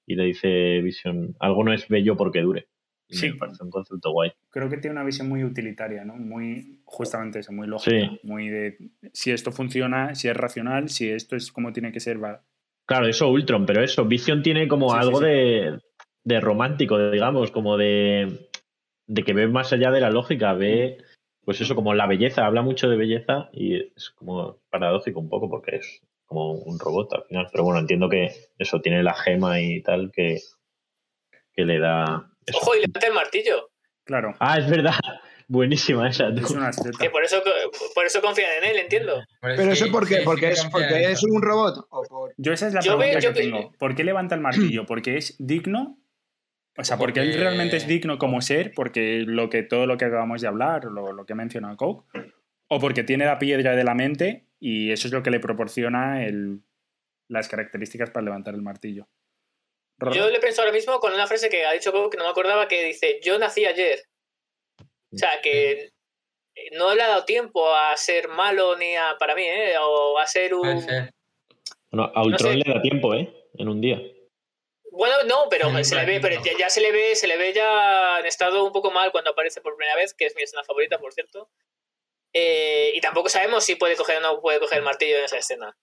Y 0.05 0.15
le 0.15 0.25
dice 0.25 0.81
Vision, 0.81 1.35
algo 1.39 1.63
no 1.63 1.73
es 1.73 1.87
bello 1.87 2.15
porque 2.15 2.41
dure. 2.41 2.67
Y 3.09 3.15
Sí. 3.15 3.29
Me 3.31 3.35
parece 3.37 3.63
un 3.63 3.69
concepto 3.71 4.11
guay. 4.11 4.31
Creo 4.49 4.69
que 4.69 4.77
tiene 4.77 4.93
una 4.95 5.03
visión 5.03 5.27
muy 5.27 5.43
utilitaria, 5.43 6.05
¿no? 6.05 6.15
Muy, 6.15 6.79
justamente 6.85 7.39
eso, 7.39 7.51
muy 7.51 7.67
lógica. 7.67 7.91
Sí. 8.09 8.19
Muy 8.23 8.47
de 8.49 8.77
si 9.11 9.31
esto 9.31 9.51
funciona, 9.51 10.15
si 10.15 10.29
es 10.29 10.37
racional, 10.37 10.87
si 10.89 11.09
esto 11.09 11.35
es 11.35 11.51
como 11.51 11.73
tiene 11.73 11.91
que 11.91 11.99
ser. 11.99 12.23
va- 12.23 12.41
Claro, 12.85 13.07
eso 13.07 13.29
Ultron, 13.29 13.65
pero 13.65 13.81
eso, 13.83 14.05
Vision 14.05 14.41
tiene 14.43 14.67
como 14.67 14.91
sí, 14.91 14.97
algo 14.99 15.19
sí. 15.19 15.25
De, 15.25 15.79
de 16.23 16.39
romántico, 16.39 17.11
digamos, 17.11 17.51
como 17.51 17.77
de, 17.77 18.49
de 19.07 19.23
que 19.23 19.33
ve 19.33 19.47
más 19.47 19.73
allá 19.73 19.91
de 19.91 19.99
la 20.01 20.09
lógica, 20.09 20.53
ve, 20.53 20.97
pues 21.45 21.59
eso, 21.61 21.75
como 21.75 21.93
la 21.93 22.07
belleza, 22.07 22.45
habla 22.45 22.61
mucho 22.61 22.89
de 22.89 22.97
belleza 22.97 23.49
y 23.51 23.75
es 23.95 24.11
como 24.11 24.59
paradójico 24.69 25.19
un 25.19 25.29
poco 25.29 25.49
porque 25.49 25.75
es 25.77 26.01
como 26.25 26.51
un 26.53 26.79
robot 26.79 27.13
al 27.13 27.23
final. 27.25 27.47
Pero 27.51 27.63
bueno, 27.65 27.79
entiendo 27.79 28.09
que 28.09 28.31
eso 28.57 28.79
tiene 28.81 29.03
la 29.03 29.13
gema 29.13 29.59
y 29.59 29.81
tal 29.81 30.11
que, 30.11 30.39
que 31.53 31.65
le 31.65 31.79
da. 31.79 32.29
eso. 32.45 32.57
Ojo, 32.59 32.75
y 32.75 32.79
levanta 32.81 33.07
el 33.07 33.13
martillo. 33.13 33.69
Claro, 34.05 34.33
Ah, 34.39 34.57
es 34.57 34.69
verdad, 34.69 34.93
buenísima 35.47 36.09
esa. 36.09 36.27
es 36.29 36.49
una. 36.51 36.71
Que 36.99 37.09
por 37.09 37.23
eso, 37.23 37.41
por 37.95 38.05
eso 38.05 38.21
confían 38.21 38.51
en 38.61 38.69
él, 38.71 38.77
entiendo. 38.77 39.21
Pero 39.41 39.71
eso 39.71 39.89
por 39.91 40.07
qué? 40.07 40.21
porque 40.25 40.49
es, 40.49 40.65
porque 40.65 41.11
es 41.11 41.23
un 41.23 41.41
robot. 41.41 41.85
O 41.89 42.03
por... 42.03 42.33
Yo 42.37 42.51
esa 42.53 42.67
es 42.67 42.73
la 42.73 42.81
Yo 42.81 42.97
pregunta 42.97 43.19
veo- 43.19 43.33
que 43.33 43.39
veo- 43.49 43.51
tengo. 43.61 43.71
¿Por 43.77 43.95
qué 43.95 44.03
levanta 44.03 44.35
el 44.35 44.41
martillo? 44.41 44.85
¿Porque 44.85 45.17
es 45.17 45.35
digno? 45.39 45.97
O 46.77 46.83
sea, 46.83 46.97
porque 46.97 47.19
él 47.19 47.35
realmente 47.35 47.77
es 47.77 47.87
digno 47.87 48.17
como 48.17 48.41
ser, 48.41 48.73
porque 48.73 49.23
lo 49.25 49.49
que, 49.49 49.61
todo 49.63 49.85
lo 49.85 49.97
que 49.97 50.05
acabamos 50.05 50.41
de 50.41 50.47
hablar, 50.47 50.85
lo, 50.85 51.13
lo 51.13 51.25
que 51.25 51.35
menciona 51.35 51.75
Coke, 51.77 52.07
o 52.67 52.79
porque 52.79 53.03
tiene 53.03 53.25
la 53.25 53.37
piedra 53.37 53.75
de 53.75 53.83
la 53.83 53.93
mente 53.93 54.47
y 54.59 54.91
eso 54.91 55.07
es 55.07 55.13
lo 55.13 55.21
que 55.21 55.29
le 55.29 55.39
proporciona 55.39 56.25
el- 56.25 56.61
las 57.29 57.47
características 57.47 58.09
para 58.09 58.25
levantar 58.25 58.55
el 58.55 58.61
martillo. 58.61 59.07
Yo 60.13 60.29
le 60.29 60.39
pienso 60.39 60.61
ahora 60.61 60.73
mismo 60.73 60.99
con 60.99 61.13
una 61.13 61.27
frase 61.27 61.49
que 61.49 61.65
ha 61.65 61.71
dicho 61.71 61.91
Coco 61.91 62.09
que 62.09 62.17
no 62.17 62.23
me 62.23 62.31
acordaba 62.31 62.67
que 62.67 62.83
dice, 62.83 63.19
yo 63.23 63.37
nací 63.37 63.65
ayer. 63.65 63.99
O 64.81 65.17
sea, 65.17 65.39
que 65.41 65.91
no 66.73 66.93
le 66.95 67.01
ha 67.03 67.07
dado 67.07 67.25
tiempo 67.25 67.73
a 67.73 67.95
ser 67.95 68.27
malo 68.27 68.75
ni 68.75 68.95
a, 68.95 69.15
para 69.19 69.35
mí, 69.35 69.43
¿eh? 69.43 69.75
O 69.79 70.17
a 70.17 70.25
ser 70.25 70.55
un... 70.55 70.85
Bueno, 71.91 72.11
a 72.13 72.23
Ultron 72.23 72.53
sé. 72.53 72.57
le 72.57 72.73
da 72.73 72.81
tiempo, 72.81 73.13
¿eh? 73.13 73.31
En 73.53 73.69
un 73.69 73.79
día. 73.79 74.01
Bueno, 74.95 75.15
no, 75.25 75.47
pero 75.49 75.69
Sí, 75.77 75.83
se 75.85 75.95
le 75.95 76.05
ve, 76.05 76.19
pero 76.21 76.35
no. 76.35 76.45
ya, 76.45 76.51
ya 76.57 76.69
se 76.69 76.79
le 76.81 76.91
ve, 76.91 77.15
se 77.15 77.27
le 77.27 77.35
ve 77.37 77.51
ya 77.53 78.19
en 78.19 78.25
estado 78.27 78.63
un 78.63 78.71
poco 78.71 78.91
mal 78.91 79.11
cuando 79.11 79.31
aparece 79.31 79.59
por 79.61 79.75
primera 79.75 79.95
vez, 79.95 80.13
que 80.13 80.25
es 80.25 80.35
mi 80.35 80.43
escena 80.43 80.63
favorita, 80.63 80.99
por 80.99 81.13
cierto. 81.13 81.49
Eh, 82.33 82.91
y 82.95 83.01
tampoco 83.01 83.29
sabemos 83.29 83.63
si 83.63 83.75
puede 83.75 83.95
coger 83.95 84.17
o 84.17 84.21
no 84.21 84.39
puede 84.41 84.59
coger 84.59 84.79
el 84.79 84.83
martillo 84.83 85.17
en 85.17 85.25
esa 85.25 85.37
escena. 85.37 85.75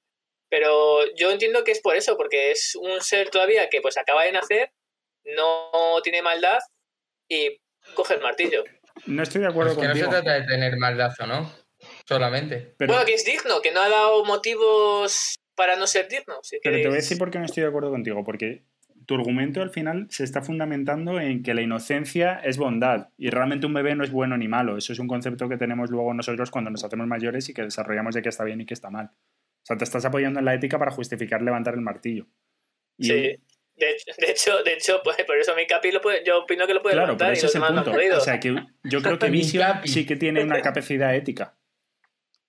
Pero 0.49 1.05
yo 1.17 1.31
entiendo 1.31 1.63
que 1.65 1.73
es 1.73 1.81
por 1.81 1.97
eso, 1.97 2.17
porque 2.17 2.51
es 2.53 2.75
un 2.77 3.01
ser 3.01 3.31
todavía 3.31 3.69
que 3.69 3.81
pues 3.81 3.97
acaba 3.97 4.25
de 4.25 4.33
nacer, 4.33 4.73
no 5.25 6.01
tiene 6.03 6.23
maldad 6.23 6.59
y 7.29 7.61
coge 7.95 8.15
el 8.15 8.21
martillo. 8.21 8.65
No 9.07 9.23
estoy 9.23 9.41
de 9.43 9.47
acuerdo 9.49 9.73
Es 9.73 9.79
que 9.79 9.87
no 9.89 9.95
se 9.95 10.01
contigo. 10.03 10.23
trata 10.23 10.41
de 10.41 10.47
tener 10.47 10.77
maldad 10.77 11.13
o 11.21 11.27
no. 11.27 11.53
Solamente. 12.07 12.75
Pero, 12.79 12.93
Bueno, 12.93 13.07
que 13.07 13.15
es 13.15 13.25
digno, 13.25 13.63
que 13.63 13.71
no 13.71 13.81
ha 13.81 13.89
dado 13.89 14.25
motivos 14.25 15.37
para 15.55 15.77
no 15.77 15.87
ser 15.87 16.09
digno. 16.09 16.41
si 16.43 16.59
pero 16.63 16.75
te 16.77 16.79
voy 16.79 16.81
a 16.81 16.89
queréis. 16.91 17.05
decir 17.05 17.19
por 17.19 17.31
qué 17.31 17.39
no 17.39 17.45
estoy 17.47 17.63
de 17.63 17.69
acuerdo 17.69 17.91
contigo. 17.91 18.23
Porque 18.25 18.65
tu 19.11 19.17
argumento 19.17 19.61
al 19.61 19.71
final 19.71 20.07
se 20.09 20.23
está 20.23 20.41
fundamentando 20.41 21.19
en 21.19 21.43
que 21.43 21.53
la 21.53 21.63
inocencia 21.63 22.35
es 22.45 22.59
bondad. 22.59 23.09
Y 23.19 23.31
realmente 23.31 23.67
un 23.67 23.75
bebé 23.75 23.97
no 23.97 24.05
es 24.05 24.13
bueno 24.13 24.37
ni 24.39 24.47
malo. 24.47 24.77
Eso 24.77 24.93
es 24.93 25.01
un 25.01 25.09
concepto 25.09 25.49
que 25.49 25.57
tenemos 25.57 25.91
luego 25.91 26.15
nosotros 26.15 26.49
cuando 26.53 26.71
nos 26.71 26.85
hacemos 26.85 27.09
mayores 27.09 27.49
y 27.49 27.53
que 27.53 27.63
desarrollamos 27.63 28.15
de 28.15 28.23
qué 28.23 28.29
está 28.29 28.45
bien 28.45 28.61
y 28.61 28.67
qué 28.67 28.75
está 28.75 28.89
mal. 28.89 29.07
O 29.07 29.65
sea, 29.65 29.77
te 29.77 29.83
estás 29.83 30.05
apoyando 30.05 30.39
en 30.39 30.45
la 30.45 30.55
ética 30.55 30.79
para 30.79 30.93
justificar 30.93 31.43
levantar 31.43 31.75
el 31.75 31.81
martillo. 31.81 32.29
Y- 32.97 33.07
Sí. 33.07 33.13
De, 33.13 33.97
de 34.19 34.31
hecho, 34.31 34.63
de 34.63 34.75
hecho, 34.75 35.01
pues, 35.03 35.17
por 35.27 35.37
eso 35.39 35.57
mi 35.57 35.67
capi 35.67 35.91
lo 35.91 36.01
puede, 36.01 36.23
yo 36.25 36.43
opino 36.45 36.69
que 36.69 36.75
lo 36.75 36.83
puede 36.83 36.95
Claro, 36.95 37.07
levantar 37.09 37.27
pero 37.29 37.35
y 37.35 37.39
ese 37.39 37.47
es 37.47 37.55
el 37.57 37.61
no 37.63 37.83
punto. 37.83 38.17
O 38.17 38.21
sea, 38.21 38.39
que 38.39 38.55
yo 38.85 39.03
creo 39.03 39.19
que 39.19 39.29
Vision 39.31 39.79
sí 39.87 40.07
que 40.07 40.15
tiene 40.15 40.45
una 40.45 40.61
capacidad 40.63 41.17
ética. 41.17 41.57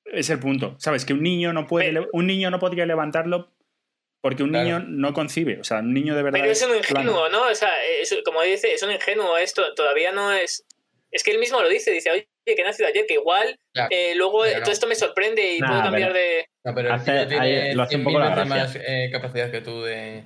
Es 0.05 0.30
el 0.30 0.38
punto. 0.38 0.76
¿Sabes? 0.78 1.05
Que 1.05 1.14
un 1.14 1.24
niño 1.24 1.53
no 1.53 1.66
puede, 1.66 1.88
Pero- 1.88 2.07
un 2.14 2.28
niño 2.28 2.51
no 2.51 2.59
podría 2.59 2.86
levantarlo 2.86 3.51
porque 4.22 4.43
un 4.43 4.49
Claro. 4.51 4.63
niño 4.65 4.80
no 4.88 5.13
concibe. 5.13 5.59
O 5.59 5.63
sea, 5.63 5.80
un 5.80 5.93
niño 5.93 6.15
de 6.15 6.24
verdad. 6.24 6.39
Pero 6.39 6.51
es 6.51 6.61
un 6.61 6.69
plano. 6.82 7.09
ingenuo, 7.11 7.30
¿no? 7.30 7.47
O 7.49 7.55
sea, 7.55 7.72
es- 7.99 8.17
como 8.24 8.41
dice, 8.43 8.74
es 8.74 8.84
un 8.84 8.91
ingenuo 8.91 9.38
esto, 9.38 9.74
todavía 9.74 10.11
no 10.11 10.32
es... 10.32 10.63
Es 11.11 11.24
que 11.24 11.32
él 11.32 11.39
mismo 11.39 11.61
lo 11.61 11.67
dice, 11.67 11.91
dice, 11.91 12.09
oye, 12.11 12.28
que 12.45 12.53
he 12.53 12.63
nacido 12.63 12.88
ayer, 12.88 13.05
que 13.05 13.15
igual 13.15 13.59
eh, 13.89 14.13
luego 14.15 14.45
no. 14.45 14.61
todo 14.61 14.72
esto 14.72 14.88
me 14.88 14.95
sorprende 14.95 15.55
y 15.55 15.59
Nah, 15.59 15.67
puedo 15.67 15.82
cambiar 15.84 16.13
de... 16.13 16.45
No, 16.63 16.74
pero 16.74 16.88
el 16.89 16.93
Hace- 16.95 17.26
tiene 17.26 17.39
ahí 17.39 17.76
lo 17.76 17.84
hace 17.84 17.95
un 17.97 18.01
100.000 18.03 18.05
poco 18.05 18.19
la 18.19 18.30
veces 18.30 18.49
gracia. 18.49 18.63
más 18.63 18.88
eh, 18.88 19.09
capacidad 19.11 19.51
que 19.51 19.61
tú 19.61 19.82
de... 19.84 20.24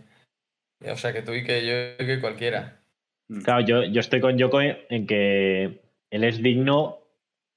O 0.91 0.95
sea, 0.97 1.11
que 1.13 1.21
tú 1.23 1.33
y 1.33 1.43
que 1.43 1.65
yo 1.65 2.03
y 2.03 2.07
que 2.07 2.19
cualquiera. 2.21 2.81
Claro, 3.43 3.61
yo, 3.65 3.83
yo 3.85 3.99
estoy 4.01 4.19
con 4.21 4.37
Yoko 4.37 4.61
en 4.61 5.07
que 5.07 5.79
él 6.11 6.23
es 6.23 6.43
digno 6.43 7.01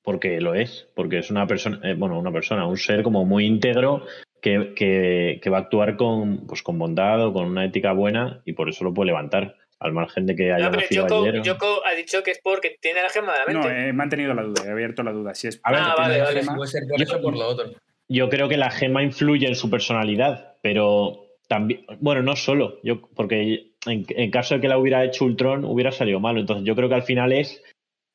porque 0.03 0.41
lo 0.41 0.55
es, 0.55 0.87
porque 0.95 1.19
es 1.19 1.31
una 1.31 1.47
persona, 1.47 1.81
eh, 1.85 1.95
bueno, 1.95 2.19
una 2.19 2.33
persona, 2.33 2.67
un 2.67 2.79
ser 2.79 3.03
como 3.03 3.27
muy 3.27 3.45
íntegro 3.45 4.07
que, 4.41 4.73
que- 4.75 5.41
que 5.43 5.51
va 5.51 5.59
a 5.59 5.61
actuar 5.63 5.97
con, 5.97 6.47
pues, 6.47 6.63
con 6.63 6.79
bondad 6.79 7.25
o 7.27 7.33
con 7.33 7.47
una 7.47 7.65
ética 7.65 7.93
buena 7.93 8.41
y 8.45 8.53
por 8.53 8.69
eso 8.69 8.85
lo 8.85 8.95
puede 8.95 9.07
levantar, 9.09 9.57
al 9.81 9.93
margen 9.93 10.27
de 10.27 10.35
que 10.35 10.53
haya 10.53 10.71
No, 10.71 10.77
pero 10.77 10.87
Yoko, 10.91 11.23
ayer. 11.23 11.43
Yoko 11.43 11.81
ha 11.87 11.93
dicho 11.95 12.23
que 12.25 12.33
es 12.33 12.41
porque 12.43 12.77
tiene 12.81 13.01
la 13.03 13.11
gema 13.11 13.33
de 13.33 13.39
la 13.39 13.47
mente. 13.47 13.69
No, 13.69 13.75
he 13.89 13.93
mantenido 13.93 14.35
la 14.35 14.43
duda, 14.43 14.63
he 14.67 14.71
abierto 14.71 15.03
la 15.05 15.13
duda. 15.13 15.35
Si 15.35 15.47
es 15.49 15.61
A 15.63 15.71
ver, 15.73 15.81
Ah, 15.83 15.93
porque 15.97 16.03
vale, 16.11 16.23
vale. 16.23 16.41
gema- 16.43 16.57
Puede 16.57 16.71
ser 16.71 16.83
por 16.89 17.01
eso 17.03 17.17
o 17.17 17.23
por 17.23 17.37
lo 17.37 17.47
otro. 17.47 17.71
Yo 18.09 18.29
creo 18.29 18.49
que 18.49 18.57
la 18.57 18.71
gema 18.71 19.03
influye 19.03 19.47
en 19.47 19.55
su 19.55 19.71
personalidad, 19.71 20.57
pero 20.63 21.27
también, 21.47 21.85
bueno, 22.01 22.23
no 22.23 22.35
solo, 22.37 22.81
yo, 22.83 23.03
porque 23.15 23.73
en, 23.87 24.05
en 24.09 24.31
caso 24.31 24.55
de 24.57 24.61
que 24.61 24.69
la 24.69 24.79
hubiera 24.79 25.05
hecho 25.05 25.25
Ultron 25.25 25.65
hubiera 25.65 25.93
salido 25.93 26.19
malo. 26.19 26.41
Entonces 26.41 26.65
yo 26.67 26.75
creo 26.75 26.89
que 26.89 26.95
al 26.97 27.03
final 27.05 27.33
es, 27.33 27.63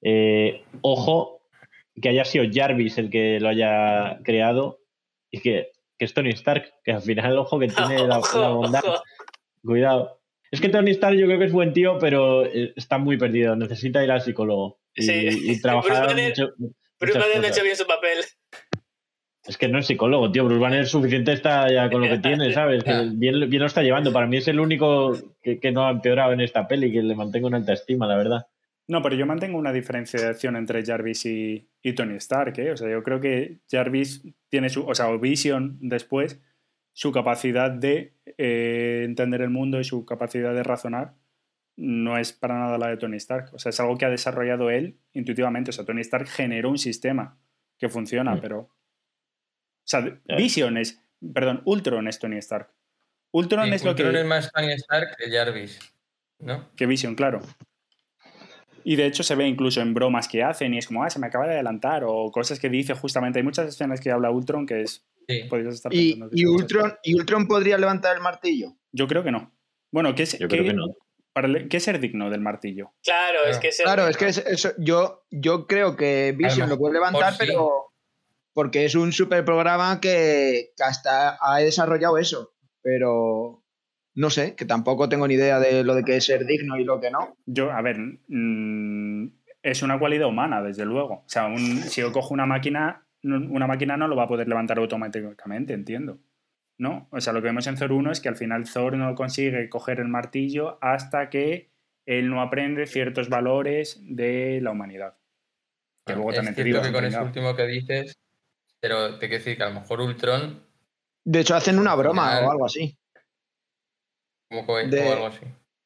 eh, 0.01 0.63
ojo, 0.81 1.41
que 2.01 2.09
haya 2.09 2.25
sido 2.25 2.45
Jarvis 2.51 2.97
el 2.97 3.09
que 3.09 3.39
lo 3.39 3.49
haya 3.49 4.19
creado 4.23 4.79
y 5.31 5.39
que, 5.41 5.69
que 6.03 6.07
es 6.07 6.13
Tony 6.13 6.31
Stark, 6.31 6.65
que 6.83 6.91
al 6.91 7.01
final, 7.01 7.37
ojo, 7.37 7.57
que 7.59 7.67
tiene 7.87 8.05
la, 8.07 8.19
Ojo, 8.19 8.41
la 8.41 8.49
bondad. 8.49 8.83
ojo. 8.85 9.03
Cuidado. 9.63 10.19
Es 10.51 10.59
que 10.59 10.67
Tony 10.69 10.91
Stark 10.91 11.15
yo 11.17 11.25
creo 11.25 11.39
que 11.39 11.45
es 11.45 11.51
buen 11.53 11.71
tío, 11.73 11.97
pero 11.97 12.45
eh, 12.45 12.73
está 12.75 12.97
muy 12.97 13.17
perdido, 13.17 13.55
necesita 13.55 14.03
ir 14.03 14.11
al 14.11 14.21
psicólogo 14.21 14.79
y, 14.93 15.03
Sí. 15.03 15.27
y 15.51 15.61
trabajar 15.61 15.91
Bruce 16.07 16.13
Banner- 16.13 16.29
mucho. 16.29 16.53
Bruce 16.99 17.19
Banner 17.19 17.39
no 17.39 17.45
ha 17.45 17.49
hecho 17.49 17.63
bien 17.63 17.75
su 17.75 17.87
papel. 17.87 18.19
Es 19.45 19.57
que 19.57 19.67
no 19.67 19.79
es 19.79 19.87
psicólogo, 19.87 20.31
tío. 20.31 20.45
Bruce 20.45 20.61
Banner 20.61 20.85
suficiente 20.87 21.33
está 21.33 21.69
ya 21.71 21.89
con 21.89 22.01
lo 22.01 22.07
que 22.07 22.19
tiene, 22.19 22.53
¿sabes? 22.53 22.83
Que 22.83 23.09
bien, 23.13 23.49
bien 23.49 23.59
lo 23.61 23.65
está 23.65 23.81
llevando. 23.81 24.13
Para 24.13 24.27
mí 24.27 24.37
es 24.37 24.47
el 24.47 24.59
único 24.59 25.17
que, 25.41 25.59
que 25.59 25.71
no 25.71 25.85
ha 25.85 25.91
empeorado 25.91 26.33
en 26.33 26.41
esta 26.41 26.67
peli, 26.67 26.91
que 26.91 27.01
le 27.01 27.15
mantengo 27.15 27.47
en 27.47 27.55
alta 27.55 27.73
estima, 27.73 28.07
la 28.07 28.15
verdad. 28.17 28.45
No, 28.87 29.01
pero 29.01 29.15
yo 29.15 29.25
mantengo 29.25 29.57
una 29.57 29.71
diferenciación 29.71 30.55
entre 30.57 30.85
Jarvis 30.85 31.25
y, 31.25 31.69
y 31.81 31.93
Tony 31.93 32.15
Stark, 32.15 32.59
¿eh? 32.59 32.71
O 32.71 32.77
sea, 32.77 32.89
yo 32.89 33.01
creo 33.01 33.19
que 33.21 33.59
Jarvis 33.71 34.23
tiene 34.49 34.69
su, 34.69 34.85
o 34.85 34.93
sea, 34.93 35.09
o 35.09 35.19
Vision 35.19 35.77
después, 35.81 36.41
su 36.91 37.11
capacidad 37.11 37.71
de 37.71 38.13
eh, 38.37 39.03
entender 39.05 39.41
el 39.41 39.49
mundo 39.49 39.79
y 39.79 39.83
su 39.83 40.05
capacidad 40.05 40.53
de 40.53 40.63
razonar 40.63 41.15
no 41.75 42.17
es 42.19 42.33
para 42.33 42.59
nada 42.59 42.77
la 42.77 42.87
de 42.89 42.97
Tony 42.97 43.17
Stark. 43.17 43.49
O 43.53 43.57
sea, 43.59 43.69
es 43.71 43.79
algo 43.79 43.97
que 43.97 44.05
ha 44.05 44.09
desarrollado 44.09 44.69
él 44.69 44.99
intuitivamente. 45.13 45.69
O 45.71 45.73
sea, 45.73 45.85
Tony 45.85 46.01
Stark 46.01 46.27
generó 46.27 46.69
un 46.69 46.77
sistema 46.77 47.39
que 47.79 47.89
funciona, 47.89 48.35
Mm. 48.35 48.41
pero... 48.41 48.59
O 48.59 48.69
sea, 49.85 50.19
Ya. 50.25 50.35
Vision 50.35 50.77
es... 50.77 51.01
Perdón, 51.33 51.61
Ultron 51.65 52.07
es 52.07 52.19
Tony 52.19 52.37
Stark. 52.37 52.69
Ultron 53.31 53.65
Sí, 53.69 53.73
es 53.75 53.83
lo 53.85 53.91
Ultron 53.91 54.11
que... 54.13 54.19
es 54.19 54.25
más 54.25 54.51
Tony 54.51 54.73
Stark 54.73 55.15
que 55.17 55.31
Jarvis. 55.31 55.79
¿No? 56.39 56.69
que 56.75 56.85
Vision, 56.85 57.15
claro. 57.15 57.41
Y 58.83 58.95
de 58.95 59.05
hecho 59.05 59.23
se 59.23 59.35
ve 59.35 59.47
incluso 59.47 59.81
en 59.81 59.93
bromas 59.93 60.27
que 60.27 60.43
hacen 60.43 60.73
y 60.73 60.77
es 60.77 60.87
como, 60.87 61.03
ah, 61.03 61.09
se 61.09 61.19
me 61.19 61.27
acaba 61.27 61.45
de 61.47 61.53
adelantar 61.53 62.03
o 62.05 62.31
cosas 62.31 62.59
que 62.59 62.69
dice 62.69 62.93
justamente. 62.93 63.39
Hay 63.39 63.43
muchas 63.43 63.67
escenas 63.67 63.99
que 64.01 64.11
habla 64.11 64.31
Ultron 64.31 64.65
que 64.65 64.81
es, 64.81 65.05
Sí. 65.27 65.43
podrías 65.49 65.75
estar 65.75 65.93
Y, 65.93 66.19
y 66.33 66.45
Ultron, 66.45 66.93
¿Y 67.03 67.15
Ultron 67.15 67.47
podría 67.47 67.77
levantar 67.77 68.15
el 68.15 68.21
martillo? 68.21 68.73
Yo 68.91 69.07
creo 69.07 69.23
que 69.23 69.31
no. 69.31 69.53
Bueno, 69.91 70.13
¿qué 70.15 70.23
es, 70.23 70.33
Yo 70.37 70.47
qué- 70.49 70.57
creo 70.57 70.65
que 70.65 70.73
no. 70.73 70.87
para 71.31 71.47
le- 71.47 71.67
¿qué 71.69 71.77
es 71.77 71.83
ser 71.83 71.99
digno 71.99 72.29
del 72.29 72.41
martillo? 72.41 72.91
Claro, 73.03 73.45
es 73.45 73.57
que 73.57 73.69
Claro, 73.81 74.07
es 74.07 74.17
que 74.17 74.25
es- 74.27 74.37
eso, 74.45 74.71
yo, 74.77 75.23
yo 75.31 75.65
creo 75.65 75.95
que 75.95 76.33
Vision 76.37 76.67
lo 76.67 76.75
lo 76.75 76.79
puede 76.79 76.95
levantar, 76.95 77.31
sí. 77.33 77.37
pero 77.39 77.85
porque 78.53 78.85
es 78.85 78.95
un 78.95 79.11
super 79.13 79.43
programa 79.45 79.99
que, 80.01 80.73
que 80.77 80.83
hasta 80.83 81.37
ha 81.41 81.57
desarrollado 81.59 82.17
eso. 82.17 82.51
Pero 82.81 83.62
no 84.15 84.29
sé, 84.29 84.55
que 84.55 84.65
tampoco 84.65 85.09
tengo 85.09 85.27
ni 85.27 85.33
idea 85.35 85.59
de 85.59 85.83
lo 85.83 85.95
de 85.95 86.03
que 86.03 86.17
es 86.17 86.25
ser 86.25 86.45
digno 86.45 86.77
y 86.77 86.83
lo 86.83 86.99
que 86.99 87.09
no. 87.11 87.35
Yo, 87.45 87.71
a 87.71 87.81
ver, 87.81 87.97
mm, 88.27 89.27
es 89.63 89.81
una 89.81 89.97
cualidad 89.99 90.27
humana, 90.27 90.61
desde 90.61 90.85
luego. 90.85 91.13
O 91.15 91.23
sea, 91.27 91.47
un- 91.47 91.81
si 91.83 92.01
yo 92.01 92.11
cojo 92.11 92.33
una 92.33 92.45
máquina, 92.45 93.05
no- 93.23 93.37
una 93.51 93.67
máquina 93.67 93.97
no 93.97 94.07
lo 94.07 94.15
va 94.15 94.23
a 94.23 94.27
poder 94.27 94.47
levantar 94.47 94.77
automáticamente, 94.77 95.73
entiendo. 95.73 96.19
¿No? 96.77 97.07
O 97.11 97.21
sea, 97.21 97.33
lo 97.33 97.41
que 97.41 97.47
vemos 97.49 97.67
en 97.67 97.75
Thor 97.75 97.91
1 97.91 98.11
es 98.11 98.19
que 98.19 98.29
al 98.29 98.35
final 98.35 98.65
Thor 98.71 98.97
no 98.97 99.13
consigue 99.13 99.69
coger 99.69 99.99
el 99.99 100.07
martillo 100.07 100.79
hasta 100.81 101.29
que 101.29 101.69
él 102.05 102.29
no 102.29 102.41
aprende 102.41 102.87
ciertos 102.87 103.29
valores 103.29 104.01
de 104.03 104.59
la 104.61 104.71
humanidad. 104.71 105.15
Que 106.05 106.13
luego 106.15 106.31
es 106.31 106.35
también 106.37 106.55
te 106.55 106.63
cierto 106.63 106.81
digo, 106.81 106.91
que 106.91 106.93
con 106.93 107.05
eso 107.05 107.23
último 107.23 107.55
que 107.55 107.67
dices, 107.67 108.17
pero 108.81 109.17
te 109.19 109.27
quiero 109.29 109.37
decir 109.43 109.55
que 109.55 109.63
a 109.63 109.69
lo 109.69 109.79
mejor 109.79 110.01
Ultron, 110.01 110.63
De 111.23 111.39
hecho, 111.39 111.55
hacen 111.55 111.77
una 111.79 111.95
broma 111.95 112.23
Final. 112.23 112.43
o 112.45 112.51
algo 112.51 112.65
así. 112.65 112.97
Como 114.53 114.65
co- 114.65 114.77
De- 114.77 115.01
o 115.09 115.13
algo 115.13 115.25
así. 115.27 115.39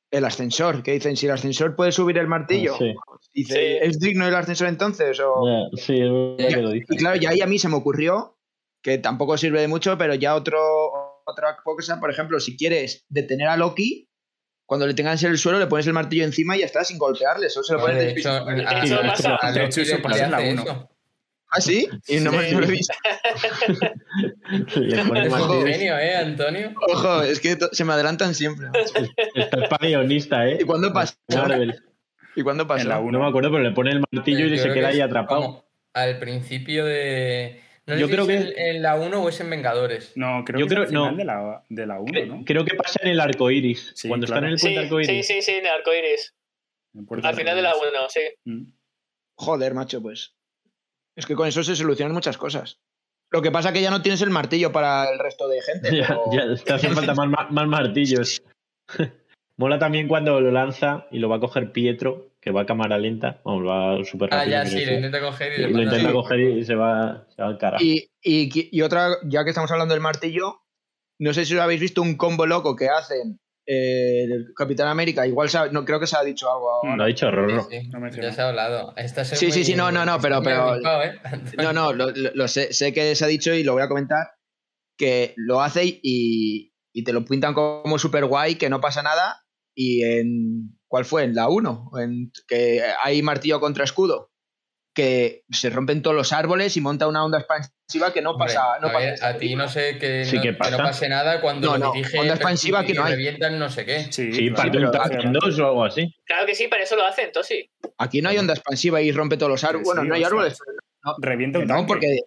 El 0.10 0.24
ascensor, 0.24 0.84
que 0.84 0.94
dicen, 0.94 1.18
si 1.18 1.26
el 1.26 1.34
ascensor 1.34 1.76
puede 1.76 1.92
subir 1.92 2.18
el 2.18 2.28
martillo, 2.28 2.78
Sí, 2.78 2.94
dice, 3.34 3.54
Sí. 3.54 3.78
¿es 3.82 4.00
digno 4.00 4.26
el 4.28 4.34
ascensor 4.36 4.68
entonces? 4.70 5.20
O... 5.20 5.70
Sí, 5.76 6.00
es 6.00 6.10
verdad 6.12 6.48
que 6.56 6.62
lo 6.62 6.70
dice. 6.72 6.86
Y 6.94 6.98
claro, 6.98 7.18
ya 7.18 7.32
ahí 7.32 7.42
a 7.42 7.46
mí 7.48 7.60
se 7.60 7.68
me 7.68 7.76
ocurrió, 7.76 8.38
que 8.82 8.98
tampoco 9.00 9.38
sirve 9.38 9.60
de 9.60 9.68
mucho, 9.68 9.98
pero 9.98 10.16
ya 10.16 10.36
otro, 10.36 10.58
otra 11.26 11.58
cosa, 11.62 12.00
por 12.00 12.10
ejemplo, 12.10 12.40
si 12.40 12.56
quieres 12.56 13.06
detener 13.10 13.50
a 13.50 13.58
Loki, 13.58 14.10
cuando 14.66 14.88
le 14.88 14.94
tengas 14.94 15.22
en 15.24 15.32
el 15.32 15.38
suelo 15.38 15.60
le 15.60 15.68
pones 15.68 15.88
el 15.88 15.94
martillo 15.94 16.24
encima 16.24 16.56
y 16.56 16.60
ya 16.62 16.66
está, 16.68 16.84
sin 16.86 16.98
golpearle, 16.98 17.50
solo 17.50 17.64
se 17.66 17.74
lo 17.74 17.80
pones 17.82 17.98
de 17.98 18.06
de 18.06 18.12
hecho, 18.12 18.46
De 18.46 18.62
hecho, 18.62 19.82
De 19.82 19.82
eso 19.82 20.02
pasa 20.02 20.26
en 20.26 20.32
la 20.32 20.38
hace 20.38 20.52
uno. 20.54 20.62
eso. 20.64 20.90
¿Ah, 21.50 21.62
sí? 21.62 21.88
Y 22.08 22.18
no, 22.20 22.32
me- 22.32 22.50
Sí. 22.50 22.56
lo 22.56 22.64
he 22.64 22.68
visto. 22.72 22.94
Le 24.76 25.04
pone 25.06 25.22
Es 25.28 25.34
un 25.34 25.40
martillo. 25.40 25.66
genio, 25.66 25.98
¿eh, 25.98 26.16
Antonio? 26.16 26.74
Ojo, 26.90 27.22
es 27.22 27.40
que 27.40 27.58
se 27.72 27.86
me 27.86 27.94
adelantan 27.94 28.34
siempre. 28.36 28.68
macho. 28.68 29.10
Está 29.36 29.58
es 29.82 29.88
guionista, 29.88 30.48
¿eh? 30.48 30.58
¿Y 30.62 30.64
cuándo 30.66 30.92
pasó? 30.94 31.16
Marvel. 31.34 31.82
¿Y 32.36 32.42
cuándo 32.44 32.68
pasó? 32.68 32.84
En 32.84 32.90
la 32.90 33.00
No 33.00 33.20
me 33.20 33.28
acuerdo, 33.28 33.50
pero 33.52 33.64
le 33.64 33.72
pone 33.72 33.92
el 33.92 34.04
martillo 34.12 34.46
y 34.46 34.58
se 34.58 34.66
queda 34.74 34.90
que 34.90 34.96
ahí 34.96 35.02
atrapado. 35.02 35.42
como 35.42 35.66
Al 35.94 36.20
principio 36.20 36.86
de. 36.86 37.62
No 37.86 37.94
sé 37.96 38.02
Yo 38.02 38.08
si 38.08 38.14
creo 38.14 38.30
es 38.30 38.30
que- 38.54 38.62
en- 38.70 38.76
en 38.76 38.82
la 38.82 38.96
1 38.96 39.24
o 39.24 39.30
es 39.30 39.40
en 39.40 39.50
Vengadores. 39.50 40.12
No, 40.16 40.44
creo 40.46 40.60
Yo 40.60 40.66
que 40.68 40.74
creo- 40.74 40.84
es 40.84 40.90
al 40.90 40.96
final 40.96 41.12
no. 41.14 41.18
de 41.18 41.24
la, 41.26 41.64
de 41.70 41.86
la 41.88 42.00
1, 42.02 42.26
¿no? 42.26 42.44
Creo 42.46 42.66
que 42.66 42.76
pasa 42.76 43.00
en 43.02 43.10
el 43.12 43.20
arco 43.22 43.50
iris. 43.50 43.94
Sí, 43.96 44.10
cuando 44.10 44.28
claro. 44.28 44.40
está 44.40 44.48
en 44.48 44.54
el 44.54 44.60
Sí, 44.60 44.66
puente 44.66 44.80
arco 44.82 45.02
sí, 45.04 45.12
iris. 45.14 45.28
sí, 45.28 45.42
sí, 45.42 45.52
en 45.54 45.66
el 45.66 45.72
arcoiris. 45.72 46.34
En 46.94 47.06
Puerto 47.06 47.26
Al 47.28 47.36
final 47.36 47.56
de 47.56 47.62
la 47.62 47.72
Reales. 47.72 47.92
1, 47.94 48.10
sí. 48.10 48.20
Mm. 48.44 48.74
Joder, 49.36 49.74
macho, 49.74 50.02
pues. 50.02 50.34
Es 51.18 51.26
que 51.26 51.36
con 51.36 51.48
eso 51.48 51.64
se 51.64 51.76
solucionan 51.76 52.14
muchas 52.14 52.38
cosas. 52.38 52.80
Lo 53.32 53.42
que 53.42 53.52
pasa 53.52 53.70
es 53.70 53.74
que 53.76 53.82
ya 53.82 53.90
no 53.92 54.02
tienes 54.02 54.22
el 54.22 54.30
martillo 54.30 54.72
para 54.72 55.10
el 55.12 55.20
resto 55.20 55.48
de 55.50 55.62
gente. 55.62 55.90
Ya, 55.98 56.08
pero- 56.08 56.56
ya, 56.56 56.64
te 56.64 56.74
hacen 56.74 56.94
falta 56.94 57.14
más, 57.14 57.28
ma- 57.28 57.48
más 57.50 57.68
martillos. 57.68 58.42
Mola 59.58 59.80
también 59.80 60.08
cuando 60.08 60.40
lo 60.40 60.52
lanza 60.52 61.08
y 61.10 61.18
lo 61.18 61.30
va 61.30 61.38
a 61.38 61.40
coger 61.40 61.72
Pietro, 61.72 62.30
que 62.40 62.52
va 62.52 62.62
a 62.62 62.66
cámara 62.68 63.00
lenta, 63.00 63.42
vamos, 63.44 63.66
va 63.68 64.06
súper 64.06 64.30
Ah, 64.32 64.38
rápido. 64.46 64.52
ya, 64.52 64.64
pero 64.64 64.78
sí, 64.80 64.86
lo 64.86 64.92
intenta 64.94 65.20
coger 65.20 65.60
y 65.60 65.74
lo 65.74 65.82
intenta 65.82 66.12
coger 66.12 66.40
y 66.40 66.64
se 66.64 66.76
va, 66.76 67.26
se 67.36 67.42
va 67.42 67.48
al 67.48 67.58
carajo. 67.58 67.84
Y, 67.84 68.08
y, 68.22 68.70
y 68.78 68.82
otra, 68.84 69.16
ya 69.26 69.44
que 69.44 69.50
estamos 69.50 69.72
hablando 69.72 69.96
del 69.96 70.02
martillo, 70.02 70.62
no 71.20 71.34
sé 71.34 71.44
si 71.46 71.56
os 71.56 71.60
habéis 71.62 71.82
visto 71.82 72.04
un 72.04 72.18
combo 72.18 72.46
loco 72.46 72.76
que 72.76 72.88
hacen 72.88 73.40
eh, 73.68 74.24
el 74.24 74.54
Capitán 74.56 74.88
América. 74.88 75.28
Igual 75.28 75.50
se 75.50 75.58
ha- 75.58 75.68
no 75.68 75.84
creo 75.86 76.00
que 76.00 76.08
se 76.08 76.18
ha 76.18 76.24
dicho 76.24 76.50
algo 76.52 76.72
ahora. 76.72 76.96
Lo 76.96 77.04
ha 77.04 77.08
dicho 77.08 77.30
Rorro. 77.30 77.68
Sí, 77.70 77.80
sí, 77.82 77.88
No 77.90 78.00
me 78.00 78.10
ya 78.12 78.32
se 78.32 78.42
ha 78.42 78.48
hablado. 78.50 78.94
Sí, 79.36 79.52
sí, 79.52 79.64
sí, 79.66 79.76
no, 79.76 79.92
no, 79.92 80.06
no, 80.06 80.20
pero- 80.20 80.42
pero- 80.42 80.76
¿eh? 81.04 81.20
No, 81.58 81.74
no, 81.74 81.92
lo, 81.94 82.12
lo- 82.12 82.32
lo 82.34 82.48
sé, 82.48 82.72
sé 82.74 82.94
que 82.94 83.14
se 83.16 83.26
ha 83.26 83.28
dicho 83.28 83.54
y 83.54 83.64
lo 83.64 83.74
voy 83.74 83.84
a 83.84 83.88
comentar, 83.90 84.28
que 84.98 85.34
lo 85.36 85.62
hace 85.62 86.00
y, 86.02 86.74
y 86.94 87.04
te 87.04 87.14
lo 87.14 87.26
pintan 87.26 87.54
como 87.54 88.00
súper 88.00 88.26
guay, 88.26 88.56
que 88.56 88.70
no 88.70 88.80
pasa 88.82 89.04
nada, 89.04 89.44
y 89.76 90.04
en... 90.04 90.74
¿Cuál 90.90 91.04
fue? 91.04 91.24
En 91.26 91.36
la 91.36 91.50
1, 91.50 91.92
en, 92.00 92.32
que 92.48 92.82
hay 93.04 93.22
martillo 93.22 93.60
contra 93.60 93.84
escudo, 93.84 94.32
que 94.98 95.44
se 95.52 95.70
rompen 95.70 96.02
todos 96.02 96.16
los 96.16 96.34
árboles 96.34 96.76
y 96.76 96.82
monta 96.82 97.08
una 97.08 97.24
onda 97.24 97.38
expansiva 97.38 98.12
que 98.12 98.24
no 98.24 98.32
Hombre, 98.32 98.48
pasa... 98.48 98.80
No 98.82 98.88
a, 98.88 98.92
pasa 98.94 99.28
ver, 99.30 99.38
ti 99.38 99.56
no 99.56 99.68
sé 99.70 100.00
que, 100.00 100.26
Sí 100.26 100.38
no, 100.38 100.42
que 100.42 100.48
que 100.48 100.52
no 100.54 100.58
pasa. 100.58 100.78
pase 100.78 101.08
nada 101.08 101.40
cuando 101.40 101.68
No, 101.70 101.78
no, 101.78 101.92
dirige 101.94 102.18
onda 102.20 102.34
expansiva 102.34 102.84
que 102.84 102.96
no 102.96 103.04
hay. 103.04 103.12
revientan 103.14 103.60
no 103.60 103.70
sé 103.70 103.86
qué. 103.86 104.12
Sí, 104.12 104.34
Sí, 104.34 104.50
parte 104.50 104.78
un 104.80 104.86
o 104.86 105.68
algo 105.68 105.86
así. 105.86 106.12
Claro 106.26 106.48
que 106.48 106.56
sí, 106.56 106.68
para 106.68 106.82
eso 106.82 106.96
lo 106.96 107.06
hacen, 107.06 107.32
Tosi. 107.32 107.70
Aquí 108.00 108.24
no 108.24 108.30
hay 108.30 108.40
onda 108.40 108.54
expansiva 108.56 109.00
y 109.04 109.12
rompe 109.12 109.38
todos 109.38 109.52
los 109.52 109.64
árboles. 109.64 109.86
Sí, 109.88 109.94
Bueno, 109.94 110.04
no 110.04 110.16
hay 110.16 110.24
árboles. 110.24 110.58
Revienta 111.20 111.60
un 111.60 111.68
no, 111.68 111.76
tanque. 111.76 111.88
porque, 111.88 112.20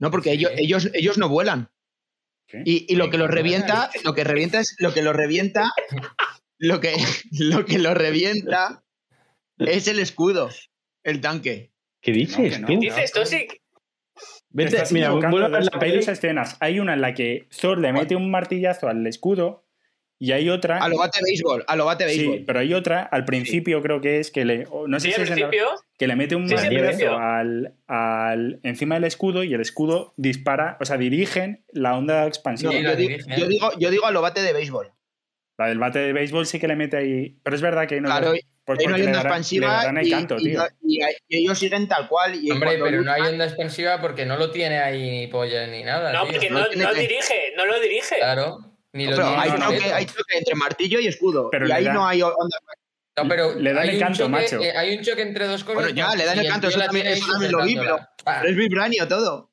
no, 0.00 0.10
porque 0.10 0.30
Sí. 0.30 0.36
ellos, 0.36 0.50
ellos, 0.56 0.90
ellos 0.94 1.16
no 1.18 1.28
vuelan. 1.28 1.70
¿Qué? 2.48 2.62
Y, 2.66 2.86
y 2.92 2.96
lo 2.96 3.08
que 3.08 3.18
los 3.18 3.30
revienta, 3.30 3.90
lo 4.02 4.14
que 4.14 4.24
revienta 4.24 4.58
es 4.58 4.74
lo 4.80 4.92
que 4.92 5.02
los 5.02 5.14
revienta, 5.14 5.70
lo 6.58 6.80
que, 6.80 6.96
lo 7.30 7.64
que 7.64 7.78
los 7.78 7.94
revienta 7.94 8.82
es 9.58 9.86
el 9.86 10.00
escudo, 10.00 10.50
el 11.04 11.20
tanque. 11.20 11.70
¿Qué 12.04 12.12
dices 12.12 12.54
que 12.54 12.58
no. 12.60 12.66
tú? 12.68 12.78
Dices, 12.80 13.12
Tosi, 13.12 13.46
Te 13.48 13.60
Vete, 14.50 14.82
mira, 14.92 15.10
vuelvo 15.10 15.38
a 15.38 15.48
ver 15.48 15.64
la 15.64 15.70
hay 15.74 15.80
peli. 15.80 15.96
dos 15.96 16.08
escenas. 16.08 16.56
Hay 16.60 16.78
una 16.78 16.94
en 16.94 17.00
la 17.00 17.14
que 17.14 17.48
Thor 17.60 17.78
le 17.78 17.92
mete 17.92 18.14
un 18.14 18.30
martillazo 18.30 18.88
al 18.88 19.04
escudo 19.06 19.64
y 20.20 20.30
hay 20.30 20.48
otra... 20.48 20.78
A 20.78 20.88
lo 20.88 20.96
bate 20.98 21.18
béisbol, 21.24 21.64
a 21.66 21.74
lo 21.74 21.86
bate 21.86 22.04
béisbol. 22.04 22.36
Sí, 22.38 22.44
pero 22.46 22.60
hay 22.60 22.72
otra, 22.72 23.02
al 23.02 23.24
principio 23.24 23.82
creo 23.82 24.00
que 24.00 24.20
es 24.20 24.30
que 24.30 24.44
le... 24.44 24.68
No 24.86 25.00
sé 25.00 25.08
sí, 25.08 25.12
si 25.14 25.20
al 25.20 25.22
es 25.22 25.30
la- 25.30 25.34
principio. 25.48 25.66
que 25.98 26.06
le 26.06 26.14
mete 26.14 26.36
un 26.36 26.48
Sí, 26.48 26.54
martillazo 26.54 27.16
al, 27.18 27.74
al- 27.88 28.60
encima 28.62 28.94
del 28.94 29.04
escudo 29.04 29.42
y 29.42 29.52
el 29.54 29.60
escudo 29.60 30.12
dispara, 30.16 30.76
o 30.80 30.84
sea, 30.84 30.98
dirigen 30.98 31.64
la 31.72 31.96
onda 31.98 32.20
No, 32.20 32.26
expansiva. 32.28 32.70
Sí, 32.72 32.78
yo, 32.82 32.88
la 32.90 32.94
di- 32.94 33.08
dirige. 33.08 33.40
yo 33.40 33.46
digo, 33.48 33.70
yo 33.78 33.90
digo 33.90 34.06
a 34.06 34.12
lo 34.12 34.22
bate 34.22 34.40
de 34.42 34.52
béisbol. 34.52 34.92
La 35.58 35.66
del 35.68 35.78
bate 35.78 35.98
de 36.00 36.12
béisbol 36.12 36.46
sí 36.46 36.58
que 36.58 36.66
le 36.68 36.76
mete 36.76 36.96
ahí. 36.96 37.36
Pero 37.42 37.54
es 37.56 37.62
verdad 37.62 37.86
que 37.86 38.00
no, 38.00 38.08
Claro, 38.08 38.32
pues 38.64 38.78
hay 38.80 38.86
le 38.86 38.92
darán- 38.92 39.12
le 39.12 39.18
expansiva 39.20 39.82
y, 40.02 40.10
canto, 40.10 40.36
y 40.38 40.42
tío. 40.44 40.58
no- 40.58 40.66
y 40.82 41.02
hay- 41.02 41.14
y 41.28 41.36
ellos 41.44 41.58
siguen 41.58 41.86
tal 41.86 42.08
cual. 42.08 42.34
Y 42.34 42.50
Hombre, 42.50 42.78
pero 42.82 43.02
no 43.02 43.12
hay 43.12 43.22
onda 43.22 43.44
expansiva 43.44 44.00
porque 44.00 44.26
no 44.26 44.36
lo 44.36 44.50
tiene 44.50 44.78
ahí 44.80 45.10
ni 45.10 45.26
polla 45.28 45.66
ni 45.66 45.84
nada. 45.84 46.12
No, 46.12 46.22
tío. 46.24 46.32
porque 46.32 46.50
no 46.50 46.58
no, 46.60 46.68
dirige, 46.94 47.52
no 47.56 47.66
lo 47.66 47.78
dirige. 47.80 48.16
Claro. 48.16 48.58
Ni 48.94 49.04
lo 49.06 49.16
Pero 49.16 49.26
tiene 49.28 49.42
hay, 49.42 49.50
no, 49.58 49.94
hay 49.94 50.06
choque 50.06 50.38
entre 50.38 50.54
martillo 50.54 51.00
y 51.00 51.06
escudo. 51.08 51.50
Pero 51.50 51.68
y 51.68 51.72
ahí 51.72 51.84
da- 51.84 51.92
no 51.92 52.06
hay 52.06 52.22
onda 52.22 52.58
No, 53.16 53.28
pero 53.28 53.54
Le 53.54 53.72
dan 53.72 53.88
el 53.88 53.98
canto, 54.00 54.18
choque, 54.18 54.28
macho. 54.28 54.60
eh, 54.60 54.72
hay 54.76 54.96
un 54.96 55.04
choque 55.04 55.22
entre 55.22 55.46
dos 55.46 55.62
cosas. 55.62 55.82
Bueno, 55.84 55.90
ya, 55.90 56.16
le 56.16 56.24
dan 56.24 56.36
y 56.36 56.40
el 56.40 56.48
canto, 56.48 56.66
eso 56.66 56.80
también- 56.80 57.06
eso 57.06 57.30
también 57.30 57.52
lo 57.52 57.64
vi. 57.64 57.76
Pero 57.76 58.48
es 58.48 58.56
vibranio 58.56 59.06
todo. 59.06 59.52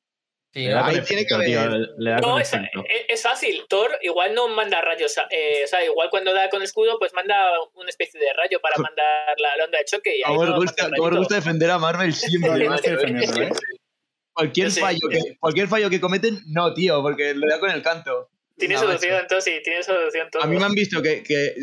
Sí, 0.53 0.63
Le 0.65 0.71
da 0.71 0.81
¿no? 0.81 0.87
ahí 0.87 1.01
tiene 1.01 1.25
que 1.25 1.35
tío, 1.45 1.61
le 1.97 2.11
da 2.11 2.17
No, 2.17 2.31
con 2.33 2.41
es, 2.41 3.21
fácil. 3.21 3.63
Thor 3.69 3.89
igual 4.01 4.35
no 4.35 4.49
manda 4.49 4.81
rayos. 4.81 5.15
eh, 5.29 5.61
o 5.63 5.67
sea, 5.67 5.83
igual 5.85 6.09
cuando 6.09 6.33
da 6.33 6.49
con 6.49 6.61
escudo, 6.61 6.99
pues 6.99 7.13
manda 7.13 7.35
una 7.75 7.89
especie 7.89 8.19
de 8.19 8.33
rayo 8.33 8.59
para 8.61 8.75
mandar 8.77 9.33
la, 9.37 9.55
la 9.55 9.63
onda 9.65 9.77
de 9.77 9.85
choque. 9.85 10.17
Y 10.17 10.23
ahí 10.23 10.37
no 10.37 10.55
gusta, 10.57 10.89
gusta 11.17 11.35
defender 11.35 11.71
a 11.71 11.77
Marvel 11.77 12.13
siempre. 12.13 12.59
Yo 12.63 12.69
no 12.69 12.75
estoy 12.75 12.91
defendiendo, 12.97 13.41
¿eh? 13.43 13.49
cualquier, 14.33 14.71
sí. 14.71 14.79
fallo 14.81 14.99
que, 15.09 15.19
cualquier 15.39 15.67
fallo 15.67 15.89
que 15.89 16.01
cometen, 16.01 16.39
no, 16.47 16.73
tío, 16.73 17.01
porque 17.01 17.33
le 17.33 17.47
da 17.47 17.59
con 17.59 17.71
el 17.71 17.81
canto. 17.81 18.29
Tiene 18.57 18.73
No, 18.75 18.81
solución, 18.81 19.11
macho. 19.13 19.21
entonces 19.23 19.53
sí, 19.55 19.61
tiene 19.63 19.83
solución 19.83 20.29
todo. 20.31 20.43
A 20.43 20.47
mí 20.47 20.57
me 20.57 20.65
han 20.65 20.73
visto 20.73 21.01
que, 21.01 21.23
que, 21.23 21.53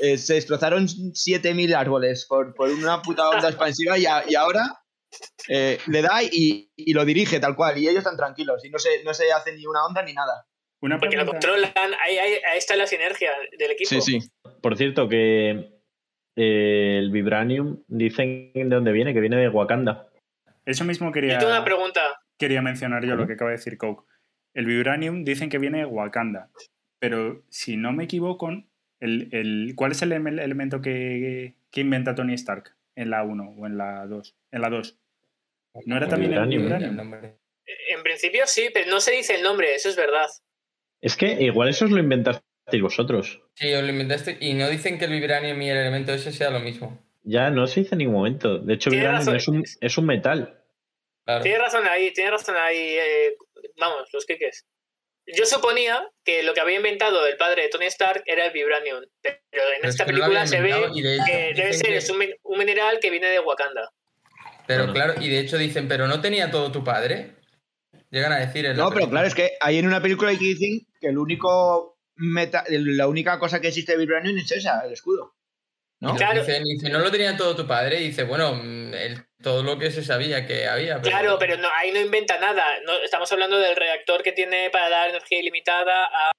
eh, 0.00 0.16
se 0.16 0.34
destrozaron 0.34 0.86
7.000 0.88 1.74
árboles 1.74 2.24
por, 2.26 2.54
por 2.54 2.70
una 2.70 3.02
puta 3.02 3.28
onda 3.28 3.48
expansiva 3.48 3.98
y, 3.98 4.06
a- 4.06 4.24
y 4.26 4.34
ahora 4.34 4.62
eh, 5.48 5.78
le 5.86 6.02
da 6.02 6.22
y, 6.22 6.70
y 6.76 6.92
lo 6.92 7.04
dirige 7.04 7.40
tal 7.40 7.54
cual. 7.56 7.78
Y 7.78 7.88
ellos 7.88 7.98
están 7.98 8.16
tranquilos 8.16 8.64
y 8.64 8.70
no 8.70 8.78
se, 8.78 9.02
no 9.04 9.12
se 9.14 9.32
hace 9.32 9.54
ni 9.56 9.66
una 9.66 9.84
onda 9.84 10.02
ni 10.02 10.12
nada. 10.12 10.46
Una 10.80 10.98
Porque 10.98 11.16
lo 11.16 11.26
controlan, 11.26 11.72
ahí, 11.76 12.18
ahí, 12.18 12.32
ahí 12.50 12.58
está 12.58 12.74
la 12.74 12.86
sinergia 12.88 13.30
del 13.56 13.70
equipo. 13.70 13.88
Por 14.60 14.76
cierto, 14.76 15.08
que 15.08 15.50
eh, 16.36 16.98
el 16.98 17.10
Vibranium 17.10 17.82
dicen 17.88 18.50
de 18.54 18.64
dónde 18.64 18.92
viene, 18.92 19.14
que 19.14 19.20
viene 19.20 19.36
de 19.36 19.48
Wakanda. 19.48 20.08
Eso 20.64 20.84
mismo 20.84 21.12
quería, 21.12 21.38
una 21.44 21.64
pregunta. 21.64 22.00
quería 22.38 22.62
mencionar 22.62 23.04
yo 23.04 23.14
lo 23.16 23.26
que 23.26 23.34
acaba 23.34 23.50
de 23.50 23.56
decir 23.58 23.78
Coke. 23.78 24.04
El 24.54 24.66
Vibranium 24.66 25.24
dicen 25.24 25.48
que 25.50 25.58
viene 25.58 25.78
de 25.78 25.84
Wakanda. 25.86 26.50
Pero 26.98 27.42
si 27.48 27.76
no 27.76 27.92
me 27.92 28.04
equivoco, 28.04 28.50
el, 29.00 29.28
el- 29.32 29.72
¿cuál 29.76 29.92
es 29.92 30.02
el 30.02 30.12
em- 30.12 30.38
elemento 30.38 30.80
que, 30.80 31.54
que 31.70 31.80
inventa 31.80 32.14
Tony 32.14 32.34
Stark 32.34 32.74
en 32.94 33.10
la 33.10 33.22
1 33.24 33.54
o 33.58 33.66
en 33.66 33.76
la 33.76 34.06
2? 34.06 34.36
En 34.52 34.60
la 34.62 34.70
2. 34.70 34.98
¿No 35.86 35.96
era 35.96 36.08
también 36.08 36.32
el 36.32 36.38
vibranium, 36.38 36.62
vibranium? 36.62 36.90
El 36.90 36.96
nombre. 36.96 37.38
En 37.88 38.02
principio 38.02 38.46
sí, 38.46 38.68
pero 38.72 38.90
no 38.90 39.00
se 39.00 39.12
dice 39.12 39.34
el 39.34 39.42
nombre, 39.42 39.74
eso 39.74 39.88
es 39.88 39.96
verdad. 39.96 40.26
Es 41.00 41.16
que 41.16 41.32
igual 41.42 41.68
eso 41.68 41.84
os 41.86 41.90
lo 41.90 41.98
inventasteis 42.00 42.82
vosotros. 42.82 43.40
Sí, 43.54 43.72
os 43.72 43.82
lo 43.82 43.88
inventaste 43.88 44.36
y 44.40 44.54
no 44.54 44.68
dicen 44.68 44.98
que 44.98 45.06
el 45.06 45.12
vibranium 45.12 45.60
y 45.62 45.70
el 45.70 45.76
elemento 45.78 46.12
ese 46.12 46.32
sea 46.32 46.50
lo 46.50 46.60
mismo. 46.60 46.98
Ya 47.24 47.50
no 47.50 47.66
se 47.66 47.80
dice 47.80 47.94
en 47.94 47.98
ningún 48.00 48.16
momento. 48.16 48.58
De 48.58 48.74
hecho, 48.74 48.90
Tienes 48.90 49.08
Vibranium 49.08 49.36
es 49.36 49.48
un, 49.48 49.64
es 49.80 49.98
un 49.98 50.06
metal. 50.06 50.62
Claro. 51.24 51.42
Tienes 51.42 51.60
razón 51.60 51.86
ahí, 51.86 52.12
tienes 52.12 52.32
razón 52.32 52.56
ahí. 52.56 52.78
eh, 52.78 53.36
vamos, 53.78 54.08
los 54.12 54.26
kikes. 54.26 54.64
Yo 55.36 55.46
suponía 55.46 56.04
que 56.24 56.42
lo 56.42 56.52
que 56.52 56.60
había 56.60 56.76
inventado 56.76 57.24
el 57.28 57.36
padre 57.36 57.62
de 57.62 57.68
Tony 57.68 57.86
Stark 57.86 58.24
era 58.26 58.44
el 58.46 58.50
Vibranium, 58.52 59.04
pero 59.22 59.36
en 59.36 59.40
Pero 59.52 59.68
es 59.82 59.90
esta 59.90 60.04
que 60.04 60.12
película 60.12 60.46
se 60.48 60.60
ve 60.60 60.72
que 60.92 61.52
debe 61.54 61.72
ser 61.72 61.96
que- 62.04 62.12
un, 62.12 62.34
un 62.42 62.58
mineral 62.58 62.98
que 63.00 63.10
viene 63.10 63.28
de 63.28 63.38
Wakanda. 63.38 63.88
Pero 64.66 64.80
Bueno. 64.86 64.92
claro, 64.94 65.14
y 65.20 65.28
de 65.28 65.40
hecho 65.40 65.58
dicen, 65.58 65.88
pero 65.88 66.06
no 66.06 66.20
tenía 66.20 66.50
todo 66.50 66.70
tu 66.72 66.82
padre. 66.84 67.36
Llegan 68.10 68.32
a 68.32 68.38
decir 68.38 68.66
en 68.66 68.76
No, 68.76 68.90
pero 68.90 69.08
claro, 69.08 69.26
es 69.26 69.34
que 69.34 69.52
hay 69.60 69.78
en 69.78 69.86
una 69.86 70.00
película 70.02 70.30
que 70.32 70.38
dicen 70.44 70.86
que 71.00 71.08
el 71.08 71.18
único 71.18 71.98
meta, 72.16 72.64
la 72.68 73.06
única 73.08 73.38
cosa 73.38 73.60
que 73.60 73.68
existe 73.68 73.92
de 73.92 73.98
Vibranium 73.98 74.36
es 74.38 74.52
esa, 74.52 74.80
el 74.84 74.92
escudo. 74.92 75.34
¿no? 76.00 76.16
Claro. 76.16 76.40
dicen, 76.40 76.64
dice, 76.64 76.90
no 76.90 76.98
lo 76.98 77.12
tenía 77.12 77.36
todo 77.36 77.54
tu 77.54 77.64
padre. 77.66 78.00
Y 78.00 78.08
dice, 78.08 78.24
bueno, 78.24 78.54
mm, 78.56 78.92
el- 78.94 79.24
todo 79.40 79.62
lo 79.62 79.78
que 79.78 79.90
se 79.92 80.02
sabía 80.02 80.46
que 80.46 80.66
había. 80.66 80.96
Pero... 81.00 81.10
Claro, 81.16 81.36
pero 81.38 81.56
no, 81.58 81.68
ahí 81.78 81.92
no 81.92 82.00
inventa 82.00 82.38
nada. 82.40 82.64
No, 82.84 82.92
estamos 83.04 83.30
hablando 83.32 83.58
del 83.60 83.76
reactor 83.76 84.22
que 84.24 84.32
tiene 84.32 84.68
para 84.70 84.88
dar 84.90 85.10
energía 85.10 85.38
ilimitada 85.40 86.04
a... 86.06 86.32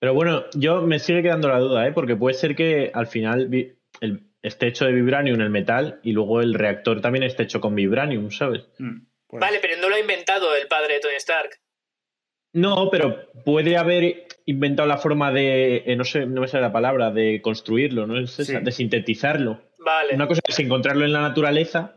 Pero 0.00 0.14
bueno, 0.14 0.46
yo 0.54 0.80
me 0.80 0.98
sigue 0.98 1.22
quedando 1.22 1.48
la 1.48 1.58
duda, 1.58 1.86
¿eh? 1.86 1.92
Porque 1.92 2.16
puede 2.16 2.34
ser 2.34 2.56
que 2.56 2.90
al 2.94 3.06
final 3.06 3.48
el- 4.00 4.30
esté 4.44 4.68
hecho 4.68 4.84
de 4.84 4.92
Vibranium 4.92 5.40
el 5.40 5.50
metal 5.50 5.98
y 6.02 6.12
luego 6.12 6.40
el 6.40 6.54
reactor 6.54 7.00
también 7.00 7.24
esté 7.24 7.42
hecho 7.44 7.60
con 7.60 7.74
Vibranium, 7.74 8.30
¿sabes? 8.30 8.62
Mm, 8.78 8.98
pues- 9.26 9.40
Vale, 9.40 9.58
pero 9.60 9.80
no 9.80 9.88
lo 9.88 9.96
ha 9.96 10.00
inventado 10.00 10.54
el 10.54 10.68
padre 10.68 10.94
de 10.94 11.00
Tony 11.00 11.14
Stark. 11.16 11.50
No, 12.52 12.88
pero 12.90 13.32
puede 13.44 13.76
haber 13.76 14.26
inventado 14.46 14.86
la 14.88 14.98
forma 14.98 15.32
de, 15.32 15.82
eh, 15.86 15.96
no 15.96 16.04
sé, 16.04 16.26
no 16.26 16.40
me 16.42 16.46
sale 16.48 16.62
la 16.62 16.72
palabra, 16.72 17.10
de 17.10 17.40
construirlo, 17.42 18.06
¿no? 18.06 18.18
Es 18.20 18.38
esa, 18.38 18.58
Sí. 18.58 18.64
de 18.64 18.70
sintetizarlo. 18.70 19.60
Vale, 19.78 20.14
Una 20.14 20.28
cosa 20.28 20.40
es 20.46 20.58
encontrarlo 20.60 21.04
en 21.04 21.12
la 21.12 21.20
naturaleza, 21.22 21.96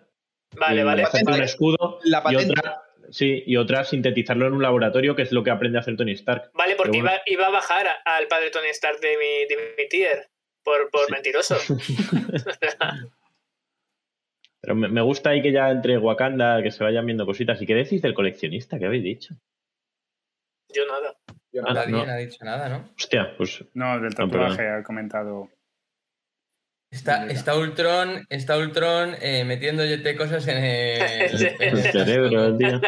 vale, 0.56 0.84
vale. 0.84 1.03
hacerte 1.03 1.32
un 1.32 1.44
escudo, 1.44 1.99
La 2.03 2.19
y 2.19 2.22
patente. 2.24 2.52
otra, 2.60 2.82
sí, 3.11 3.44
y 3.45 3.56
otra 3.57 3.84
sintetizarlo 3.84 4.48
en 4.48 4.53
un 4.53 4.64
laboratorio, 4.64 5.15
que 5.15 5.22
es 5.22 5.32
lo 5.32 5.44
que 5.44 5.52
aprende 5.52 5.78
a 5.78 5.82
hacer 5.82 5.95
Tony 5.95 6.14
Stark. 6.14 6.49
Vale, 6.56 6.76
porque 6.76 6.98
bueno. 7.02 7.11
iba, 7.11 7.22
iba 7.28 7.48
a 7.48 7.52
bajar 7.52 7.86
al 8.06 8.28
padre 8.28 8.45
de 8.45 8.52
Tony 8.52 8.69
Stark 8.69 8.99
de 8.99 9.15
mi, 9.18 9.45
de 9.48 9.74
mi 9.78 9.88
tier 9.90 10.28
por, 10.68 10.89
por 10.91 11.06
Sí. 11.06 11.11
mentiroso. 11.14 11.56
Pero 14.61 14.76
me, 14.76 14.88
me 14.89 15.02
gusta 15.02 15.30
ahí 15.30 15.41
que 15.41 15.52
ya 15.53 15.69
entre 15.69 15.98
Wakanda, 15.98 16.61
que 16.61 16.72
se 16.72 16.84
vayan 16.84 17.06
viendo 17.06 17.26
cositas. 17.26 17.61
¿Y 17.61 17.65
qué 17.65 17.76
decís 17.76 18.02
del 18.02 18.14
coleccionista? 18.14 18.77
¿Qué 18.77 18.85
habéis 18.85 19.03
dicho? 19.03 19.34
Yo 20.73 20.85
nada. 20.85 21.15
Ah, 21.65 21.73
Nadie 21.73 21.91
no. 21.91 22.02
ha 22.02 22.18
dicho 22.18 22.44
nada, 22.44 22.68
¿no? 22.68 22.89
Hostia, 22.98 23.34
pues 23.38 23.64
No, 23.73 23.99
del 24.02 24.14
tatuaje 24.14 24.68
ha 24.68 24.84
comentado. 24.84 25.49
Está, 26.91 27.26
está 27.27 27.57
Ultron, 27.57 28.26
está 28.30 28.57
Ultron 28.57 29.15
eh, 29.22 29.44
metiéndote 29.45 30.15
cosas 30.15 30.48
en 30.48 30.57
el, 30.57 31.56
el 31.60 31.77
cerebro, 31.91 32.57
tío. 32.57 32.80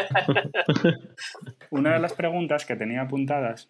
Una 1.70 1.94
de 1.94 2.00
las 2.00 2.12
preguntas 2.14 2.64
que 2.64 2.76
tenía 2.76 3.02
apuntadas 3.02 3.68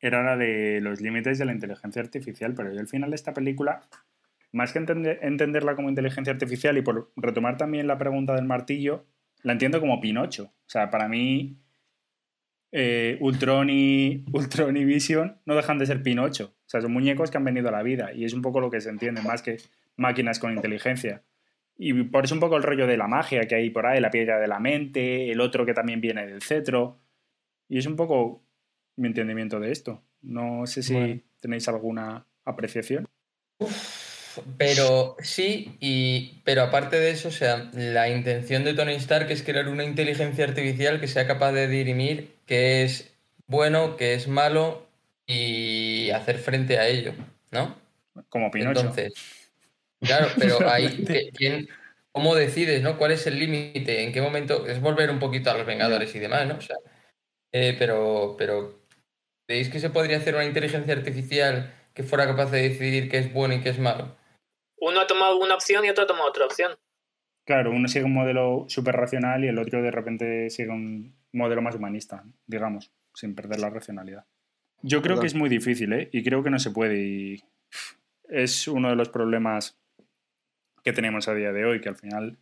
era 0.00 0.22
la 0.22 0.36
de 0.36 0.80
los 0.80 1.00
límites 1.00 1.38
de 1.38 1.44
la 1.44 1.52
inteligencia 1.52 2.02
artificial, 2.02 2.54
pero 2.54 2.72
yo 2.72 2.80
al 2.80 2.88
final 2.88 3.10
de 3.10 3.16
esta 3.16 3.34
película, 3.34 3.82
más 4.52 4.72
que 4.72 4.78
entender- 4.80 5.18
entenderla 5.22 5.76
como 5.76 5.88
inteligencia 5.88 6.32
artificial 6.32 6.76
y 6.78 6.82
por 6.82 7.12
retomar 7.16 7.56
también 7.56 7.86
la 7.86 7.98
pregunta 7.98 8.34
del 8.34 8.46
martillo, 8.46 9.06
la 9.42 9.52
entiendo 9.52 9.80
como 9.80 10.00
Pinocho. 10.00 10.44
O 10.44 10.68
sea, 10.68 10.90
para 10.90 11.08
mí 11.08 11.58
eh, 12.72 13.18
Ultron, 13.20 13.68
y, 13.70 14.24
Ultron 14.32 14.76
y 14.76 14.84
Vision 14.84 15.38
no 15.44 15.54
dejan 15.54 15.78
de 15.78 15.86
ser 15.86 16.02
Pinocho. 16.02 16.54
O 16.66 16.68
sea, 16.68 16.80
son 16.80 16.92
muñecos 16.92 17.30
que 17.30 17.36
han 17.36 17.44
venido 17.44 17.68
a 17.68 17.72
la 17.72 17.82
vida 17.82 18.12
y 18.12 18.24
es 18.24 18.32
un 18.32 18.42
poco 18.42 18.60
lo 18.60 18.70
que 18.70 18.80
se 18.80 18.90
entiende, 18.90 19.22
más 19.22 19.42
que 19.42 19.58
máquinas 19.96 20.38
con 20.38 20.52
inteligencia. 20.52 21.22
Y 21.76 21.92
por 22.04 22.24
eso 22.24 22.34
un 22.34 22.40
poco 22.40 22.56
el 22.56 22.62
rollo 22.62 22.86
de 22.86 22.96
la 22.96 23.08
magia 23.08 23.46
que 23.48 23.54
hay 23.54 23.70
por 23.70 23.86
ahí, 23.86 24.00
la 24.00 24.10
piedra 24.10 24.38
de 24.38 24.46
la 24.46 24.60
mente, 24.60 25.30
el 25.30 25.40
otro 25.40 25.64
que 25.64 25.74
también 25.74 26.00
viene 26.00 26.26
del 26.26 26.42
cetro. 26.42 26.98
Y 27.68 27.78
es 27.78 27.86
un 27.86 27.96
poco 27.96 28.44
mi 29.00 29.08
entendimiento 29.08 29.58
de 29.58 29.72
esto. 29.72 30.02
No 30.22 30.66
sé 30.66 30.82
si 30.82 30.92
Bueno. 30.94 31.20
tenéis 31.40 31.66
alguna 31.68 32.26
apreciación. 32.44 33.08
Pero 34.58 35.16
sí, 35.20 35.76
y, 35.80 36.40
pero 36.44 36.62
aparte 36.62 37.00
de 37.00 37.10
eso, 37.10 37.28
o 37.28 37.32
sea, 37.32 37.68
la 37.72 38.08
intención 38.08 38.62
de 38.62 38.74
Tony 38.74 38.94
Stark 38.94 39.30
es 39.30 39.42
crear 39.42 39.68
una 39.68 39.84
inteligencia 39.84 40.44
artificial 40.44 41.00
que 41.00 41.08
sea 41.08 41.26
capaz 41.26 41.52
de 41.52 41.66
dirimir 41.66 42.34
qué 42.46 42.84
es 42.84 43.12
bueno, 43.46 43.96
qué 43.96 44.14
es 44.14 44.28
malo 44.28 44.86
y 45.26 46.10
hacer 46.10 46.38
frente 46.38 46.78
a 46.78 46.86
ello, 46.86 47.12
¿no? 47.50 47.74
Como 48.28 48.50
Pinocho. 48.50 48.80
Entonces, 48.80 49.12
claro, 50.00 50.28
pero 50.38 50.58
ahí, 50.70 51.04
¿qué- 51.06 51.30
¿quién, 51.34 51.68
¿cómo 52.12 52.34
decides, 52.36 52.82
no? 52.82 52.98
¿Cuál 52.98 53.12
es 53.12 53.26
el 53.26 53.38
límite? 53.38 54.04
¿En 54.04 54.12
qué 54.12 54.20
momento? 54.22 54.66
Es 54.66 54.80
volver 54.80 55.10
un 55.10 55.18
poquito 55.18 55.50
a 55.50 55.56
los 55.56 55.66
Vengadores 55.66 56.14
y 56.14 56.18
demás, 56.20 56.46
¿no? 56.46 56.54
O 56.54 56.60
sea, 56.60 56.76
eh, 57.52 57.74
pero, 57.78 58.36
pero, 58.38 58.79
¿veis 59.50 59.68
que 59.68 59.80
se 59.80 59.90
podría 59.90 60.18
hacer 60.18 60.36
una 60.36 60.44
inteligencia 60.44 60.94
artificial 60.94 61.74
que 61.92 62.04
fuera 62.04 62.24
capaz 62.24 62.52
de 62.52 62.62
decidir 62.62 63.10
qué 63.10 63.18
es 63.18 63.32
bueno 63.32 63.52
y 63.52 63.60
qué 63.60 63.70
es 63.70 63.80
malo? 63.80 64.16
Uno 64.76 65.00
ha 65.00 65.08
tomado 65.08 65.38
una 65.40 65.56
opción 65.56 65.84
y 65.84 65.90
otro 65.90 66.04
ha 66.04 66.06
tomado 66.06 66.28
otra 66.28 66.46
opción. 66.46 66.78
Claro, 67.44 67.72
uno 67.72 67.88
sigue 67.88 68.04
un 68.04 68.14
modelo 68.14 68.66
súper 68.68 68.94
racional 68.94 69.44
y 69.44 69.48
el 69.48 69.58
otro 69.58 69.82
de 69.82 69.90
repente 69.90 70.50
sigue 70.50 70.70
un 70.70 71.16
modelo 71.32 71.62
más 71.62 71.74
humanista, 71.74 72.22
digamos, 72.46 72.92
sin 73.12 73.34
perder 73.34 73.58
la 73.58 73.70
racionalidad. 73.70 74.24
Yo 74.82 75.02
creo 75.02 75.16
Perdón. 75.16 75.20
que 75.22 75.26
es 75.26 75.34
muy 75.34 75.48
difícil, 75.48 75.92
¿eh? 75.94 76.08
Y 76.12 76.22
creo 76.22 76.44
que 76.44 76.50
no 76.50 76.60
se 76.60 76.70
puede. 76.70 77.02
Y 77.02 77.42
es 78.28 78.68
uno 78.68 78.88
de 78.88 78.94
los 78.94 79.08
problemas 79.08 79.76
que 80.84 80.92
tenemos 80.92 81.26
a 81.26 81.34
día 81.34 81.50
de 81.50 81.64
hoy, 81.64 81.80
que 81.80 81.88
al 81.88 81.96
final, 81.96 82.38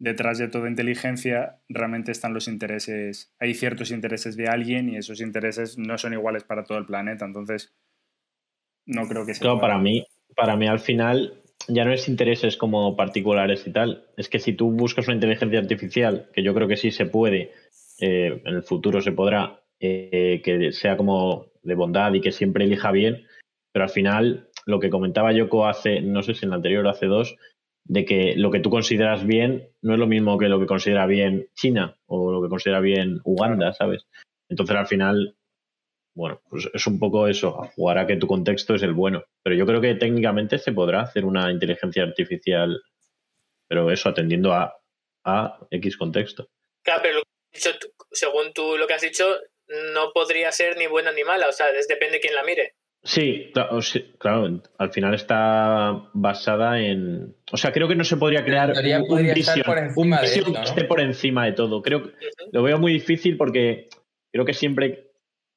detrás 0.00 0.38
de 0.38 0.48
toda 0.48 0.68
inteligencia, 0.68 1.60
realmente 1.68 2.10
están 2.10 2.34
los 2.34 2.48
intereses. 2.48 3.32
Hay 3.38 3.54
ciertos 3.54 3.92
intereses 3.92 4.34
de 4.34 4.48
alguien 4.48 4.88
y 4.88 4.96
esos 4.96 5.20
intereses 5.20 5.78
no 5.78 5.96
son 5.98 6.14
iguales 6.14 6.42
para 6.42 6.64
todo 6.64 6.78
el 6.78 6.86
planeta. 6.86 7.26
Entonces, 7.26 7.72
no 8.86 9.06
creo 9.06 9.24
que 9.26 9.34
sea. 9.34 9.42
Claro, 9.42 9.60
para 9.60 9.78
mí, 9.78 10.04
para 10.34 10.56
mí 10.56 10.66
al 10.66 10.80
final 10.80 11.34
ya 11.68 11.84
no 11.84 11.92
es 11.92 12.08
intereses 12.08 12.56
como 12.56 12.96
particulares 12.96 13.66
y 13.66 13.72
tal. 13.72 14.06
Es 14.16 14.30
que 14.30 14.38
si 14.38 14.54
tú 14.54 14.70
buscas 14.72 15.06
una 15.06 15.16
inteligencia 15.16 15.58
artificial, 15.58 16.28
que 16.32 16.42
yo 16.42 16.54
creo 16.54 16.66
que 16.66 16.78
sí 16.78 16.90
se 16.90 17.04
puede, 17.04 17.52
eh, 18.00 18.40
en 18.44 18.54
el 18.54 18.62
futuro 18.62 19.02
se 19.02 19.12
podrá, 19.12 19.60
eh, 19.78 20.40
que 20.42 20.72
sea 20.72 20.96
como 20.96 21.46
de 21.62 21.74
bondad 21.74 22.14
y 22.14 22.22
que 22.22 22.32
siempre 22.32 22.64
elija 22.64 22.90
bien, 22.90 23.26
pero 23.70 23.84
al 23.84 23.90
final 23.90 24.48
lo 24.64 24.80
que 24.80 24.88
comentaba 24.88 25.32
Yoko 25.32 25.66
hace, 25.66 26.00
no 26.00 26.22
sé 26.22 26.34
si 26.34 26.46
en 26.46 26.50
la 26.50 26.56
anterior 26.56 26.86
o 26.86 26.90
hace 26.90 27.06
dos, 27.06 27.36
de 27.90 28.04
que 28.04 28.34
lo 28.36 28.52
que 28.52 28.60
tú 28.60 28.70
consideras 28.70 29.26
bien 29.26 29.68
no 29.82 29.94
es 29.94 29.98
lo 29.98 30.06
mismo 30.06 30.38
que 30.38 30.48
lo 30.48 30.60
que 30.60 30.66
considera 30.66 31.06
bien 31.06 31.48
China 31.54 31.98
o 32.06 32.30
lo 32.30 32.40
que 32.40 32.48
considera 32.48 32.80
bien 32.80 33.20
Uganda, 33.24 33.72
¿sabes? 33.72 34.06
Entonces 34.48 34.76
al 34.76 34.86
final 34.86 35.36
bueno, 36.14 36.42
pues 36.50 36.68
es 36.72 36.86
un 36.86 36.98
poco 36.98 37.28
eso, 37.28 37.62
a 37.62 37.68
jugar 37.68 37.98
a 37.98 38.06
que 38.06 38.16
tu 38.16 38.26
contexto 38.26 38.74
es 38.74 38.82
el 38.82 38.92
bueno. 38.92 39.24
Pero 39.42 39.56
yo 39.56 39.64
creo 39.64 39.80
que 39.80 39.94
técnicamente 39.94 40.58
se 40.58 40.72
podrá 40.72 41.02
hacer 41.02 41.24
una 41.24 41.50
inteligencia 41.50 42.02
artificial, 42.02 42.82
pero 43.68 43.90
eso 43.90 44.08
atendiendo 44.08 44.52
a, 44.52 44.76
a 45.24 45.58
X 45.70 45.96
contexto. 45.96 46.48
Claro, 46.82 47.00
pero 47.02 47.18
lo 47.18 47.22
que 47.22 47.56
has 47.56 47.64
dicho 47.64 47.90
según 48.10 48.52
tú 48.52 48.76
lo 48.76 48.86
que 48.86 48.94
has 48.94 49.02
dicho, 49.02 49.24
no 49.94 50.12
podría 50.12 50.52
ser 50.52 50.76
ni 50.76 50.86
buena 50.86 51.12
ni 51.12 51.24
mala. 51.24 51.48
O 51.48 51.52
sea, 51.52 51.70
es, 51.70 51.88
depende 51.88 52.14
de 52.14 52.20
quién 52.20 52.34
la 52.34 52.44
mire. 52.44 52.74
Sí, 53.02 53.50
claro, 53.54 53.80
sí, 53.80 54.12
claro, 54.18 54.60
al 54.76 54.90
final 54.92 55.14
está 55.14 56.10
basada 56.12 56.80
en... 56.80 57.34
O 57.50 57.56
sea, 57.56 57.72
creo 57.72 57.88
que 57.88 57.94
no 57.94 58.04
se 58.04 58.18
podría 58.18 58.44
crear 58.44 58.72
teoría 58.74 58.96
un, 58.98 59.02
un 59.04 59.08
podría 59.08 59.32
estar 59.32 59.56
Vision, 59.56 59.66
por 59.66 59.78
un 59.78 59.84
encima 59.86 60.16
de 60.20 60.22
Vision 60.22 60.38
esto, 60.40 60.52
que 60.52 60.58
¿no? 60.58 60.64
esté 60.64 60.84
por 60.84 61.00
encima 61.00 61.46
de 61.46 61.52
todo. 61.52 61.80
Creo 61.82 62.02
que 62.02 62.10
lo 62.52 62.62
veo 62.62 62.78
muy 62.78 62.92
difícil 62.92 63.38
porque 63.38 63.88
creo 64.30 64.44
que 64.44 64.52
siempre 64.52 65.06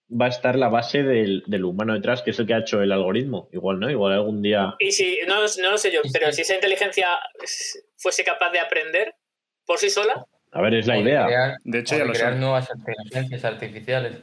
va 0.09 0.27
a 0.27 0.29
estar 0.29 0.57
la 0.57 0.69
base 0.69 1.03
del, 1.03 1.43
del 1.47 1.65
humano 1.65 1.93
detrás, 1.93 2.21
que 2.21 2.31
es 2.31 2.39
el 2.39 2.47
que 2.47 2.53
ha 2.53 2.59
hecho 2.59 2.81
el 2.81 2.91
algoritmo. 2.93 3.49
Igual, 3.51 3.79
¿no? 3.79 3.89
Igual 3.89 4.13
algún 4.13 4.41
día... 4.41 4.75
Y 4.79 4.91
si, 4.93 5.19
no, 5.27 5.35
no 5.61 5.71
lo 5.71 5.77
sé 5.77 5.91
yo, 5.91 5.99
pero 6.13 6.31
si 6.31 6.43
esa 6.43 6.55
inteligencia 6.55 7.07
fuese 7.97 8.23
capaz 8.23 8.51
de 8.51 8.59
aprender 8.59 9.15
por 9.65 9.79
sí 9.79 9.89
sola, 9.89 10.25
A 10.53 10.61
ver, 10.61 10.75
es 10.75 10.87
la 10.87 10.97
idea. 10.97 11.25
crear- 11.25 11.57
De 11.65 11.79
hecho, 11.79 11.97
ya 11.97 12.05
lo 12.05 12.13
crear 12.13 12.31
son. 12.31 12.39
nuevas 12.39 12.69
inteligencias 12.73 13.43
artificiales. 13.43 14.21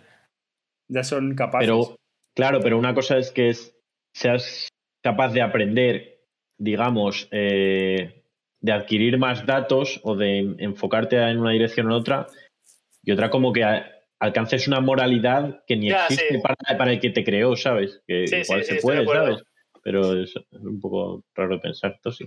Ya 0.88 1.04
son 1.04 1.34
capaces. 1.34 1.68
Pero, 1.68 1.96
claro, 2.40 2.60
pero 2.62 2.78
una 2.78 2.94
cosa 2.94 3.18
es 3.18 3.30
que 3.30 3.50
es- 3.50 3.76
seas 4.14 4.68
capaz 5.02 5.32
de 5.34 5.42
aprender, 5.42 6.22
digamos, 6.58 7.28
eh, 7.32 8.24
de 8.62 8.72
adquirir 8.72 9.18
más 9.18 9.44
datos 9.44 10.00
o 10.04 10.16
de 10.16 10.56
enfocarte 10.58 11.16
en 11.16 11.38
una 11.38 11.52
dirección 11.52 11.86
o 11.86 11.90
en 11.90 11.96
otra, 12.00 12.26
y 13.02 13.12
otra 13.12 13.28
como 13.28 13.52
que 13.52 13.62
alcances 14.18 14.68
una 14.68 14.80
moralidad 14.80 15.64
que 15.66 15.76
ni 15.76 15.88
Ya, 15.90 16.04
existe 16.06 16.36
sí. 16.36 16.40
para, 16.42 16.78
para 16.78 16.92
el 16.92 17.00
que 17.00 17.10
te 17.10 17.24
creó, 17.24 17.56
¿sabes? 17.56 18.00
Que 18.06 18.26
Sí, 18.26 18.36
igual 18.36 18.64
sí, 18.64 18.74
se 18.74 18.80
puede. 18.80 19.06
¿sabes? 19.06 19.42
Pero 19.82 20.18
es, 20.18 20.34
es 20.36 20.60
un 20.60 20.80
poco 20.80 21.24
raro 21.34 21.56
de 21.56 21.60
pensar 21.60 21.92
esto, 21.92 22.10
sí. 22.12 22.26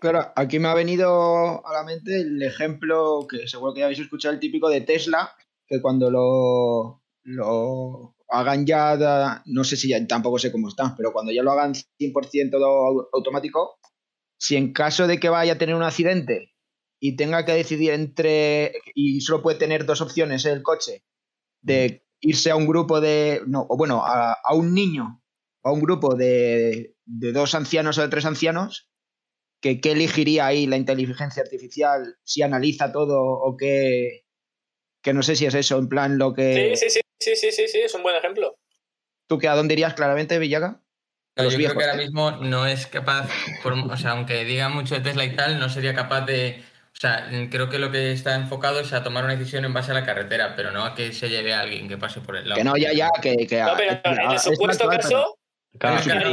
Claro, 0.00 0.32
aquí 0.36 0.58
me 0.60 0.68
ha 0.68 0.74
venido 0.74 1.64
a 1.66 1.72
la 1.72 1.82
mente 1.84 2.20
el 2.20 2.40
ejemplo 2.42 3.26
que 3.28 3.48
seguro 3.48 3.74
que 3.74 3.80
ya 3.80 3.86
habéis 3.86 4.00
escuchado, 4.00 4.34
el 4.34 4.40
típico 4.40 4.68
de 4.68 4.80
Tesla, 4.80 5.32
que 5.66 5.80
cuando 5.80 6.08
lo, 6.10 7.02
lo 7.24 8.14
hagan 8.30 8.66
ya, 8.66 9.42
no 9.46 9.64
sé 9.64 9.76
si 9.76 9.88
ya, 9.88 10.06
tampoco 10.06 10.38
sé 10.38 10.52
cómo 10.52 10.68
está, 10.68 10.94
pero 10.96 11.12
cuando 11.12 11.32
ya 11.32 11.42
lo 11.42 11.52
hagan 11.52 11.72
100% 11.74 12.58
au- 12.58 13.08
automático, 13.12 13.78
si 14.38 14.56
en 14.56 14.72
caso 14.72 15.06
de 15.06 15.18
que 15.18 15.28
vaya 15.28 15.54
a 15.54 15.58
tener 15.58 15.74
un 15.74 15.82
accidente 15.82 16.54
y 17.00 17.16
tenga 17.16 17.44
que 17.44 17.52
decidir 17.52 17.92
entre, 17.92 18.72
y 18.94 19.20
solo 19.20 19.42
puede 19.42 19.58
tener 19.58 19.84
dos 19.86 20.00
opciones 20.00 20.44
el 20.44 20.62
coche, 20.62 21.04
de 21.62 22.04
irse 22.20 22.50
a 22.50 22.56
un 22.56 22.66
grupo 22.66 23.00
de, 23.00 23.42
no, 23.46 23.66
o 23.68 23.76
bueno, 23.76 24.04
a, 24.04 24.32
a 24.32 24.54
un 24.54 24.74
niño, 24.74 25.22
o 25.62 25.68
a 25.68 25.72
un 25.72 25.80
grupo 25.80 26.14
de, 26.14 26.96
de 27.04 27.32
dos 27.32 27.54
ancianos 27.54 27.98
o 27.98 28.02
de 28.02 28.08
tres 28.08 28.24
ancianos, 28.26 28.90
que 29.60 29.80
qué 29.80 29.92
elegiría 29.92 30.46
ahí 30.46 30.66
la 30.66 30.76
inteligencia 30.76 31.42
artificial, 31.42 32.16
si 32.22 32.42
analiza 32.42 32.92
todo 32.92 33.20
o 33.22 33.56
qué, 33.56 34.24
que 35.02 35.12
no 35.12 35.22
sé 35.22 35.34
si 35.34 35.46
es 35.46 35.54
eso, 35.54 35.78
en 35.78 35.88
plan 35.88 36.18
lo 36.18 36.32
que... 36.34 36.76
sí, 36.76 36.88
sí, 36.88 36.90
sí, 36.90 37.00
sí, 37.18 37.36
sí, 37.36 37.52
sí, 37.52 37.68
sí, 37.68 37.78
es 37.80 37.94
un 37.94 38.02
buen 38.02 38.16
ejemplo. 38.16 38.56
¿Tú 39.26 39.38
que 39.38 39.48
a 39.48 39.54
dónde 39.54 39.74
irías 39.74 39.94
claramente, 39.94 40.38
Villaga? 40.38 40.80
No, 41.36 41.44
yo 41.48 41.56
viejos, 41.58 41.76
creo 41.76 41.78
que 41.86 41.90
ahora 41.90 42.02
mismo 42.02 42.30
no 42.32 42.66
es 42.66 42.86
capaz, 42.86 43.28
por- 43.62 43.74
o 43.74 43.96
sea, 43.96 44.10
aunque 44.12 44.44
diga 44.44 44.68
mucho 44.68 44.94
de 44.96 45.02
Tesla 45.02 45.24
y 45.24 45.36
tal, 45.36 45.58
no 45.60 45.68
sería 45.68 45.94
capaz 45.94 46.22
de. 46.22 46.62
O 46.92 47.00
sea, 47.00 47.28
creo 47.50 47.68
que 47.68 47.78
lo 47.78 47.92
que 47.92 48.10
está 48.10 48.34
enfocado 48.34 48.80
es 48.80 48.92
a 48.92 49.04
tomar 49.04 49.22
una 49.22 49.36
decisión 49.36 49.64
en 49.64 49.72
base 49.72 49.92
a 49.92 49.94
la 49.94 50.04
carretera, 50.04 50.56
pero 50.56 50.72
no 50.72 50.84
a 50.84 50.94
que 50.96 51.12
se 51.12 51.28
lleve 51.28 51.54
a 51.54 51.60
alguien 51.60 51.86
que 51.88 51.96
pase 51.96 52.20
por 52.20 52.36
el 52.36 52.48
lado. 52.48 52.58
Que 52.58 52.64
no, 52.64 52.76
ya, 52.76 52.92
ya, 52.92 53.08
que... 53.22 53.46
que 53.46 53.60
No, 53.60 53.74
pero 53.76 54.00
en 54.02 54.30
el 54.30 54.36
es 54.36 54.42
supuesto 54.42 54.88
caso, 54.88 55.38
Claro, 55.78 56.02
Claro, 56.02 56.30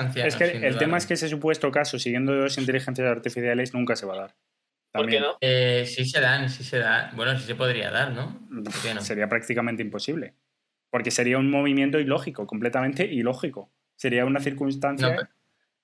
ancianos, 0.00 0.14
Es 0.16 0.36
que 0.36 0.44
el 0.56 0.70
duda. 0.70 0.78
tema 0.78 0.98
es 0.98 1.06
que 1.06 1.14
ese 1.14 1.28
supuesto 1.28 1.70
caso, 1.70 1.98
siguiendo 1.98 2.34
dos 2.34 2.58
inteligencias 2.58 3.06
artificiales, 3.06 3.72
nunca 3.72 3.94
se 3.94 4.06
va 4.06 4.14
a 4.14 4.18
dar. 4.18 4.34
¿Por 4.92 5.06
qué 5.06 5.16
También 5.16 5.22
no? 5.22 5.38
Eh, 5.40 5.84
sí 5.86 6.04
se 6.04 6.20
dan, 6.20 6.48
sí 6.50 6.64
se 6.64 6.78
da. 6.78 7.10
Bueno, 7.14 7.38
sí 7.38 7.46
se 7.46 7.54
podría 7.54 7.90
dar, 7.90 8.12
¿no? 8.12 8.40
¿Por 8.64 8.74
qué 8.82 8.94
no? 8.94 9.00
Sería 9.00 9.28
prácticamente 9.28 9.82
imposible. 9.82 10.34
Porque 10.90 11.10
sería 11.10 11.38
un 11.38 11.50
movimiento 11.50 11.98
ilógico, 12.00 12.46
completamente 12.46 13.04
ilógico. 13.04 13.70
Sería 13.96 14.24
una 14.24 14.40
circunstancia 14.40 15.14
No, 15.14 15.20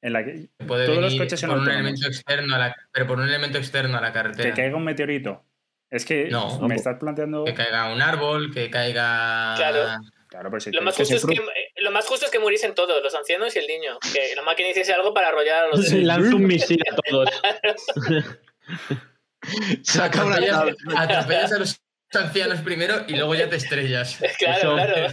en 0.03 0.13
la 0.13 0.25
que 0.25 0.49
Puede 0.67 0.87
todos 0.87 1.01
los 1.01 1.15
coches 1.17 1.39
son 1.39 1.51
por 1.51 1.59
un 1.61 1.69
elemento 1.71 2.07
externo 2.07 2.55
a 2.57 2.59
la, 2.59 2.77
pero 2.93 3.07
por 3.07 3.19
un 3.19 3.29
elemento 3.29 3.59
externo 3.59 3.99
a 3.99 4.01
la 4.01 4.09
que 4.09 4.15
carretera. 4.15 4.55
caiga 4.55 4.77
un 4.77 4.85
meteorito. 4.85 5.45
Es 5.91 6.05
que 6.05 6.29
No. 6.29 6.59
me 6.67 6.75
estás 6.75 6.99
planteando. 6.99 7.45
Que 7.45 7.55
caiga 7.55 7.93
un 7.93 8.03
árbol, 8.03 8.53
que 8.53 8.69
caiga. 8.71 9.55
Claro. 9.57 10.01
Claro, 10.29 10.51
pero 10.51 10.61
si 10.61 10.73
Lo 10.73 10.81
te- 10.81 10.85
más, 10.85 10.97
que 10.97 11.05
justo 11.05 11.19
se 11.29 11.33
es 11.35 11.39
que, 11.39 11.45
eh, 11.47 11.73
lo 11.83 11.93
más 11.93 12.05
justo 12.07 12.27
es 12.27 12.33
que 12.33 12.41
muriesen 12.41 12.75
todos, 12.75 13.01
los 13.01 13.15
ancianos 13.15 13.55
y 13.55 13.61
el 13.61 13.67
niño. 13.69 13.97
Que 14.13 14.35
la 14.35 14.43
máquina 14.43 14.69
hiciese 14.71 14.93
algo 14.93 15.15
para 15.15 15.29
arrollar 15.29 15.67
a 15.67 15.69
los 15.69 15.79
lanza 15.93 16.35
un 16.35 16.45
misil 16.47 16.83
a 16.91 16.97
todos. 17.11 17.31
Saca 19.83 20.25
una 20.25 20.37
atropellas, 20.37 20.77
atropellas 20.97 21.53
a 21.53 21.59
los 21.59 21.81
ancianos 22.13 22.61
primero 22.61 23.05
y 23.07 23.13
luego 23.17 23.35
ya 23.35 23.49
te 23.49 23.57
estrellas. 23.57 24.19
Claro, 24.39 24.59
Eso- 24.59 24.75
claro. 24.75 25.13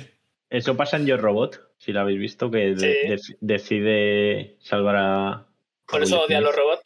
Eso 0.50 0.78
pasa 0.78 0.98
en 0.98 1.08
Yo 1.08 1.18
Robot, 1.18 1.72
si 1.80 1.92
lo 1.94 2.02
habéis 2.02 2.20
visto, 2.20 2.52
que 2.52 2.76
de- 2.76 3.18
Sí. 3.18 3.34
de- 3.34 3.38
decide 3.42 4.58
salvar 4.62 4.96
a. 4.98 5.46
Por 5.88 6.04
eso 6.04 6.16
Will 6.18 6.26
odia 6.26 6.38
a 6.38 6.42
los 6.42 6.56
robots. 6.56 6.84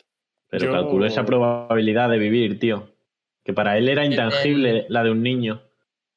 Pero 0.49 0.65
Yo- 0.67 0.71
calculó 0.71 1.05
esa 1.05 1.25
probabilidad 1.25 2.09
de 2.09 2.17
vivir, 2.17 2.59
tío. 2.59 2.93
Que 3.43 3.53
para 3.53 3.77
él 3.77 3.89
era 3.89 4.05
intangible 4.05 4.85
la 4.89 5.03
de 5.03 5.11
un 5.11 5.21
niño. 5.21 5.61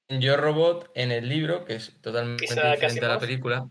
Yo 0.09 0.37
Robot, 0.37 0.91
en 0.95 1.11
el 1.13 1.29
libro, 1.29 1.65
que 1.65 1.75
es 1.75 2.01
totalmente 2.01 2.45
diferente 2.45 3.05
a 3.05 3.09
la 3.09 3.19
película, 3.19 3.69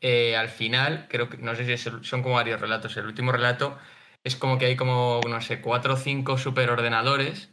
eh, 0.00 0.36
al 0.36 0.48
final, 0.48 1.06
creo 1.08 1.28
que, 1.28 1.36
no 1.38 1.54
sé 1.54 1.64
si 1.64 1.72
es 1.72 1.86
el- 1.86 2.04
son 2.04 2.22
como 2.22 2.34
varios 2.36 2.60
relatos. 2.60 2.96
El 2.96 3.06
último 3.06 3.30
relato 3.32 3.76
es 4.24 4.36
como 4.36 4.58
que 4.58 4.66
hay 4.66 4.76
como, 4.76 5.20
no 5.28 5.40
sé, 5.40 5.60
cuatro 5.60 5.94
o 5.94 5.96
cinco 5.96 6.38
superordenadores 6.38 7.50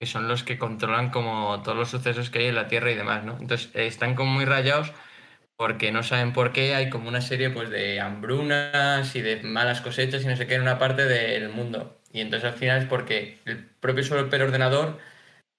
que 0.00 0.06
son 0.06 0.28
los 0.28 0.42
que 0.44 0.58
controlan 0.58 1.10
como 1.10 1.62
todos 1.62 1.78
los 1.78 1.90
sucesos 1.90 2.30
que 2.30 2.40
hay 2.40 2.46
en 2.48 2.56
la 2.56 2.68
Tierra 2.68 2.90
y 2.90 2.96
demás, 2.96 3.24
¿no? 3.24 3.38
Entonces 3.40 3.70
eh, 3.74 3.86
están 3.86 4.14
como 4.16 4.32
muy 4.32 4.44
rayados 4.44 4.92
porque 5.56 5.92
no 5.92 6.02
saben 6.02 6.32
por 6.32 6.52
qué 6.52 6.74
hay 6.74 6.90
como 6.90 7.08
una 7.08 7.20
serie 7.20 7.50
pues 7.50 7.70
de 7.70 8.00
hambrunas 8.00 9.14
y 9.16 9.22
de 9.22 9.42
malas 9.42 9.80
cosechas 9.80 10.24
y 10.24 10.26
no 10.28 10.36
sé 10.36 10.46
qué 10.46 10.54
en 10.56 10.62
una 10.62 10.78
parte 10.78 11.04
del 11.06 11.50
mundo. 11.50 12.00
Y 12.12 12.20
entonces 12.20 12.50
al 12.52 12.58
final 12.58 12.82
es 12.82 12.86
porque 12.88 13.40
el 13.46 13.64
propio 13.66 14.04
superordenador 14.04 14.98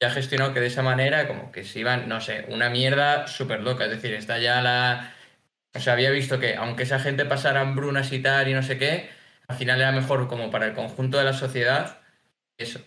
ya 0.02 0.08
ha 0.10 0.12
gestionado 0.12 0.54
que 0.54 0.60
de 0.62 0.68
esa 0.68 0.84
manera 0.84 1.28
como 1.28 1.52
que 1.52 1.64
se 1.64 1.80
iban, 1.80 2.10
no 2.10 2.22
sé, 2.22 2.46
una 2.50 2.70
mierda 2.70 3.28
súper 3.28 3.62
loca. 3.62 3.86
Es 3.86 3.92
decir, 3.92 4.14
está 4.14 4.40
ya 4.40 4.62
la... 4.62 5.14
O 5.76 5.80
sea, 5.80 5.94
había 5.94 6.12
visto 6.12 6.40
que 6.40 6.56
aunque 6.56 6.84
esa 6.84 7.00
gente 7.00 7.26
pasara 7.26 7.62
hambrunas 7.62 8.12
y 8.14 8.22
tal 8.22 8.48
y 8.50 8.54
no 8.54 8.64
sé 8.64 8.78
qué, 8.78 9.10
al 9.48 9.58
final 9.58 9.82
era 9.82 9.92
mejor 9.92 10.28
como 10.28 10.50
para 10.52 10.68
el 10.68 10.74
conjunto 10.74 11.18
de 11.18 11.26
la 11.26 11.34
sociedad 11.34 12.00
eso, 12.58 12.80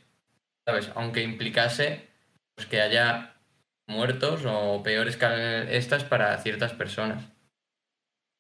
¿sabes? 0.65 0.91
Aunque 0.95 1.23
implicase 1.23 2.09
pues, 2.55 2.67
que 2.67 2.81
haya 2.81 3.35
muertos 3.87 4.45
o 4.47 4.83
peores 4.83 5.17
que 5.17 5.77
estas 5.77 6.05
para 6.05 6.37
ciertas 6.39 6.73
personas. 6.73 7.25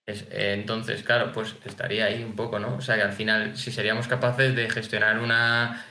Eh, 0.06 0.54
entonces, 0.58 1.02
claro, 1.02 1.32
pues 1.32 1.56
estaría 1.64 2.06
ahí 2.06 2.22
un 2.22 2.36
poco, 2.36 2.58
¿no? 2.58 2.76
O 2.76 2.80
sea, 2.80 2.96
que 2.96 3.02
al 3.02 3.12
final, 3.12 3.56
si 3.56 3.72
seríamos 3.72 4.06
capaces 4.06 4.54
de 4.54 4.70
gestionar 4.70 5.18
una, 5.18 5.84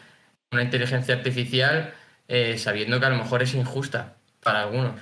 inteligencia 0.52 1.16
artificial 1.16 1.94
eh, 2.30 2.58
sabiendo 2.58 2.98
que 2.98 3.06
a 3.06 3.10
lo 3.10 3.18
mejor 3.18 3.44
es 3.44 3.54
injusta 3.54 4.16
para 4.42 4.62
algunos. 4.62 5.02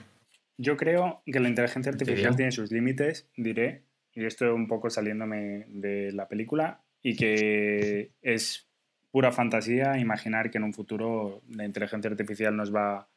Yo 0.57 0.77
creo 0.77 1.21
que 1.25 1.39
la 1.39 1.47
inteligencia 1.47 1.91
artificial 1.91 2.35
tiene 2.35 2.51
sus 2.51 2.71
límites, 2.71 3.29
diré, 3.37 3.83
y 4.13 4.25
esto 4.25 4.53
un 4.53 4.67
poco 4.67 4.89
saliéndome 4.89 5.65
de 5.67 6.11
la 6.11 6.27
película, 6.27 6.82
y 7.03 7.15
que 7.15 8.11
es 8.21 8.67
pura 9.11 9.31
fantasía 9.31 9.99
imaginar 9.99 10.49
que 10.49 10.57
en 10.57 10.63
un 10.63 10.73
futuro 10.73 11.43
la 11.49 11.65
inteligencia 11.65 12.09
artificial 12.09 12.55
nos 12.55 12.73
va... 12.73 13.07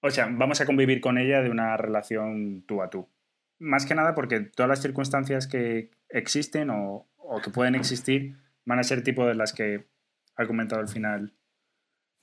O 0.00 0.10
sea, 0.10 0.28
vamos 0.30 0.60
a 0.60 0.66
convivir 0.66 1.00
con 1.00 1.16
ella 1.16 1.40
de 1.40 1.50
una 1.50 1.76
relación 1.76 2.62
tú 2.66 2.82
a 2.82 2.90
tú. 2.90 3.08
Más 3.58 3.86
que 3.86 3.94
nada 3.94 4.14
porque 4.14 4.40
todas 4.40 4.68
las 4.68 4.82
circunstancias 4.82 5.46
que 5.46 5.90
existen 6.10 6.68
o, 6.70 7.06
que 7.42 7.50
pueden 7.50 7.74
existir 7.74 8.36
van 8.64 8.78
a 8.78 8.84
ser 8.84 9.02
tipo 9.02 9.26
de 9.26 9.34
las 9.34 9.52
que 9.52 9.86
ha 10.36 10.46
comentado 10.46 10.80
al 10.80 10.88
final 10.88 11.32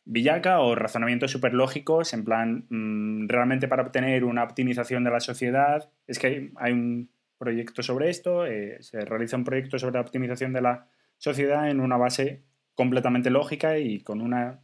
Villaca 0.06 0.60
o 0.60 0.76
razonamientos 0.76 1.32
súper 1.32 1.56
lógicos, 1.56 2.14
en 2.14 2.24
plan, 2.24 2.68
mm, 2.70 3.28
realmente 3.28 3.68
para 3.68 3.82
obtener 3.82 4.24
una 4.24 4.44
optimización 4.44 5.04
de 5.04 5.10
la 5.10 5.20
sociedad, 5.20 5.90
es 6.06 6.20
que 6.20 6.52
hay, 6.56 6.74
un 6.74 7.10
proyecto 7.38 7.84
sobre 7.84 8.10
esto, 8.10 8.46
eh, 8.46 8.78
se 8.82 9.02
realiza 9.02 9.38
un 9.38 9.44
proyecto 9.44 9.78
sobre 9.80 9.96
la 9.96 10.02
optimización 10.02 10.54
de 10.54 10.62
la 10.62 10.90
sociedad 11.18 11.70
en 11.70 11.80
una 11.80 11.98
base 11.98 12.44
completamente 12.74 13.30
lógica 13.30 13.78
y 13.78 14.02
con 14.02 14.22
una 14.22 14.62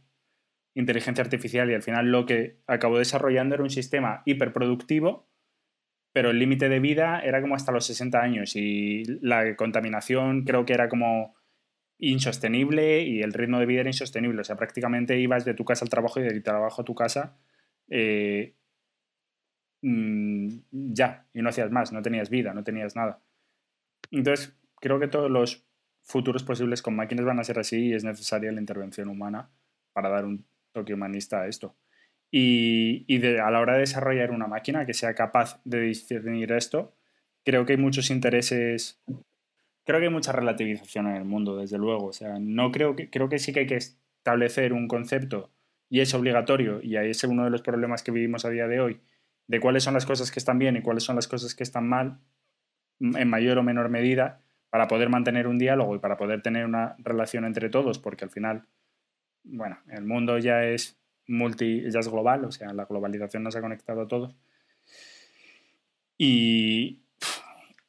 inteligencia 0.74 1.22
artificial 1.22 1.70
y 1.70 1.74
al 1.74 1.82
final 1.82 2.10
lo 2.10 2.26
que 2.26 2.58
acabó 2.66 2.98
desarrollando 2.98 3.54
era 3.54 3.64
un 3.64 3.70
sistema 3.70 4.22
hiperproductivo, 4.24 5.28
pero 6.12 6.30
el 6.30 6.38
límite 6.38 6.68
de 6.68 6.80
vida 6.80 7.20
era 7.20 7.40
como 7.40 7.54
hasta 7.54 7.72
los 7.72 7.86
60 7.86 8.20
años 8.20 8.56
y 8.56 9.04
la 9.20 9.56
contaminación 9.56 10.44
creo 10.44 10.64
que 10.64 10.74
era 10.74 10.88
como 10.88 11.34
insostenible 11.98 13.02
y 13.02 13.22
el 13.22 13.32
ritmo 13.32 13.58
de 13.58 13.66
vida 13.66 13.80
era 13.80 13.90
insostenible. 13.90 14.40
O 14.40 14.44
sea, 14.44 14.56
prácticamente 14.56 15.18
ibas 15.18 15.44
de 15.44 15.54
tu 15.54 15.64
casa 15.64 15.84
al 15.84 15.90
trabajo 15.90 16.20
y 16.20 16.24
de 16.24 16.34
tu 16.34 16.42
trabajo 16.42 16.82
a 16.82 16.84
tu 16.84 16.94
casa 16.94 17.38
eh, 17.88 18.54
mm, 19.82 20.48
ya, 20.70 21.26
y 21.34 21.42
no 21.42 21.50
hacías 21.50 21.70
más, 21.70 21.92
no 21.92 22.02
tenías 22.02 22.30
vida, 22.30 22.54
no 22.54 22.64
tenías 22.64 22.96
nada. 22.96 23.20
Entonces, 24.10 24.56
creo 24.80 24.98
que 24.98 25.08
todos 25.08 25.30
los 25.30 25.64
futuros 26.02 26.42
posibles 26.42 26.82
con 26.82 26.96
máquinas 26.96 27.24
van 27.24 27.38
a 27.38 27.44
ser 27.44 27.58
así 27.58 27.88
y 27.88 27.94
es 27.94 28.04
necesaria 28.04 28.52
la 28.52 28.60
intervención 28.60 29.08
humana 29.08 29.50
para 29.92 30.08
dar 30.08 30.24
un 30.24 30.44
toque 30.72 30.94
humanista 30.94 31.42
a 31.42 31.46
esto. 31.46 31.76
Y, 32.30 33.04
a 33.38 33.50
la 33.50 33.60
hora 33.60 33.74
de 33.74 33.80
desarrollar 33.80 34.30
una 34.30 34.46
máquina 34.46 34.86
que 34.86 34.94
sea 34.94 35.14
capaz 35.14 35.60
de 35.64 35.80
discernir 35.80 36.52
esto, 36.52 36.94
creo 37.44 37.66
que 37.66 37.74
hay 37.74 37.78
muchos 37.78 38.10
intereses, 38.10 39.00
creo 39.84 40.00
que 40.00 40.06
hay 40.06 40.12
mucha 40.12 40.32
relativización 40.32 41.08
en 41.08 41.16
el 41.16 41.24
mundo, 41.24 41.58
desde 41.58 41.78
luego. 41.78 42.06
O 42.06 42.12
sea, 42.12 42.38
no 42.38 42.72
creo 42.72 42.96
que, 42.96 43.10
creo 43.10 43.28
que 43.28 43.38
sí 43.38 43.52
que 43.52 43.60
hay 43.60 43.66
que 43.66 43.76
establecer 43.76 44.72
un 44.72 44.88
concepto 44.88 45.50
y 45.90 46.00
es 46.00 46.14
obligatorio, 46.14 46.80
y 46.82 46.96
ahí 46.96 47.10
es 47.10 47.22
uno 47.24 47.44
de 47.44 47.50
los 47.50 47.60
problemas 47.60 48.02
que 48.02 48.12
vivimos 48.12 48.46
a 48.46 48.50
día 48.50 48.66
de 48.66 48.80
hoy, 48.80 49.00
de 49.46 49.60
cuáles 49.60 49.84
son 49.84 49.94
las 49.94 50.06
cosas 50.06 50.30
que 50.30 50.38
están 50.38 50.58
bien 50.58 50.76
y 50.76 50.82
cuáles 50.82 51.04
son 51.04 51.16
las 51.16 51.28
cosas 51.28 51.54
que 51.54 51.62
están 51.62 51.88
mal, 51.88 52.18
en 53.00 53.28
mayor 53.28 53.58
o 53.58 53.62
menor 53.62 53.88
medida, 53.88 54.40
para 54.70 54.88
poder 54.88 55.10
mantener 55.10 55.46
un 55.48 55.58
diálogo 55.58 55.94
y 55.94 55.98
para 55.98 56.16
poder 56.16 56.40
tener 56.40 56.64
una 56.64 56.96
relación 56.98 57.44
entre 57.44 57.68
todos, 57.68 57.98
porque 57.98 58.24
al 58.24 58.30
final, 58.30 58.66
bueno, 59.44 59.78
el 59.90 60.04
mundo 60.04 60.38
ya 60.38 60.64
es 60.64 60.98
multi, 61.26 61.82
ya 61.90 62.00
es 62.00 62.08
global, 62.08 62.44
o 62.44 62.52
sea, 62.52 62.72
la 62.72 62.86
globalización 62.86 63.42
nos 63.42 63.56
ha 63.56 63.60
conectado 63.60 64.02
a 64.02 64.08
todos. 64.08 64.34
Y, 66.16 67.02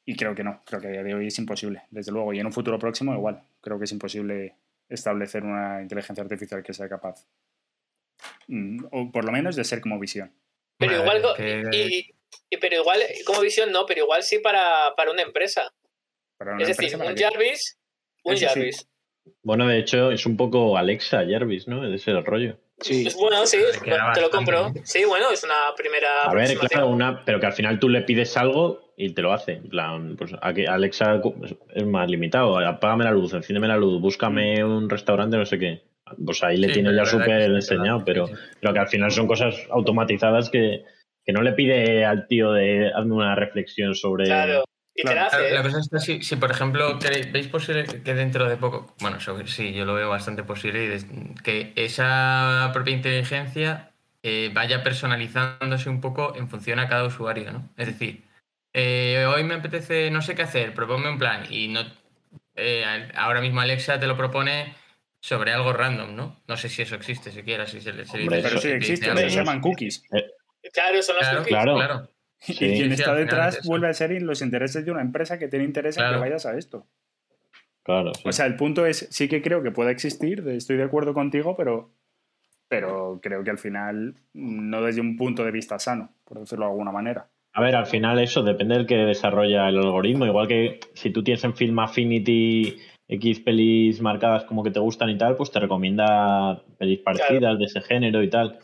y 0.06 0.16
creo 0.16 0.36
que 0.36 0.44
no, 0.44 0.62
creo 0.66 0.82
que 0.82 0.88
a 0.88 0.92
día 0.92 1.04
de 1.04 1.16
hoy 1.16 1.28
es 1.28 1.40
imposible, 1.40 1.84
desde 1.90 2.12
luego, 2.12 2.34
y 2.34 2.40
en 2.40 2.48
un 2.48 2.54
futuro 2.54 2.78
próximo 2.80 3.14
igual, 3.14 3.44
creo 3.62 3.78
que 3.78 3.86
es 3.86 3.92
imposible 3.92 4.56
establecer 4.90 5.44
una 5.44 5.82
inteligencia 5.82 6.24
artificial 6.24 6.64
que 6.64 6.74
sea 6.74 6.90
capaz, 6.90 7.26
mm, 8.48 8.86
o 8.92 9.12
por 9.12 9.26
lo 9.26 9.32
menos 9.32 9.56
de 9.56 9.64
ser 9.64 9.82
como 9.82 10.00
visión. 10.00 10.32
Pero 10.78 11.02
igual, 11.02 11.22
pero 12.62 12.76
igual 12.76 13.02
como 13.26 13.42
visión 13.42 13.72
no, 13.72 13.86
pero 13.86 14.02
igual 14.02 14.24
sí 14.24 14.40
para, 14.40 14.94
para 14.96 15.12
una 15.12 15.22
empresa 15.22 15.74
es 16.60 16.78
decir, 16.78 16.96
un 16.98 17.16
Jarvis, 17.16 17.78
un 18.24 18.38
Jarvis. 18.38 18.88
Bueno, 19.42 19.68
de 19.68 19.80
hecho, 19.80 20.12
es 20.12 20.26
un 20.26 20.36
poco 20.36 20.78
Alexa 20.78 21.24
Jarvis, 21.28 21.68
¿no? 21.68 21.86
Ese 21.86 21.96
es 21.96 22.08
el 22.08 22.26
rollo. 22.26 22.58
Sí. 22.82 23.08
Es 23.08 23.16
bueno, 23.16 23.46
sí, 23.46 23.60
te 24.14 24.22
lo 24.22 24.30
compro. 24.30 24.74
Sí, 24.84 25.06
bueno, 25.06 25.32
es 25.32 25.44
una 25.44 25.74
primera. 25.78 26.24
A 26.24 26.34
ver, 26.34 26.58
claro, 26.58 26.88
una, 26.88 27.24
pero 27.24 27.40
que 27.40 27.46
al 27.46 27.54
final 27.54 27.80
tú 27.80 27.88
le 27.88 28.02
pides 28.02 28.36
algo 28.36 28.94
y 28.98 29.14
te 29.14 29.22
lo 29.22 29.32
hace. 29.32 29.54
En 29.54 29.70
plan, 29.70 30.16
pues 30.18 30.34
Alexa 30.42 31.22
es 31.74 31.86
más 31.86 32.10
limitado. 32.10 32.58
Apágame 32.58 33.06
la 33.06 33.12
luz, 33.12 33.34
enciéndeme 33.34 33.68
la 33.68 33.78
luz, 33.78 34.02
búscame 34.02 34.64
un 34.64 34.90
restaurante, 34.90 35.38
no 35.38 35.46
sé 35.46 35.60
qué. 35.60 35.84
Pues 36.24 36.44
ahí 36.44 36.58
le 36.58 36.70
tiene 36.70 36.96
ya 36.96 37.06
súper 37.06 37.42
enseñado, 37.42 38.04
pero, 38.06 38.30
pero 38.60 38.74
que 38.74 38.80
al 38.80 38.88
final 38.88 39.12
son 39.12 39.28
cosas 39.28 39.56
automatizadas 39.70 40.50
que, 40.50 40.84
que 41.26 41.34
no 41.34 41.42
le 41.42 41.54
pide 41.54 42.06
al 42.06 42.28
tío 42.28 42.52
de 42.54 42.92
hazme 42.94 43.16
una 43.16 43.36
reflexión 43.36 43.96
sobre. 43.96 44.26
Claro. 44.26 44.64
La 44.96 45.64
cosa 45.64 45.80
es 45.80 46.06
que 46.06 46.24
si, 46.24 46.36
por 46.36 46.52
ejemplo, 46.52 47.00
¿veis 47.32 47.48
posible 47.48 47.86
que 47.86 48.14
dentro 48.14 48.48
de 48.48 48.58
poco, 48.58 48.94
bueno, 49.02 49.18
sí, 49.48 49.74
yo 49.74 49.86
lo 49.86 49.96
veo 49.96 50.08
bastante 50.08 50.44
posible, 50.44 51.00
que 51.44 51.74
esa 51.76 52.70
propia 52.74 52.94
inteligencia 52.94 53.92
eh, 54.22 54.52
vaya 54.54 54.84
personalizándose 54.84 55.90
un 55.90 56.00
poco 56.00 56.36
en 56.36 56.48
función 56.48 56.78
a 56.78 56.88
cada 56.88 57.06
usuario, 57.06 57.52
¿no? 57.52 57.70
Es 57.76 57.88
decir, 57.88 58.24
eh, 58.72 59.26
hoy 59.28 59.44
me 59.44 59.56
apetece, 59.56 60.12
no 60.12 60.22
sé 60.22 60.36
qué 60.36 60.44
hacer, 60.44 60.76
proponme 60.76 61.10
un 61.10 61.18
plan 61.18 61.44
y 61.50 61.70
no 61.70 61.82
eh, 62.56 63.10
ahora 63.16 63.42
mismo 63.42 63.62
Alexa 63.62 64.00
te 64.00 64.08
lo 64.08 64.16
propone 64.16 64.76
sobre 65.24 65.54
algo 65.54 65.72
random, 65.72 66.18
¿no? 66.18 66.42
No 66.50 66.58
sé 66.58 66.68
si 66.68 66.82
eso 66.82 66.96
existe 66.96 67.32
siquiera, 67.32 67.66
si 67.66 67.80
se, 67.80 67.94
se 68.06 68.26
Pero 68.28 68.60
sí 68.60 68.68
existe, 68.68 69.16
se 69.16 69.30
llaman 69.30 69.62
cookies. 69.62 70.04
Claro, 70.74 71.02
son 71.02 71.16
las 71.16 71.38
cookies. 71.38 71.48
claro. 71.48 72.10
Y 72.46 72.54
quien 72.58 72.92
está 72.92 73.16
detrás 73.16 73.66
vuelve 73.66 73.88
a 73.88 73.94
ser 73.94 74.22
los 74.22 74.42
intereses 74.42 74.84
de 74.84 74.92
una 74.92 75.00
empresa 75.00 75.40
que 75.40 75.48
tiene 75.48 75.64
interés 75.64 75.98
en 75.98 76.12
que 76.12 76.18
vayas 76.18 76.46
a 76.46 76.58
esto. 76.58 76.88
Claro. 77.84 78.12
O 78.26 78.34
sea, 78.34 78.48
el 78.48 78.58
punto 78.58 78.86
es, 78.86 79.08
sí 79.12 79.30
que 79.30 79.42
creo 79.42 79.64
que 79.64 79.72
puede 79.72 79.92
existir, 79.92 80.46
estoy 80.50 80.76
de 80.76 80.84
acuerdo 80.84 81.14
contigo, 81.14 81.56
pero, 81.56 81.94
pero 82.68 83.22
creo 83.24 83.46
que 83.46 83.52
al 83.52 83.58
final 83.60 84.16
no 84.34 84.82
desde 84.82 85.00
un 85.00 85.16
punto 85.16 85.46
de 85.46 85.52
vista 85.52 85.80
sano, 85.80 86.14
por 86.26 86.42
decirlo 86.42 86.66
de 86.66 86.72
alguna 86.72 86.92
manera. 86.92 87.30
A 87.54 87.62
ver, 87.62 87.76
al 87.76 87.86
final 87.86 88.20
eso 88.20 88.44
depende 88.44 88.76
del 88.76 88.88
que 88.88 88.98
desarrolla 88.98 89.70
el 89.70 89.78
algoritmo. 89.78 90.26
Igual 90.26 90.50
que 90.50 90.82
si 90.96 91.12
tú 91.12 91.24
tienes 91.24 91.46
en 91.46 91.56
Film 91.56 91.80
Affinity 91.80 92.78
X 93.14 93.42
pelis 93.42 94.02
marcadas 94.02 94.46
como 94.46 94.64
que 94.64 94.72
te 94.72 94.80
gustan 94.80 95.10
y 95.10 95.18
tal, 95.18 95.36
pues 95.36 95.52
te 95.52 95.60
recomienda 95.60 96.64
pelis 96.78 97.00
partidas 97.00 97.60
de 97.60 97.66
ese 97.66 97.82
género 97.82 98.24
y 98.24 98.30
tal. 98.30 98.58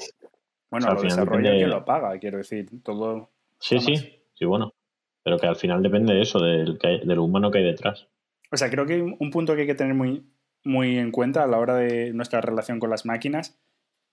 Bueno, 0.72 0.88
o 0.90 0.94
lo 0.94 1.02
desarrolla 1.02 1.52
quien 1.52 1.70
lo 1.70 1.86
paga, 1.86 2.18
quiero 2.18 2.38
decir, 2.40 2.68
todo 2.84 3.30
Sí, 3.60 3.80
sí, 3.80 3.96
sí, 4.34 4.46
bueno. 4.46 4.74
Pero 5.22 5.38
que 5.38 5.48
al 5.48 5.56
final 5.56 5.84
depende 5.84 6.14
de 6.14 6.22
eso, 6.22 6.40
del, 6.40 6.78
del 6.78 7.20
humano 7.20 7.52
que 7.52 7.60
hay 7.60 7.66
detrás. 7.66 8.08
O 8.52 8.58
sea, 8.58 8.70
creo 8.70 8.86
que 8.86 9.02
un 9.02 9.30
punto 9.32 9.54
que 9.54 9.62
hay 9.62 9.68
que 9.68 9.76
tener 9.76 9.94
muy, 9.94 10.24
muy 10.64 10.98
en 10.98 11.12
cuenta 11.12 11.44
a 11.44 11.48
la 11.48 11.60
hora 11.60 11.76
de 11.76 12.14
nuestra 12.14 12.42
relación 12.42 12.80
con 12.80 12.90
las 12.90 13.06
máquinas 13.06 13.60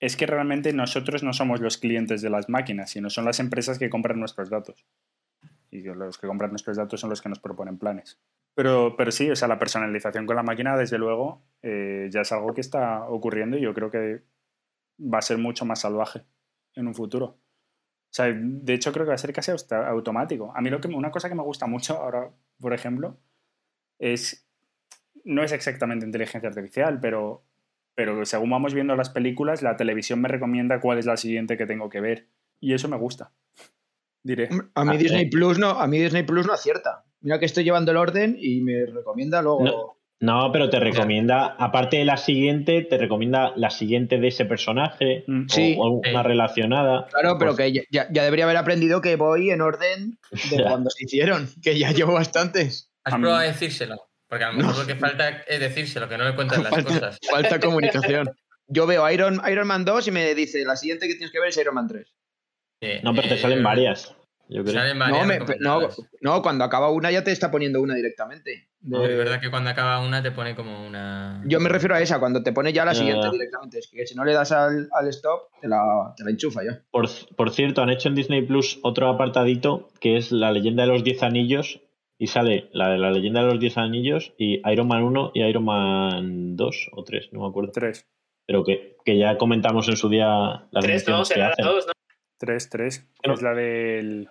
es 0.01 0.17
que 0.17 0.27
realmente 0.27 0.73
nosotros 0.73 1.23
no 1.23 1.33
somos 1.33 1.61
los 1.61 1.79
clientes 1.79 2.21
de 2.21 2.29
las 2.29 2.51
máquinas, 2.51 2.91
sino 2.91 3.09
son 3.09 3.25
las 3.25 3.41
empresas 3.41 3.79
que 3.79 3.89
compran 3.89 4.19
nuestros 4.19 4.51
datos. 4.51 4.85
Y 5.71 5.83
los 5.83 6.19
que 6.19 6.27
compran 6.27 6.51
nuestros 6.51 6.77
datos 6.77 7.01
son 7.01 7.09
los 7.09 7.23
que 7.23 7.31
nos 7.31 7.39
proponen 7.39 7.79
planes. 7.79 8.19
Pero, 8.57 8.97
pero 8.97 9.13
sí, 9.13 9.31
o 9.31 9.37
sea, 9.37 9.49
la 9.49 9.59
personalización 9.59 10.27
con 10.27 10.35
la 10.35 10.43
máquina, 10.43 10.77
desde 10.77 10.99
luego, 10.99 11.45
eh, 11.63 12.09
ya 12.11 12.23
es 12.23 12.33
algo 12.33 12.55
que 12.55 12.63
está 12.63 13.09
ocurriendo 13.09 13.57
y 13.57 13.61
yo 13.61 13.75
creo 13.75 13.91
que 13.91 14.23
va 14.99 15.19
a 15.19 15.23
ser 15.23 15.39
mucho 15.39 15.65
más 15.65 15.83
salvaje 15.83 16.25
en 16.75 16.87
un 16.89 16.95
futuro. 16.95 17.27
O 17.27 18.15
sea, 18.17 18.33
de 18.35 18.75
hecho 18.75 18.93
creo 18.93 19.05
que 19.05 19.11
va 19.11 19.15
a 19.15 19.19
ser 19.19 19.33
casi 19.33 19.53
automático. 19.71 20.53
A 20.57 20.63
mí 20.63 20.71
lo 20.71 20.81
que, 20.81 20.89
una 20.89 21.11
cosa 21.11 21.29
que 21.29 21.35
me 21.35 21.43
gusta 21.43 21.67
mucho 21.67 21.99
ahora, 21.99 22.31
por 22.59 22.73
ejemplo, 22.73 23.19
es, 23.99 24.49
no 25.25 25.45
es 25.45 25.53
exactamente 25.53 26.07
inteligencia 26.07 26.49
artificial, 26.49 26.99
pero 26.99 27.45
pero 27.97 28.27
según 28.27 28.51
vamos 28.51 28.75
viendo 28.75 28.95
las 28.95 29.09
películas, 29.09 29.63
la 29.63 29.77
televisión 29.77 30.21
me 30.21 30.29
recomienda 30.29 30.81
cuál 30.81 30.99
es 30.99 31.07
la 31.07 31.17
siguiente 31.17 31.57
que 31.57 31.65
tengo 31.65 31.89
que 31.89 32.03
ver. 32.03 32.29
Y 32.61 32.75
eso 32.75 32.89
me 32.89 32.97
gusta. 32.99 33.33
Diré. 34.23 34.51
A 34.75 34.85
mí 34.85 34.91
Ah, 34.95 34.99
Disney 34.99 35.25
eh. 35.25 35.29
Plus 35.31 35.59
no, 35.59 35.71
a 35.71 35.87
mí 35.87 35.99
Disney 35.99 36.23
Plus 36.23 36.47
no 36.47 36.53
acierta. 36.53 37.07
Mira 37.27 37.41
que 37.41 37.47
estoy 37.47 37.65
llevando 37.65 37.91
el 37.91 37.97
orden 37.97 38.37
y 38.41 38.61
me 38.61 38.87
recomienda 38.87 39.43
luego. 39.43 39.65
No. 39.65 39.97
No, 40.21 40.51
pero 40.53 40.71
te 40.71 40.79
recomienda, 40.79 41.57
aparte 41.59 41.97
de 41.99 42.05
la 42.05 42.17
siguiente, 42.17 42.83
te 42.83 42.97
recomienda 42.99 43.53
la 43.57 43.69
siguiente 43.71 44.19
de 44.19 44.29
ese 44.29 44.45
personaje 44.45 45.25
Mm. 45.27 45.43
o- 45.45 45.49
Sí. 45.53 45.75
o, 45.77 45.89
una 45.91 46.23
Sí. 46.23 46.29
relacionada. 46.29 47.07
Claro, 47.09 47.37
pero 47.37 47.57
Pues- 47.57 47.73
que 47.73 47.85
ya- 47.91 48.07
ya, 48.11 48.23
debería 48.23 48.45
haber 48.45 48.57
aprendido 48.59 49.01
que 49.01 49.17
voy 49.17 49.51
en 49.51 49.61
orden 49.61 50.19
de 50.53 50.57
Ya. 50.59 50.69
cuando 50.69 50.89
se 50.91 51.05
hicieron, 51.05 51.49
que 51.63 51.77
ya 51.77 51.91
llevo 51.91 52.13
bastantes. 52.15 52.93
¿Has 53.05 53.15
A 53.15 53.19
mí- 53.19 53.23
probado 53.25 53.43
a 53.43 53.47
decírselo? 53.47 53.97
Porque 54.29 54.45
a 54.45 54.53
lo 54.53 54.59
mejor 54.59 54.79
lo 54.79 54.87
que 54.87 54.95
falta 54.95 55.29
es 55.49 55.59
decírselo, 55.61 56.09
que 56.09 56.17
no 56.17 56.25
le 56.25 56.35
cuentas 56.37 56.63
las 56.63 56.71
Falta, 56.71 56.89
cosas. 56.95 57.19
falta 57.31 57.61
comunicación. 58.15 58.31
Yo 58.69 58.87
veo 58.87 59.11
Iron, 59.11 59.43
Iron 59.51 59.67
Man 59.67 59.85
2 59.85 60.07
y 60.09 60.13
me 60.13 60.33
dice, 60.37 60.65
la 60.65 60.77
siguiente 60.77 61.09
que 61.09 61.15
tienes 61.15 61.33
que 61.33 61.41
ver 61.41 61.49
es 61.49 61.57
Iron 61.59 61.75
Man 61.75 61.89
3. 61.89 62.07
Sí, 62.81 62.89
No, 63.03 63.13
pero 63.15 63.29
te 63.29 63.35
eh, 63.35 63.39
salen 63.39 63.63
varias. 63.63 64.15
Yo 64.49 64.63
creo. 64.63 64.75
Salen 64.75 64.99
No, 64.99 65.25
me- 65.25 65.39
no, 65.59 65.89
no, 66.21 66.43
cuando 66.43 66.65
acaba 66.65 66.91
una 66.91 67.11
ya 67.11 67.25
te 67.25 67.33
está 67.33 67.51
poniendo 67.51 67.81
una 67.81 67.95
directamente. 67.95 68.51
De- 68.51 68.69
No, 68.83 69.05
es 69.05 69.17
verdad 69.17 69.41
que 69.41 69.51
cuando 69.51 69.71
acaba 69.71 70.01
una 70.07 70.23
te 70.23 70.31
pone 70.31 70.55
como 70.55 70.87
una. 70.87 71.43
Yo 71.47 71.59
me 71.59 71.69
refiero 71.69 71.95
a 71.97 72.01
esa, 72.01 72.21
cuando 72.21 72.43
te 72.45 72.53
pone 72.53 72.73
ya 72.73 72.85
la 72.85 72.95
siguiente 72.95 73.29
directamente. 73.31 73.79
Es 73.81 73.89
que 73.89 74.07
si 74.07 74.15
no 74.15 74.25
le 74.25 74.33
das 74.33 74.53
al, 74.53 74.89
al 74.93 75.09
stop, 75.09 75.51
te 75.61 75.67
la, 75.67 76.15
te 76.17 76.23
la 76.23 76.31
enchufa 76.31 76.63
ya. 76.65 76.81
Por, 76.93 77.09
por 77.37 77.51
cierto, 77.51 77.83
han 77.83 77.91
hecho 77.91 78.09
en 78.09 78.15
Disney 78.15 78.43
Plus 78.43 78.79
otro 78.83 79.09
apartadito 79.09 79.89
que 80.01 80.17
es 80.17 80.31
la 80.31 80.53
leyenda 80.53 80.85
de 80.85 80.91
los 80.93 81.03
10 81.03 81.23
anillos 81.25 81.81
y 82.19 82.29
sale 82.29 82.69
la 82.73 82.89
de 82.91 82.99
la 82.99 83.11
leyenda 83.11 83.41
de 83.43 83.47
los 83.49 83.59
10 83.61 83.77
anillos 83.79 84.33
y 84.39 84.61
Iron 84.71 84.87
Man 84.89 85.03
1 85.03 85.33
y 85.35 85.43
Iron 85.43 85.65
Man 85.65 86.57
2 86.57 86.91
o 86.93 87.03
3, 87.05 87.31
no 87.33 87.41
me 87.41 87.49
acuerdo. 87.49 87.73
Tres. 87.73 88.07
Pero 88.47 88.63
que, 88.65 88.97
que 89.05 89.19
ya 89.19 89.37
comentamos 89.39 89.89
en 89.89 89.97
su 89.97 90.09
día 90.09 90.29
las 90.71 90.85
Tres, 90.85 91.09
no, 91.09 91.19
menciones 91.19 91.29
que 91.29 91.35
será 91.35 91.49
hacen. 91.49 91.65
dos, 91.65 91.87
¿no? 91.89 91.93
Tres, 92.39 92.69
tres. 92.71 93.09
No. 93.27 93.33
Es 93.35 93.43
la 93.43 93.55
del. 93.55 94.29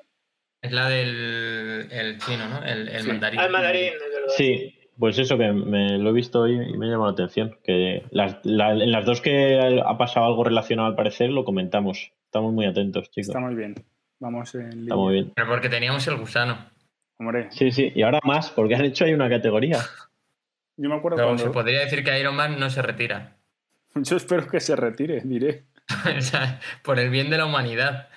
Es 0.66 0.72
la 0.72 0.90
del 0.90 1.88
el 1.92 2.18
chino, 2.20 2.48
¿no? 2.50 2.64
El, 2.64 2.88
el 2.90 3.02
Sí. 3.02 3.08
mandarín. 3.08 3.40
Al 3.40 3.52
mandarín, 3.52 3.84
es 3.86 4.00
verdad. 4.00 4.34
Sí, 4.36 4.80
pues 4.98 5.18
eso 5.20 5.38
que 5.38 5.52
me 5.52 5.98
lo 5.98 6.10
he 6.10 6.14
visto 6.14 6.42
hoy 6.42 6.54
y 6.54 6.78
me 6.78 6.88
ha 6.88 6.92
llamado 6.92 7.08
la 7.12 7.14
atención. 7.14 7.58
Que 7.64 8.04
las, 8.12 8.38
la- 8.44 8.72
en 8.72 8.92
las 8.92 9.06
dos 9.06 9.22
que 9.22 9.60
ha 9.86 9.98
pasado 9.98 10.26
algo 10.26 10.44
relacionado 10.44 10.88
al 10.88 10.96
parecer 10.96 11.30
lo 11.30 11.46
comentamos. 11.46 12.12
Estamos 12.26 12.54
muy 12.54 12.66
atentos, 12.66 13.10
chicos. 13.12 13.28
Está 13.30 13.40
muy 13.40 13.56
bien. 13.56 13.76
Vamos 14.20 14.56
en 14.56 14.62
Está 14.62 14.76
línea. 14.76 14.96
muy 14.96 15.14
bien. 15.14 15.32
Pero 15.36 15.48
porque 15.48 15.70
teníamos 15.70 16.08
el 16.08 16.16
gusano. 16.18 16.70
Hombre, 17.18 17.48
Sí, 17.52 17.72
sí, 17.72 17.92
y 17.96 18.02
ahora 18.02 18.20
más, 18.24 18.50
porque 18.52 18.76
han 18.76 18.84
hecho 18.86 19.06
ahí 19.06 19.14
una 19.14 19.30
categoría. 19.30 19.80
yo 20.78 20.90
me 20.90 20.96
acuerdo 20.96 21.16
Pero 21.18 21.28
cuando. 21.30 21.44
se 21.44 21.50
podría 21.50 21.80
decir 21.82 22.04
que 22.04 22.20
Iron 22.20 22.36
Man 22.36 22.60
no 22.60 22.70
se 22.70 22.82
retira. 22.82 23.38
Yo 23.96 24.18
espero 24.18 24.48
que 24.48 24.60
se 24.60 24.76
retire, 24.76 25.22
diré. 25.24 25.64
O 26.18 26.22
sea, 26.22 26.60
por 26.84 26.98
el 27.00 27.10
bien 27.10 27.30
de 27.30 27.38
la 27.38 27.46
humanidad. 27.46 28.10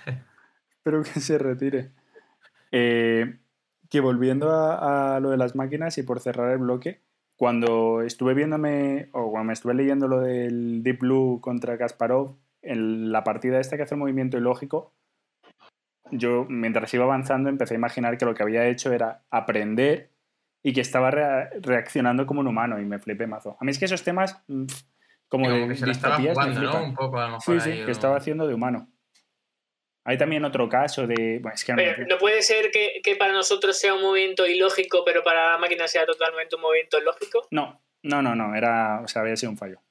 Espero 0.70 1.02
que 1.02 1.20
se 1.20 1.36
retire. 1.38 1.90
Eh, 2.70 3.38
que 3.90 4.00
volviendo 4.00 4.50
a, 4.50 5.16
a 5.16 5.20
lo 5.20 5.30
de 5.30 5.36
las 5.38 5.56
máquinas 5.56 5.96
y 5.98 6.02
por 6.02 6.20
cerrar 6.20 6.52
el 6.52 6.58
bloque, 6.58 7.00
cuando 7.36 8.02
estuve 8.02 8.34
viéndome, 8.34 9.08
o 9.12 9.30
cuando 9.30 9.46
me 9.48 9.52
estuve 9.54 9.74
leyendo 9.74 10.08
lo 10.08 10.20
del 10.20 10.82
Deep 10.82 10.98
Blue 11.00 11.40
contra 11.40 11.78
Kasparov, 11.78 12.36
en 12.60 13.12
la 13.12 13.24
partida 13.24 13.60
esta 13.60 13.76
que 13.76 13.84
hace 13.84 13.94
el 13.94 14.00
movimiento 14.00 14.36
ilógico, 14.36 14.92
yo 16.10 16.46
mientras 16.48 16.92
iba 16.94 17.04
avanzando 17.04 17.48
empecé 17.48 17.74
a 17.74 17.76
imaginar 17.78 18.16
que 18.18 18.24
lo 18.24 18.34
que 18.34 18.42
había 18.42 18.66
hecho 18.66 18.92
era 18.92 19.22
aprender 19.30 20.10
y 20.62 20.72
que 20.72 20.80
estaba 20.80 21.10
rea- 21.10 21.50
reaccionando 21.60 22.26
como 22.26 22.40
un 22.40 22.46
humano 22.48 22.80
y 22.80 22.84
me 22.84 22.98
flipé 22.98 23.26
mazo. 23.26 23.56
A 23.60 23.64
mí 23.64 23.70
es 23.70 23.78
que 23.78 23.84
esos 23.84 24.02
temas, 24.02 24.42
mm, 24.48 24.64
como, 25.28 25.44
Como 25.48 25.60
de 25.62 25.68
que 25.68 25.76
se 25.76 25.86
la 25.86 25.92
estaba. 25.92 26.16
Un 26.16 26.94
poco 26.94 27.18
a 27.18 27.26
lo 27.26 27.32
mejor. 27.38 27.42
Sí, 27.42 27.60
sí, 27.60 27.70
ahí, 27.70 27.84
que 27.84 27.90
o- 27.90 27.92
estaba 27.92 28.16
haciendo 28.16 28.46
de 28.46 28.54
humano. 28.54 28.88
Hay 30.08 30.16
también 30.16 30.42
otro 30.42 30.70
caso 30.70 31.06
de. 31.06 31.38
Bueno, 31.42 31.54
es 31.54 31.62
que 31.66 31.72
no 31.72 31.76
me- 31.76 31.92
Pero 31.92 32.06
no 32.06 32.16
puede 32.16 32.40
ser 32.40 32.70
que, 32.70 33.02
que 33.04 33.14
para 33.16 33.34
nosotros 33.34 33.78
sea 33.78 33.92
un 33.92 34.00
movimiento 34.00 34.46
ilógico, 34.46 35.02
pero 35.04 35.22
para 35.22 35.52
la 35.52 35.58
máquina 35.58 35.86
sea 35.86 36.06
totalmente 36.06 36.56
un 36.56 36.62
movimiento 36.62 36.98
lógico. 37.00 37.46
No, 37.50 37.82
no, 38.02 38.22
no, 38.22 38.34
no, 38.34 38.54
era, 38.54 39.02
o 39.04 39.06
sea, 39.08 39.20
había 39.20 39.36
sido 39.36 39.52
un 39.52 39.58
fallo. 39.58 39.82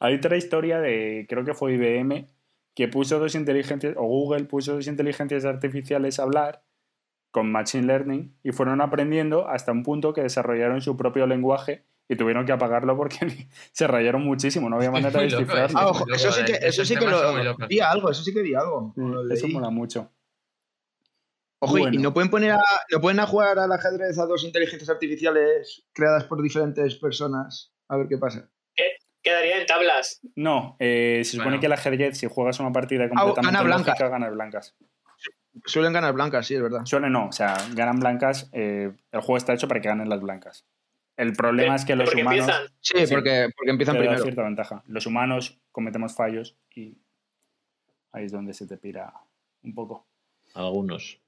Hay 0.00 0.16
otra 0.16 0.36
historia 0.36 0.80
de, 0.80 1.26
creo 1.28 1.44
que 1.44 1.54
fue 1.54 1.74
IBM, 1.74 2.26
que 2.74 2.88
puso 2.88 3.20
dos 3.20 3.36
inteligencias, 3.36 3.94
o 3.96 4.02
Google 4.02 4.46
puso 4.46 4.74
dos 4.74 4.88
inteligencias 4.88 5.44
artificiales 5.44 6.18
a 6.18 6.24
hablar 6.24 6.64
con 7.30 7.52
Machine 7.52 7.86
Learning 7.86 8.36
y 8.42 8.50
fueron 8.50 8.80
aprendiendo 8.80 9.48
hasta 9.48 9.70
un 9.70 9.84
punto 9.84 10.12
que 10.12 10.22
desarrollaron 10.22 10.80
su 10.80 10.96
propio 10.96 11.24
lenguaje 11.28 11.84
y 12.08 12.16
tuvieron 12.16 12.46
que 12.46 12.52
apagarlo 12.52 12.96
porque 12.96 13.18
se 13.72 13.86
rayaron 13.86 14.24
muchísimo, 14.24 14.68
no 14.70 14.76
había 14.76 14.90
manera 14.90 15.20
de 15.20 15.26
descifrarlo. 15.26 15.78
Ah, 15.78 15.88
ojo, 15.88 16.04
eso 16.12 16.32
sí 16.32 16.44
que, 16.44 16.52
eh, 16.52 16.58
eso 16.62 16.82
esos 16.82 16.88
sí 16.88 16.96
que 16.96 17.06
lo 17.06 17.56
vi 17.68 17.80
algo, 17.80 18.10
eso 18.10 18.22
sí 18.24 18.32
que 18.32 18.42
vi 18.42 18.54
algo. 18.54 18.92
Sí, 18.94 19.00
Lo 19.02 19.32
eso 19.34 19.48
mola 19.48 19.70
mucho. 19.70 20.10
Ojo, 21.60 21.78
y- 21.78 21.98
no 21.98 22.14
pueden 22.14 22.30
poner 22.30 22.52
a, 22.52 22.60
no 22.92 23.00
pueden 23.00 23.18
a 23.20 23.26
jugar 23.26 23.58
al 23.58 23.72
ajedrez 23.72 24.16
a 24.18 24.26
dos 24.26 24.44
inteligencias 24.44 24.88
artificiales 24.90 25.84
creadas 25.92 26.24
por 26.24 26.40
diferentes 26.40 26.94
personas. 26.96 27.72
A 27.88 27.96
ver 27.96 28.06
qué 28.08 28.16
pasa. 28.16 28.48
Quedaría 29.20 29.60
en 29.60 29.66
tablas. 29.66 30.20
No, 30.36 30.76
eh, 30.78 31.22
se 31.24 31.32
supone 31.32 31.46
Bueno. 31.50 31.60
que 31.60 31.66
el 31.66 31.72
ajedrez, 31.72 32.16
si 32.16 32.28
juegas 32.28 32.60
una 32.60 32.70
partida 32.72 33.08
completamente 33.08 33.44
gana 33.46 33.62
blanca. 33.62 33.90
lógica, 33.90 34.08
ganas 34.08 34.32
blancas. 34.32 34.76
Suelen 35.66 35.92
ganar 35.92 36.12
blancas, 36.14 36.46
sí, 36.46 36.54
es 36.54 36.62
verdad. 36.62 36.84
Suele 36.84 37.10
no, 37.10 37.26
o 37.26 37.32
sea, 37.32 37.56
ganan 37.74 37.98
blancas. 37.98 38.48
eh, 38.52 38.92
el 39.10 39.20
juego 39.20 39.36
está 39.36 39.52
hecho 39.52 39.66
para 39.66 39.80
que 39.80 39.88
ganen 39.88 40.08
las 40.08 40.20
blancas. 40.20 40.64
El 41.18 41.32
problema 41.34 41.74
es 41.74 41.84
que 41.84 41.94
los 41.96 42.06
porque 42.08 42.22
humanos. 42.22 42.40
empiezan. 42.48 42.66
Sí, 42.80 43.06
Sí. 43.06 43.12
porque, 43.14 43.48
porque 43.56 43.70
empiezan 43.72 43.98
primero. 43.98 44.22
cierta 44.22 44.42
ventaja. 44.44 44.82
Los 44.86 45.04
humanos 45.04 45.60
cometemos 45.72 46.14
fallos 46.14 46.56
y 46.74 46.96
ahí 48.12 48.24
es 48.24 48.32
donde 48.32 48.54
se 48.54 48.66
te 48.66 48.76
pira 48.78 49.12
un 49.62 49.74
poco. 49.74 50.06
Algunos. 50.54 51.20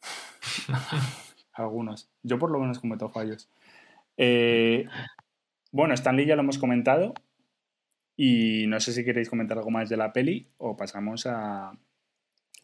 Algunos. 1.52 2.08
Yo 2.22 2.38
por 2.38 2.50
lo 2.50 2.58
menos 2.58 2.78
cometo 2.78 3.08
fallos. 3.08 3.48
Eh, 4.16 4.86
bueno, 5.70 5.94
Stanley 5.94 6.26
ya 6.26 6.36
lo 6.36 6.42
hemos 6.42 6.58
comentado. 6.58 7.14
Y 8.18 8.66
no 8.68 8.80
sé 8.80 8.92
si 8.94 9.04
queréis 9.04 9.28
comentar 9.28 9.58
algo 9.58 9.70
más 9.70 9.90
de 9.90 9.98
la 9.98 10.12
peli 10.14 10.48
o 10.56 10.74
pasamos 10.76 11.26
a, 11.26 11.72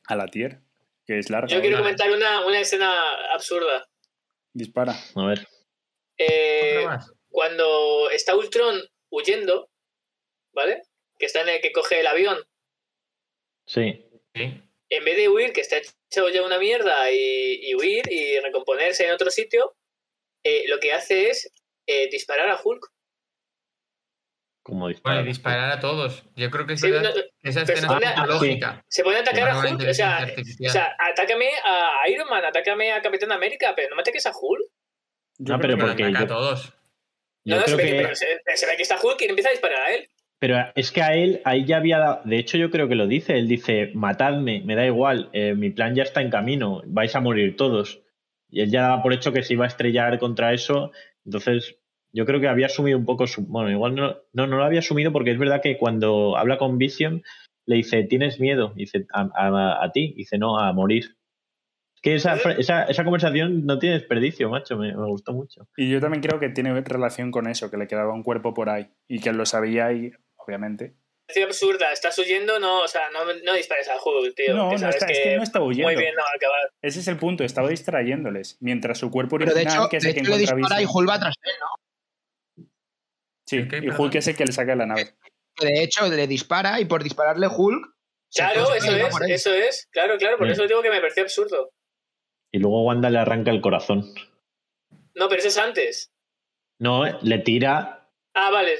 a 0.06 0.16
la 0.16 0.26
tier, 0.28 0.62
que 1.06 1.18
es 1.18 1.28
larga. 1.28 1.48
Yo 1.48 1.60
quiero 1.60 1.76
Vale. 1.76 1.94
comentar 1.94 2.10
una, 2.10 2.46
una 2.46 2.58
escena 2.60 2.90
absurda. 3.34 3.86
Dispara. 4.54 4.94
A 5.14 5.26
ver. 5.26 5.46
Eh, 6.18 6.86
cuando 7.30 8.10
está 8.10 8.36
Ultron 8.36 8.80
huyendo, 9.10 9.70
¿vale? 10.54 10.82
Que 11.18 11.26
está 11.26 11.40
en 11.42 11.48
el 11.48 11.60
que 11.60 11.72
coge 11.72 12.00
el 12.00 12.06
avión, 12.06 12.38
Sí. 13.66 14.04
Sí. 14.34 14.60
en 14.88 15.04
vez 15.04 15.16
de 15.16 15.28
huir, 15.28 15.52
que 15.52 15.60
está 15.60 15.76
hecho 15.78 16.28
ya 16.30 16.42
una 16.42 16.58
mierda, 16.58 17.10
y, 17.10 17.60
y 17.70 17.74
huir 17.74 18.02
y 18.10 18.38
recomponerse 18.40 19.06
en 19.06 19.12
otro 19.12 19.30
sitio, 19.30 19.74
eh, 20.44 20.64
lo 20.68 20.78
que 20.80 20.92
hace 20.92 21.30
es 21.30 21.52
eh, 21.86 22.08
disparar 22.10 22.48
a 22.50 22.60
Hulk. 22.62 22.88
Como 24.64 24.88
disparar 24.88 25.70
a 25.72 25.80
todos. 25.80 26.24
Yo 26.36 26.48
creo 26.50 26.66
que 26.66 26.74
es 26.74 26.80
Sí, 26.80 26.88
no, 26.90 27.00
esa 27.42 27.62
escena 27.62 27.98
se 27.98 28.04
es 28.22 28.28
lógica. 28.28 28.84
se 28.88 29.02
pone 29.02 29.16
a 29.16 29.20
atacar 29.20 29.48
a 29.48 29.58
Hulk, 29.58 29.80
o 29.88 29.94
sea, 29.94 30.26
o 30.66 30.68
sea, 30.70 30.96
atácame 30.98 31.50
a 31.64 32.08
Iron 32.08 32.28
Man, 32.28 32.44
atácame 32.44 32.92
a 32.92 33.02
Capitán 33.02 33.32
América, 33.32 33.72
pero 33.74 33.90
no 33.90 33.96
me 33.96 34.02
ataques 34.02 34.24
a 34.26 34.32
Hulk. 34.32 34.70
Yo 35.44 35.54
No, 35.54 35.60
creo 35.60 35.76
pero 35.76 35.76
que- 35.76 35.76
Pero 35.76 35.88
porque 35.88 36.04
ataca 36.04 36.18
yo- 36.18 36.24
a 36.24 36.28
todos. 36.38 36.74
Yo 37.44 37.56
No, 37.56 37.60
se 37.62 37.64
creo 37.66 37.76
ve, 37.78 37.82
que, 37.84 37.90
que- 37.90 38.02
pero 38.02 38.14
se, 38.14 38.26
se 38.54 38.66
ve 38.66 38.76
que 38.76 38.82
está 38.82 38.96
Hulk 39.02 39.20
y 39.20 39.24
empieza 39.24 39.48
a 39.48 39.52
disparar 39.52 39.78
a 39.82 39.94
él. 39.94 40.08
Pero 40.38 40.56
es 40.74 40.90
que 40.90 41.02
a 41.02 41.14
él, 41.14 41.40
ahí 41.44 41.64
ya 41.64 41.76
había 41.76 41.98
dado- 41.98 42.20
De 42.24 42.36
hecho, 42.38 42.56
yo 42.58 42.70
creo 42.70 42.88
que 42.88 42.94
lo 42.96 43.06
dice. 43.06 43.36
Él 43.38 43.48
dice: 43.48 43.90
Matadme, 43.94 44.60
me 44.64 44.74
da 44.74 44.84
igual, 44.86 45.28
eh, 45.32 45.54
mi 45.54 45.70
plan 45.70 45.94
ya 45.94 46.02
está 46.02 46.20
en 46.20 46.30
camino, 46.30 46.82
vais 46.86 47.14
a 47.14 47.20
morir 47.20 47.56
todos. 47.56 48.00
Y 48.50 48.60
él 48.60 48.70
ya 48.70 48.82
daba 48.82 49.02
por 49.02 49.12
hecho 49.12 49.32
que 49.32 49.42
se 49.42 49.54
iba 49.54 49.64
a 49.64 49.68
estrellar 49.68 50.18
contra 50.18 50.52
eso. 50.52 50.90
Entonces, 51.24 51.76
yo 52.12 52.26
creo 52.26 52.40
que 52.40 52.48
había 52.48 52.66
asumido 52.66 52.98
un 52.98 53.04
poco 53.06 53.26
su. 53.26 53.42
Bueno, 53.46 53.70
igual 53.70 53.94
no, 53.94 54.16
no, 54.32 54.46
no 54.46 54.56
lo 54.58 54.64
había 54.64 54.80
asumido 54.80 55.12
porque 55.12 55.30
es 55.30 55.38
verdad 55.38 55.62
que 55.62 55.78
cuando 55.78 56.36
habla 56.36 56.58
con 56.58 56.76
Vision, 56.78 57.22
le 57.66 57.76
dice: 57.76 58.02
¿Tienes 58.04 58.40
miedo? 58.40 58.72
Dice: 58.76 59.06
¿A, 59.12 59.28
a- 59.34 59.84
a 59.84 59.92
ti? 59.92 60.12
Dice: 60.16 60.38
No, 60.38 60.58
a 60.58 60.72
morir. 60.72 61.16
Que 62.02 62.16
esa, 62.16 62.36
fra- 62.36 62.54
esa, 62.54 62.82
esa 62.84 63.04
conversación 63.04 63.64
no 63.64 63.78
tiene 63.78 63.96
desperdicio, 63.98 64.50
macho. 64.50 64.76
Me, 64.76 64.88
me 64.94 65.06
gustó 65.06 65.32
mucho. 65.32 65.68
Y 65.76 65.88
yo 65.90 66.00
también 66.00 66.20
creo 66.22 66.40
que 66.40 66.48
tiene 66.48 66.78
relación 66.80 67.30
con 67.30 67.46
eso, 67.46 67.70
que 67.70 67.76
le 67.76 67.86
quedaba 67.86 68.12
un 68.12 68.22
cuerpo 68.24 68.52
por 68.54 68.68
ahí 68.68 68.90
y 69.08 69.20
que 69.20 69.28
él 69.28 69.36
lo 69.36 69.46
sabía 69.46 69.92
y, 69.92 70.10
obviamente. 70.36 70.94
Es 71.28 71.42
absurda, 71.42 71.92
estás 71.92 72.18
huyendo, 72.18 72.58
no, 72.58 72.80
o 72.80 72.88
sea, 72.88 73.08
no, 73.10 73.20
no 73.44 73.54
dispares 73.54 73.88
a 73.88 73.94
Hulk, 74.02 74.34
tío. 74.34 74.54
No, 74.54 74.68
que 74.70 74.74
no 74.74 74.78
sabes 74.80 74.96
está, 74.96 75.06
es 75.06 75.18
que 75.18 75.24
que 75.30 75.36
no 75.36 75.42
está 75.44 75.62
huyendo. 75.62 75.90
muy 75.92 75.96
bien 75.96 76.14
no 76.16 76.22
va 76.22 76.28
a 76.28 76.36
acabar. 76.36 76.70
Ese 76.82 76.98
es 77.00 77.06
el 77.08 77.16
punto, 77.16 77.44
estaba 77.44 77.68
distrayéndoles. 77.68 78.58
Mientras 78.60 78.98
su 78.98 79.08
cuerpo 79.10 79.38
Pero 79.38 79.52
original, 79.52 79.64
de 79.72 79.78
hecho, 79.80 79.88
que 79.88 79.96
es 79.98 80.02
de 80.02 80.08
el 80.10 80.14
que 80.16 80.20
hecho 80.22 80.30
le 80.30 80.36
encuentra 80.42 80.56
dispara 80.56 80.82
y 80.82 80.86
Hulk 80.92 81.08
va 81.08 81.18
tras 81.20 81.34
él, 81.42 81.52
¿no? 81.60 82.64
Sí, 83.46 83.56
¿El 83.58 83.68
qué, 83.68 83.76
y 83.78 83.80
perdón? 83.82 84.00
Hulk 84.00 84.14
es 84.16 84.26
el 84.28 84.36
que 84.36 84.44
le 84.44 84.52
saca 84.52 84.72
de 84.72 84.76
la 84.76 84.86
nave. 84.86 85.14
Que 85.54 85.66
de 85.66 85.82
hecho 85.84 86.08
le 86.08 86.26
dispara 86.26 86.80
y 86.80 86.84
por 86.84 87.02
dispararle 87.04 87.46
Hulk. 87.46 87.94
Claro, 88.34 88.74
eso 88.74 88.90
es, 88.96 89.30
eso 89.30 89.52
es. 89.54 89.88
Claro, 89.92 90.16
claro, 90.18 90.38
por 90.38 90.46
Sí. 90.48 90.54
eso 90.54 90.66
digo 90.66 90.82
que 90.82 90.90
me 90.90 91.00
pareció 91.00 91.22
absurdo. 91.22 91.70
Y 92.52 92.58
luego 92.58 92.84
Wanda 92.84 93.10
le 93.10 93.18
arranca 93.18 93.50
el 93.50 93.60
corazón. 93.60 94.04
No, 95.14 95.28
pero 95.28 95.40
eso 95.40 95.48
es 95.48 95.58
antes. 95.58 96.12
No, 96.78 97.04
le 97.20 97.38
tira 97.38 97.98
Ah, 98.34 98.50
vale. 98.50 98.72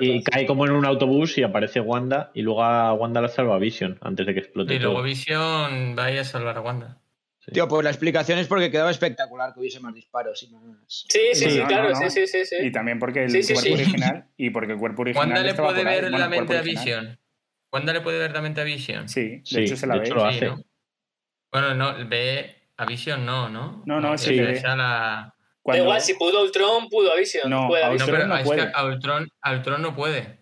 Y, 0.00 0.10
Y 0.16 0.22
cae 0.24 0.44
como 0.46 0.66
en 0.66 0.72
un 0.72 0.84
autobús 0.84 1.38
y 1.38 1.42
aparece 1.44 1.78
Wanda 1.80 2.32
y 2.34 2.42
luego 2.42 2.64
a 2.64 2.92
Wanda 2.94 3.20
la 3.20 3.28
salva 3.28 3.56
Vision 3.58 3.96
antes 4.00 4.26
de 4.26 4.34
que 4.34 4.40
explote 4.40 4.74
Y 4.74 4.78
luego 4.80 4.94
todo. 4.96 5.04
Vision 5.04 5.94
vaya 5.94 6.22
a 6.22 6.24
salvar 6.24 6.56
a 6.56 6.60
Wanda. 6.62 7.00
Sí. 7.38 7.52
Tío, 7.52 7.68
pues 7.68 7.84
la 7.84 7.90
explicación 7.90 8.40
es 8.40 8.48
porque 8.48 8.70
quedaba 8.72 8.90
espectacular 8.90 9.54
que 9.54 9.60
hubiese 9.60 9.78
más 9.78 9.94
disparos 9.94 10.42
y 10.42 10.50
más. 10.50 10.74
sí, 10.88 11.06
sí, 11.32 11.44
sí, 11.44 11.50
Sí, 11.52 11.58
no, 11.60 11.66
claro, 11.68 11.90
no, 11.90 12.00
no. 12.00 12.10
sí, 12.10 12.26
sí, 12.26 12.26
sí, 12.26 12.44
sí. 12.44 12.66
Y 12.66 12.72
también 12.72 12.98
porque 12.98 13.22
el 13.24 13.30
Sí, 13.30 13.42
sí, 13.44 13.52
cuerpo 13.54 13.68
sí. 13.76 13.82
original 13.82 14.28
y 14.36 14.50
porque 14.50 14.72
el 14.72 14.78
cuerpo 14.78 15.02
original 15.02 15.28
¿Wanda 15.28 15.42
le 15.44 15.54
puede 15.54 15.78
ahí. 15.78 15.84
ver 16.02 16.10
la 16.10 16.28
mente 16.28 16.58
a. 16.58 16.62
Vision? 16.62 17.20
¿Wanda 17.72 17.92
le 17.92 18.00
puede 18.00 18.18
ver 18.18 18.32
la 18.32 18.42
mente 18.42 18.60
a 18.60 18.64
Vision? 18.64 19.08
Sí, 19.08 19.28
de 19.28 19.40
Sí, 19.44 19.60
hecho 19.60 19.76
se 19.76 19.86
la 19.86 19.96
ve. 19.96 20.06
hecho 20.06 20.14
lo 20.16 20.22
Sí, 20.22 20.36
hace. 20.36 20.46
¿no? 20.46 20.64
Bueno, 21.52 21.74
no, 21.74 22.08
ve 22.08 22.56
a 22.78 22.86
Vision 22.86 23.26
no, 23.26 23.48
¿no? 23.48 23.82
No, 23.84 24.00
no, 24.00 24.12
Que 24.12 24.18
sí 24.18 24.34
la- 24.36 25.34
Da 25.64 25.76
igual, 25.76 26.00
si 26.00 26.14
pudo 26.14 26.42
Ultron, 26.42 26.88
pudo 26.88 27.12
a 27.12 27.16
Vision. 27.16 27.50
No, 27.50 27.68
puede 27.68 27.82
a 27.82 27.86
a 27.86 27.88
No. 27.90 27.92
Ultron 27.94 28.10
pero 28.16 28.26
no 28.26 28.36
es 28.38 28.44
puede. 28.44 28.60
que 28.62 28.72
a 28.74 28.84
Ultron, 28.86 29.28
a 29.42 29.52
Ultron 29.52 29.82
no 29.82 29.94
puede. 29.94 30.38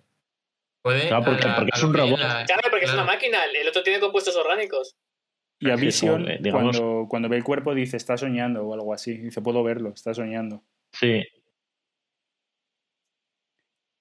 Puede 0.83 1.09
Claro, 1.09 1.25
porque- 1.25 1.49
la- 1.49 1.67
es 1.75 1.83
un 1.83 1.95
robot. 1.95 2.19
la- 2.21 2.45
Claro, 2.47 2.63
porque 2.71 2.85
es 2.85 2.93
una 2.93 3.03
máquina. 3.05 3.39
El 3.61 3.67
otro 3.69 3.83
tiene 3.83 3.99
compuestos 3.99 4.37
orgánicos. 4.37 4.95
Y 5.59 5.71
a 5.71 5.75
Vision, 5.77 6.31
eh, 6.31 6.39
digamos- 6.41 6.77
cuando, 6.79 7.07
cuando 7.09 7.29
ve 7.29 7.39
el 7.39 7.43
cuerpo, 7.45 7.75
dice, 7.75 7.97
está 7.97 8.17
soñando 8.17 8.63
o 8.63 8.75
algo 8.75 8.93
así. 8.95 9.17
Dice, 9.17 9.41
puedo 9.43 9.65
verlo, 9.65 9.91
está 9.95 10.15
soñando. 10.15 10.63
Sí, 10.93 11.25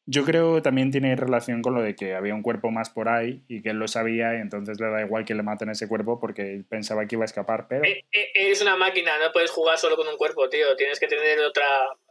Yo 0.07 0.23
creo 0.23 0.61
también 0.61 0.91
tiene 0.91 1.15
relación 1.15 1.61
con 1.63 1.73
lo 1.73 1.81
de 1.81 1.95
que 1.95 2.13
había 2.15 2.35
un 2.35 2.43
cuerpo 2.43 2.69
más 2.69 2.91
por 2.91 3.09
ahí 3.09 3.43
y 3.47 3.61
que 3.63 3.69
él 3.71 3.77
lo 3.77 3.87
sabía 3.87 4.35
y 4.37 4.41
entonces 4.41 4.79
le 4.79 4.87
da 4.89 5.01
igual 5.01 5.25
que 5.25 5.33
le 5.33 5.41
maten 5.41 5.69
ese 5.69 5.87
cuerpo 5.87 6.19
porque 6.19 6.53
él 6.53 6.63
pensaba 6.63 7.07
que 7.07 7.15
iba 7.15 7.23
a 7.23 7.25
escapar, 7.25 7.67
pero 7.67 7.83
Eh, 7.85 8.05
eh, 8.11 8.27
Eres 8.35 8.61
una 8.61 8.75
máquina, 8.75 9.13
no 9.23 9.31
puedes 9.33 9.49
jugar 9.49 9.77
solo 9.79 9.95
con 9.95 10.07
un 10.07 10.15
cuerpo, 10.17 10.47
tío. 10.47 10.75
Tienes 10.77 10.99
que 10.99 11.07
tener 11.07 11.39
otra 11.39 11.65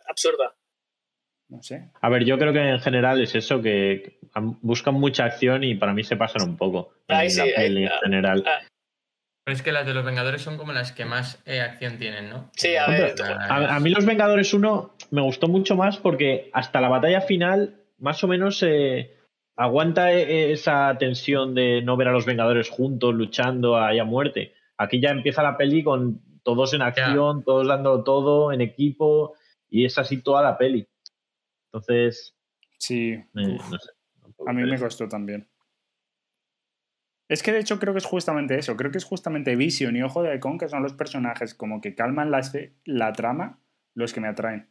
absurda. 0.09 0.55
no 1.49 1.62
sé. 1.62 1.91
A 2.01 2.09
ver, 2.09 2.25
yo 2.25 2.37
creo 2.37 2.53
que 2.53 2.59
en 2.69 2.81
general 2.81 3.23
es 3.23 3.35
eso, 3.37 3.62
que 3.62 4.19
buscan 4.61 4.95
mucha 4.95 5.25
acción 5.27 5.62
y 5.62 5.77
para 5.77 5.93
mí 5.93 6.03
se 6.03 6.16
pasan 6.16 6.43
un 6.49 6.57
poco. 6.57 6.95
Ahí 7.07 7.27
en 7.27 7.31
sí, 7.31 7.39
la 7.39 7.45
ahí- 7.45 7.53
peli 7.55 7.83
en 7.85 7.89
ah, 7.93 7.99
general. 8.03 8.45
ah. 8.47 8.61
Pero 9.45 9.57
es 9.57 9.62
que 9.62 9.73
las 9.73 9.87
de 9.87 9.93
los 9.95 10.05
Vengadores 10.05 10.41
son 10.43 10.57
como 10.57 10.73
las 10.73 10.91
que 10.93 11.05
más 11.05 11.41
eh, 11.47 11.61
acción 11.61 11.99
tienen, 11.99 12.31
¿no? 12.31 12.51
Sí, 12.57 12.75
a 12.77 12.87
ver. 12.89 13.15
A, 13.23 13.77
a 13.77 13.79
mí 13.79 13.91
los 13.91 14.07
Vengadores 14.07 14.53
1 14.55 14.97
me 15.11 15.21
gustó 15.21 15.47
mucho 15.49 15.77
más 15.77 15.99
porque 15.99 16.49
hasta 16.55 16.81
la 16.81 16.89
batalla 16.89 17.21
final 17.21 17.77
más 18.05 18.23
o 18.23 18.29
menos 18.29 18.63
eh, 18.63 19.17
aguanta 19.57 20.13
eh, 20.13 20.53
esa 20.53 20.97
tensión 20.99 21.55
de 21.55 21.81
no 21.83 21.97
ver 21.97 22.09
a 22.09 22.13
los 22.13 22.27
Vengadores 22.27 22.69
juntos 22.71 23.15
luchando 23.15 23.77
ahí 23.79 23.99
a 23.99 24.05
muerte. 24.05 24.53
Aquí 24.77 25.01
ya 25.01 25.11
empieza 25.11 25.43
la 25.43 25.57
peli 25.57 25.83
con 25.83 26.21
todos 26.43 26.75
en 26.75 26.83
acción, 26.83 27.43
todos 27.45 27.67
dando 27.67 28.05
todo 28.05 28.53
en 28.53 28.61
equipo 28.61 29.35
y 29.71 29.87
es 29.87 29.97
así 29.99 30.23
toda 30.23 30.43
la 30.43 30.59
peli. 30.59 30.87
Entonces, 31.73 32.37
Sí, 32.79 33.13
eh, 33.13 33.25
no 33.35 33.79
sé. 33.79 33.91
a 34.47 34.53
mí 34.53 34.63
me 34.65 34.79
costó 34.79 35.09
también. 35.09 35.49
Es 37.29 37.43
que 37.43 37.53
de 37.53 37.61
hecho 37.61 37.79
creo 37.81 37.95
que 37.95 37.99
es 38.01 38.05
justamente 38.05 38.59
eso, 38.59 38.77
creo 38.77 38.91
que 38.91 38.99
es 38.99 39.05
justamente 39.05 39.57
Vision 39.57 39.97
y 39.97 40.03
Ojo 40.03 40.23
de 40.23 40.31
Halcón, 40.31 40.59
que 40.59 40.69
son 40.69 40.83
los 40.83 40.93
personajes 40.93 41.55
como 41.55 41.81
que 41.81 41.95
calman 41.95 42.31
la, 42.31 42.43
la 42.85 43.13
trama, 43.15 43.61
los 43.95 44.13
que 44.13 44.21
me 44.21 44.29
atraen. 44.29 44.69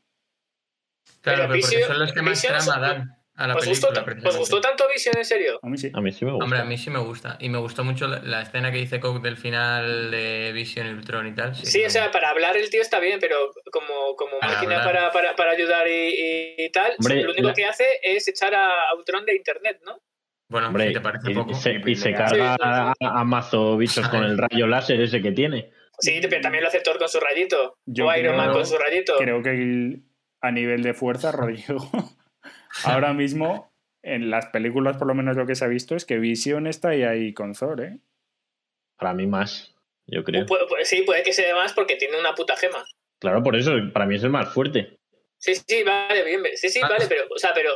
Claro, 1.21 1.43
Pero 1.43 1.49
pero 1.53 1.61
porque 1.61 1.77
Vision- 1.77 1.87
son 1.87 1.99
los 1.99 2.13
que 2.13 2.21
más 2.21 2.41
Vision 2.41 2.57
trama 2.63 2.79
dan 2.79 3.17
a 3.35 3.47
la 3.47 3.55
¿Os 3.55 3.65
gustó, 3.67 3.87
película. 3.87 3.93
ta- 3.93 3.99
¿Os 4.01 4.05
precisamente. 4.05 4.39
gustó 4.39 4.61
tanto 4.61 4.83
Vision, 4.93 5.17
en 5.17 5.25
serio? 5.25 5.59
A 5.61 5.67
mí 5.67 5.77
sí. 5.77 5.91
A 5.93 6.01
mí 6.01 6.11
sí 6.11 6.23
me 6.25 6.31
gusta. 6.31 6.43
Hombre, 6.43 6.59
a 6.59 6.63
mí 6.65 6.77
sí 6.77 6.89
me 6.89 6.99
gusta. 6.99 7.37
Y 7.39 7.49
me 7.49 7.57
gustó 7.57 7.83
mucho 7.83 8.07
la, 8.07 8.19
la 8.19 8.41
escena 8.41 8.71
que 8.71 8.77
dice 8.77 8.99
Coke 8.99 9.21
del 9.21 9.37
final 9.37 10.11
de 10.11 10.51
Vision 10.53 10.87
y 10.87 10.89
Ultron 10.91 11.27
y 11.27 11.33
tal. 11.33 11.55
Sí, 11.55 11.83
o 11.83 11.89
sea, 11.89 12.11
para 12.11 12.29
hablar 12.29 12.55
el 12.57 12.69
tío 12.69 12.81
está 12.81 12.99
bien, 12.99 13.19
pero 13.19 13.35
como, 13.71 14.15
como 14.15 14.39
Para 14.39 14.53
máquina 14.53 14.83
para, 14.83 15.11
para, 15.11 15.35
para 15.35 15.51
ayudar 15.51 15.87
y, 15.87 15.91
y- 15.91 16.55
y 16.65 16.71
tal, 16.71 16.93
Hombre, 16.99 17.23
lo 17.23 17.31
único 17.31 17.47
la- 17.47 17.53
que 17.53 17.65
hace 17.65 17.85
es 18.03 18.27
echar 18.27 18.53
a 18.53 18.67
a 18.89 18.95
Ultron 18.95 19.25
de 19.25 19.35
internet, 19.35 19.79
¿no? 19.83 19.99
Bueno, 20.49 20.67
Hombre, 20.67 20.87
si 20.89 20.93
te 20.93 21.01
parece 21.01 21.31
y, 21.31 21.33
poco. 21.33 21.51
y 21.51 21.55
se, 21.55 21.73
y 21.83 21.95
se 21.95 22.09
Sí, 22.09 22.13
carga 22.15 22.55
a, 22.61 22.93
a 23.01 23.23
mazo 23.23 23.75
bichos 23.77 24.07
con 24.09 24.23
el 24.23 24.37
rayo 24.37 24.67
láser 24.67 25.01
ese 25.01 25.19
que 25.21 25.31
tiene. 25.31 25.71
Sí, 25.97 26.19
pero 26.29 26.41
también 26.41 26.63
lo 26.63 26.67
hace 26.67 26.81
Thor 26.81 26.99
con 26.99 27.09
su 27.09 27.19
rayito. 27.19 27.77
Yo 27.85 28.07
o 28.07 28.15
Iron 28.15 28.35
Man 28.37 28.51
con 28.51 28.65
su 28.65 28.77
rayito. 28.77 29.15
Creo 29.17 29.41
que 29.41 29.49
el- 29.51 30.03
a 30.41 30.51
nivel 30.51 30.83
de 30.83 30.93
fuerza, 30.93 31.31
Rodrigo, 31.31 31.89
ahora 32.85 33.13
mismo 33.13 33.71
en 34.01 34.29
las 34.29 34.47
películas, 34.47 34.97
por 34.97 35.07
lo 35.07 35.13
menos 35.15 35.37
lo 35.37 35.45
que 35.45 35.55
se 35.55 35.63
ha 35.65 35.67
visto, 35.69 35.95
es 35.95 36.05
que 36.05 36.17
Vision 36.19 36.67
está 36.67 36.89
ahí, 36.89 37.03
ahí 37.03 37.33
con 37.33 37.53
Thor, 37.53 37.81
¿eh? 37.81 37.99
Para 38.97 39.13
mí 39.13 39.27
más, 39.27 39.73
yo 40.07 40.23
creo. 40.23 40.45
Pu- 40.45 40.67
pu- 40.67 40.83
sí, 40.83 41.03
puede 41.03 41.23
que 41.23 41.33
sea 41.33 41.55
más 41.55 41.73
porque 41.73 41.95
tiene 41.95 42.19
una 42.19 42.33
puta 42.35 42.55
gema. 42.57 42.83
Claro, 43.19 43.41
por 43.43 43.55
eso, 43.55 43.71
para 43.93 44.05
mí 44.05 44.15
es 44.15 44.23
el 44.23 44.29
más 44.29 44.53
fuerte. 44.53 44.97
Sí, 45.37 45.55
sí, 45.55 45.83
vale, 45.83 46.23
bien. 46.23 46.41
Sí, 46.55 46.69
sí, 46.69 46.79
Ah. 46.83 46.89
vale, 46.89 47.05
pero, 47.07 47.23
o 47.33 47.37
sea, 47.37 47.53
pero 47.53 47.71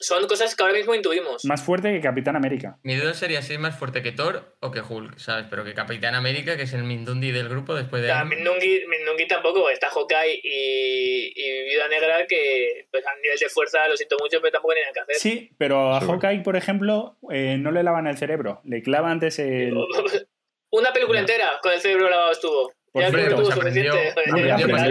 son 0.00 0.26
cosas 0.28 0.54
que 0.54 0.62
ahora 0.62 0.74
mismo 0.74 0.94
intuimos. 0.94 1.44
Más 1.44 1.62
fuerte 1.62 1.92
que 1.92 2.00
Capitán 2.00 2.36
América. 2.36 2.78
Mi 2.82 2.94
duda 2.96 3.14
sería 3.14 3.42
si 3.42 3.54
es 3.54 3.58
más 3.58 3.76
fuerte 3.78 4.02
que 4.02 4.12
Thor 4.12 4.56
o 4.60 4.70
que 4.70 4.80
Hulk, 4.80 5.18
¿sabes? 5.18 5.46
Pero 5.50 5.64
que 5.64 5.74
Capitán 5.74 6.14
América, 6.14 6.56
que 6.56 6.62
es 6.62 6.72
el 6.72 6.84
Mindundi 6.84 7.32
del 7.32 7.48
grupo 7.48 7.74
después 7.74 8.02
de... 8.02 8.10
O 8.10 8.14
sea, 8.14 8.24
Minungi, 8.24 8.82
Minungi 8.86 9.26
tampoco, 9.26 9.68
está 9.70 9.88
Hawkeye 9.90 10.40
y, 10.42 11.32
y 11.34 11.64
Viuda 11.70 11.88
Negra 11.88 12.26
que 12.26 12.86
pues, 12.90 13.04
a 13.06 13.14
nivel 13.22 13.38
de 13.38 13.48
fuerza 13.48 13.86
lo 13.88 13.96
siento 13.96 14.16
mucho, 14.20 14.40
pero 14.40 14.52
tampoco 14.52 14.74
tienen 14.74 14.92
que 14.94 15.00
hacer. 15.00 15.14
Sí, 15.16 15.50
pero 15.58 15.94
a 15.94 16.00
Sí. 16.00 16.06
Hawkeye, 16.06 16.40
por 16.42 16.56
ejemplo, 16.56 17.16
eh, 17.32 17.56
no 17.58 17.70
le 17.72 17.82
lavan 17.82 18.06
el 18.06 18.16
cerebro. 18.16 18.60
Le 18.64 18.82
clava 18.82 19.10
antes 19.10 19.38
el... 19.38 19.74
Una 20.70 20.92
película 20.92 21.18
entera 21.20 21.52
con 21.62 21.72
el 21.72 21.80
cerebro 21.80 22.10
lavado 22.10 22.32
estuvo. 22.32 22.72
Por 22.92 23.02
ya 23.02 23.10
cierto, 23.10 23.42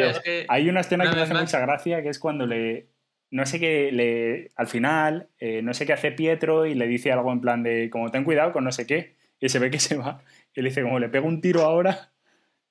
es 0.10 0.20
que- 0.20 0.46
Hay 0.50 0.70
una 0.70 0.82
escena 0.82 1.04
Una 1.04 1.12
que 1.12 1.18
me 1.18 1.24
hace 1.24 1.34
más. 1.34 1.44
mucha 1.44 1.60
gracia, 1.60 2.02
que 2.02 2.10
es 2.10 2.20
cuando 2.20 2.46
le... 2.46 2.88
No 3.30 3.46
sé 3.46 3.60
qué, 3.60 3.92
le, 3.92 4.52
al 4.56 4.68
final, 4.68 5.28
eh, 5.40 5.62
no 5.62 5.74
sé 5.74 5.86
qué 5.86 5.94
hace 5.94 6.12
Pietro 6.12 6.66
y 6.66 6.76
le 6.76 6.88
dice 6.88 7.12
algo 7.12 7.32
en 7.32 7.42
plan 7.42 7.62
de, 7.62 7.90
como 7.90 8.10
ten 8.10 8.24
cuidado 8.24 8.54
con 8.54 8.64
no 8.64 8.72
sé 8.72 8.88
qué, 8.88 9.16
y 9.40 9.50
se 9.50 9.60
ve 9.60 9.70
que 9.70 9.80
se 9.80 9.96
va, 9.96 10.24
y 10.56 10.62
le 10.62 10.70
dice, 10.70 10.82
como 10.82 11.00
le 11.00 11.10
pego 11.10 11.28
un 11.28 11.42
tiro 11.42 11.62
ahora. 11.62 12.12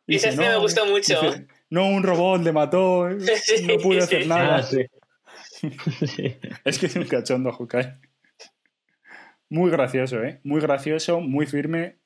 Y 0.07 0.17
esa 0.17 0.29
escena 0.29 0.51
me 0.51 0.59
gustó 0.59 0.87
mucho. 0.87 1.21
dice, 1.21 1.47
no, 1.69 1.89
un 1.89 2.03
robot 2.03 2.43
le 2.43 2.53
mató, 2.53 3.09
no 3.67 3.79
pude 3.83 3.99
hacer 3.99 4.23
sí. 4.23 4.29
nada. 4.29 4.57
Ah, 4.57 4.63
sí. 4.63 4.87
Es 6.65 6.79
que 6.79 6.87
es 6.87 6.97
un 6.97 7.05
cachondo, 7.05 7.53
Hawkeye. 7.53 7.95
Muy 9.49 9.71
gracioso, 9.71 10.23
¿eh? 10.23 10.41
Muy 10.45 10.61
gracioso, 10.61 11.21
muy 11.21 11.47
firme. 11.47 11.97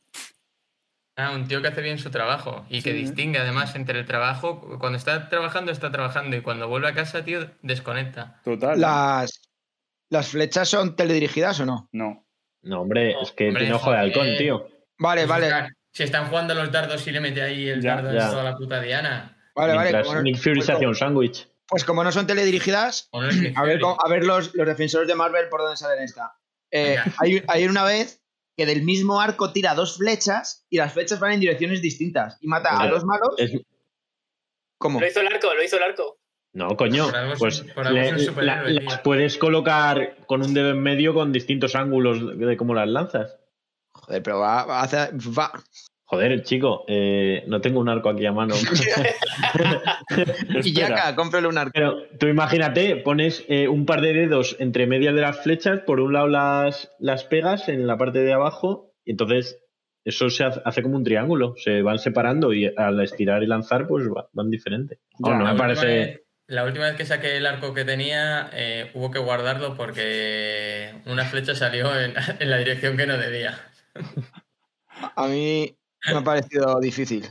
Ah, 1.21 1.33
un 1.35 1.47
tío 1.49 1.61
que 1.63 1.69
hace 1.69 1.83
bien 1.83 1.99
su 1.99 2.11
trabajo 2.11 2.65
y 2.71 2.83
que 2.83 2.93
distingue 2.93 3.39
además 3.39 3.75
entre 3.75 3.99
el 3.99 4.07
trabajo. 4.07 4.61
Cuando 4.79 4.97
está 4.99 5.29
trabajando, 5.29 5.71
está 5.73 5.91
trabajando 5.91 6.37
y 6.37 6.41
cuando 6.41 6.69
vuelve 6.69 6.89
a 6.89 6.95
casa, 6.95 7.25
tío, 7.25 7.51
desconecta. 7.63 8.41
Total. 8.45 8.81
¿Las, 8.81 9.43
¿Las 10.09 10.29
flechas 10.29 10.69
son 10.69 10.97
teledirigidas 10.97 11.61
o 11.61 11.67
no? 11.67 11.89
No. 11.93 12.27
No, 12.63 12.83
hombre, 12.83 13.15
es 13.21 13.33
que 13.33 13.49
Hombre, 13.49 13.63
tiene 13.63 13.75
ojo 13.77 13.91
de 13.91 13.97
halcón, 13.99 14.27
tío. 14.37 14.67
Vale, 14.99 15.27
Pues 15.27 15.41
vale. 15.41 15.69
Si 15.93 16.03
están 16.05 16.29
jugando 16.29 16.55
los 16.55 16.71
dardos 16.71 17.07
y 17.07 17.11
le 17.11 17.21
mete 17.21 17.43
ahí 17.43 17.69
el 17.69 17.81
Ya, 17.83 17.97
dardo 17.97 18.13
ya. 18.13 18.31
toda 18.31 18.45
la 18.45 18.57
puta 18.57 18.81
Diana. 18.81 19.37
Vale, 19.57 19.75
vale. 19.75 19.91
Mientras 19.91 20.15
no- 20.15 20.23
Nick 20.23 20.37
Fury 20.39 20.55
pues 20.57 20.67
se 20.67 20.73
hacía 20.73 20.79
como- 20.87 20.89
un 20.91 20.95
sándwich. 20.97 21.49
Pues 21.67 21.85
como 21.85 22.03
no 22.05 22.11
son 22.13 22.27
teledirigidas, 22.27 23.09
¿O 23.13 23.21
no 23.23 23.29
es 23.29 23.37
Nick 23.37 23.57
a 23.57 23.63
ver, 23.63 23.81
a 23.85 24.09
ver 24.09 24.25
los, 24.25 24.55
los 24.55 24.67
defensores 24.67 25.07
de 25.09 25.15
Marvel 25.15 25.49
por 25.49 25.61
dónde 25.61 25.77
salen 25.77 26.03
esta. 26.03 26.33
Eh, 26.71 26.97
hay 27.49 27.67
una 27.67 27.85
vez 27.85 28.20
que 28.61 28.67
del 28.67 28.83
mismo 28.83 29.23
arco 29.23 29.55
tira 29.55 29.75
dos 29.75 29.97
flechas 29.97 30.67
y 30.69 30.77
las 30.77 30.93
flechas 30.93 31.19
van 31.19 31.33
en 31.33 31.41
direcciones 31.41 31.81
distintas 31.81 32.37
y 32.43 32.47
mata 32.47 32.79
a 32.79 32.87
los 32.89 33.07
malos. 33.07 33.31
Es- 33.39 33.59
¿Cómo? 34.77 35.01
Lo 35.01 35.07
hizo 35.07 35.21
el 35.23 35.29
arco, 35.29 35.55
lo 35.55 35.63
hizo 35.65 35.79
el 35.79 35.83
arco. 35.83 36.19
No, 36.53 36.77
coño, 36.77 37.07
Por 37.07 37.17
algo 37.17 37.33
es 37.33 37.39
pues 37.39 37.65
le- 37.91 38.45
la- 38.45 38.63
las 38.65 39.01
puedes 39.01 39.39
colocar 39.39 40.19
con 40.27 40.43
un 40.45 40.53
dedo 40.53 40.69
en 40.73 40.83
medio 40.83 41.15
con 41.15 41.33
distintos 41.33 41.75
ángulos 41.75 42.21
de, 42.39 42.45
de 42.45 42.57
cómo 42.59 42.75
las 42.75 42.87
lanzas. 42.87 43.35
Joder, 43.93 44.23
pero 44.23 44.41
va, 44.41 44.67
va 44.67 44.81
a 44.81 44.83
hacer. 44.83 45.15
Va. 45.15 45.53
Joder, 46.11 46.43
chico, 46.43 46.85
eh, 46.89 47.45
no 47.47 47.61
tengo 47.61 47.79
un 47.79 47.89
arco 47.89 48.09
aquí 48.09 48.27
a 48.27 48.33
mano. 48.33 48.55
y 50.65 50.73
ya 50.73 50.89
acá, 50.89 51.15
cómprale 51.15 51.47
un 51.47 51.57
arco. 51.57 51.71
Pero 51.73 52.03
tú 52.19 52.27
imagínate, 52.27 52.97
pones 52.97 53.45
eh, 53.49 53.69
un 53.69 53.87
par 53.87 54.01
de 54.01 54.13
dedos 54.13 54.57
entre 54.59 54.89
medias 54.89 55.15
de 55.15 55.21
las 55.21 55.41
flechas, 55.43 55.81
por 55.87 56.01
un 56.01 56.13
lado 56.13 56.27
las, 56.27 56.91
las 56.99 57.23
pegas 57.25 57.69
en 57.69 57.87
la 57.87 57.97
parte 57.97 58.19
de 58.19 58.33
abajo, 58.33 58.93
y 59.05 59.13
entonces 59.13 59.59
eso 60.05 60.31
se 60.31 60.43
hace, 60.45 60.61
hace 60.65 60.83
como 60.83 60.97
un 60.97 61.05
triángulo, 61.05 61.55
se 61.57 61.81
van 61.83 62.01
separando 62.01 62.53
y 62.53 62.73
al 62.77 63.01
estirar 63.01 63.45
y 63.45 63.47
lanzar, 63.47 63.87
pues 63.87 64.09
va- 64.09 64.29
van. 64.33 64.51
Ya, 64.51 64.59
Oh, 65.21 65.31
no 65.31 65.31
La 65.31 65.37
me 65.39 65.43
última 65.53 65.57
parece. 65.59 65.87
vez- 65.87 66.21
la 66.49 66.65
última 66.65 66.87
vez 66.87 66.97
que 66.97 67.05
saqué 67.07 67.37
el 67.37 67.47
arco 67.47 67.73
que 67.73 67.85
tenía, 67.85 68.51
eh, 68.53 68.91
hubo 68.95 69.13
que 69.13 69.21
guardarlo 69.21 69.77
porque 69.77 70.93
una 71.07 71.25
flecha 71.25 71.55
salió 71.55 71.97
en, 71.97 72.15
en 72.41 72.51
la 72.51 72.57
dirección 72.59 72.97
que 72.97 73.07
no 73.07 73.17
debía. 73.17 73.57
A 75.15 75.29
mí 75.29 75.77
me 76.07 76.19
ha 76.19 76.25
parecido 76.25 76.81
difícil. 76.81 77.27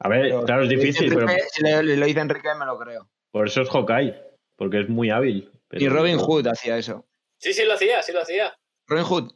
A 0.00 0.08
ver, 0.08 0.22
Pero 0.22 0.44
claro, 0.44 0.62
es 0.62 0.68
si 0.68 0.76
difícil, 0.76 1.08
pero 1.14 1.22
Enrique- 1.28 1.48
Si 1.52 1.62
le- 1.62 1.96
lo 1.96 2.06
dice 2.06 2.20
Enrique, 2.20 2.48
me 2.58 2.66
lo 2.66 2.78
creo. 2.78 3.08
por 3.30 3.46
eso 3.46 3.62
es 3.62 3.68
Hawkeye, 3.70 4.14
porque 4.56 4.80
es 4.80 4.88
muy 4.88 5.10
hábil. 5.10 5.50
pero- 5.68 5.82
Y 5.84 5.88
Robin 5.88 6.18
Hood 6.18 6.46
hacía 6.48 6.76
eso. 6.76 7.06
Sí, 7.38 7.52
sí, 7.52 7.64
lo 7.64 7.74
hacía, 7.74 8.02
sí 8.02 8.12
lo 8.12 8.20
hacía. 8.22 8.54
Robin 8.86 9.04
Hood. 9.04 9.32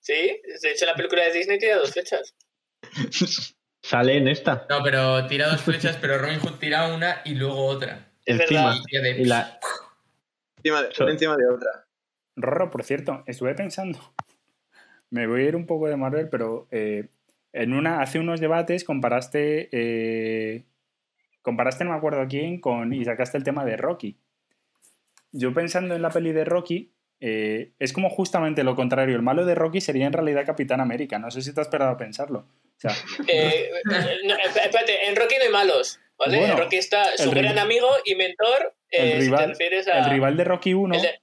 Sí, 0.00 0.12
de 0.62 0.70
hecho 0.70 0.86
la 0.86 0.94
película 0.94 1.22
de 1.24 1.32
Disney 1.32 1.58
tira 1.58 1.76
dos 1.76 1.92
flechas. 1.92 2.34
Sale 3.82 4.16
en 4.16 4.28
esta, 4.28 4.66
No, 4.68 4.82
pero 4.82 5.26
tira 5.28 5.48
dos 5.48 5.62
flechas, 5.62 5.96
pero 6.00 6.18
Robin 6.18 6.40
Hood 6.40 6.58
tira 6.58 6.92
una 6.94 7.22
y 7.24 7.34
luego 7.36 7.64
otra. 7.66 8.10
Es 8.24 8.40
encima. 8.40 8.74
de- 8.90 9.10
Y 9.20 9.24
la, 9.24 9.58
encima 10.58 10.82
de, 10.82 10.90
una 11.00 11.10
encima 11.12 11.36
de 11.36 11.46
otra. 11.48 11.86
Rorro, 12.36 12.70
por 12.70 12.84
cierto, 12.84 13.22
estuve 13.26 13.54
pensando. 13.54 13.98
Me 15.10 15.26
voy 15.26 15.42
a 15.42 15.48
ir 15.48 15.56
un 15.56 15.66
poco 15.66 15.88
de 15.88 15.96
Marvel, 15.96 16.28
pero 16.28 16.68
eh, 16.70 17.08
en 17.52 17.72
una, 17.72 18.00
hace 18.00 18.18
unos 18.18 18.40
debates 18.40 18.84
comparaste. 18.84 19.68
eh, 19.72 20.64
comparaste, 21.42 21.84
no 21.84 21.90
me 21.90 21.96
acuerdo 21.96 22.20
a 22.20 22.28
quién, 22.28 22.60
con, 22.60 22.92
y 22.92 23.04
sacaste 23.04 23.38
el 23.38 23.44
tema 23.44 23.64
de 23.64 23.76
Rocky. 23.76 24.18
Yo 25.32 25.52
pensando 25.52 25.94
en 25.94 26.02
la 26.02 26.10
peli 26.10 26.32
de 26.32 26.44
Rocky, 26.44 26.92
eh, 27.20 27.72
es 27.78 27.92
como 27.92 28.08
justamente 28.10 28.64
lo 28.64 28.74
contrario. 28.76 29.16
El 29.16 29.22
malo 29.22 29.44
de 29.44 29.54
Rocky 29.54 29.80
sería 29.80 30.06
en 30.06 30.12
realidad 30.12 30.46
Capitán 30.46 30.80
América. 30.80 31.18
No 31.18 31.30
sé 31.30 31.42
si 31.42 31.52
te 31.54 31.60
has 31.60 31.66
esperado 31.66 31.90
a 31.90 31.96
pensarlo. 31.96 32.40
O 32.40 32.80
sea, 32.80 32.92
Eh, 33.28 33.70
no, 34.24 34.34
espérate, 34.36 35.08
en 35.08 35.16
Rocky 35.16 35.34
no 35.36 35.44
hay 35.44 35.50
malos, 35.52 36.00
¿vale? 36.18 36.38
Bueno, 36.38 36.52
en 36.54 36.58
Rocky 36.60 36.76
está 36.76 37.16
su 37.16 37.30
gran 37.30 37.44
rival- 37.44 37.58
amigo 37.58 37.88
y 38.04 38.14
mentor. 38.14 38.74
el, 38.90 39.06
si 39.08 39.12
te 39.16 39.20
rival, 39.20 39.48
refieres 39.50 39.88
a. 39.88 39.98
el 39.98 40.10
rival 40.10 40.36
de 40.36 40.44
Rocky 40.44 40.74
1, 40.74 40.94
el 40.94 41.02
de- 41.02 41.20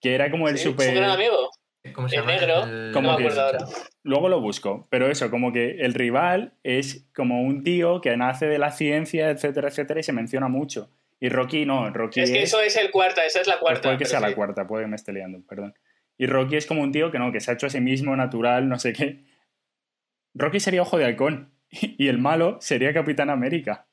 que 0.00 0.14
era 0.14 0.30
como 0.30 0.48
el 0.48 0.58
sí, 0.58 0.64
super. 0.64 0.86
Su 0.88 0.94
gran 0.94 1.10
amigo. 1.10 1.50
¿Cómo 1.94 2.08
se 2.08 2.16
El 2.16 2.22
llama? 2.22 2.32
negro, 2.32 2.64
El- 2.64 2.90
¿Cómo 2.92 3.12
no 3.12 3.18
me 3.18 3.24
acuerdo 3.24 3.42
ahora. 3.42 3.58
Luego 4.02 4.28
lo 4.28 4.40
busco, 4.40 4.86
pero 4.90 5.08
eso, 5.08 5.30
como 5.30 5.52
que 5.52 5.80
el 5.80 5.94
rival 5.94 6.54
es 6.62 7.06
como 7.14 7.42
un 7.42 7.62
tío 7.62 8.00
que 8.00 8.16
nace 8.16 8.46
de 8.46 8.58
la 8.58 8.70
ciencia, 8.72 9.30
etcétera, 9.30 9.68
etcétera, 9.68 10.00
y 10.00 10.02
se 10.02 10.12
menciona 10.12 10.48
mucho. 10.48 10.90
Y 11.20 11.28
Rocky 11.30 11.66
no, 11.66 11.90
Rocky 11.90 12.20
Es 12.20 12.30
que 12.30 12.38
es- 12.42 12.48
eso 12.50 12.60
es 12.60 12.76
el 12.76 12.90
cuarta, 12.90 13.24
esa 13.24 13.40
es 13.40 13.46
la 13.46 13.54
pues 13.54 13.62
cuarta. 13.62 13.82
puede 13.88 13.98
que 13.98 14.04
sea 14.04 14.20
la 14.20 14.34
cuarta, 14.34 14.66
puede 14.66 14.84
que 14.84 14.88
me 14.90 14.96
esté 14.96 15.12
liando, 15.12 15.40
perdón. 15.46 15.74
Y 16.16 16.26
Rocky 16.26 16.56
es 16.56 16.66
como 16.66 16.82
un 16.82 16.92
tío 16.92 17.10
que 17.10 17.18
no, 17.18 17.32
que 17.32 17.40
se 17.40 17.50
ha 17.50 17.54
hecho 17.54 17.66
a 17.66 17.70
sí 17.70 17.80
mismo 17.80 18.14
natural, 18.16 18.68
no 18.68 18.78
sé 18.78 18.92
qué. 18.92 19.24
Rocky 20.34 20.60
sería 20.60 20.82
Ojo 20.82 20.98
de 20.98 21.04
Halcón 21.06 21.52
y 21.70 22.08
el 22.08 22.18
malo 22.18 22.58
sería 22.60 22.92
Capitán 22.92 23.30
América. 23.30 23.86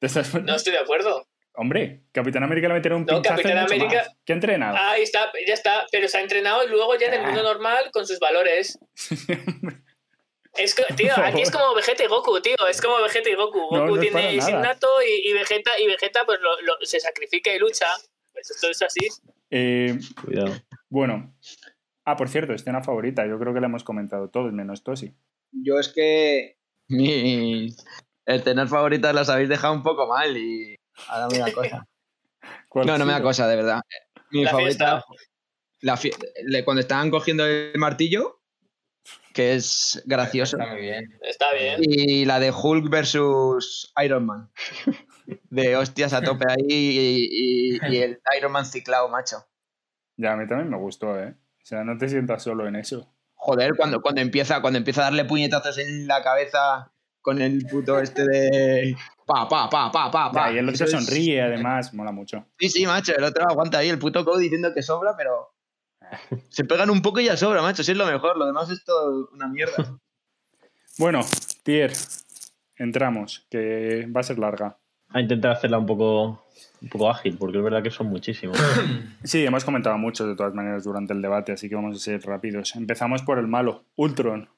¿Te 0.00 0.06
estás- 0.06 0.34
No 0.42 0.54
estoy 0.56 0.72
de 0.72 0.78
acuerdo. 0.80 1.26
Hombre, 1.56 2.02
Capitán 2.12 2.42
América 2.42 2.66
le 2.68 2.74
meterá 2.74 2.96
un 2.96 3.02
No, 3.06 3.14
pinchazo 3.14 3.40
y 3.40 3.42
Capitán 3.44 3.62
mucho 3.62 3.74
América- 3.74 4.04
más. 4.08 4.16
¿Qué 4.24 4.32
ha 4.32 4.36
entrenado? 4.36 4.76
Ahí 4.76 5.02
está, 5.02 5.30
ya 5.46 5.54
está. 5.54 5.86
Pero 5.92 6.08
se 6.08 6.18
ha 6.18 6.20
entrenado 6.20 6.64
y 6.64 6.68
luego 6.68 6.96
ya 6.98 7.06
en 7.06 7.14
el 7.14 7.20
Ah. 7.20 7.26
mundo 7.26 7.42
normal 7.42 7.90
con 7.92 8.06
sus 8.06 8.18
valores. 8.18 8.78
Es 10.56 10.72
que, 10.76 10.84
tío, 10.94 11.10
aquí 11.16 11.40
es 11.42 11.50
como 11.50 11.74
Vegeta 11.74 12.04
y 12.04 12.06
Goku, 12.06 12.40
tío. 12.40 12.54
Es 12.70 12.80
como 12.80 13.02
Vegeta 13.02 13.28
y 13.28 13.34
Goku. 13.34 13.58
Goku 13.58 13.96
No, 13.96 13.98
tiene 14.00 14.36
es 14.36 14.48
innato 14.48 14.86
y, 15.02 15.28
y 15.28 15.32
Vegeta, 15.32 15.72
y 15.80 15.86
Vegeta 15.88 16.20
pues 16.24 16.38
lo- 16.40 16.60
lo- 16.62 16.76
se 16.82 17.00
sacrifica 17.00 17.52
y 17.52 17.58
lucha. 17.58 17.86
Pues 18.32 18.50
esto 18.52 18.70
es 18.70 18.80
así. 18.82 19.08
Eh, 19.50 19.98
Cuidado. 20.24 20.54
bueno. 20.88 21.34
Ah, 22.04 22.14
por 22.16 22.28
cierto, 22.28 22.52
escena 22.52 22.84
favorita. 22.84 23.26
Yo 23.26 23.36
creo 23.40 23.52
que 23.52 23.60
la 23.60 23.66
hemos 23.66 23.82
comentado 23.82 24.28
todos, 24.30 24.52
menos 24.52 24.84
Tosi. 24.84 25.12
Yo 25.50 25.80
es 25.80 25.88
que 25.88 26.56
mis 26.88 27.76
escenas 28.24 28.70
favoritas 28.70 29.12
las 29.12 29.28
habéis 29.30 29.48
dejado 29.48 29.74
un 29.74 29.82
poco 29.82 30.06
mal 30.06 30.36
y 30.36 30.76
ahora 31.08 31.28
me 31.28 31.38
da 31.38 31.52
cosa. 31.52 31.86
¿Cuál 32.68 32.86
No, 32.86 32.98
no 32.98 33.06
me 33.06 33.12
da 33.12 33.22
cosa, 33.22 33.46
de 33.48 33.56
verdad. 33.56 33.80
Mi 34.30 34.44
La 34.44 34.50
favorita, 34.50 35.02
fiesta. 35.02 35.04
la 35.80 35.98
le- 36.44 36.64
cuando 36.64 36.80
estaban 36.80 37.10
cogiendo 37.10 37.46
el 37.46 37.72
martillo, 37.78 38.40
que 39.32 39.54
es 39.54 40.02
gracioso, 40.06 40.56
Está 40.58 40.72
muy 40.72 40.82
bien. 40.82 41.18
Está 41.22 41.52
bien. 41.52 41.76
y 41.80 42.24
la 42.24 42.40
de 42.40 42.50
Hulk 42.52 42.88
versus 42.90 43.92
Iron 44.04 44.26
Man. 44.26 44.50
De 45.50 45.74
hostias 45.76 46.12
a 46.12 46.20
tope 46.22 46.44
ahí 46.48 46.66
y, 46.68 47.76
y- 47.78 47.78
y 47.88 47.96
el 48.02 48.20
Iron 48.38 48.52
Man 48.52 48.66
ciclado, 48.66 49.08
macho. 49.08 49.46
Ya, 50.16 50.32
a 50.32 50.36
mí 50.36 50.46
también 50.46 50.68
me 50.68 50.76
gustó, 50.76 51.18
¿eh? 51.18 51.34
O 51.62 51.64
sea, 51.66 51.82
no 51.82 51.96
te 51.96 52.08
sientas 52.10 52.42
solo 52.42 52.68
en 52.68 52.76
eso. 52.76 53.10
Joder, 53.34 53.72
cuando, 53.76 54.02
cuando 54.02 54.20
empieza, 54.20 54.60
cuando 54.60 54.78
empieza 54.78 55.00
a 55.00 55.04
darle 55.04 55.24
puñetazos 55.24 55.78
en 55.78 56.06
la 56.06 56.22
cabeza 56.22 56.92
con 57.24 57.40
el 57.40 57.66
puto 57.66 57.98
este 57.98 58.26
de. 58.26 58.96
Pa, 59.24 59.48
pa, 59.48 59.68
pa, 59.70 59.90
pa, 59.90 60.10
pa, 60.10 60.30
pa. 60.30 60.48
Ya, 60.50 60.56
y 60.56 60.58
el 60.58 60.68
otro 60.68 60.86
sonríe, 60.86 61.40
además, 61.40 61.94
mola 61.94 62.12
mucho. 62.12 62.44
Sí, 62.58 62.68
sí, 62.68 62.86
macho, 62.86 63.16
el 63.16 63.24
otro 63.24 63.48
aguanta 63.48 63.78
ahí, 63.78 63.88
el 63.88 63.98
puto 63.98 64.24
Code 64.26 64.42
diciendo 64.42 64.72
que 64.74 64.82
sobra, 64.82 65.16
pero. 65.16 65.54
Se 66.50 66.64
pegan 66.64 66.90
un 66.90 67.00
poco 67.00 67.20
y 67.20 67.24
ya 67.24 67.36
sobra, 67.36 67.62
macho, 67.62 67.82
sí 67.82 67.92
es 67.92 67.96
lo 67.96 68.04
mejor, 68.04 68.36
lo 68.36 68.44
demás 68.44 68.70
es 68.70 68.84
todo 68.84 69.30
una 69.32 69.48
mierda. 69.48 69.74
Bueno, 70.96 71.22
Tier, 71.64 71.92
entramos, 72.76 73.44
que 73.50 74.06
va 74.14 74.20
a 74.20 74.22
ser 74.22 74.38
larga. 74.38 74.78
A 75.08 75.20
intentar 75.20 75.50
hacerla 75.50 75.76
un 75.76 75.86
poco, 75.86 76.46
un 76.80 76.88
poco 76.88 77.10
ágil, 77.10 77.36
porque 77.36 77.58
es 77.58 77.64
verdad 77.64 77.82
que 77.82 77.90
son 77.90 78.06
muchísimos. 78.06 78.56
Sí, 79.24 79.44
hemos 79.44 79.64
comentado 79.64 79.98
mucho 79.98 80.24
de 80.24 80.36
todas 80.36 80.54
maneras 80.54 80.84
durante 80.84 81.12
el 81.12 81.20
debate, 81.20 81.50
así 81.50 81.68
que 81.68 81.74
vamos 81.74 81.96
a 81.96 81.98
ser 81.98 82.22
rápidos. 82.24 82.76
Empezamos 82.76 83.22
por 83.22 83.40
el 83.40 83.48
malo, 83.48 83.86
Ultron. 83.96 84.48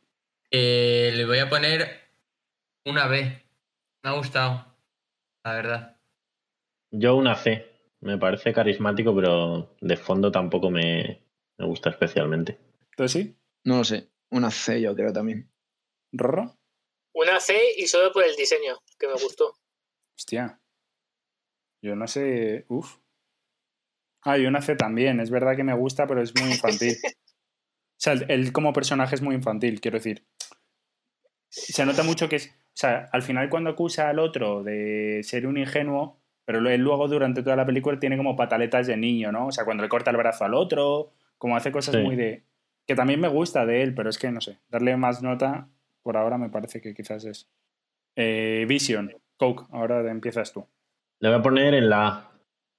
Eh, 0.51 1.13
le 1.15 1.25
voy 1.25 1.39
a 1.39 1.49
poner 1.49 2.06
una 2.87 3.09
B. 3.09 3.21
Me 4.03 4.11
ha 4.11 4.13
gustado, 4.13 4.65
la 5.45 5.55
verdad. 5.55 6.01
Yo 6.93 7.17
una 7.17 7.35
C. 7.35 7.67
Me 8.01 8.17
parece 8.19 8.53
carismático, 8.53 9.15
pero 9.15 9.77
de 9.81 9.97
fondo 9.97 10.31
tampoco 10.31 10.71
me, 10.71 11.25
me 11.59 11.67
gusta 11.67 11.91
especialmente. 11.91 12.59
¿Tosi? 12.97 13.37
No 13.65 13.79
lo 13.79 13.85
sé, 13.85 14.11
una 14.31 14.51
C 14.51 14.81
yo 14.81 14.95
creo 14.95 15.13
también. 15.13 15.51
¿Rorro? 16.13 16.57
Una 17.15 17.41
C 17.41 17.59
y 17.77 17.87
solo 17.89 18.13
por 18.13 18.23
el 18.25 18.37
diseño, 18.37 18.79
que 18.99 19.09
me 19.09 19.15
gustó. 19.15 19.55
Hostia. 20.17 20.61
Yo 21.83 21.97
no 21.97 22.07
sé. 22.07 22.65
Uf. 22.69 22.99
Ah, 24.23 24.39
y 24.39 24.47
una 24.47 24.63
C 24.63 24.77
también. 24.77 25.19
Es 25.21 25.31
verdad 25.31 25.57
que 25.57 25.65
me 25.65 25.75
gusta, 25.75 26.07
pero 26.07 26.23
es 26.23 26.33
muy 26.41 26.51
infantil. 26.51 26.97
o 27.05 27.99
sea, 27.99 28.13
él, 28.13 28.27
él 28.29 28.53
como 28.53 28.73
personaje 28.73 29.15
es 29.15 29.23
muy 29.23 29.35
infantil, 29.35 29.81
quiero 29.81 29.99
decir. 29.99 30.27
Se 31.49 31.85
nota 31.85 32.03
mucho 32.03 32.29
que 32.29 32.37
es. 32.37 32.55
O 32.77 32.79
sea, 32.79 33.09
al 33.11 33.23
final 33.23 33.49
cuando 33.49 33.71
acusa 33.71 34.11
al 34.11 34.19
otro 34.19 34.63
de 34.63 35.23
ser 35.23 35.47
un 35.47 35.57
ingenuo, 35.57 36.19
pero 36.45 36.59
él 36.69 36.83
luego 36.83 37.09
durante 37.09 37.43
toda 37.43 37.57
la 37.57 37.65
película 37.65 37.99
tiene 37.99 38.19
como 38.19 38.37
pataletas 38.37 38.87
de 38.87 38.99
niño, 38.99 39.33
¿no? 39.33 39.47
O 39.47 39.53
sea, 39.53 39.65
cuando 39.65 39.83
le 39.83 39.89
corta 39.89 40.11
el 40.11 40.19
brazo 40.19 40.45
al 40.45 40.53
otro, 40.53 41.11
como 41.39 41.57
hace 41.57 41.73
cosas 41.73 41.95
Sí. 41.95 42.03
muy 42.03 42.17
de. 42.17 42.43
Que 42.87 42.95
también 42.95 43.19
me 43.19 43.29
gusta 43.29 43.65
de 43.65 43.83
él, 43.83 43.95
pero 43.95 44.11
es 44.11 44.19
que 44.19 44.31
no 44.31 44.41
sé. 44.43 44.59
Darle 44.69 44.95
más 44.99 45.23
nota, 45.23 45.69
por 46.03 46.19
ahora 46.19 46.37
me 46.37 46.51
parece 46.51 46.83
que 46.83 46.93
quizás 46.95 47.25
es. 47.25 47.49
Eh, 48.15 48.67
Vision. 48.69 49.11
Coke, 49.39 49.65
ahora 49.73 50.09
empiezas 50.11 50.53
tú. 50.53 50.67
Le 51.21 51.31
voy 51.31 51.39
a 51.39 51.43
poner 51.43 51.73
en 51.75 51.89
la 51.89 52.07
A. 52.07 52.31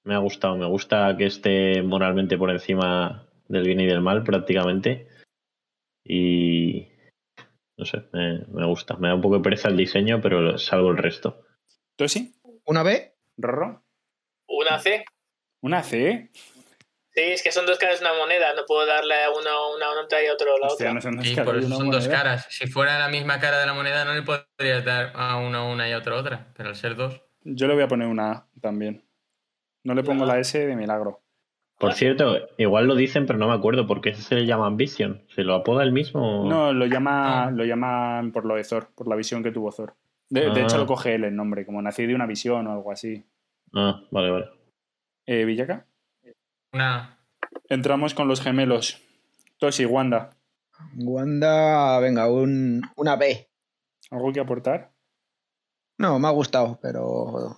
Me 0.04 0.14
ha 0.14 0.18
gustado. 0.18 0.56
Me 0.56 0.66
gusta 0.66 1.16
que 1.16 1.26
esté 1.26 1.82
moralmente 1.82 2.38
por 2.38 2.50
encima 2.50 3.26
del 3.48 3.64
bien 3.64 3.80
y 3.80 3.86
del 3.86 4.00
mal, 4.00 4.22
prácticamente. 4.22 5.08
Y. 6.04 6.57
No 7.78 7.84
sé, 7.84 8.02
me, 8.12 8.40
me 8.48 8.66
gusta. 8.66 8.96
Me 8.96 9.08
da 9.08 9.14
un 9.14 9.20
poco 9.20 9.36
de 9.36 9.42
pereza 9.42 9.68
el 9.68 9.76
diseño, 9.76 10.20
pero 10.20 10.58
salvo 10.58 10.90
el 10.90 10.98
resto. 10.98 11.42
¿Tú 11.96 12.08
sí? 12.08 12.34
¿Una 12.66 12.82
B? 12.82 13.14
¿Rorro? 13.36 13.84
Una 14.48 14.78
C. 14.78 15.04
¿Una 15.60 15.82
C? 15.82 16.30
Sí, 17.14 17.20
es 17.22 17.42
que 17.42 17.52
son 17.52 17.66
dos 17.66 17.78
caras 17.78 18.00
de 18.00 18.06
una 18.06 18.14
moneda. 18.16 18.52
No 18.54 18.62
puedo 18.66 18.84
darle 18.86 19.14
a 19.24 19.30
uno 19.30 19.74
una 19.76 19.94
nota 19.94 20.22
y 20.22 20.26
a 20.26 20.32
otro 20.32 20.58
la 20.58 20.66
Hostia, 20.66 20.86
otra. 20.88 20.94
no 20.94 21.00
son 21.00 21.16
dos 21.16 21.26
Y 21.26 21.34
caras 21.34 21.46
por 21.46 21.58
eso 21.58 21.68
son 21.68 21.90
dos 21.90 22.08
caras. 22.08 22.46
Si 22.50 22.66
fuera 22.66 22.98
la 22.98 23.08
misma 23.08 23.38
cara 23.40 23.58
de 23.60 23.66
la 23.66 23.74
moneda, 23.74 24.04
no 24.04 24.14
le 24.14 24.22
podrías 24.22 24.84
dar 24.84 25.12
a 25.14 25.36
una 25.36 25.64
una 25.64 25.88
y 25.88 25.92
a 25.92 25.98
otra 25.98 26.16
otra. 26.16 26.52
Pero 26.56 26.68
al 26.70 26.76
ser 26.76 26.96
dos. 26.96 27.22
Yo 27.42 27.66
le 27.66 27.74
voy 27.74 27.82
a 27.84 27.88
poner 27.88 28.08
una 28.08 28.30
A 28.32 28.48
también. 28.60 29.04
No 29.84 29.94
le 29.94 30.02
pongo 30.02 30.26
la 30.26 30.38
S 30.38 30.58
de 30.66 30.76
milagro. 30.76 31.22
Por 31.78 31.92
cierto, 31.94 32.36
igual 32.56 32.86
lo 32.88 32.96
dicen, 32.96 33.24
pero 33.26 33.38
no 33.38 33.46
me 33.46 33.54
acuerdo 33.54 33.86
por 33.86 34.00
qué 34.00 34.12
se 34.14 34.34
le 34.34 34.46
llama 34.46 34.68
Vision. 34.70 35.22
¿Se 35.34 35.44
lo 35.44 35.54
apoda 35.54 35.84
el 35.84 35.92
mismo? 35.92 36.44
No, 36.44 36.72
lo 36.72 36.86
llama, 36.86 37.50
No. 37.50 37.58
lo 37.58 37.64
llaman 37.64 38.32
por 38.32 38.44
lo 38.44 38.56
de 38.56 38.64
Thor, 38.64 38.88
por 38.96 39.06
la 39.06 39.14
visión 39.14 39.42
que 39.44 39.52
tuvo 39.52 39.70
Thor. 39.70 39.94
De, 40.28 40.50
de 40.50 40.60
Ah. 40.60 40.64
hecho, 40.64 40.76
lo 40.76 40.86
coge 40.86 41.14
él 41.14 41.24
el 41.24 41.36
nombre, 41.36 41.64
como 41.64 41.80
nací 41.80 42.04
de 42.06 42.14
una 42.16 42.26
visión 42.26 42.66
o 42.66 42.72
algo 42.72 42.90
así. 42.90 43.24
Ah, 43.74 44.02
vale, 44.10 44.30
vale. 44.30 44.46
Eh, 45.26 45.44
Villaca. 45.44 45.86
Una. 46.72 47.18
Entramos 47.68 48.12
con 48.12 48.26
los 48.28 48.40
gemelos. 48.40 49.00
Tosi, 49.58 49.84
Wanda. 49.86 50.30
Wanda, 50.96 51.98
venga, 52.00 52.28
un, 52.30 52.82
una 52.96 53.16
B. 53.16 53.48
¿Algo 54.10 54.32
que 54.32 54.40
aportar? 54.40 54.90
No, 55.98 56.18
me 56.18 56.28
ha 56.28 56.32
gustado, 56.32 56.78
pero 56.82 57.56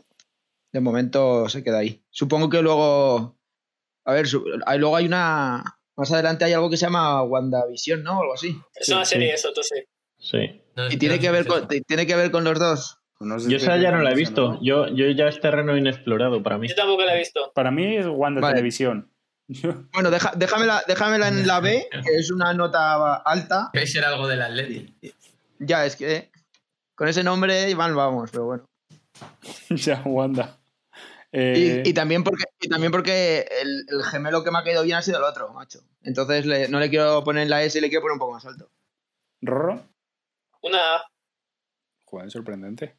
de 0.73 0.81
momento 0.81 1.49
se 1.49 1.63
queda 1.65 1.79
ahí. 1.79 2.03
Supongo 2.11 2.49
que 2.51 2.63
luego. 2.63 3.37
A 4.11 4.15
ver, 4.15 4.27
luego 4.79 4.97
hay 4.97 5.07
una. 5.07 5.77
Más 5.97 6.11
adelante 6.13 6.45
hay 6.45 6.53
algo 6.53 6.71
que 6.71 6.77
se 6.77 6.87
llama 6.87 7.23
WandaVision, 7.23 8.03
¿no? 8.03 8.19
O 8.19 8.23
algo 8.23 8.35
así. 8.35 8.59
Es 8.75 8.89
una 8.89 9.05
Sí, 9.05 9.13
serie 9.13 9.29
sí. 9.29 9.35
eso, 9.35 9.53
tú 9.53 9.63
sí. 9.63 9.77
Sí. 10.19 10.63
No- 10.77 10.89
Y 10.91 10.97
tiene 10.97 11.19
que, 11.19 11.31
ver 11.31 11.47
con, 11.47 11.69
tiene 11.87 12.07
que 12.07 12.17
ver 12.17 12.31
con 12.31 12.45
los 12.45 12.59
dos. 12.59 12.99
Pues 13.19 13.29
no 13.29 13.39
sé 13.39 13.51
Yo 13.51 13.57
esa 13.59 13.77
ya 13.77 13.91
no 13.91 14.03
la 14.03 14.13
he 14.13 14.15
visto. 14.15 14.53
¿no? 14.55 14.59
Yo, 14.63 14.89
yo 14.89 15.09
ya 15.11 15.29
es 15.29 15.41
terreno 15.41 15.77
inexplorado 15.77 16.43
para 16.43 16.57
mí. 16.59 16.69
Yo 16.69 16.75
tampoco 16.75 17.05
la 17.05 17.15
he 17.15 17.19
visto. 17.19 17.53
Para 17.55 17.71
mí 17.71 17.97
es 17.97 18.07
Wanda 18.07 18.41
Vale. 18.41 18.55
Televisión. 18.55 19.11
Bueno, 19.93 20.11
deja- 20.11 20.33
déjamela, 20.37 20.83
déjamela 20.87 21.29
en 21.29 21.47
la 21.47 21.61
B, 21.61 21.87
que 21.91 22.15
es 22.17 22.31
una 22.31 22.55
nota 22.55 23.17
alta. 23.17 23.69
Debe 23.73 23.87
ser 23.87 24.05
algo 24.05 24.27
del 24.29 24.41
Atleti. 24.43 24.95
Ya, 25.59 25.85
es 25.85 25.97
que 25.97 26.31
con 26.95 27.09
ese 27.09 27.25
nombre 27.25 27.75
mal 27.75 27.95
vamos, 27.95 28.31
pero 28.31 28.45
bueno. 28.45 28.65
ya, 29.71 30.01
Wanda. 30.05 30.60
Y, 31.33 31.39
Eh, 31.39 31.83
y 31.87 31.95
también 31.95 32.25
porque, 32.25 32.45
y 32.61 32.69
también 32.69 32.91
porque 32.91 33.47
el, 33.63 33.87
el 33.89 34.03
gemelo 34.05 34.43
que 34.43 34.51
me 34.51 34.59
ha 34.59 34.65
caído 34.65 34.83
bien 34.83 34.97
ha 34.97 35.03
sido 35.03 35.19
el 35.19 35.25
otro, 35.25 35.53
macho. 35.53 35.81
Entonces 36.03 36.45
le- 36.45 36.69
no 36.69 36.81
le 36.81 36.91
quiero 36.91 37.23
poner 37.23 37.49
la 37.49 37.63
S, 37.63 37.81
le 37.81 37.89
quiero 37.89 38.03
poner 38.03 38.15
un 38.15 38.19
poco 38.19 38.33
más 38.33 38.47
alto. 38.47 38.71
Rorro. 39.41 39.81
Una 40.63 40.97
A. 40.97 41.11
Joder, 42.05 42.31
sorprendente. 42.31 42.97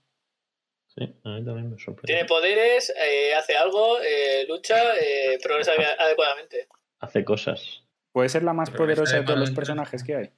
Sí, 0.87 1.03
a 1.23 1.29
mí 1.29 1.45
también 1.45 1.69
me 1.71 1.77
sorprende. 1.77 2.07
Tiene 2.13 2.25
poderes, 2.25 2.89
eh, 2.97 3.33
hace 3.35 3.55
algo, 3.57 3.99
eh, 4.01 4.45
lucha, 4.47 4.77
eh, 4.97 5.37
progresa 5.43 5.71
adecuadamente. 5.99 6.67
Hace 6.99 7.23
cosas. 7.25 7.83
Puede 8.11 8.29
ser 8.29 8.43
la 8.43 8.53
más 8.53 8.69
poderosa 8.69 9.17
de 9.17 9.23
todos 9.23 9.39
los 9.39 9.51
personajes 9.51 10.03
que 10.03 10.15
hay. 10.15 10.31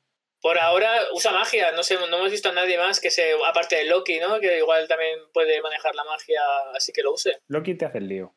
Por 0.43 0.59
ahora 0.59 0.91
usa 1.13 1.31
magia, 1.31 1.71
no 1.71 1.83
sé, 1.83 1.95
no 1.95 2.17
hemos 2.17 2.29
visto 2.29 2.49
a 2.49 2.51
nadie 2.51 2.77
más 2.77 2.99
que 2.99 3.09
se, 3.09 3.31
aparte 3.47 3.77
de 3.77 3.85
Loki, 3.85 4.19
¿no? 4.19 4.41
Que 4.41 4.57
igual 4.57 4.89
también 4.89 5.17
puede 5.33 5.61
manejar 5.61 5.95
la 5.95 6.03
magia, 6.03 6.41
así 6.75 6.91
que 6.91 7.01
lo 7.01 7.13
use. 7.13 7.39
Loki 7.47 7.75
te 7.75 7.85
hace 7.85 7.99
el 7.99 8.09
lío. 8.09 8.33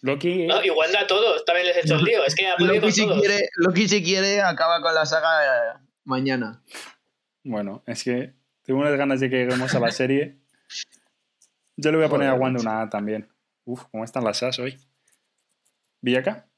Loki. 0.00 0.48
No, 0.48 0.64
y 0.64 0.70
Wanda 0.70 1.02
a 1.02 1.06
todos, 1.06 1.44
también 1.44 1.68
les 1.68 1.76
he 1.76 1.80
hecho 1.82 1.94
el 1.94 2.02
lío, 2.02 2.24
es 2.24 2.34
que 2.34 2.48
ha 2.48 2.56
Loki 2.58 2.80
con 2.80 2.92
si, 2.92 3.06
todos. 3.06 3.20
quiere, 3.20 3.48
Loki 3.54 3.88
si 3.88 4.02
quiere 4.02 4.42
acaba 4.42 4.82
con 4.82 4.96
la 4.96 5.06
saga 5.06 5.44
eh, 5.44 5.78
mañana. 6.02 6.60
Bueno, 7.44 7.84
es 7.86 8.02
que 8.02 8.32
tengo 8.64 8.80
unas 8.80 8.98
ganas 8.98 9.20
de 9.20 9.30
que 9.30 9.36
lleguemos 9.36 9.72
a 9.76 9.78
la 9.78 9.92
serie. 9.92 10.38
Yo 11.76 11.92
le 11.92 11.98
voy 11.98 12.06
a 12.06 12.10
poner 12.10 12.30
a 12.30 12.34
Wanda 12.34 12.60
una 12.60 12.82
A 12.82 12.90
también. 12.90 13.28
Uf, 13.64 13.84
¿cómo 13.92 14.02
están 14.02 14.24
las 14.24 14.42
As 14.42 14.58
hoy? 14.58 14.76
¿Villaca? 16.00 16.48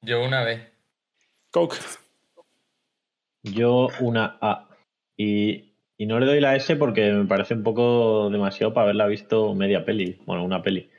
Yo 0.00 0.24
una 0.24 0.42
vez. 0.42 0.72
Coke. 1.52 1.76
Yo 3.42 3.88
una 4.00 4.38
A. 4.40 4.68
Y, 5.16 5.74
y 5.96 6.06
no 6.06 6.18
le 6.18 6.26
doy 6.26 6.40
la 6.40 6.56
S 6.56 6.76
porque 6.76 7.12
me 7.12 7.26
parece 7.26 7.54
un 7.54 7.62
poco 7.62 8.30
demasiado 8.30 8.72
para 8.72 8.84
haberla 8.84 9.06
visto 9.06 9.54
media 9.54 9.84
peli. 9.84 10.18
Bueno, 10.26 10.44
una 10.44 10.62
peli. 10.62 10.90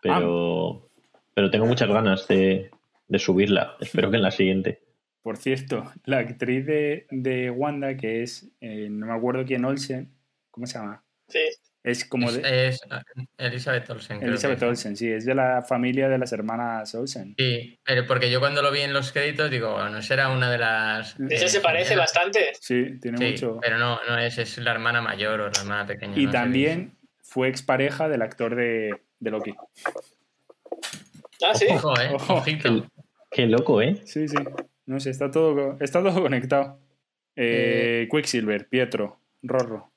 Pero, 0.00 0.90
pero 1.34 1.50
tengo 1.50 1.66
muchas 1.66 1.88
ganas 1.88 2.28
de, 2.28 2.70
de 3.08 3.18
subirla. 3.18 3.76
Espero 3.80 4.10
que 4.10 4.16
en 4.16 4.22
la 4.22 4.30
siguiente. 4.30 4.82
Por 5.22 5.36
cierto, 5.36 5.84
la 6.04 6.18
actriz 6.18 6.64
de, 6.64 7.06
de 7.10 7.50
Wanda, 7.50 7.96
que 7.96 8.22
es, 8.22 8.50
eh, 8.60 8.88
no 8.90 9.06
me 9.06 9.12
acuerdo 9.12 9.44
quién, 9.44 9.64
Olsen, 9.64 10.14
¿cómo 10.50 10.66
se 10.66 10.78
llama? 10.78 11.04
Sí. 11.28 11.40
Es 11.90 12.04
como 12.04 12.30
de, 12.30 12.68
Es, 12.68 12.80
es 12.82 12.88
Elizabeth 13.38 13.88
Olsen. 13.90 14.18
creo 14.18 14.30
Elizabeth. 14.30 14.62
Olsen, 14.62 14.96
sí, 14.96 15.10
es 15.10 15.24
de 15.24 15.34
la 15.34 15.62
familia 15.62 16.08
de 16.08 16.18
las 16.18 16.32
hermanas 16.32 16.94
Olsen. 16.94 17.34
Sí, 17.38 17.78
pero 17.84 18.06
porque 18.06 18.30
yo 18.30 18.40
cuando 18.40 18.60
lo 18.62 18.70
vi 18.70 18.80
en 18.80 18.92
los 18.92 19.10
créditos 19.12 19.50
digo, 19.50 19.88
no 19.88 20.02
será 20.02 20.28
una 20.28 20.50
de 20.50 20.58
las. 20.58 21.16
De 21.18 21.34
hecho, 21.34 21.46
eh, 21.46 21.48
se 21.48 21.60
parece 21.60 21.96
bastante. 21.96 22.52
Sí, 22.60 22.98
tiene 23.00 23.18
Sí, 23.18 23.24
mucho. 23.32 23.58
pero 23.62 23.78
no, 23.78 23.98
no 24.08 24.18
es, 24.18 24.36
es 24.38 24.58
la 24.58 24.72
hermana 24.72 25.00
mayor 25.00 25.40
o 25.40 25.50
la 25.50 25.58
hermana 25.60 25.86
pequeña. 25.86 26.18
Y 26.18 26.26
no 26.26 26.32
también 26.32 26.96
fue 27.22 27.48
expareja 27.48 28.08
del 28.08 28.22
actor 28.22 28.54
de, 28.54 29.00
de 29.20 29.30
Loki. 29.30 29.54
Ah, 31.44 31.54
sí. 31.54 31.66
Ojo, 31.70 31.98
eh. 32.00 32.10
Ojo. 32.12 32.44
Qué 33.30 33.46
loco, 33.46 33.80
¿eh? 33.82 33.96
Sí, 34.04 34.26
sí. 34.28 34.36
No 34.86 34.98
sé, 35.00 35.10
está 35.10 35.30
todo, 35.30 35.76
está 35.80 36.02
todo 36.02 36.20
conectado. 36.22 36.80
Eh, 37.36 38.08
Quicksilver, 38.10 38.68
Pietro, 38.68 39.20
Rorro. 39.42 39.92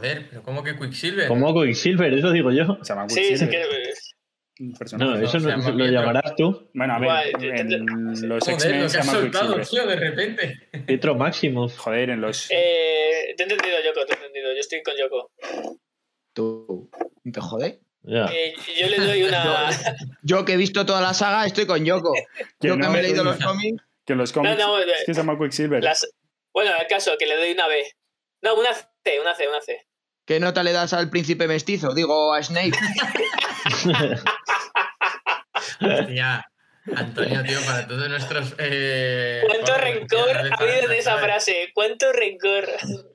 Joder, 0.00 0.26
pero 0.30 0.42
¿cómo 0.42 0.62
que 0.62 0.76
Quicksilver? 0.76 1.28
Como 1.28 1.54
Quicksilver, 1.62 2.12
eso 2.14 2.30
digo 2.30 2.50
yo. 2.52 2.78
Se 2.82 2.92
llama 2.94 3.08
Sí, 3.08 3.22
sí 3.36 3.46
Quicksilver. 3.48 3.60
que. 3.60 4.62
un 4.64 4.72
personaje. 4.74 5.10
No, 5.10 5.16
no, 5.18 5.26
eso 5.26 5.38
no, 5.38 5.70
lo 5.72 5.86
llamarás 5.86 6.34
tú. 6.36 6.70
Bueno, 6.74 6.94
a 6.94 6.98
ver, 6.98 7.08
Guay, 7.08 7.32
en 7.58 8.28
los 8.28 8.44
Joder, 8.44 8.54
X-Men 8.54 8.82
lo 8.82 8.88
se 8.88 8.96
que 8.96 9.00
has 9.00 9.06
llama 9.06 9.18
soltado, 9.20 9.54
Quicksilver. 9.56 9.86
tío, 9.86 9.86
de 9.86 9.96
repente. 9.96 10.68
Pietro 10.86 11.14
Maximus. 11.14 11.76
Joder, 11.78 12.10
en 12.10 12.20
los... 12.20 12.48
Eh, 12.50 13.34
te 13.36 13.42
he 13.42 13.46
entendido, 13.46 13.76
Yoko, 13.84 14.04
te 14.06 14.12
he 14.12 14.16
entendido. 14.16 14.52
Yo 14.52 14.60
estoy 14.60 14.82
con 14.82 14.94
Yoko. 14.96 15.30
Tú 16.32 16.90
te 17.32 17.40
jode. 17.40 17.80
Eh, 18.08 18.54
yo 18.80 18.88
le 18.88 18.96
doy 18.98 19.22
una. 19.24 19.70
Yo 20.22 20.44
que 20.44 20.54
he 20.54 20.56
visto 20.56 20.86
toda 20.86 21.00
la 21.02 21.12
saga 21.12 21.44
estoy 21.46 21.66
con 21.66 21.84
Yoko. 21.84 22.12
Que 22.58 22.68
Yo 22.68 22.74
que 22.76 22.80
no, 22.82 22.90
me 22.90 23.00
he 23.00 23.02
leído 23.02 23.24
los 23.24 23.36
cómics. 23.36 23.82
Que 24.06 24.14
los 24.14 24.34
No, 24.34 24.42
cómics 24.42 24.58
no, 24.58 24.78
es 24.78 25.04
que 25.04 25.14
se 25.14 25.20
llama 25.20 25.38
Quicksilver. 25.38 25.82
las... 25.84 26.08
Bueno, 26.52 26.74
en 26.74 26.80
el 26.80 26.86
caso, 26.86 27.12
que 27.18 27.26
le 27.26 27.36
doy 27.36 27.52
una 27.52 27.68
B. 27.68 27.82
No, 28.42 28.54
una 28.54 28.72
C, 28.72 29.20
una 29.20 29.34
C, 29.34 29.48
una 29.48 29.60
C. 29.60 29.86
¿Qué 30.30 30.38
nota 30.38 30.62
le 30.62 30.70
das 30.70 30.92
al 30.92 31.10
príncipe 31.10 31.48
mestizo? 31.48 31.92
Digo, 31.92 32.32
a 32.32 32.40
Snape. 32.40 32.70
Hostia, 35.80 36.48
Antonio, 36.96 37.42
tío, 37.42 37.58
para 37.66 37.86
todos 37.86 38.08
nuestros. 38.08 38.54
Eh, 38.58 39.42
¿Cuánto 39.46 39.72
vamos, 39.72 39.80
rencor 39.84 40.36
ha 40.36 40.54
habido 40.56 40.90
en 40.92 40.98
esa 40.98 41.18
frase? 41.18 41.68
¿Cuánto 41.74 42.10
rencor? 42.12 42.64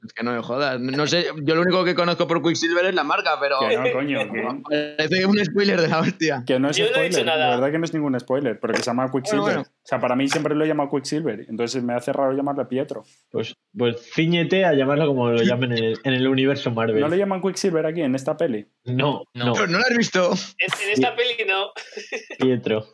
Es 0.05 0.13
que 0.13 0.23
no 0.23 0.33
me 0.33 0.41
jodas. 0.43 0.79
No 0.79 1.07
sé, 1.07 1.25
yo 1.43 1.55
lo 1.55 1.61
único 1.61 1.83
que 1.83 1.95
conozco 1.95 2.27
por 2.27 2.43
Quicksilver 2.43 2.85
es 2.85 2.93
la 2.95 3.03
marca, 3.03 3.37
pero 3.39 3.57
Que 3.67 3.75
no, 3.75 3.91
coño, 3.91 4.19
que, 4.31 4.61
parece 4.97 5.25
un 5.25 5.43
spoiler 5.43 5.81
de 5.81 5.87
la 5.87 5.99
hostia. 5.99 6.43
que 6.45 6.59
no 6.59 6.69
es 6.69 6.77
Yo 6.77 6.83
no 6.85 6.89
he 6.89 6.93
spoiler. 6.93 7.11
dicho 7.11 7.25
nada. 7.25 7.49
La 7.49 7.55
verdad 7.55 7.71
que 7.71 7.79
no 7.79 7.85
es 7.85 7.93
ningún 7.93 8.19
spoiler, 8.19 8.59
pero 8.59 8.73
que 8.73 8.79
se 8.79 8.85
llama 8.85 9.09
Quicksilver. 9.11 9.41
Bueno, 9.41 9.59
bueno. 9.61 9.71
O 9.83 9.87
sea, 9.87 9.99
para 9.99 10.15
mí 10.15 10.27
siempre 10.29 10.53
lo 10.55 10.63
he 10.63 10.67
llamado 10.67 10.89
Quicksilver. 10.91 11.45
Entonces 11.49 11.83
me 11.83 11.93
hace 11.95 12.13
raro 12.13 12.33
llamarle 12.33 12.65
Pietro. 12.65 13.03
Pues, 13.31 13.55
pues 13.75 13.97
ciñete 14.13 14.63
a 14.65 14.73
llamarlo 14.73 15.07
como 15.07 15.29
lo 15.31 15.41
llamen 15.41 15.71
en 15.73 15.83
el, 15.83 15.99
en 16.03 16.13
el 16.13 16.27
universo 16.27 16.69
Marvel. 16.71 16.99
¿No 17.01 17.07
le 17.07 17.17
llaman 17.17 17.41
Quicksilver 17.41 17.85
aquí, 17.87 18.01
en 18.01 18.13
esta 18.15 18.37
peli? 18.37 18.67
No, 18.85 19.23
No. 19.33 19.45
no, 19.47 19.53
Pero 19.53 19.67
no 19.67 19.79
lo 19.79 19.83
has 19.85 19.97
visto. 19.97 20.31
En, 20.59 20.69
en 20.85 20.89
esta 20.93 21.15
peli 21.15 21.33
no. 21.47 21.71
Pietro. 22.39 22.85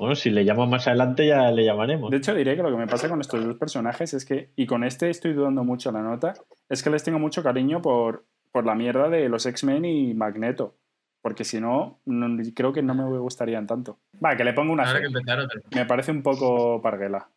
Bueno, 0.00 0.14
si 0.14 0.30
le 0.30 0.44
llaman 0.44 0.70
más 0.70 0.86
adelante 0.88 1.26
ya 1.26 1.50
le 1.50 1.64
llamaremos. 1.64 2.10
De 2.10 2.16
hecho, 2.16 2.34
diré 2.34 2.56
que 2.56 2.62
lo 2.62 2.70
que 2.70 2.76
me 2.76 2.86
pasa 2.86 3.08
con 3.08 3.20
estos 3.20 3.44
dos 3.44 3.56
personajes 3.56 4.14
es 4.14 4.24
que, 4.24 4.50
y 4.56 4.66
con 4.66 4.82
este 4.82 5.10
estoy 5.10 5.34
dudando 5.34 5.62
mucho 5.62 5.92
la 5.92 6.00
nota, 6.02 6.32
es 6.68 6.82
que 6.82 6.88
les 6.90 7.04
tengo 7.04 7.18
mucho 7.18 7.42
cariño 7.42 7.82
por, 7.82 8.24
por 8.50 8.64
la 8.64 8.74
mierda 8.74 9.08
de 9.10 9.28
los 9.28 9.44
X-Men 9.46 9.84
y 9.84 10.14
Magneto. 10.14 10.74
Porque 11.22 11.44
si 11.44 11.60
no, 11.60 12.00
no- 12.06 12.42
creo 12.54 12.72
que 12.72 12.82
no 12.82 12.94
me 12.94 13.18
gustarían 13.18 13.66
tanto. 13.66 13.98
Va, 14.24 14.36
que 14.36 14.44
le 14.44 14.54
pongo 14.54 14.72
una 14.72 14.84
que 14.84 15.06
otra. 15.06 15.60
Me 15.74 15.84
parece 15.84 16.12
un 16.12 16.22
poco 16.22 16.80
parguela. 16.80 17.28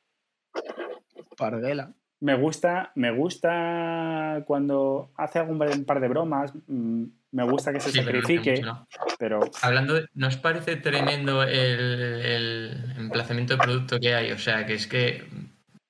Parguela. 1.38 1.92
Me 2.22 2.36
gusta, 2.36 2.94
me 2.96 3.12
gusta 3.12 4.44
cuando 4.48 5.10
hace 5.18 5.40
algún 5.40 5.60
par 5.86 6.00
de 6.00 6.08
bromas. 6.08 6.54
mm, 6.68 7.04
Me 7.34 7.44
gusta 7.44 7.74
que 7.74 7.80
se 7.80 7.92
Sí, 7.92 8.00
pero 8.06 8.20
no 8.20 8.24
hace 8.24 8.36
sacrifique, 8.36 8.62
mucho, 8.62 8.66
¿no? 8.66 8.88
pero 9.20 9.42
Hablando, 9.62 9.96
de- 9.96 10.06
¿nos 10.14 10.38
parece 10.38 10.76
tremendo 10.76 11.44
el, 11.44 11.52
el 11.52 12.78
emplazamiento 12.98 13.56
de 13.56 13.62
producto 13.62 14.00
que 14.00 14.14
hay? 14.14 14.32
O 14.32 14.38
sea, 14.40 14.66
que 14.66 14.76
es 14.76 14.88
que 14.88 15.24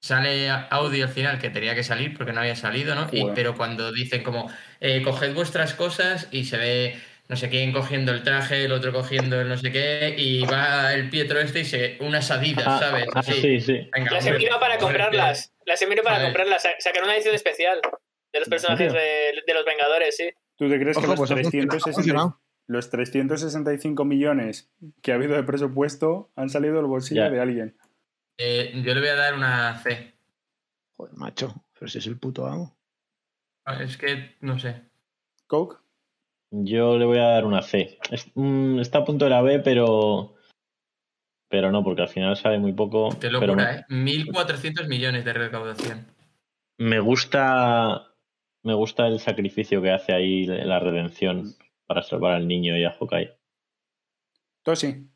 sale 0.01 0.49
audio 0.49 1.05
al 1.05 1.11
final 1.11 1.39
que 1.39 1.49
tenía 1.49 1.75
que 1.75 1.83
salir 1.83 2.15
porque 2.17 2.33
no 2.33 2.39
había 2.41 2.55
salido, 2.55 2.95
¿no? 2.95 3.07
Y- 3.11 3.25
pero 3.35 3.55
cuando 3.55 3.91
dicen 3.91 4.23
como, 4.23 4.49
eh, 4.79 5.01
coged 5.03 5.33
vuestras 5.33 5.73
cosas 5.73 6.27
y 6.31 6.45
se 6.45 6.57
ve 6.57 6.95
no 7.29 7.37
sé 7.37 7.49
quién 7.49 7.71
cogiendo 7.71 8.11
el 8.11 8.21
traje, 8.23 8.65
el 8.65 8.71
otro 8.73 8.91
cogiendo 8.91 9.39
el 9.39 9.47
no 9.47 9.57
sé 9.57 9.71
qué, 9.71 10.13
y 10.17 10.45
va 10.45 10.93
el 10.93 11.09
Pietro 11.09 11.39
este 11.39 11.61
y 11.61 11.65
se 11.65 11.97
unas 12.01 12.29
adidas, 12.31 12.65
Ah, 12.67 12.79
¿sabes? 12.79 13.07
ah, 13.13 13.19
Así. 13.19 13.33
sí, 13.41 13.61
sí. 13.61 13.89
Venga, 13.93 14.11
Las 14.11 14.25
hombre, 14.27 14.49
para 14.59 14.77
comprarlas. 14.77 15.53
Las 15.65 15.81
envío 15.81 16.01
A 16.01 16.03
para 16.03 16.23
comprarlas. 16.23 16.61
Sa- 16.63 16.75
Sacaron 16.79 17.05
una 17.07 17.15
edición 17.15 17.33
especial 17.33 17.79
de 18.33 18.39
los 18.39 18.49
personajes 18.49 18.91
de, 18.91 19.41
de 19.47 19.53
los 19.53 19.63
Vengadores, 19.65 20.15
sí. 20.17 20.29
¿Tú 20.55 20.69
te 20.69 20.79
crees 20.79 20.97
que 20.97 21.07
los, 21.07 21.15
pues 21.17 21.31
ha 21.31 21.35
funcionado, 21.37 21.77
ha 21.77 21.79
360 21.79 21.93
funcionado. 21.93 22.41
los 22.67 22.89
365 22.89 24.05
millones 24.05 24.71
que 25.01 25.11
ha 25.11 25.15
habido 25.15 25.35
de 25.35 25.43
presupuesto 25.43 26.31
han 26.35 26.49
salido 26.49 26.75
del 26.75 26.85
bolsillo 26.85 27.23
Ya. 27.23 27.29
de 27.29 27.39
alguien? 27.41 27.77
Eh, 28.37 28.71
yo 28.83 28.93
le 28.93 28.99
voy 28.99 29.09
a 29.09 29.15
dar 29.15 29.33
una 29.35 29.77
C. 29.79 30.13
Joder, 30.97 31.15
macho. 31.15 31.53
Pero 31.77 31.87
si 31.89 31.97
es 31.99 32.07
el 32.07 32.17
puto 32.19 32.47
amo. 32.47 32.77
Ah, 33.65 33.81
Es 33.83 33.97
que, 33.97 34.35
no 34.41 34.57
sé. 34.59 34.81
¿Coke? 35.47 35.77
Yo 36.51 36.97
le 36.97 37.05
voy 37.05 37.17
a 37.17 37.29
dar 37.29 37.45
una 37.45 37.61
C. 37.61 37.97
Es- 38.11 38.31
mm, 38.35 38.79
está 38.79 38.99
a 38.99 39.05
punto 39.05 39.25
de 39.25 39.31
la 39.31 39.41
B, 39.41 39.59
pero. 39.59 40.35
Pero 41.49 41.71
no, 41.71 41.83
porque 41.83 42.01
al 42.03 42.07
final 42.09 42.35
sabe 42.37 42.57
muy 42.59 42.73
poco. 42.73 43.09
Qué 43.19 43.27
pero 43.29 43.39
locura, 43.41 43.75
¿eh? 43.75 43.85
1.400 43.89 44.87
millones 44.87 45.25
de 45.25 45.33
recaudación. 45.33 46.07
me 46.79 46.99
gusta. 46.99 48.12
Me 48.63 48.73
gusta 48.73 49.07
el 49.07 49.19
sacrificio 49.19 49.81
que 49.81 49.91
hace 49.91 50.13
ahí, 50.13 50.45
la 50.45 50.79
redención 50.79 51.55
para 51.85 52.01
salvar 52.01 52.33
al 52.33 52.47
niño 52.47 52.77
y 52.77 52.85
a 52.85 52.91
Hawkeye. 52.91 53.37
Tosi. 54.63 55.07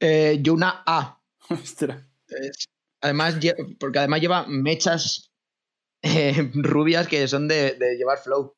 Eh, 0.00 0.38
yo 0.40 0.54
una 0.54 0.82
A. 0.86 1.20
Ostras. 1.50 2.02
Es- 2.28 2.66
además, 3.00 3.38
porque 3.78 3.98
además 3.98 4.20
lleva 4.20 4.46
mechas 4.48 5.30
eh, 6.02 6.50
rubias 6.54 7.06
que 7.08 7.28
son 7.28 7.46
de, 7.48 7.72
de 7.74 7.96
llevar 7.96 8.18
flow. 8.18 8.54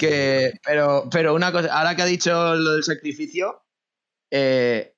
Que, 0.00 0.54
pero, 0.64 1.08
pero 1.10 1.34
una 1.34 1.52
cosa, 1.52 1.72
ahora 1.78 1.94
que 1.94 2.02
ha 2.02 2.06
dicho 2.06 2.32
lo 2.56 2.72
del 2.72 2.82
sacrificio, 2.82 3.62
eh, 4.32 4.96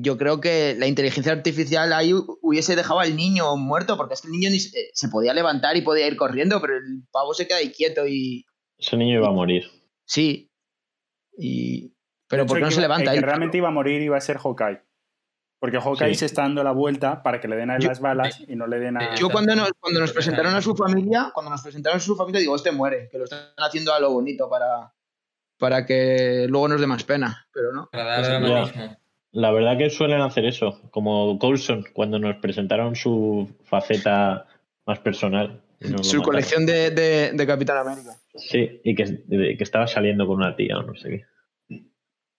yo 0.00 0.16
creo 0.18 0.40
que 0.40 0.74
la 0.78 0.86
inteligencia 0.86 1.32
artificial 1.32 1.92
ahí 1.92 2.12
hu- 2.12 2.38
hubiese 2.42 2.76
dejado 2.76 3.00
al 3.00 3.16
niño 3.16 3.56
muerto, 3.56 3.96
porque 3.96 4.14
es 4.14 4.20
que 4.22 4.28
el 4.28 4.32
niño 4.32 4.50
ni 4.50 4.60
se, 4.60 4.90
se 4.92 5.08
podía 5.08 5.34
levantar 5.34 5.76
y 5.76 5.82
podía 5.82 6.06
ir 6.06 6.16
corriendo, 6.16 6.60
pero 6.60 6.76
el 6.76 7.02
pavo 7.10 7.34
se 7.34 7.46
queda 7.46 7.58
ahí 7.58 7.70
quieto 7.72 8.06
y 8.06 8.44
Ese 8.78 8.96
niño 8.96 9.18
iba 9.18 9.28
a 9.28 9.32
morir. 9.32 9.64
sí. 10.04 10.50
Y, 11.40 11.94
pero 12.28 12.46
¿por 12.46 12.56
qué 12.58 12.64
no 12.64 12.70
se 12.70 12.76
iba- 12.80 12.82
levanta? 12.88 13.04
El 13.04 13.08
ahí? 13.10 13.18
que 13.20 13.26
realmente 13.26 13.56
iba 13.58 13.68
a 13.68 13.72
morir 13.72 14.02
iba 14.02 14.16
a 14.16 14.20
ser 14.20 14.38
Hawkeye. 14.38 14.82
Porque 15.60 15.78
Hawkeye 15.80 16.10
Sí. 16.14 16.20
se 16.20 16.26
está 16.26 16.42
dando 16.42 16.62
la 16.64 16.72
vuelta 16.72 17.22
para 17.22 17.40
que 17.40 17.48
le 17.48 17.56
den 17.56 17.70
a 17.70 17.76
él 17.76 17.82
Yo- 17.82 17.88
las 17.88 18.00
balas 18.00 18.40
y 18.46 18.54
no 18.56 18.66
le 18.66 18.78
den 18.78 18.96
a. 18.96 19.14
Yo 19.16 19.28
cuando 19.28 19.54
nos, 19.56 19.72
cuando 19.80 20.00
nos 20.00 20.12
presentaron 20.12 20.54
a 20.54 20.60
su 20.62 20.74
familia, 20.76 21.30
cuando 21.34 21.50
nos 21.50 21.62
presentaron 21.62 21.96
a 21.98 22.00
su 22.00 22.16
familia, 22.16 22.40
digo, 22.40 22.54
este 22.56 22.70
muere, 22.72 23.08
que 23.10 23.18
lo 23.18 23.24
están 23.24 23.40
haciendo 23.56 23.92
a 23.92 23.98
lo 24.00 24.12
bonito 24.12 24.48
para, 24.48 24.92
para 25.58 25.84
que 25.86 26.46
luego 26.48 26.68
nos 26.68 26.80
dé 26.80 26.86
más 26.86 27.02
pena, 27.04 27.48
pero 27.52 27.72
no. 27.72 27.88
Para 27.90 28.20
dar. 28.20 28.98
La 29.32 29.50
verdad 29.52 29.76
que 29.76 29.90
suelen 29.90 30.20
hacer 30.22 30.44
eso, 30.46 30.80
como 30.90 31.38
Coulson, 31.38 31.84
cuando 31.92 32.18
nos 32.18 32.36
presentaron 32.36 32.96
su 32.96 33.48
faceta 33.64 34.46
más 34.86 34.98
personal. 35.00 35.62
Su 36.02 36.22
colección 36.22 36.66
de, 36.66 36.90
de, 36.90 37.32
de 37.32 37.46
Capitán 37.46 37.76
América. 37.78 38.16
Sí, 38.34 38.80
y 38.82 38.94
que, 38.94 39.04
de- 39.26 39.56
que 39.56 39.62
estaba 39.64 39.86
saliendo 39.86 40.26
con 40.26 40.36
una 40.36 40.56
tía 40.56 40.78
o 40.78 40.82
no 40.82 40.94
sé 40.94 41.08
qué. 41.68 41.78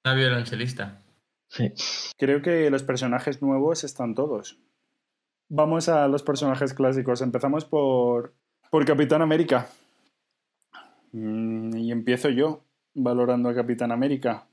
Una 0.04 0.16
violonchelista. 0.16 1.02
Sí. 1.48 1.72
Creo 2.18 2.42
que 2.42 2.70
los 2.70 2.84
personajes 2.84 3.42
nuevos 3.42 3.84
están 3.84 4.14
todos. 4.16 4.60
Vamos 5.48 5.90
a 5.90 6.08
los 6.08 6.22
personajes 6.24 6.74
clásicos. 6.74 7.22
Empezamos 7.22 7.66
por, 7.66 8.34
por 8.72 8.84
Capitán 8.86 9.22
América. 9.22 9.68
Mm, 11.12 11.76
Y 11.78 11.92
empiezo 11.92 12.30
yo 12.30 12.64
valorando 12.94 13.50
a 13.50 13.56
Capitán 13.56 13.92
América, 13.92 14.48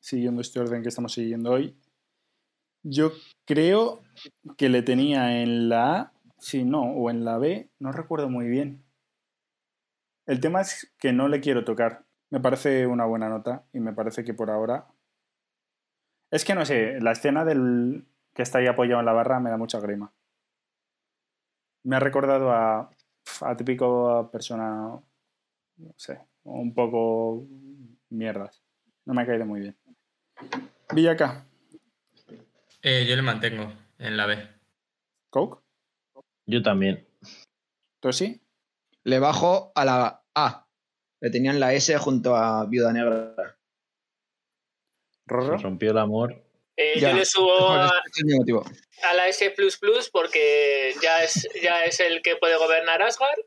siguiendo 0.00 0.40
este 0.40 0.60
orden 0.60 0.82
que 0.82 0.88
estamos 0.88 1.12
siguiendo 1.12 1.52
hoy. 1.52 1.74
Yo 2.82 3.12
creo 3.44 4.02
que 4.56 4.68
le 4.68 4.82
tenía 4.82 5.42
en 5.42 5.68
la 5.68 5.96
A, 5.96 6.12
sí, 6.38 6.64
no, 6.64 6.82
o 6.82 7.10
en 7.10 7.24
la 7.24 7.38
B, 7.38 7.70
no 7.78 7.92
recuerdo 7.92 8.28
muy 8.28 8.48
bien. 8.48 8.84
El 10.26 10.40
tema 10.40 10.60
es 10.60 10.92
que 10.98 11.12
no 11.12 11.28
le 11.28 11.40
quiero 11.40 11.64
tocar. 11.64 12.04
Me 12.30 12.40
parece 12.40 12.86
una 12.86 13.04
buena 13.04 13.28
nota 13.28 13.64
y 13.72 13.80
me 13.80 13.92
parece 13.92 14.24
que 14.24 14.34
por 14.34 14.50
ahora 14.50 14.86
es 16.32 16.46
que 16.46 16.54
no 16.54 16.64
sé, 16.64 16.98
la 17.00 17.12
escena 17.12 17.44
del 17.44 18.06
que 18.32 18.40
está 18.40 18.58
ahí 18.58 18.66
apoyado 18.66 19.00
en 19.00 19.06
la 19.06 19.12
barra 19.12 19.38
me 19.38 19.50
da 19.50 19.58
mucha 19.58 19.78
grima. 19.80 20.14
Me 21.84 21.96
ha 21.96 22.00
recordado 22.00 22.50
a, 22.50 22.90
a 23.42 23.56
típico 23.58 24.30
persona, 24.32 24.98
no 25.76 25.94
sé, 25.96 26.20
un 26.44 26.72
poco 26.72 27.46
mierdas. 28.08 28.62
No 29.04 29.12
me 29.12 29.22
ha 29.22 29.26
caído 29.26 29.44
muy 29.44 29.60
bien. 29.60 29.76
Villaca, 30.94 31.44
Eh, 32.82 33.06
yo 33.08 33.14
le 33.16 33.22
mantengo 33.22 33.72
en 33.98 34.16
la 34.16 34.26
B. 34.26 34.36
Coke, 35.30 35.62
Yo 36.46 36.62
también. 36.62 37.06
Tosi, 38.00 38.40
Le 39.04 39.18
bajo 39.18 39.72
a 39.74 39.84
la 39.84 40.24
A. 40.34 40.66
Le 41.20 41.30
tenían 41.30 41.60
la 41.60 41.72
S 41.72 41.96
junto 41.98 42.34
a 42.34 42.66
Viuda 42.66 42.92
Negra. 42.92 43.56
Rorro. 45.26 45.56
Se 45.56 45.62
rompió 45.62 45.92
el 45.92 45.98
amor. 45.98 46.44
Eh, 46.76 46.98
yo 46.98 47.12
le 47.12 47.24
subo 47.24 47.68
a, 47.68 47.88
a 47.88 49.14
la 49.14 49.28
S 49.28 49.54
porque 50.12 50.94
ya 51.00 51.22
es, 51.22 51.48
ya 51.62 51.84
es 51.84 52.00
el 52.00 52.22
que 52.22 52.36
puede 52.36 52.56
gobernar 52.56 53.02
Asgard 53.02 53.38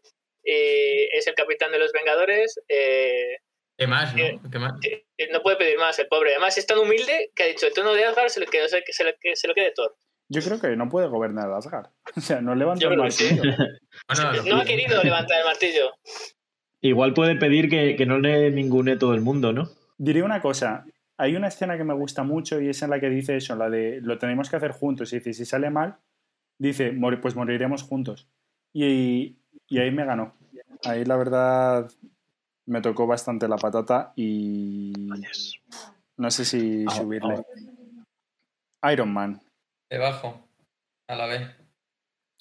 y 0.44 1.10
es 1.18 1.28
el 1.28 1.34
capitán 1.36 1.72
de 1.72 1.80
los 1.80 1.92
Vengadores. 1.92 2.60
eh, 2.70 3.40
¿Qué 3.78 3.88
más, 3.88 4.16
Eh, 4.16 4.40
no? 4.42 4.50
¿Qué 4.50 4.60
más? 4.60 4.74
eh, 4.84 5.06
no 5.34 5.42
puede 5.42 5.58
pedir 5.58 5.78
más 5.78 5.98
el 6.00 6.08
pobre. 6.08 6.32
Además 6.32 6.58
es 6.58 6.66
tan 6.66 6.78
humilde 6.80 7.32
que 7.36 7.44
ha 7.44 7.48
dicho 7.48 7.68
el 7.68 7.74
tono 7.74 7.94
de 7.94 8.06
Asgard 8.06 8.30
se 8.30 8.40
lo 8.40 8.46
quede, 8.46 8.68
se, 8.70 8.78
lo, 9.04 9.12
que 9.20 9.36
se 9.36 9.48
lo 9.48 9.54
quede 9.54 9.72
Thor. 9.76 9.96
Yo 10.30 10.42
creo 10.42 10.60
que 10.60 10.76
no 10.76 10.90
puede 10.90 11.08
gobernar 11.08 11.52
Asgard. 11.52 11.88
O 12.18 12.22
sea, 12.22 12.42
no 12.42 12.56
levanta 12.56 12.88
el 12.88 13.12
sí. 13.12 13.26
martillo. 13.36 13.44
Bueno, 14.08 14.32
lo- 14.34 14.44
No 14.44 14.62
ha 14.62 14.66
querido 14.66 15.04
levantar 15.04 15.40
el 15.40 15.46
martillo. 15.46 15.92
Igual 16.82 17.14
puede 17.14 17.36
pedir 17.36 17.70
que, 17.70 17.96
que 17.96 18.06
no 18.06 18.20
le 18.20 18.52
ningune 18.52 18.98
todo 18.98 19.14
el 19.14 19.22
mundo, 19.22 19.52
¿no? 19.54 19.70
Diré 19.98 20.22
una 20.24 20.42
cosa. 20.42 20.86
Hay 21.18 21.36
una 21.36 21.48
escena 21.48 21.78
que 21.78 21.84
me 21.84 21.94
gusta 21.94 22.24
mucho 22.24 22.60
y 22.62 22.70
es 22.70 22.82
en 22.82 22.90
la 22.90 23.00
que 23.00 23.10
dice 23.10 23.38
eso, 23.38 23.56
la 23.56 23.70
de 23.70 24.00
lo 24.02 24.18
tenemos 24.20 24.50
que 24.50 24.58
hacer 24.58 24.72
juntos. 24.72 25.12
Y 25.14 25.18
dice, 25.18 25.34
si 25.34 25.46
sale 25.46 25.70
mal, 25.70 25.98
dice, 26.60 26.92
"Mori- 26.92 27.20
pues 27.22 27.36
moriremos 27.36 27.84
juntos. 27.84 28.28
Y, 28.74 29.38
y 29.68 29.80
ahí 29.80 29.92
me 29.92 30.06
ganó. 30.06 30.36
Ahí 30.84 31.06
la 31.06 31.16
verdad 31.16 31.90
me 32.68 32.82
tocó 32.82 33.06
bastante 33.08 33.48
la 33.48 33.58
patata 33.58 34.14
y 34.16 34.94
no 36.18 36.32
sé 36.32 36.46
si 36.46 36.86
Ah, 36.88 36.92
subirle. 36.92 37.44
Iron 38.92 39.14
Man. 39.14 39.42
Debajo. 39.90 40.48
A 41.08 41.16
la 41.16 41.26
B. 41.28 41.48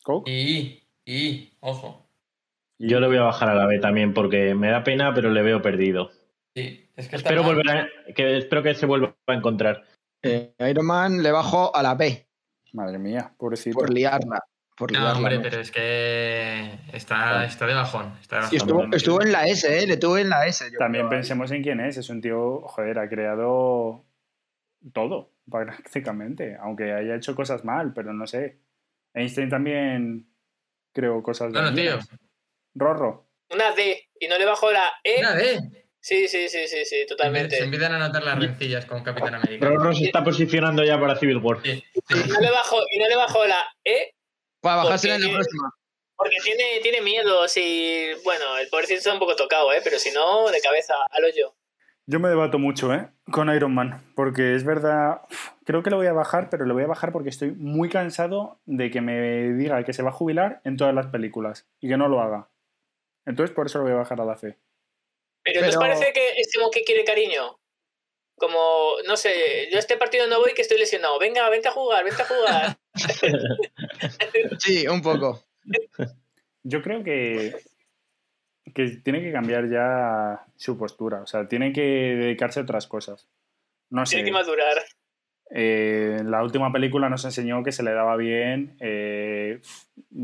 Coke. 0.02 0.30
Y, 0.30 0.82
y, 1.04 1.52
ojo. 1.60 2.06
Yo 2.78 3.00
le 3.00 3.06
voy 3.06 3.16
a 3.18 3.22
bajar 3.22 3.50
a 3.50 3.54
la 3.54 3.66
B 3.66 3.78
también 3.78 4.12
porque 4.14 4.54
me 4.54 4.70
da 4.70 4.82
pena, 4.82 5.12
pero 5.14 5.30
le 5.30 5.42
veo 5.42 5.62
perdido. 5.62 6.10
Sí, 6.56 6.88
es 6.96 7.08
que 7.08 7.16
está 7.16 7.28
Espero, 7.30 7.42
volver 7.42 7.68
a- 7.70 7.88
que, 8.14 8.38
espero 8.38 8.62
que 8.62 8.74
se 8.74 8.86
vuelva 8.86 9.14
a 9.26 9.34
encontrar. 9.34 9.84
Eh, 10.22 10.54
Iron 10.70 10.86
Man 10.86 11.22
le 11.22 11.30
bajo 11.30 11.74
a 11.74 11.82
la 11.82 11.94
B. 11.94 12.26
Madre 12.72 12.98
mía, 12.98 13.32
pobrecito. 13.36 13.78
Por 13.78 13.90
liarla. 13.92 14.42
Por 14.76 14.90
No, 14.92 14.98
liarla. 15.00 15.16
hombre, 15.18 15.36
¿no? 15.36 15.42
pero 15.42 15.60
es 15.60 15.70
que 15.70 16.78
está, 16.92 17.44
está 17.44 17.66
de 17.66 17.74
bajón. 17.74 18.12
Está 18.20 18.40
de 18.40 18.46
Sí, 18.48 18.56
bajón. 18.58 18.68
estuvo, 18.80 18.96
estuvo 18.96 19.22
en 19.22 19.32
la 19.32 19.46
S, 19.46 19.78
¿eh? 19.82 19.86
Le 19.86 19.96
tuve 19.96 20.22
en 20.22 20.30
la 20.30 20.46
S. 20.46 20.64
yo 20.72 20.78
También 20.78 21.06
creo. 21.08 21.18
pensemos 21.20 21.50
en 21.52 21.62
quién 21.62 21.80
es. 21.80 21.96
Es 21.96 22.08
un 22.10 22.20
tío, 22.20 22.60
joder, 22.62 22.98
ha 22.98 23.08
creado 23.08 24.04
todo, 24.92 25.30
prácticamente. 25.50 26.56
Aunque 26.60 26.92
haya 26.92 27.14
hecho 27.16 27.34
cosas 27.36 27.64
mal, 27.64 27.92
pero 27.94 28.12
no 28.12 28.26
sé. 28.26 28.58
Einstein 29.14 29.48
también 29.48 30.26
creó 30.92 31.22
cosas 31.22 31.52
Bueno, 31.52 31.72
tío. 31.72 31.90
dañinas. 31.90 32.08
Rorro. 32.74 33.28
Una 33.50 33.70
D 33.72 34.08
y 34.18 34.26
no 34.26 34.36
le 34.38 34.44
bajo 34.44 34.72
la 34.72 34.90
E. 35.04 35.20
Una 35.20 35.34
D. 35.34 35.60
Sí, 36.00 36.26
sí, 36.28 36.48
sí, 36.48 36.66
sí, 36.66 36.84
sí, 36.84 36.96
totalmente. 37.08 37.56
Se 37.56 37.64
empiezan 37.64 37.92
a 37.92 37.98
notar 37.98 38.24
las 38.24 38.38
rencillas 38.38 38.84
con 38.86 39.02
Capitán 39.04 39.36
América. 39.36 39.66
Rorro 39.66 39.94
se 39.94 40.04
está 40.04 40.22
posicionando 40.24 40.82
ya 40.84 40.98
para 41.00 41.16
Civil 41.16 41.36
War. 41.38 41.58
Sí, 41.62 41.82
Y 41.94 42.28
no 42.28 42.40
le 42.40 42.50
bajo, 42.50 42.76
y 42.92 42.98
no 42.98 43.08
le 43.08 43.16
bajo 43.16 43.46
la 43.46 43.56
E 43.84 44.14
Para 44.64 44.82
bajársela 44.82 45.14
en 45.16 45.22
la 45.22 45.34
próxima. 45.34 45.70
porque 46.16 46.36
tiene, 46.42 46.80
tiene 46.82 47.00
miedos 47.02 47.56
y 47.56 48.08
bueno, 48.24 48.56
el 48.58 48.68
pobrecito 48.68 48.98
está 48.98 49.12
un 49.12 49.18
poco 49.20 49.36
tocado, 49.36 49.72
¿eh? 49.72 49.80
Pero 49.84 49.98
si 49.98 50.10
no, 50.10 50.50
de 50.50 50.60
cabeza, 50.60 50.94
al 51.10 51.24
hoyo. 51.24 51.54
Yo 52.06 52.20
me 52.20 52.28
debato 52.28 52.58
mucho, 52.58 52.92
¿eh? 52.92 53.08
Con 53.30 53.48
Iron 53.54 53.72
Man. 53.74 54.02
Porque 54.14 54.54
es 54.54 54.64
verdad. 54.64 55.22
Creo 55.64 55.82
que 55.82 55.88
lo 55.90 55.96
voy 55.96 56.06
a 56.06 56.12
bajar, 56.12 56.50
pero 56.50 56.66
lo 56.66 56.74
voy 56.74 56.82
a 56.82 56.86
bajar 56.88 57.12
porque 57.12 57.30
estoy 57.30 57.52
muy 57.52 57.88
cansado 57.88 58.60
de 58.66 58.90
que 58.90 59.00
me 59.00 59.52
diga 59.54 59.82
que 59.84 59.92
se 59.94 60.02
va 60.02 60.10
a 60.10 60.12
jubilar 60.12 60.60
en 60.64 60.76
todas 60.76 60.94
las 60.94 61.06
películas 61.06 61.66
y 61.80 61.88
que 61.88 61.96
no 61.96 62.08
lo 62.08 62.20
haga. 62.20 62.50
Entonces, 63.26 63.54
por 63.56 63.66
eso 63.66 63.78
lo 63.78 63.84
voy 63.84 63.92
a 63.94 63.96
bajar 63.96 64.20
a 64.20 64.24
la 64.26 64.36
C. 64.36 64.58
Pero, 65.42 65.60
¿nos 65.62 65.70
Pero- 65.70 65.80
parece 65.80 66.12
que 66.12 66.28
es 66.40 66.50
como 66.54 66.70
que 66.70 66.84
quiere 66.84 67.04
cariño? 67.04 67.58
Como, 68.36 68.58
no 69.06 69.16
sé, 69.16 69.68
yo 69.70 69.76
a 69.76 69.80
este 69.80 69.96
partido 69.96 70.26
no 70.26 70.40
voy 70.40 70.54
que 70.54 70.62
estoy 70.62 70.78
lesionado. 70.78 71.18
Venga, 71.18 71.48
vente 71.50 71.68
a 71.68 71.72
jugar, 71.72 72.04
vente 72.04 72.22
a 72.22 72.26
jugar. 72.26 72.76
Sí, 74.58 74.86
un 74.86 75.02
poco. 75.02 75.44
Yo 76.62 76.82
creo 76.82 77.02
que, 77.04 77.54
que 78.74 78.86
tiene 79.04 79.20
que 79.22 79.32
cambiar 79.32 79.68
ya 79.68 80.44
su 80.56 80.76
postura. 80.78 81.22
O 81.22 81.26
sea, 81.26 81.46
tiene 81.48 81.72
que 81.72 81.80
dedicarse 81.82 82.60
a 82.60 82.62
otras 82.64 82.86
cosas. 82.86 83.28
No 83.90 84.06
sé. 84.06 84.16
Tiene 84.16 84.28
que 84.30 84.32
madurar. 84.32 84.78
eh, 85.50 86.16
en 86.20 86.30
la 86.30 86.42
última 86.42 86.72
película 86.72 87.08
nos 87.08 87.24
enseñó 87.24 87.62
que 87.62 87.72
se 87.72 87.82
le 87.82 87.92
daba 87.92 88.16
bien 88.16 88.76
eh, 88.80 89.60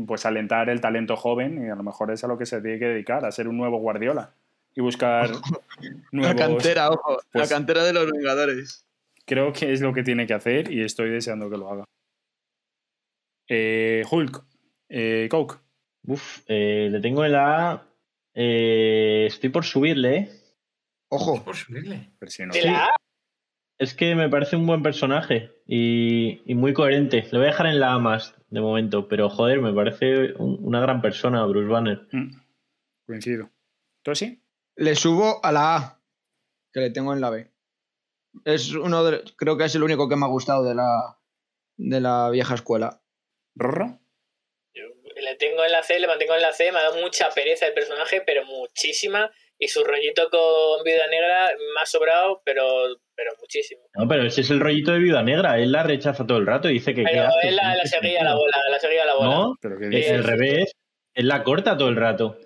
pues 0.07 0.25
alentar 0.25 0.69
el 0.69 0.81
talento 0.81 1.15
joven 1.15 1.65
y 1.67 1.69
a 1.69 1.75
lo 1.75 1.83
mejor 1.83 2.11
es 2.11 2.23
a 2.23 2.27
lo 2.27 2.37
que 2.37 2.45
se 2.45 2.61
tiene 2.61 2.79
que 2.79 2.87
dedicar, 2.87 3.23
a 3.25 3.31
ser 3.31 3.47
un 3.47 3.57
nuevo 3.57 3.77
Guardiola 3.79 4.33
y 4.75 4.81
buscar 4.81 5.31
La 6.11 6.35
cantera, 6.35 6.89
ojo. 6.89 7.19
pues- 7.31 7.49
la 7.49 7.55
cantera 7.55 7.83
de 7.83 7.93
los 7.93 8.09
Vengadores. 8.11 8.85
Creo 9.25 9.53
que 9.53 9.71
es 9.71 9.81
lo 9.81 9.93
que 9.93 10.03
tiene 10.03 10.25
que 10.27 10.33
hacer 10.33 10.71
y 10.71 10.81
estoy 10.83 11.09
deseando 11.09 11.49
que 11.49 11.57
lo 11.57 11.69
haga. 11.71 11.85
Eh, 13.47 14.03
Hulk, 14.09 14.43
eh, 14.89 15.27
Coke. 15.29 15.57
Uf, 16.07 16.39
eh, 16.47 16.89
le 16.91 16.99
tengo 16.99 17.23
en 17.25 17.31
la 17.33 17.71
A. 17.71 17.87
eh, 18.33 19.25
estoy 19.27 19.49
por 19.49 19.65
subirle, 19.65 20.15
¿eh? 20.17 20.29
Ojo. 21.09 21.43
Por 21.43 21.55
subirle. 21.55 22.11
Pero 22.17 22.31
si 22.31 22.43
no- 22.45 22.53
la 22.63 22.85
A, 22.85 22.89
Es 23.77 23.93
que 23.95 24.13
me 24.15 24.29
parece 24.29 24.55
un 24.55 24.67
buen 24.67 24.83
personaje 24.83 25.51
y, 25.67 26.41
y 26.45 26.55
muy 26.55 26.71
coherente. 26.73 27.23
Le 27.31 27.37
voy 27.39 27.47
a 27.47 27.51
dejar 27.51 27.65
en 27.67 27.79
la 27.79 27.93
A 27.93 27.99
más 27.99 28.35
de 28.49 28.61
momento, 28.61 29.07
pero 29.07 29.27
joder, 29.29 29.59
me 29.59 29.73
parece 29.73 30.33
un- 30.33 30.57
una 30.61 30.79
gran 30.79 31.01
persona, 31.01 31.43
Bruce 31.45 31.67
Banner. 31.67 32.07
Mm, 32.11 32.31
coincido. 33.07 33.49
¿Tú 34.03 34.13
sí? 34.15 34.40
Le 34.81 34.95
subo 34.95 35.39
a 35.45 35.51
la 35.51 35.75
A, 35.75 36.01
que 36.73 36.79
le 36.79 36.89
tengo 36.89 37.13
en 37.13 37.21
la 37.21 37.29
B. 37.29 37.51
Es 38.45 38.71
uno 38.73 39.03
de, 39.03 39.21
creo 39.37 39.55
que 39.55 39.65
es 39.65 39.75
el 39.75 39.83
único 39.83 40.09
que 40.09 40.15
me 40.15 40.25
ha 40.25 40.29
gustado 40.29 40.63
de 40.63 40.73
la, 40.73 41.19
de 41.77 42.01
la 42.01 42.29
vieja 42.31 42.55
escuela. 42.55 43.01
¿Rorro? 43.55 43.99
le 44.73 45.35
tengo 45.35 45.63
en 45.63 45.71
la 45.71 45.83
C, 45.83 45.99
le 45.99 46.07
mantengo 46.07 46.33
en 46.33 46.41
la 46.41 46.51
C, 46.51 46.71
me 46.71 46.79
ha 46.79 46.83
dado 46.83 46.99
mucha 46.99 47.29
pereza 47.29 47.67
el 47.67 47.73
personaje, 47.75 48.23
pero 48.25 48.43
muchísima. 48.45 49.29
Y 49.59 49.67
su 49.67 49.83
rollito 49.83 50.27
con 50.31 50.83
Vida 50.83 51.05
Negra 51.11 51.51
me 51.75 51.81
ha 51.81 51.85
sobrado, 51.85 52.41
pero, 52.43 52.63
pero 53.15 53.33
muchísimo. 53.39 53.83
No, 53.93 54.07
pero 54.07 54.25
ese 54.25 54.41
es 54.41 54.49
el 54.49 54.59
rollito 54.59 54.93
de 54.93 54.97
Viuda 54.97 55.21
Negra. 55.21 55.59
Él 55.59 55.71
la 55.71 55.83
rechaza 55.83 56.25
todo 56.25 56.39
el 56.39 56.47
rato 56.47 56.67
y 56.71 56.73
dice 56.73 56.95
que. 56.95 57.03
¿qué 57.03 57.09
Pero 57.11 57.27
haces? 57.27 57.43
él 57.43 57.55
la, 57.55 57.75
la 57.75 57.85
seguía 57.85 58.23
la 58.23 58.31
sentido. 58.31 58.37
bola, 58.39 58.57
la 58.71 58.79
seguía 58.79 59.05
la 59.05 59.13
bola. 59.15 59.29
No, 59.29 59.55
Pero 59.61 59.77
que 59.77 59.99
es 59.99 60.11
al 60.11 60.23
revés. 60.23 60.71
Él 61.13 61.27
la 61.27 61.43
corta 61.43 61.77
todo 61.77 61.89
el 61.89 61.97
rato. 61.97 62.39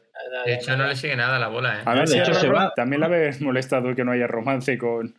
De 0.46 0.54
hecho, 0.56 0.76
no 0.78 0.88
le 0.88 0.96
sigue 0.96 1.16
nada 1.16 1.36
a 1.38 1.40
la 1.40 1.48
bola, 1.50 1.80
¿eh? 1.80 1.84
A 1.86 1.94
ver 1.94 2.08
de 2.08 2.20
hecho 2.20 2.34
se 2.34 2.48
Rorro 2.48 2.56
va. 2.58 2.74
también 2.76 3.00
le 3.02 3.06
habéis 3.08 3.42
molestado 3.42 3.94
que 3.96 4.04
no 4.04 4.12
haya 4.12 4.28
romance 4.28 4.78
con... 4.78 5.14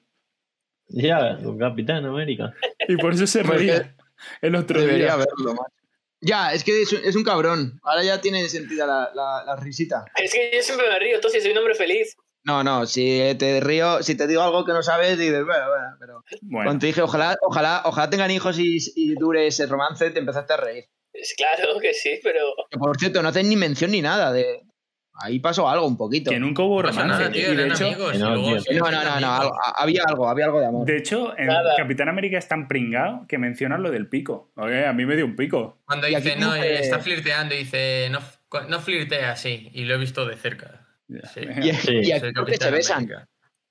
Ya, 0.88 1.36
con 1.42 1.58
Capitán 1.58 2.04
América. 2.06 2.54
Y 2.88 2.96
por 2.96 3.12
eso 3.14 3.26
se 3.26 3.42
reía 3.42 3.96
el 4.40 4.54
otro 4.54 4.80
Debería 4.80 5.04
día. 5.06 5.12
haberlo, 5.14 5.52
macho. 5.54 5.74
Ya, 6.20 6.52
es 6.54 6.64
que 6.64 6.82
es, 6.82 6.92
un- 6.92 7.00
es 7.04 7.14
un 7.16 7.24
cabrón. 7.24 7.78
Ahora 7.82 8.02
ya 8.04 8.20
tiene 8.20 8.48
sentido 8.48 8.86
la, 8.86 9.10
la- 9.14 9.42
la 9.44 9.56
risita. 9.56 10.04
Es 10.16 10.32
que 10.32 10.50
yo 10.54 10.62
siempre 10.62 10.88
me 10.88 10.98
río, 10.98 11.16
entonces 11.16 11.42
soy 11.42 11.52
un 11.52 11.58
hombre 11.58 11.74
feliz. 11.74 12.16
No, 12.44 12.62
no, 12.62 12.86
si 12.86 13.20
te 13.38 13.60
río, 13.60 14.02
si 14.02 14.16
te 14.16 14.26
digo 14.28 14.40
algo 14.42 14.64
que 14.64 14.72
no 14.72 14.82
sabes, 14.82 15.18
dices, 15.18 15.44
bueno, 15.44 15.68
bueno, 15.68 15.86
pero 15.98 16.22
Bueno, 16.42 16.66
cuando 16.68 16.80
te 16.80 16.86
dije, 16.86 17.02
ojalá, 17.02 17.36
ojalá, 17.42 17.82
ojalá 17.84 18.08
tengan 18.08 18.30
hijos 18.30 18.56
y, 18.60 18.78
y 18.94 19.14
dure 19.14 19.48
ese 19.48 19.66
romance, 19.66 20.10
te 20.10 20.20
empezaste 20.20 20.52
a 20.52 20.56
reír. 20.58 20.84
Es 21.12 21.34
claro 21.36 21.80
que 21.80 21.92
sí, 21.92 22.20
pero. 22.22 22.40
Que, 22.70 22.78
por 22.78 22.96
cierto, 22.98 23.20
no 23.22 23.28
hacen 23.30 23.48
ni 23.48 23.56
mención 23.56 23.90
ni 23.90 24.00
nada 24.00 24.32
de. 24.32 24.62
Ahí 25.18 25.38
pasó 25.40 25.68
algo 25.68 25.86
un 25.86 25.96
poquito. 25.96 26.30
Que 26.30 26.38
nunca 26.38 26.62
hubo 26.62 26.82
No 26.82 26.88
romance. 26.90 27.06
nada, 27.08 27.30
tío, 27.32 27.52
y 27.52 27.56
de 27.56 27.62
eran 27.62 27.72
hecho, 27.72 27.86
amigos. 27.86 28.10
que 28.12 28.16
y 28.16 28.20
no, 28.20 28.34
tío. 28.34 28.80
No, 28.80 28.90
no, 28.90 29.04
no, 29.04 29.20
no, 29.20 29.32
algo- 29.34 29.52
había 29.76 30.02
algo, 30.06 30.28
había 30.28 30.44
algo 30.46 30.60
de 30.60 30.66
amor. 30.66 30.86
de 30.86 30.96
hecho, 30.98 31.36
en 31.38 31.46
Nada. 31.46 31.74
Capitán 31.76 32.08
América 32.08 32.38
es 32.38 32.48
tan 32.48 32.68
pringado 32.68 33.26
que 33.26 33.38
mencionan 33.38 33.82
lo 33.82 33.90
del 33.90 34.08
pico. 34.08 34.52
Oye, 34.56 34.86
a 34.86 34.92
mí 34.92 35.06
me 35.06 35.16
dio 35.16 35.24
un 35.24 35.36
pico. 35.36 35.78
Cuando 35.86 36.06
Y 36.08 36.14
dice, 36.16 36.36
no, 36.36 36.52
dice- 36.54 36.66
eh, 36.66 36.78
está 36.80 36.98
flirteando, 36.98 37.54
y 37.54 37.58
dice, 37.58 38.08
no, 38.10 38.20
no 38.68 38.80
flirtea 38.80 39.32
así. 39.32 39.70
Y 39.72 39.84
lo 39.84 39.94
he 39.94 39.98
visto 39.98 40.26
de 40.26 40.36
cerca. 40.36 40.86
Sí. 41.08 41.40
Y, 41.62 41.72
Sí. 41.72 41.94
y 42.02 42.12
aquí 42.12 42.20
Soy 42.20 42.32
creo 42.32 42.44
que 42.44 42.52
se 42.52 42.58
Capitán 42.58 42.72
besan. 42.72 42.96
América. 42.98 43.28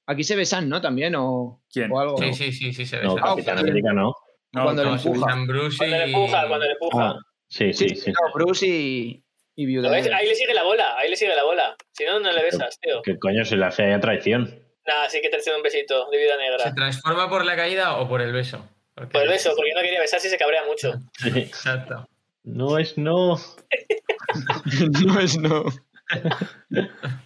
Aquí 0.07 0.23
se 0.23 0.35
besan, 0.35 0.69
¿no? 0.69 0.81
También, 0.81 1.15
o, 1.17 1.63
¿Quién? 1.72 1.91
o 1.91 1.99
algo. 1.99 2.17
Sí, 2.17 2.34
sí, 2.34 2.51
sí, 2.51 2.73
sí, 2.73 2.85
se 2.85 3.01
No, 3.01 3.15
besan. 3.15 3.30
Capitán 3.30 3.57
Ah, 3.57 3.61
América 3.61 3.91
no. 3.93 4.13
No, 4.53 4.63
Cuando 4.63 4.84
no, 4.85 4.95
le 4.95 5.01
empuja. 5.01 5.35
Bruce 5.47 5.77
Cuando 5.77 5.97
le 5.97 6.07
y- 6.07 6.13
empuja, 6.13 6.47
cuando 6.47 6.65
le 6.65 6.72
empuja. 6.72 7.09
Ah, 7.09 7.15
sí, 7.49 7.73
Sí, 7.73 7.89
sí, 7.89 7.95
sí. 7.97 8.11
no, 8.11 8.34
Bruce 8.34 8.65
y, 8.67 9.24
y 9.56 9.65
Viuda 9.65 9.88
¿Lo 9.90 9.94
ves? 9.94 10.03
Negra. 10.03 10.18
Ahí 10.18 10.27
le 10.27 10.36
sigue 10.36 10.53
la 10.53 10.64
bola, 10.64 10.98
ahí 10.98 11.10
le 11.10 11.15
sigue 11.15 11.36
la 11.36 11.44
bola. 11.44 11.76
Si 11.94 12.03
no, 12.06 12.19
no 12.19 12.32
le 12.32 12.44
besas, 12.44 12.80
tío. 12.80 13.02
¿Qué 13.03 13.18
coño 13.18 13.44
se 13.45 13.56
le 13.56 13.65
hace 13.65 13.94
a 13.94 13.99
traición? 13.99 14.60
Nada, 14.86 15.10
sí 15.10 15.19
que 15.22 15.30
te 15.30 15.38
haciendo 15.38 15.57
un 15.57 15.64
besito 15.64 16.10
de 16.11 16.18
vida 16.18 16.34
¿Se 16.36 16.41
negra. 16.41 16.73
transforma 16.76 17.30
por 17.30 17.44
la 17.45 17.56
caída 17.56 17.98
o 17.98 18.07
por 18.07 18.22
el 18.22 18.32
beso? 18.34 18.68
Porque- 18.94 19.11
Por 19.14 19.23
el 19.23 19.30
beso, 19.30 19.53
porque 19.56 19.73
no 19.73 19.82
quería 19.82 19.99
besarse 19.99 20.27
y 20.27 20.30
se 20.30 20.38
cabrea 20.38 20.64
mucho. 20.65 20.94
Exacto. 21.36 22.07
No 22.44 22.77
es 22.77 22.98
no. 22.98 23.36
no 25.06 25.19
es 25.19 25.38
no. 25.38 25.65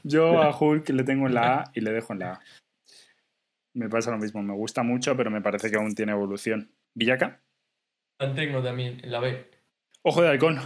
Yo 0.04 0.42
a 0.42 0.58
Hulk 0.58 0.90
le 0.90 1.04
tengo 1.04 1.28
en 1.28 1.34
la 1.34 1.58
A 1.60 1.72
y 1.74 1.82
le 1.82 1.92
dejo 1.92 2.14
en 2.14 2.20
la 2.20 2.32
A. 2.34 2.40
Me 3.74 3.90
pasa 3.90 4.12
lo 4.12 4.18
mismo, 4.18 4.42
me 4.42 4.54
gusta 4.54 4.84
mucho, 4.84 5.16
pero 5.16 5.30
me 5.30 5.42
parece 5.42 5.70
que 5.70 5.78
aún 5.78 5.94
tiene 5.94 6.12
evolución. 6.14 6.74
¿Villaca? 6.96 7.42
Mantengo 8.20 8.64
también, 8.64 9.02
la 9.04 9.20
B. 9.20 9.50
Ojo 10.04 10.22
de 10.22 10.30
halcón. 10.30 10.60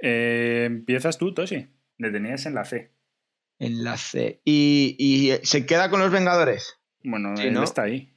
Eh, 0.00 0.64
Empiezas 0.66 1.18
tú, 1.18 1.34
Toshi. 1.34 1.68
Le 1.98 2.10
tenías 2.10 2.46
en 2.46 2.54
la 2.54 2.64
C. 2.64 2.92
Enlace. 3.58 4.40
¿Y, 4.44 4.94
y 4.98 5.44
se 5.46 5.66
queda 5.66 5.90
con 5.90 6.00
los 6.00 6.10
Vengadores? 6.12 6.78
Bueno, 7.02 7.36
Sí, 7.36 7.48
él 7.48 7.54
¿no? 7.54 7.62
está 7.64 7.82
ahí. 7.82 8.14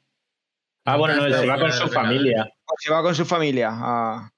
Ah, 0.85 0.97
bueno, 0.97 1.15
no, 1.15 1.25
él 1.25 1.33
se 1.33 1.45
va 1.47 1.59
con 1.59 1.71
su 1.71 1.87
familia. 1.89 2.51
¿O 2.65 2.73
se 2.79 2.91
va 2.91 3.01
con 3.01 3.15
su 3.15 3.25
familia 3.25 3.69
a, 3.71 4.31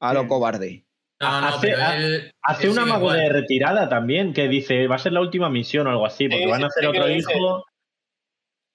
a 0.00 0.14
lo 0.14 0.22
Sí. 0.22 0.28
cobarde? 0.28 0.84
No, 1.20 1.40
no, 1.40 1.48
Hace- 1.48 1.68
pero 1.68 1.92
él. 1.92 2.32
Hace 2.42 2.62
él 2.64 2.68
un 2.70 2.74
sigue 2.76 2.82
amago 2.84 3.06
igual. 3.06 3.18
de 3.18 3.28
retirada 3.30 3.88
también, 3.88 4.32
que 4.32 4.48
dice, 4.48 4.86
va 4.86 4.96
a 4.96 4.98
ser 4.98 5.12
la 5.12 5.20
última 5.20 5.50
misión 5.50 5.86
o 5.86 5.90
algo 5.90 6.06
así, 6.06 6.28
porque 6.28 6.44
Sí, 6.44 6.50
van 6.50 6.64
a 6.64 6.66
hacer 6.68 6.86
otro 6.86 7.08
hijo. 7.10 7.64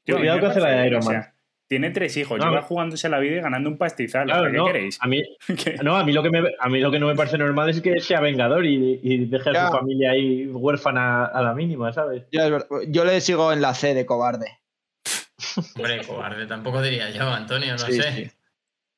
Tío, 0.05 0.17
Cuidado 0.17 0.39
que 0.41 0.45
hace 0.47 0.59
la 0.59 0.69
de 0.71 0.87
Iron 0.87 0.99
o 0.99 1.03
sea, 1.03 1.19
Man. 1.19 1.32
Tiene 1.73 1.89
tres 1.91 2.15
hijos, 2.17 2.37
No, 2.39 2.45
lleva 2.45 2.61
no. 2.61 2.67
jugándose 2.67 3.09
la 3.09 3.19
vida 3.19 3.37
y 3.37 3.41
ganando 3.41 3.69
un 3.69 3.77
pastizal. 3.77 4.25
Claro, 4.27 4.51
¿Qué 4.51 4.57
no, 4.57 4.65
queréis? 4.67 4.97
a 5.01 5.07
mí, 5.07 5.21
¿Qué? 5.47 5.75
no, 5.83 5.95
a 5.95 6.03
mí 6.03 6.13
lo 6.13 6.21
que 6.23 6.29
me, 6.29 6.43
a 6.59 6.69
mí 6.69 6.79
lo 6.79 6.91
que 6.91 6.99
no 6.99 7.07
me 7.07 7.15
parece 7.15 7.37
normal 7.37 7.69
es 7.69 7.81
que 7.81 7.99
sea 7.99 8.19
vengador 8.21 8.65
y, 8.65 8.99
y 9.01 9.25
deje 9.25 9.49
a 9.49 9.67
su 9.67 9.71
familia 9.77 10.11
ahí 10.11 10.45
huérfana 10.47 11.25
a 11.25 11.41
la 11.41 11.53
mínima, 11.53 11.91
¿sabes? 11.91 12.23
Ya 12.31 12.47
es. 12.47 12.65
Yo 12.89 13.05
le 13.05 13.19
sigo 13.21 13.51
en 13.51 13.61
la 13.61 13.73
C 13.73 13.93
de 13.93 14.05
cobarde. 14.05 14.59
Hombre, 15.75 16.01
cobarde, 16.05 16.45
tampoco 16.45 16.81
diría 16.81 17.09
yo, 17.09 17.27
Antonio, 17.29 17.73
no 17.73 17.79
Sí, 17.79 17.93
sé. 17.93 18.11
sí. 18.13 18.31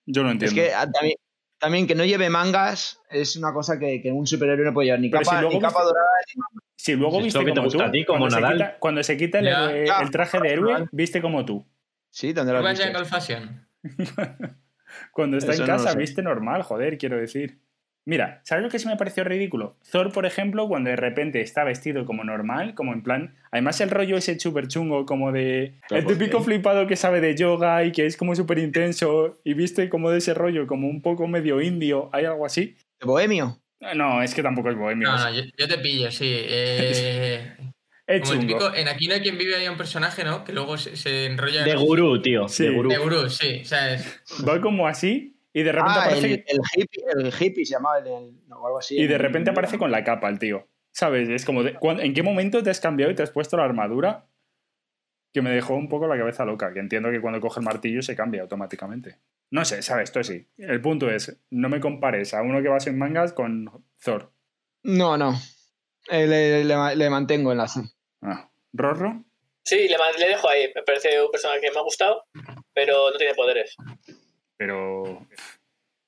Yo 0.05 0.21
lo 0.23 0.29
Es 0.29 0.33
entiendo. 0.33 0.55
que 0.61 0.73
ah, 0.73 0.91
también, 0.91 1.15
también 1.59 1.87
que 1.87 1.95
no 1.95 2.05
lleve 2.05 2.29
mangas 2.29 3.01
es 3.09 3.35
una 3.35 3.53
cosa 3.53 3.79
que, 3.79 4.01
que 4.01 4.11
un 4.11 4.27
superhéroe 4.27 4.65
no 4.65 4.73
puede 4.73 4.87
llevar. 4.87 4.99
Ni 4.99 5.09
Pero 5.09 5.23
capa, 5.23 5.35
si 5.37 5.41
luego 5.41 5.55
ni 5.55 5.61
capa 5.61 5.79
viste- 5.79 5.85
dorada. 5.85 6.09
Si 6.77 6.93
luego 6.95 7.17
Si 7.17 7.23
viste 7.23 7.39
como 7.39 7.63
gusta 7.63 7.77
tú, 7.79 7.83
a 7.83 7.91
ti, 7.91 8.05
como 8.05 8.19
cuando, 8.19 8.35
se 8.35 8.41
Nadal. 8.41 8.57
quita, 8.57 8.77
cuando 8.79 9.03
se 9.03 9.17
quita 9.17 9.39
el, 9.39 9.85
Ya. 9.87 10.09
traje 10.11 10.39
de 10.39 10.49
héroe, 10.49 10.71
Normal. 10.73 10.89
viste 10.91 11.21
como 11.21 11.43
tú. 11.45 11.65
Sí, 12.15 12.31
¿dónde 12.31 12.53
lo 12.53 12.65
has 12.65 12.79
visto? 12.79 13.05
Fashion. 13.05 13.67
Cuando 15.11 15.35
está 15.35 15.51
Eso 15.51 15.63
en 15.63 15.67
casa, 15.67 15.93
viste 15.95 16.23
normal, 16.23 16.63
joder, 16.63 16.97
quiero 16.97 17.17
decir. 17.17 17.59
Mira, 18.05 18.39
¿sabes 18.45 18.63
lo 18.63 18.69
que 18.69 18.79
sí 18.79 18.87
me 18.87 18.95
pareció 18.95 19.25
ridículo? 19.25 19.75
Thor, 19.91 20.13
por 20.13 20.25
ejemplo, 20.25 20.69
cuando 20.69 20.91
de 20.91 20.95
repente 20.95 21.41
está 21.41 21.65
vestido 21.65 22.05
como 22.05 22.23
normal, 22.23 22.73
como 22.73 22.93
en 22.93 23.03
plan. 23.03 23.35
Además, 23.51 23.81
el 23.81 23.89
rollo 23.89 24.15
ese 24.15 24.39
súper 24.39 24.69
chungo, 24.69 25.05
como 25.05 25.33
de. 25.33 25.73
¿Pero 25.89 25.99
el 25.99 26.07
típico 26.07 26.37
qué? 26.37 26.43
flipado 26.45 26.87
que 26.87 26.95
sabe 26.95 27.19
de 27.19 27.35
yoga 27.35 27.83
y 27.83 27.91
que 27.91 28.05
es 28.05 28.15
como 28.15 28.33
súper 28.33 28.59
intenso 28.59 29.37
y 29.43 29.53
viste 29.53 29.89
como 29.89 30.09
de 30.09 30.19
ese 30.19 30.33
rollo, 30.33 30.67
como 30.67 30.87
un 30.87 31.01
poco 31.01 31.27
medio 31.27 31.59
indio. 31.59 32.09
¿Hay 32.13 32.23
algo 32.23 32.45
así? 32.45 32.77
¿De 32.97 33.05
Bohemio? 33.05 33.59
No, 33.93 34.23
es 34.23 34.33
que 34.33 34.41
tampoco 34.41 34.69
es 34.69 34.77
bohemio. 34.77 35.09
No, 35.09 35.17
no, 35.17 35.31
yo, 35.31 35.41
yo 35.57 35.67
te 35.67 35.77
pillo, 35.79 36.09
sí. 36.11 36.31
Eh, 36.47 37.57
es 38.07 38.21
como 38.21 38.33
chungo. 38.33 38.47
típico, 38.47 38.75
en 38.75 38.87
Aquí 38.87 39.07
no 39.07 39.13
hay 39.15 39.21
quien 39.21 39.37
vive 39.37 39.55
hay 39.55 39.67
un 39.67 39.77
personaje, 39.77 40.23
¿no? 40.23 40.43
Que 40.43 40.53
luego 40.53 40.77
se, 40.77 40.95
se 40.95 41.25
enrolla. 41.25 41.63
De 41.63 41.75
gurú, 41.75 42.21
tío. 42.21 42.47
Sí. 42.47 42.63
De 42.65 42.69
gurú. 42.71 42.89
De 42.89 42.97
gurú, 42.97 43.29
sí. 43.29 43.61
O 43.61 43.65
sea, 43.65 43.93
es- 43.93 44.21
Va 44.47 44.59
como 44.61 44.87
así 44.87 45.37
y 45.53 45.63
de 45.63 45.71
repente 45.71 45.93
Ah, 45.99 46.03
aparece. 46.05 46.27
el, 46.27 46.43
el 46.47 46.59
hippie, 46.75 47.03
el 47.17 47.33
hippie 47.39 47.65
se 47.65 47.73
llamaba 47.73 47.99
el, 47.99 48.07
el- 48.07 48.47
no, 48.47 48.57
o 48.61 48.67
algo 48.67 48.79
así. 48.79 48.99
Y 48.99 49.07
de 49.07 49.17
repente 49.17 49.49
aparece 49.51 49.77
con 49.77 49.89
la 49.91 50.03
capa 50.03 50.29
el 50.29 50.37
tío. 50.39 50.67
¿Sabes? 50.91 51.27
Es 51.29 51.43
como, 51.45 51.63
de- 51.63 51.73
¿cuándo- 51.73 52.03
¿en 52.03 52.13
qué 52.13 52.23
momento 52.23 52.61
te 52.63 52.69
has 52.69 52.79
cambiado 52.79 53.11
y 53.11 53.15
te 53.15 53.23
has 53.23 53.31
puesto 53.31 53.57
la 53.57 53.63
armadura? 53.65 54.27
Que 55.33 55.41
me 55.41 55.49
dejó 55.49 55.75
un 55.75 55.89
poco 55.89 56.07
la 56.07 56.17
cabeza 56.17 56.45
loca. 56.45 56.73
Que 56.73 56.79
entiendo 56.79 57.11
que 57.11 57.19
cuando 57.19 57.41
coge 57.41 57.59
el 57.59 57.65
martillo 57.65 58.01
se 58.01 58.15
cambia 58.15 58.41
automáticamente. 58.43 59.19
No 59.51 59.65
sé, 59.65 59.81
¿sabes? 59.81 60.05
Esto 60.09 60.23
sí. 60.23 60.47
El 60.57 60.79
punto 60.81 61.09
es, 61.09 61.37
no 61.49 61.67
me 61.69 61.79
compares 61.81 62.33
a 62.33 62.41
uno 62.41 62.61
que 62.61 62.69
va 62.69 62.79
sin 62.79 62.97
mangas 62.97 63.33
con 63.33 63.65
Thor. 64.01 64.31
No, 64.83 65.17
no. 65.17 65.33
Eh, 66.09 66.25
le, 66.27 66.63
le- 66.63 66.95
le 66.95 67.09
mantengo 67.09 67.51
en 67.51 67.57
la 67.57 67.67
C. 67.67 67.81
Ah. 68.25 68.49
¿Rorro? 68.73 69.23
Sí, 69.63 69.87
le, 69.87 69.95
le 70.19 70.27
dejo 70.27 70.49
ahí. 70.49 70.71
Me 70.75 70.83
parece 70.83 71.21
un 71.23 71.31
personaje 71.31 71.61
que 71.61 71.71
me 71.71 71.79
ha 71.79 71.83
gustado, 71.83 72.23
pero 72.73 73.09
no 73.11 73.17
tiene 73.17 73.33
poderes. 73.33 73.75
Pero... 74.57 75.25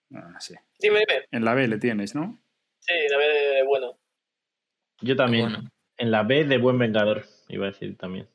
No 0.10 0.39
sé. 0.39 0.60
Dime, 0.80 0.99
dime. 1.07 1.26
En 1.31 1.44
la 1.45 1.53
B 1.53 1.68
le 1.68 1.77
tienes, 1.80 2.15
¿no? 2.15 2.39
Sí, 2.80 2.94
la 3.10 3.18
vez 3.18 3.27
de 3.56 3.64
bueno. 3.64 3.98
Yo 5.02 5.15
también. 5.15 5.49
bueno. 5.49 5.69
En 5.98 6.11
la 6.11 6.23
B 6.23 6.45
de 6.45 6.57
buen 6.57 6.77
vengador, 6.77 7.26
iba 7.49 7.65
a 7.68 7.72
decir 7.72 7.98
también. 7.98 8.30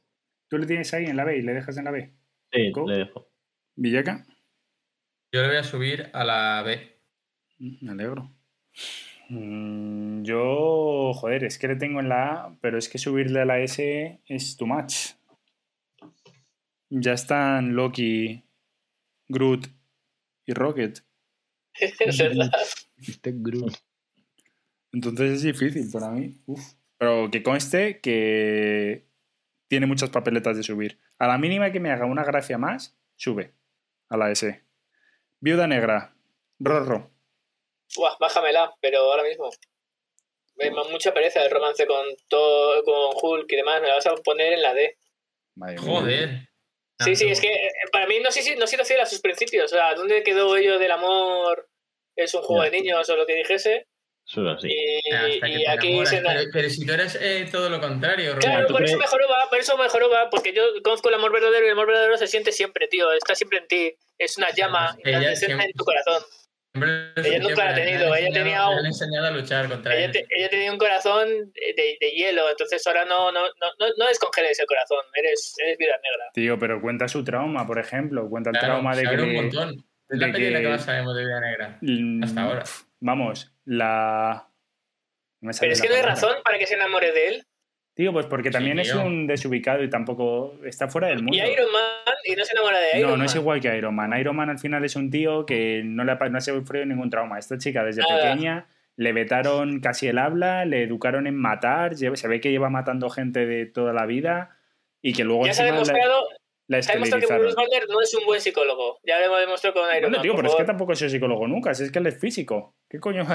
¿Tú 0.48 0.58
le 0.58 0.66
tienes 0.66 0.92
ahí 0.92 1.06
en 1.06 1.16
la 1.16 1.24
B 1.24 1.36
y 1.38 1.42
le 1.42 1.54
dejas 1.54 1.76
en 1.78 1.84
la 1.84 1.90
B? 1.92 2.12
Sí, 2.52 2.70
¿Go? 2.72 2.86
le 2.88 2.96
dejo. 2.98 3.30
¿Villaca? 3.76 4.26
yo 5.32 5.40
le 5.40 5.48
voy 5.48 5.56
a 5.56 5.64
subir 5.64 6.10
a 6.12 6.24
la 6.24 6.62
B. 6.62 6.98
Mm, 7.58 7.86
Me 7.86 7.92
alegro. 7.92 8.30
Mm, 9.28 10.22
Yo, 10.24 11.12
joder, 11.14 11.44
es 11.44 11.58
que 11.58 11.68
le 11.68 11.76
tengo 11.76 12.00
en 12.00 12.08
la 12.08 12.32
A, 12.32 12.56
pero 12.60 12.78
es 12.78 12.88
que 12.88 12.98
subirle 12.98 13.40
a 13.40 13.44
la 13.44 13.60
S 13.60 14.20
es 14.26 14.56
too 14.56 14.66
much. 14.66 15.14
Ya 16.90 17.12
están 17.12 17.74
Loki, 17.74 18.42
Groot 19.28 19.66
y 20.46 20.52
Rocket. 20.52 21.02
es 21.74 22.18
verdad. 22.18 22.50
Este 22.98 23.32
Groot. 23.34 23.74
Entonces 24.92 25.32
es 25.32 25.42
difícil 25.42 25.90
para 25.90 26.10
mí. 26.10 26.38
Uf. 26.46 26.74
Pero 26.98 27.30
que 27.30 27.42
conste 27.42 28.00
que 28.00 29.06
tiene 29.68 29.86
muchas 29.86 30.10
papeletas 30.10 30.56
de 30.56 30.62
subir. 30.62 30.98
A 31.18 31.26
la 31.26 31.38
mínima 31.38 31.72
que 31.72 31.80
me 31.80 31.90
haga 31.90 32.04
una 32.04 32.24
gracia 32.24 32.58
más, 32.58 32.94
sube 33.16 33.54
a 34.08 34.16
la 34.16 34.30
S. 34.30 34.62
Viuda 35.40 35.66
Negra, 35.66 36.14
Rorro. 36.60 37.11
Buah, 37.96 38.16
bájamela, 38.18 38.72
pero 38.80 38.98
ahora 39.00 39.22
mismo. 39.22 39.50
Me 40.56 40.70
da 40.70 40.84
mucha 40.84 41.12
pereza 41.14 41.42
el 41.42 41.50
romance 41.50 41.86
con 41.86 42.04
todo, 42.28 42.82
con 42.84 43.10
Hulk 43.20 43.50
y 43.52 43.56
demás. 43.56 43.80
Me 43.80 43.88
la 43.88 43.94
vas 43.94 44.06
a 44.06 44.14
poner 44.16 44.52
en 44.52 44.62
la 44.62 44.74
D. 44.74 44.96
Madre 45.56 45.76
mía. 45.80 45.90
Joder. 45.90 46.28
Sí, 47.04 47.16
sí, 47.16 47.28
es 47.30 47.40
que 47.40 47.48
eh, 47.48 47.70
para 47.90 48.06
mí 48.06 48.20
no 48.20 48.30
sé 48.30 48.42
si 48.42 48.54
no 48.54 48.66
sido 48.66 48.84
fiel 48.84 49.00
a 49.00 49.06
sus 49.06 49.20
principios. 49.20 49.72
O 49.72 49.74
sea, 49.74 49.94
¿dónde 49.94 50.22
quedó 50.22 50.56
ello 50.56 50.78
del 50.78 50.92
amor? 50.92 51.68
Es 52.14 52.32
un 52.34 52.42
juego 52.42 52.64
Ya. 52.64 52.70
de 52.70 52.76
niños 52.80 53.08
o 53.08 53.16
lo 53.16 53.26
que 53.26 53.34
dijese. 53.34 53.86
Es 54.24 54.38
así. 54.38 54.68
Y, 54.70 55.12
aquí 55.66 55.88
enamoras. 55.88 56.10
se. 56.10 56.20
pero, 56.22 56.40
pero 56.52 56.70
si 56.70 56.86
tú 56.86 56.92
eres 56.92 57.18
eh, 57.20 57.48
todo 57.50 57.68
lo 57.70 57.80
contrario, 57.80 58.36
Claro, 58.38 58.52
Roberto. 58.54 58.66
¿tú 58.68 58.72
por 58.74 58.84
eso 58.84 58.96
mejoró 58.98 59.28
va, 59.28 59.48
por 59.48 59.58
eso 59.58 59.76
mejoró 59.76 60.10
va, 60.10 60.30
porque 60.30 60.52
yo 60.52 60.62
conozco 60.84 61.08
el 61.08 61.16
amor 61.16 61.32
verdadero 61.32 61.64
y 61.64 61.66
el 61.68 61.72
amor 61.72 61.88
verdadero 61.88 62.16
se 62.18 62.28
siente 62.28 62.52
siempre, 62.52 62.86
tío. 62.86 63.10
Está 63.12 63.34
siempre 63.34 63.58
en 63.58 63.66
ti. 63.66 63.96
Es 64.18 64.38
una 64.38 64.50
llama 64.54 64.96
Ella 65.02 65.34
siempre- 65.34 65.66
en 65.66 65.72
tu 65.72 65.84
corazón. 65.84 66.22
Ella 66.74 67.38
nunca 67.40 67.64
la 67.64 67.70
ha 67.70 67.74
tenido, 67.74 68.14
ella 68.14 68.28
tenía 68.32 68.66
un- 68.68 68.74
le 68.76 68.80
han 68.80 68.86
enseñado 68.86 69.26
a 69.26 69.30
luchar 69.30 69.68
contra 69.68 69.94
Ella, 69.94 70.06
él. 70.06 70.12
te- 70.12 70.26
ella 70.30 70.48
tenía 70.48 70.72
un 70.72 70.78
corazón 70.78 71.28
de, 71.28 71.96
de 72.00 72.10
hielo, 72.12 72.48
entonces 72.48 72.86
ahora 72.86 73.04
no, 73.04 73.30
no, 73.30 73.42
no, 73.42 73.66
no, 73.78 73.86
no 73.98 74.06
descongeles 74.08 74.58
el 74.58 74.66
corazón, 74.66 75.04
eres, 75.14 75.54
eres 75.58 75.76
vida 75.76 75.94
negra. 76.02 76.30
Tío, 76.32 76.58
pero 76.58 76.80
cuenta 76.80 77.08
su 77.08 77.22
trauma, 77.22 77.66
por 77.66 77.78
ejemplo. 77.78 78.28
Cuenta 78.30 78.50
el 78.50 78.54
Claro, 78.56 78.74
trauma 78.74 78.96
de 78.96 79.02
que. 79.02 79.08
un 79.08 79.28
le- 79.28 79.34
montón. 79.42 79.84
Es 80.08 80.18
la 80.18 80.32
que 80.32 80.38
que- 80.38 80.68
más 80.68 80.84
sabemos 80.84 81.14
de 81.16 81.24
Vida 81.26 81.40
Negra. 81.40 81.78
Mm, 81.80 82.24
Hasta 82.24 82.42
ahora. 82.42 82.62
Vamos, 83.00 83.52
la. 83.64 84.48
no 85.40 85.46
me 85.48 85.52
sale 85.52 85.66
Pero 85.68 85.72
es 85.74 85.82
que 85.82 85.88
no 85.88 85.94
hay 85.94 86.02
razón 86.02 86.36
para 86.44 86.58
que 86.58 86.66
se 86.66 86.74
enamore 86.74 87.12
de 87.12 87.28
él. 87.28 87.46
Tío, 87.94 88.12
pues 88.12 88.24
porque 88.26 88.48
Sí, 88.48 88.52
también 88.54 88.78
es 88.78 88.90
tío. 88.90 89.04
un 89.04 89.26
desubicado 89.26 89.82
y 89.82 89.90
tampoco 89.90 90.54
está 90.64 90.88
fuera 90.88 91.08
del 91.08 91.18
mundo. 91.22 91.36
Y 91.36 91.40
Iron 91.40 91.70
Man, 91.70 92.14
y 92.24 92.34
no 92.34 92.44
se 92.44 92.52
enamora 92.52 92.78
de 92.78 92.86
Iron 92.98 93.02
No, 93.02 93.10
no 93.10 93.16
Man. 93.18 93.26
es 93.26 93.34
igual 93.34 93.60
que 93.60 93.76
Iron 93.76 93.94
Man. 93.94 94.18
Iron 94.18 94.34
Man 94.36 94.48
al 94.50 94.58
final 94.58 94.84
es 94.84 94.96
un 94.96 95.10
tío 95.10 95.44
que 95.44 95.82
no 95.84 96.02
le 96.04 96.12
ha, 96.12 96.14
no 96.16 96.38
ha 96.38 96.40
sufrido 96.40 96.86
ningún 96.86 97.10
trauma. 97.10 97.38
Esta 97.38 97.58
chica 97.58 97.84
desde 97.84 98.00
Nada. 98.02 98.22
pequeña 98.32 98.66
le 98.96 99.12
vetaron 99.12 99.80
casi 99.80 100.06
el 100.08 100.18
habla, 100.18 100.64
le 100.64 100.82
educaron 100.82 101.26
en 101.26 101.34
matar, 101.36 101.96
se 101.96 102.28
ve 102.28 102.40
que 102.40 102.50
lleva 102.50 102.70
matando 102.70 103.10
gente 103.10 103.46
de 103.46 103.66
toda 103.66 103.92
la 103.92 104.06
vida 104.06 104.56
y 105.02 105.12
que 105.12 105.24
luego 105.24 105.44
Ya 105.46 105.54
se 105.54 105.62
ha 105.62 105.66
demostrado, 105.66 106.28
la 106.68 106.78
ha 106.78 106.80
demostrado 106.80 107.26
que. 107.26 107.38
Bruce 107.38 107.56
Banner 107.56 107.88
no 107.90 108.00
es 108.00 108.14
un 108.14 108.24
buen 108.24 108.40
psicólogo. 108.40 109.00
Ya 109.04 109.18
lo 109.18 109.24
hemos 109.26 109.40
demostrado 109.40 109.74
con 109.74 109.84
Iron 109.90 110.02
Bueno, 110.02 110.16
Man. 110.18 110.22
tío, 110.22 110.34
pero 110.36 110.48
es 110.48 110.52
que 110.54 110.56
favor. 110.58 110.66
tampoco 110.66 110.94
soy 110.94 111.10
psicólogo 111.10 111.46
nunca, 111.46 111.74
si 111.74 111.84
es 111.84 111.90
que 111.90 111.98
él 111.98 112.06
es 112.06 112.18
físico. 112.18 112.74
¿Qué 112.88 112.98
coño 113.00 113.26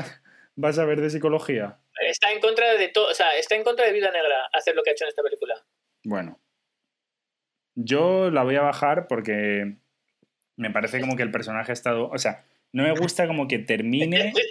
vas- 0.57 0.77
a 0.79 0.85
ver 0.85 0.99
de 0.99 1.09
psicología? 1.09 1.79
Está 2.07 2.31
en 2.33 2.41
contra 2.41 2.73
de 2.75 2.89
todo. 2.89 3.07
O 3.09 3.13
sea, 3.13 3.35
está 3.37 3.55
en 3.55 3.63
contra 3.63 3.85
de 3.85 3.93
Vida 3.93 4.11
Negra 4.11 4.47
hacer 4.53 4.75
lo 4.75 4.83
que 4.83 4.89
ha 4.89 4.93
hecho 4.93 5.05
en 5.05 5.09
esta 5.09 5.23
película. 5.23 5.55
Bueno. 6.03 6.39
Yo 7.75 8.29
la 8.31 8.43
voy 8.43 8.55
a 8.55 8.61
bajar 8.61 9.07
porque 9.07 9.77
me 10.57 10.71
parece 10.71 10.99
como 10.99 11.15
que 11.15 11.23
el 11.23 11.31
personaje 11.31 11.71
ha 11.71 11.73
estado. 11.73 12.09
O 12.09 12.17
sea, 12.17 12.43
no 12.73 12.83
me 12.83 12.91
gusta 12.93 13.27
como 13.27 13.47
que 13.47 13.59
termine. 13.59 14.33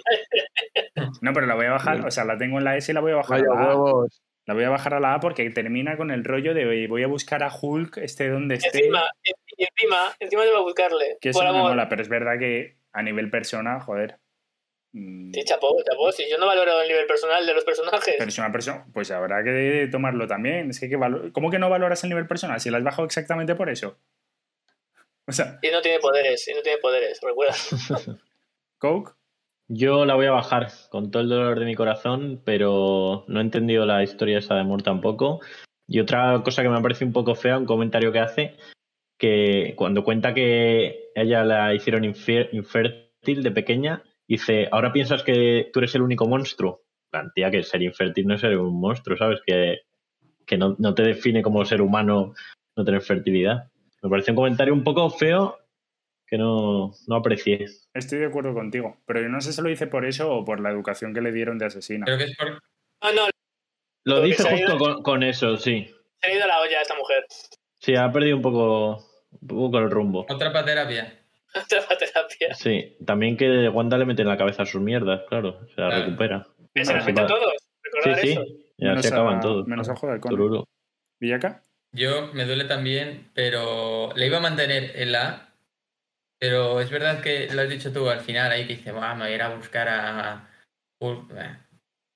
No, 1.21 1.31
pero 1.33 1.45
la 1.45 1.53
voy 1.55 1.65
a 1.67 1.71
bajar, 1.71 2.05
o 2.05 2.11
sea, 2.11 2.25
la 2.25 2.37
tengo 2.37 2.57
en 2.57 2.63
la 2.63 2.75
S 2.75 2.91
y 2.91 2.95
la 2.95 3.01
voy 3.01 3.11
a 3.11 3.17
bajar 3.17 3.39
Vaya 3.41 3.51
a 3.61 3.65
la 3.65 3.71
A. 3.73 4.07
La 4.45 4.53
voy 4.53 4.63
a 4.63 4.69
bajar 4.69 4.93
a 4.95 4.99
la 4.99 5.13
A 5.13 5.19
porque 5.19 5.47
termina 5.51 5.95
con 5.95 6.09
el 6.11 6.23
rollo 6.23 6.53
de 6.53 6.65
"Oye, 6.67 6.87
voy 6.87 7.03
a 7.03 7.07
buscar 7.07 7.43
a 7.43 7.51
Hulk, 7.53 7.97
esté 7.97 8.29
donde 8.29 8.55
esté. 8.55 8.79
Encima, 8.79 9.03
y 9.23 9.63
encima, 9.63 10.15
encima 10.19 10.43
te 10.43 10.51
va 10.51 10.57
a 10.59 10.61
buscarle. 10.61 11.17
Que 11.21 11.29
eso 11.29 11.39
por 11.39 11.45
no 11.47 11.53
me 11.53 11.59
amor. 11.59 11.71
mola, 11.71 11.87
pero 11.89 12.01
es 12.01 12.09
verdad 12.09 12.39
que 12.39 12.77
a 12.93 13.03
nivel 13.03 13.29
persona, 13.29 13.79
joder. 13.79 14.17
Mm, 14.93 15.31
Sí, 15.33 15.43
chapó, 15.43 15.75
chapó. 15.89 16.11
Si 16.11 16.29
yo 16.29 16.37
no 16.37 16.45
valoro 16.45 16.81
el 16.81 16.87
nivel 16.87 17.05
personal 17.07 17.45
de 17.45 17.53
los 17.53 17.63
personajes. 17.63 18.15
Pero 18.17 18.31
una 18.37 18.51
persona, 18.51 18.85
pues 18.93 19.11
habrá 19.11 19.43
que 19.43 19.87
tomarlo 19.91 20.27
también. 20.27 20.69
Es 20.69 20.79
que, 20.79 20.89
¿qué 20.89 20.97
valo- 20.97 21.31
¿cómo 21.33 21.49
que 21.51 21.59
no 21.59 21.69
valoras 21.69 22.03
el 22.03 22.09
nivel 22.09 22.27
personal? 22.27 22.59
Si 22.59 22.69
la 22.69 22.77
has 22.77 22.83
bajado 22.83 23.05
exactamente 23.05 23.55
por 23.55 23.69
eso. 23.69 23.97
O 25.27 25.31
sea, 25.33 25.59
Y 25.61 25.69
no 25.71 25.81
tiene 25.81 25.99
poderes, 25.99 26.47
y 26.47 26.53
no 26.53 26.61
tiene 26.61 26.77
poderes, 26.77 27.19
recuerda. 27.21 27.53
Coke, 28.79 29.11
Yo 29.67 30.05
la 30.05 30.15
voy 30.15 30.27
a 30.27 30.31
bajar 30.31 30.67
con 30.89 31.11
todo 31.11 31.21
el 31.23 31.29
dolor 31.29 31.59
de 31.59 31.65
mi 31.65 31.75
corazón, 31.75 32.41
pero 32.45 33.25
no 33.27 33.39
he 33.39 33.43
entendido 33.43 33.85
la 33.85 34.03
historia 34.03 34.37
esa 34.37 34.55
de 34.55 34.61
amor 34.61 34.83
tampoco. 34.83 35.41
Y 35.87 35.99
otra 35.99 36.41
cosa 36.43 36.63
que 36.63 36.69
me 36.69 36.81
parece 36.81 37.03
un 37.05 37.11
poco 37.13 37.35
fea, 37.35 37.57
un 37.57 37.65
comentario 37.65 38.11
que 38.13 38.19
hace, 38.19 38.55
que 39.17 39.73
cuando 39.75 40.03
cuenta 40.05 40.33
que 40.33 41.09
ella 41.15 41.43
la 41.43 41.73
hicieron 41.73 42.05
infértil 42.05 43.43
de 43.43 43.51
pequeña, 43.51 44.03
dice, 44.27 44.67
ahora 44.71 44.91
piensas 44.91 45.23
que 45.23 45.69
tú 45.71 45.79
eres 45.79 45.95
el 45.95 46.01
único 46.01 46.27
monstruo. 46.27 46.83
La 47.11 47.31
tía, 47.33 47.49
que 47.49 47.63
ser 47.63 47.81
infértil 47.81 48.27
no 48.27 48.35
es 48.35 48.41
ser 48.41 48.57
un 48.57 48.79
monstruo, 48.79 49.17
¿sabes? 49.17 49.39
Que, 49.45 49.81
que 50.45 50.57
no, 50.57 50.75
no 50.79 50.93
te 50.93 51.03
define 51.03 51.41
como 51.41 51.63
ser 51.65 51.81
humano 51.81 52.33
no 52.75 52.83
tener 52.85 53.01
fertilidad. 53.01 53.71
Me 54.03 54.09
parece 54.09 54.31
un 54.31 54.35
comentario 54.37 54.73
un 54.73 54.83
poco 54.83 55.09
feo 55.09 55.57
que 56.27 56.37
no, 56.37 56.91
no 57.07 57.15
aprecié. 57.15 57.65
estoy 57.93 58.19
de 58.19 58.25
acuerdo 58.25 58.53
contigo. 58.53 58.97
Pero 59.05 59.21
yo 59.21 59.29
no 59.29 59.39
sé 59.41 59.53
si 59.53 59.61
lo 59.61 59.69
dice 59.69 59.87
por 59.87 60.05
eso 60.05 60.29
o 60.31 60.43
por 60.45 60.59
la 60.59 60.69
educación 60.69 61.13
que 61.13 61.21
le 61.21 61.31
dieron 61.31 61.57
de 61.57 61.65
asesina. 61.65 62.05
Creo 62.05 62.17
que 62.17 62.25
es 62.25 62.35
por... 62.37 62.49
No, 62.51 63.13
no, 63.13 63.27
Lo 64.03 64.15
Porque 64.15 64.27
dice 64.27 64.43
justo 64.43 64.57
ido- 64.57 64.77
con, 64.77 65.03
con 65.03 65.23
eso, 65.23 65.55
sí. 65.57 65.89
se 66.21 66.29
ha 66.31 66.35
ido 66.35 66.45
la 66.45 66.59
olla 66.59 66.81
esta 66.81 66.95
mujer. 66.97 67.23
Sí, 67.79 67.95
ha 67.95 68.11
perdido 68.11 68.35
un 68.35 68.41
poco, 68.41 69.05
un 69.39 69.47
poco 69.47 69.77
el 69.79 69.89
rumbo. 69.89 70.25
Otra 70.29 70.51
para 70.51 70.65
terapia. 70.65 71.23
Terapia. 71.99 72.53
Sí, 72.55 72.95
también 73.05 73.37
que 73.37 73.69
Wanda 73.69 73.97
le 73.97 74.05
mete 74.05 74.21
en 74.23 74.27
la 74.27 74.37
cabeza 74.37 74.65
sus 74.65 74.81
mierdas, 74.81 75.21
claro, 75.29 75.59
se 75.75 75.81
la 75.81 75.89
Claro. 75.89 76.05
recupera. 76.05 76.47
Que 76.73 76.85
se 76.85 76.93
las 76.93 77.05
mete 77.05 77.21
a 77.21 77.27
todos. 77.27 77.53
Sí, 78.03 78.09
sí, 78.21 78.31
eso. 78.33 78.43
ya 78.77 78.89
Menos 78.89 79.01
se 79.05 79.07
acaban 79.13 79.37
a- 79.37 79.39
todos. 79.41 79.67
menos 79.67 79.89
a 79.89 79.93
Ojo 79.93 80.07
de. 80.11 80.19
Tururú. 80.19 80.65
¿Villaca? 81.19 81.63
Yo 81.93 82.31
me 82.33 82.45
duele 82.45 82.65
también, 82.65 83.29
pero 83.33 84.11
le 84.15 84.27
iba 84.27 84.37
a 84.37 84.41
mantener 84.41 84.91
en 84.95 85.11
la 85.13 85.27
A, 85.29 85.49
pero 86.39 86.79
es 86.81 86.89
verdad 86.91 87.21
que 87.21 87.47
lo 87.51 87.61
has 87.61 87.69
dicho 87.69 87.91
tú 87.91 88.09
al 88.09 88.19
final 88.19 88.51
ahí 88.51 88.67
que 88.67 88.75
dice, 88.75 88.91
"Buah, 88.91 89.15
me 89.15 89.23
voy 89.23 89.31
a 89.31 89.35
ir 89.35 89.41
a 89.41 89.55
buscar 89.55 89.87
a 89.89 90.49
Hulk. 90.99 91.31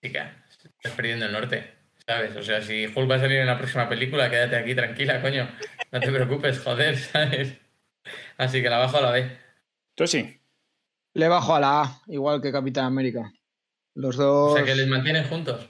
Chica, 0.04 0.44
estás 0.50 0.92
perdiendo 0.94 1.26
el 1.26 1.32
norte, 1.32 1.64
¿sabes? 2.06 2.36
O 2.36 2.44
sea, 2.44 2.62
si 2.62 2.86
Hulk 2.88 3.10
va 3.10 3.16
a 3.16 3.20
salir 3.20 3.38
en 3.40 3.48
la 3.48 3.58
próxima 3.58 3.88
película, 3.88 4.30
quédate 4.30 4.56
aquí 4.58 4.76
tranquila, 4.76 5.22
coño. 5.22 5.48
No 5.92 6.00
te 6.00 6.12
preocupes, 6.12 6.60
joder, 6.60 6.98
¿sabes? 6.98 7.58
Así 8.38 8.62
que 8.62 8.70
la 8.70 8.78
bajo 8.80 8.98
a 8.98 9.02
la 9.02 9.12
B. 9.12 9.38
Tú 9.96 10.08
sí. 10.08 10.40
Le 11.14 11.28
bajo 11.28 11.56
a 11.56 11.60
la 11.60 11.82
A, 11.82 12.02
igual 12.08 12.42
que 12.42 12.52
Capitán 12.52 12.86
América. 12.86 13.32
Los 13.94 14.18
O 14.20 14.24
dos. 14.24 14.54
sea, 14.56 14.64
que 14.64 14.76
les 14.76 14.88
mantienen 14.88 15.28
juntos. 15.28 15.68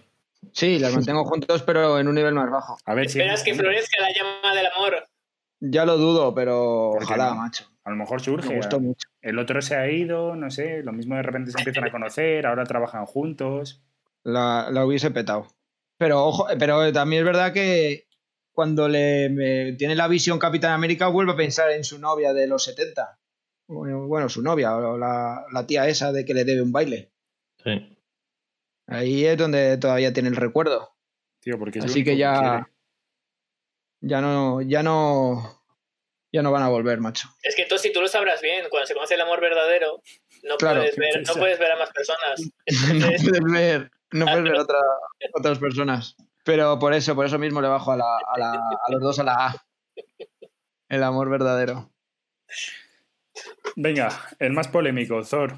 Sí, 0.54 0.80
las 0.80 0.94
mantengo 0.94 1.24
juntos, 1.26 1.64
pero 1.64 2.00
en 2.00 2.08
un 2.08 2.16
nivel 2.16 2.34
más 2.34 2.50
bajo. 2.50 2.78
A 2.86 2.94
ver 2.94 3.10
si. 3.10 3.20
Esperas 3.20 3.44
que 3.44 3.54
florezca 3.56 4.02
la 4.02 4.10
llama 4.14 4.56
del 4.56 4.66
amor. 4.68 5.08
Ya 5.60 5.86
lo 5.86 5.98
dudo, 5.98 6.34
pero 6.34 6.90
¿Por 6.94 7.00
qué 7.00 7.06
ojalá, 7.14 7.30
no? 7.32 7.36
macho. 7.36 7.66
A 7.84 7.90
lo 7.92 7.96
mejor 7.96 8.20
Me 8.20 8.24
surge. 8.26 8.56
gustó 8.56 8.80
mucho. 8.80 9.08
El 9.22 9.38
otro 9.40 9.62
se 9.62 9.76
ha 9.76 9.90
ido, 9.90 10.36
no 10.36 10.50
sé. 10.52 10.82
Lo 10.84 10.92
mismo 10.94 11.16
de 11.16 11.24
repente 11.24 11.52
se 11.52 11.58
empiezan 11.60 11.86
a 11.86 11.92
conocer, 11.92 12.46
ahora 12.46 12.64
trabajan 12.66 13.06
juntos. 13.06 13.84
La, 14.24 14.70
la 14.72 14.86
hubiese 14.86 15.12
petado. 15.12 15.48
Pero 15.98 16.24
ojo, 16.26 16.48
pero 16.58 16.92
también 16.94 17.22
es 17.22 17.26
verdad 17.26 17.54
que 17.54 18.08
cuando 18.54 18.88
le 18.88 19.30
me- 19.30 19.74
tiene 19.74 19.96
la 19.96 20.08
visión 20.08 20.38
Capitán 20.40 20.72
América 20.74 21.08
vuelve 21.08 21.34
a 21.34 21.38
pensar 21.38 21.72
en 21.72 21.84
su 21.84 22.00
novia 22.00 22.34
de 22.34 22.48
los 22.48 22.64
70. 22.64 23.18
Bueno, 23.68 24.08
bueno, 24.08 24.28
su 24.30 24.42
novia, 24.42 24.76
o 24.76 24.98
la, 24.98 25.46
la 25.54 25.66
tía 25.66 25.88
esa 25.88 26.12
de 26.12 26.26
que 26.26 26.34
le 26.34 26.44
debe 26.44 26.62
un 26.62 26.72
baile. 26.74 27.12
Sí. 27.64 27.98
Ahí 28.88 29.26
es 29.26 29.38
donde 29.38 29.78
todavía 29.78 30.12
tiene 30.12 30.30
el 30.30 30.36
recuerdo. 30.36 30.90
Tío, 31.40 31.58
porque 31.58 31.80
Así 31.80 32.04
que 32.04 32.18
ya, 32.18 32.40
quiere. 32.40 32.66
ya 34.02 34.22
no, 34.22 34.62
ya 34.62 34.84
no, 34.84 35.64
ya 36.34 36.42
no 36.42 36.52
van 36.52 36.64
a 36.64 36.68
volver, 36.70 37.00
macho. 37.00 37.30
Es 37.44 37.56
que 37.56 37.66
tú, 37.66 37.78
si 37.78 37.94
tú 37.94 38.02
lo 38.02 38.08
sabrás 38.10 38.42
bien, 38.42 38.66
cuando 38.70 38.86
se 38.88 38.94
conoce 38.94 39.14
el 39.16 39.22
amor 39.22 39.40
verdadero, 39.40 40.02
no, 40.44 40.58
Claro. 40.58 40.82
puedes, 40.82 40.98
ver, 40.98 41.24
no 41.26 41.34
puedes 41.36 41.58
ver 41.60 41.72
a 41.72 41.78
más 41.78 41.92
personas. 41.92 42.42
no 42.94 43.08
puedes 43.08 43.44
ver, 43.54 43.92
no 44.12 44.26
puedes 44.26 44.44
ver 44.44 44.56
otra- 44.60 44.80
otras 45.34 45.60
personas. 45.60 46.16
Pero 46.44 46.80
por 46.80 46.94
eso, 46.94 47.16
por 47.16 47.26
eso 47.26 47.38
mismo 47.40 47.62
le 47.62 47.68
bajo 47.68 47.92
a, 47.92 47.98
la, 47.98 48.18
a, 48.18 48.38
la- 48.40 48.54
a 48.88 48.92
los 48.92 49.02
dos 49.02 49.20
a 49.20 49.24
la 49.24 49.48
A. 49.48 49.56
El 50.90 51.04
amor 51.04 51.30
verdadero. 51.30 51.92
Venga, 53.76 54.10
el 54.40 54.52
más 54.54 54.68
polémico, 54.68 55.22
Thor. 55.24 55.54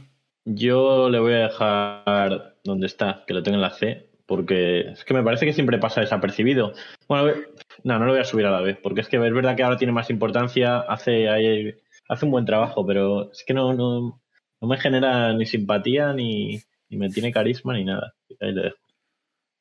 Yo 0.46 1.10
le 1.10 1.20
voy 1.20 1.34
a 1.34 1.48
dejar 1.48 2.58
donde 2.64 2.88
está, 2.88 3.24
que 3.26 3.34
lo 3.34 3.42
tenga 3.42 3.56
en 3.56 3.62
la 3.62 3.72
C, 3.72 4.10
porque 4.26 4.82
es 4.92 5.06
que 5.06 5.14
me 5.14 5.24
parece 5.24 5.46
que 5.46 5.54
siempre 5.54 5.78
pasa 5.80 6.02
desapercibido. 6.02 6.74
Bueno, 7.08 7.34
no, 7.84 7.98
no 8.00 8.06
lo 8.06 8.12
voy 8.12 8.22
a 8.22 8.26
subir 8.26 8.46
a 8.46 8.52
la 8.52 8.62
B, 8.62 8.76
porque 8.76 9.02
es 9.02 9.08
que 9.08 9.16
es 9.16 9.34
verdad 9.34 9.56
que 9.56 9.64
ahora 9.64 9.78
tiene 9.78 9.94
más 9.94 10.10
importancia, 10.10 10.80
hace, 10.82 11.30
ahí- 11.30 11.74
hace 12.10 12.26
un 12.26 12.32
buen 12.32 12.46
trabajo, 12.46 12.86
pero 12.86 13.32
es 13.32 13.44
que 13.46 13.54
no, 13.54 13.74
no, 13.74 14.22
no 14.62 14.68
me 14.68 14.78
genera 14.78 15.34
ni 15.34 15.46
simpatía, 15.46 16.14
ni, 16.14 16.60
ni 16.90 16.98
me 16.98 17.10
tiene 17.10 17.32
carisma, 17.32 17.74
ni 17.74 17.86
nada. 17.86 18.14
Ahí 18.42 18.52
le 18.52 18.62
dejo. 18.64 18.78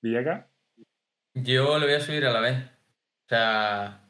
¿Villaca? 0.03 0.49
Yo 1.35 1.79
lo 1.79 1.87
voy 1.87 1.95
a 1.95 2.01
subir 2.01 2.25
a 2.27 2.33
la 2.33 2.41
B. 2.41 2.51
O 2.51 3.29
sea, 3.29 4.01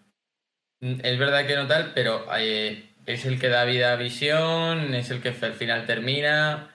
es 0.81 1.19
verdad 1.19 1.47
que 1.47 1.57
no 1.57 1.67
tal, 1.67 1.93
pero 1.95 2.27
eh, 2.37 2.91
es 3.07 3.25
el 3.25 3.39
que 3.39 3.49
da 3.49 3.65
vida 3.65 3.93
a 3.93 3.97
visión, 3.97 4.95
es 4.95 5.11
el 5.11 5.21
que 5.23 5.29
al 5.29 5.55
final 5.55 5.87
termina. 5.87 6.75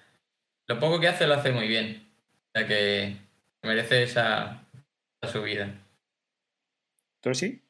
Lo 0.67 0.79
poco 0.79 0.99
que 0.99 1.07
hace 1.07 1.27
lo 1.27 1.33
hace 1.35 1.51
muy 1.51 1.67
bien. 1.67 2.09
O 2.47 2.59
sea 2.59 2.67
que 2.67 3.17
merece 3.63 4.03
esa, 4.03 4.63
esa 5.21 5.31
subida. 5.33 5.73
¿Tú 7.21 7.33
sí? 7.33 7.61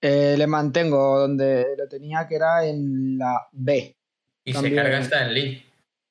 Eh, 0.00 0.34
le 0.36 0.46
mantengo 0.46 1.18
donde 1.20 1.74
lo 1.76 1.88
tenía, 1.88 2.26
que 2.28 2.36
era 2.36 2.64
en 2.64 3.18
la 3.18 3.48
B. 3.52 3.96
Y 4.44 4.52
También- 4.52 4.74
se 4.74 4.82
carga 4.82 4.98
hasta 4.98 5.24
en 5.26 5.34
Lee. 5.34 5.64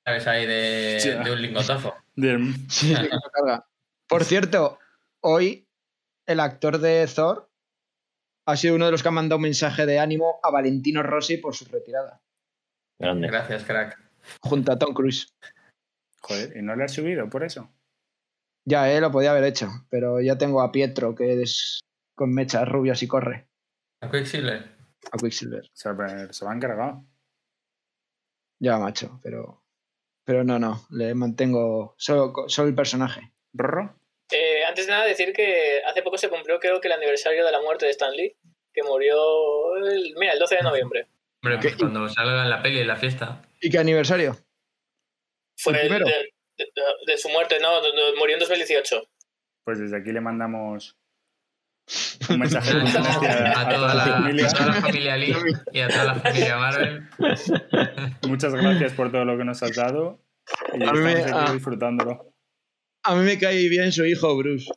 ¿Sabes? 0.03 0.27
Ahí 0.27 0.45
de, 0.45 1.31
un 1.31 1.41
lingotazo. 1.41 1.95
Del- 2.15 2.53
Sí, 2.69 2.94
carga. 2.94 3.65
Por 4.07 4.23
cierto, 4.23 4.80
hoy 5.22 5.66
el 6.28 6.40
actor 6.40 6.78
de 6.80 7.08
Thor 7.14 7.49
ha 8.45 8.56
sido 8.56 8.76
uno 8.76 8.86
de 8.86 8.91
los 8.91 9.02
que 9.02 9.10
ha 9.10 9.12
mandado 9.12 9.38
un 9.38 9.44
mensaje 9.44 9.86
de 9.86 9.99
ánimo 9.99 10.40
a 10.44 10.52
Valentino 10.52 11.04
Rossi 11.04 11.38
por 11.38 11.56
su 11.56 11.66
retirada, 11.66 12.22
Grande. 12.99 13.28
Gracias, 13.28 13.64
crack. 13.64 13.98
junto 14.41 14.72
a 14.72 14.78
Tom 14.80 14.94
Cruise. 14.94 15.34
Joder, 16.22 16.56
¿y 16.58 16.62
no 16.62 16.76
le 16.76 16.84
has 16.84 16.94
subido 16.94 17.30
por 17.30 17.44
eso? 17.44 17.70
Ya, 18.66 18.91
eh, 18.91 18.99
lo 18.99 19.12
podía 19.12 19.32
haber 19.32 19.45
hecho, 19.45 19.68
pero 19.90 20.20
ya 20.22 20.38
tengo 20.38 20.62
a 20.62 20.72
Pietro, 20.72 21.16
que 21.16 21.41
es 21.41 21.80
con 22.16 22.34
mechas 22.34 22.68
rubias 22.68 23.02
y 23.04 23.08
corre, 23.08 23.48
A 24.02 24.10
Quicksilver. 24.12 24.76
a 25.12 25.18
Quicksilver. 25.18 25.70
Se, 25.74 25.90
se 26.34 26.45
lo 26.45 26.52
han 26.52 26.60
cargado. 26.60 27.06
Ya, 28.60 28.78
macho, 28.80 29.20
pero, 29.22 29.64
pero 30.26 30.44
no, 30.44 30.58
no, 30.60 30.86
le 30.90 31.14
mantengo 31.14 31.94
solo, 31.98 32.34
solo 32.49 32.68
el 32.70 32.76
personaje. 32.76 33.34
¿Rorro? 33.54 33.97
Eh, 34.32 34.66
antes 34.66 34.86
de 34.88 34.91
nada, 34.91 35.06
decir 35.06 35.32
que 35.34 35.82
hace 35.86 36.02
poco 36.02 36.18
se 36.18 36.30
cumplió, 36.30 36.60
creo 36.60 36.82
que 36.82 36.88
el 36.88 36.94
aniversario 36.94 37.45
de 37.45 37.52
la 37.52 37.62
muerte 37.62 37.86
de 37.86 37.91
Stan 37.91 38.12
Lee, 38.12 38.36
que 38.74 38.84
murió 38.84 39.76
el, 39.78 40.14
mira, 40.18 40.34
el 40.34 40.40
12 40.40 40.56
de 40.58 40.62
noviembre. 40.64 41.08
Hombre, 41.44 41.60
pues 41.62 41.76
cuando 41.78 42.10
salga 42.10 42.44
en 42.44 42.49
la 42.49 42.62
peli, 42.62 42.80
en 42.82 42.88
la 42.88 42.95
fiesta. 42.98 43.41
¿Y 43.62 43.70
qué 43.70 43.78
aniversario? 43.80 44.36
Fue 45.58 45.74
¿El 45.74 45.80
el 45.80 45.88
primero? 45.88 46.06
de, 46.06 46.14
de- 46.58 46.72
de 47.06 47.18
su 47.18 47.30
muerte, 47.30 47.60
no, 47.62 47.82
de- 47.82 47.91
de- 47.91 48.16
murió 48.18 48.36
en 48.36 48.40
2018. 48.40 49.02
Pues 49.64 49.80
desde 49.80 49.98
aquí 49.98 50.12
le 50.12 50.22
mandamos 50.22 50.98
un 52.30 52.40
mensaje 52.40 52.72
A 52.72 52.82
a 53.62 53.70
toda, 53.70 53.94
la, 53.95 54.04
familia. 54.06 54.48
a 54.48 54.52
toda 54.54 54.66
la 54.68 54.74
familia 54.74 55.16
Lee 55.18 55.36
y 55.72 55.80
a 55.80 55.88
toda 55.88 56.04
la 56.04 56.16
familia 56.16 56.58
Marvel. 56.58 57.04
Muchas 58.28 58.54
gracias 58.54 58.94
por 58.94 59.12
todo 59.12 59.24
lo 59.26 59.38
que 59.38 59.45
nos 59.45 59.62
has 59.64 59.76
dado. 59.76 60.20
Y 60.74 60.84
A 60.84 60.86
estamos 60.86 61.16
aquí 61.16 61.32
ah. 61.34 61.54
disfrutándolo. 61.54 62.34
A 63.08 63.16
mí 63.16 63.24
me 63.24 63.40
cae 63.40 63.70
bien 63.70 63.92
su 63.94 64.06
hijo, 64.06 64.36
Bruce. 64.38 64.70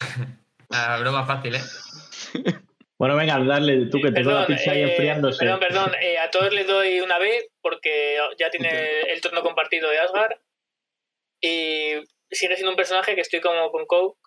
Ah, 0.72 0.98
broma 1.00 1.26
fácil, 1.26 1.56
¿eh? 1.56 1.60
Bueno, 2.96 3.16
venga, 3.16 3.42
dale 3.42 3.86
tú 3.86 3.98
que 4.00 4.12
tengo 4.12 4.30
la 4.30 4.46
pizza 4.46 4.70
ahí 4.70 4.82
eh, 4.82 4.90
enfriándose. 4.90 5.40
Perdón, 5.40 5.58
perdón. 5.58 5.92
eh, 6.00 6.18
a 6.18 6.30
todos 6.30 6.52
les 6.52 6.64
doy 6.66 7.00
una 7.00 7.18
B 7.18 7.50
porque 7.60 8.18
ya 8.38 8.50
tiene 8.50 9.00
el 9.12 9.20
trono 9.20 9.42
compartido 9.42 9.90
de 9.90 9.98
Asgard. 9.98 10.38
Y 11.40 11.94
sigue 12.30 12.54
siendo 12.54 12.70
un 12.70 12.76
personaje 12.76 13.16
que 13.16 13.22
estoy 13.22 13.40
como 13.40 13.72
con 13.72 13.86
Coke 13.86 14.20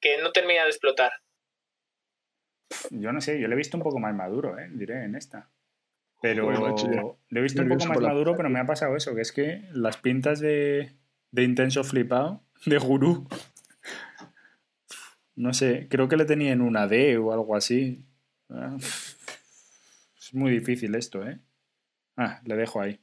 que 0.00 0.18
no 0.18 0.32
termina 0.32 0.64
de 0.64 0.70
explotar. 0.70 1.12
Yo 2.90 3.12
no 3.12 3.20
sé, 3.20 3.38
yo 3.38 3.46
le 3.46 3.54
he 3.54 3.58
visto 3.58 3.76
un 3.76 3.84
poco 3.84 4.00
más 4.00 4.14
maduro, 4.14 4.58
¿eh? 4.58 4.68
diré, 4.72 5.04
en 5.04 5.14
esta. 5.14 5.48
Pero 6.20 6.50
le 7.28 7.38
he 7.38 7.42
visto 7.42 7.62
un 7.62 7.68
poco 7.68 7.84
más 7.84 8.00
la 8.00 8.08
maduro, 8.08 8.34
pero 8.36 8.48
me 8.50 8.58
ha 8.58 8.66
pasado 8.66 8.96
eso, 8.96 9.14
que 9.14 9.20
es 9.20 9.30
que 9.30 9.62
las 9.70 9.98
pintas 9.98 10.40
de, 10.40 10.96
de 11.30 11.42
intenso 11.42 11.84
flipado, 11.84 12.42
de 12.66 12.78
gurú, 12.78 13.26
no 15.36 15.52
sé, 15.52 15.88
creo 15.90 16.08
que 16.08 16.16
le 16.16 16.24
tenía 16.24 16.52
en 16.52 16.60
una 16.60 16.86
D 16.86 17.18
o 17.18 17.32
algo 17.32 17.56
así. 17.56 18.04
Ah, 18.50 18.76
Es 18.78 20.32
muy 20.34 20.50
difícil 20.52 20.94
esto, 20.94 21.26
¿eh? 21.26 21.38
Ah, 22.16 22.40
le 22.44 22.56
dejo 22.56 22.80
ahí. 22.80 23.00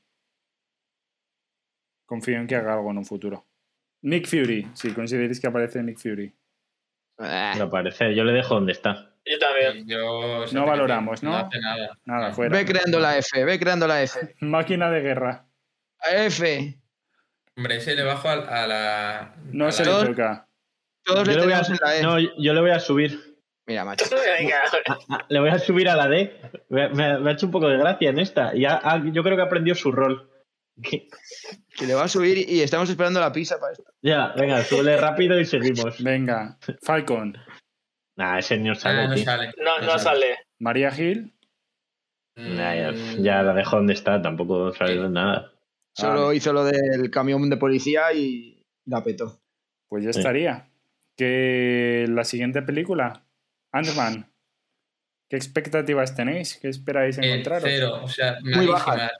Confío 2.05 2.37
en 2.37 2.47
que 2.47 2.55
haga 2.55 2.73
algo 2.73 2.91
en 2.91 2.97
un 2.97 3.05
futuro. 3.05 3.45
Nick 4.01 4.27
Fury, 4.27 4.67
si 4.73 4.91
consideréis 4.93 5.39
que 5.39 5.47
aparece 5.47 5.83
Nick 5.83 5.97
Fury. 5.99 6.33
Eh, 7.19 7.53
Me 7.57 7.67
parece, 7.67 8.15
yo 8.15 8.23
le 8.23 8.33
dejo 8.33 8.55
donde 8.55 8.71
está. 8.71 9.13
Yo 9.25 9.37
también. 9.37 9.87
Yo, 9.87 10.45
No 10.51 10.65
valoramos, 10.65 11.21
¿no? 11.21 11.31
No 11.31 11.37
hace 11.37 11.59
nada. 11.59 11.99
Nada, 12.05 12.33
fuera. 12.33 12.57
Ve 12.57 12.65
creando 12.65 12.99
la 12.99 13.17
F, 13.17 13.45
ve 13.45 13.59
creando 13.59 13.87
la 13.87 14.01
F. 14.01 14.35
Máquina 14.39 14.89
de 14.89 15.01
guerra. 15.01 15.45
F. 16.11 16.79
Hombre, 17.61 17.75
ese 17.77 17.95
le 17.95 18.01
bajo 18.03 18.27
a, 18.27 18.33
a 18.33 18.65
la. 18.67 19.35
No 19.51 19.67
a 19.67 19.71
se 19.71 19.85
la- 19.85 20.01
le 20.01 20.07
toca. 20.07 20.47
Todos 21.05 21.27
le 21.27 21.33
Yo 21.33 21.39
le, 21.41 21.45
voy 21.45 21.53
a, 21.53 21.61
tenemos 21.61 21.69
en 21.81 21.87
la 21.87 21.97
E. 21.97 22.01
no, 22.01 22.19
yo 22.41 22.53
le 22.55 22.61
voy 22.61 22.71
a 22.71 22.79
subir. 22.79 23.37
Mira, 23.67 23.85
macho. 23.85 24.05
Venga, 24.39 24.61
Ah, 25.09 25.25
Le 25.29 25.39
voy 25.39 25.49
a 25.49 25.59
subir 25.59 25.87
a 25.89 25.95
la 25.95 26.07
D. 26.07 26.35
Me, 26.69 26.89
me- 26.89 27.19
me 27.19 27.29
ha 27.29 27.33
hecho 27.33 27.45
un 27.45 27.51
poco 27.51 27.67
de 27.69 27.77
gracia 27.77 28.09
en 28.09 28.17
esta. 28.19 28.55
Y 28.55 28.65
ha- 28.65 28.79
ha- 28.83 29.01
yo 29.11 29.21
creo 29.21 29.35
que 29.35 29.43
aprendió 29.43 29.75
su 29.75 29.91
rol. 29.91 30.27
Que- 30.81 31.07
le 31.85 31.93
va 31.93 32.05
a 32.05 32.07
subir 32.07 32.49
y 32.49 32.61
estamos 32.61 32.89
esperando 32.89 33.19
la 33.19 33.31
pizza 33.31 33.59
para 33.59 33.73
esto. 33.73 33.83
Ya, 34.01 34.29
venga, 34.37 34.63
súbele 34.63 34.97
rápido 34.97 35.39
y 35.39 35.45
seguimos. 35.45 36.01
Venga, 36.03 36.57
Falcon, 36.81 37.37
Nah, 38.17 38.39
ese 38.39 38.57
no 38.57 38.73
sale. 38.73 39.01
Ah, 39.01 39.07
no 39.07 39.15
tío. 39.15 39.23
sale. 39.23 39.51
no, 39.63 39.79
no 39.79 39.99
sale. 39.99 40.37
María 40.59 40.89
Gil, 40.91 41.33
Nah, 42.37 42.73
ya, 42.75 42.91
ya 43.19 43.43
la 43.43 43.53
dejo 43.53 43.75
donde 43.75 43.93
está, 43.93 44.21
tampoco 44.21 44.73
sale 44.73 44.95
de 45.01 45.09
nada. 45.09 45.51
Solo 45.93 46.25
Vale. 46.27 46.37
hizo 46.37 46.53
lo 46.53 46.63
del 46.63 47.09
camión 47.11 47.49
de 47.49 47.57
policía 47.57 48.13
y 48.13 48.65
la 48.85 49.03
petó. 49.03 49.39
pues 49.89 50.05
ya 50.05 50.13
Sí. 50.13 50.19
estaría. 50.19 50.69
Que 51.17 52.05
la 52.09 52.23
siguiente 52.23 52.61
película, 52.61 53.25
Ant-Man. 53.73 54.31
¿Qué 55.29 55.35
expectativas 55.35 56.15
tenéis? 56.15 56.57
¿Qué 56.61 56.69
esperáis 56.69 57.17
encontraros? 57.17 57.63
cero, 57.65 57.99
o 58.03 58.07
sea, 58.07 58.37
Muy 58.41 58.65
baja. 58.67 59.11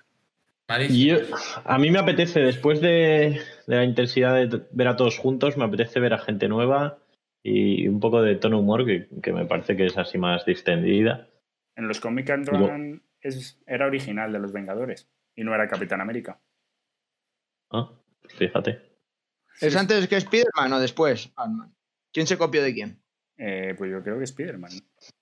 Yo- 0.89 1.18
a 1.65 1.77
mí 1.77 1.91
me 1.91 1.99
apetece, 1.99 2.39
después 2.39 2.80
de, 2.80 3.41
de 3.68 3.76
la 3.76 3.84
intensidad 3.84 4.35
de 4.35 4.61
ver 4.72 4.88
a 4.88 4.95
todos 4.95 5.18
juntos, 5.18 5.57
me 5.57 5.65
apetece 5.65 5.99
ver 5.99 6.14
a 6.14 6.18
gente 6.19 6.48
nueva 6.48 6.99
y 7.43 7.88
un 7.89 7.99
poco 7.99 8.22
de 8.22 8.35
tono 8.35 8.60
humor 8.60 8.85
que, 8.85 9.10
que 9.22 9.34
me 9.34 9.45
parece 9.45 9.76
que 9.76 9.85
es 9.88 9.98
así 9.98 10.18
más 10.18 10.45
distendida. 10.45 11.27
En 11.76 11.88
los 11.89 11.99
cómics 11.99 12.30
Ant-Man 12.30 13.03
era 13.68 13.85
original 13.88 14.31
de 14.31 14.39
los 14.39 14.53
Vengadores 14.53 15.10
y 15.35 15.43
no 15.43 15.53
era 15.53 15.68
Capitán 15.68 15.99
América. 15.99 16.39
Ah, 17.72 17.89
fíjate. 18.38 18.81
¿Es 19.60 19.76
antes 19.76 20.07
que 20.07 20.15
Spider-Man 20.18 20.73
o 20.73 20.80
después? 20.80 21.31
Ant-Man. 21.35 21.73
¿Quién 22.11 22.27
se 22.27 22.38
copió 22.38 22.61
de 22.64 22.73
quién? 22.73 23.02
Eh, 23.38 23.73
pues 23.77 23.89
yo 23.91 24.03
creo 24.03 24.18
que 24.18 24.23
Spider-Man. 24.26 24.72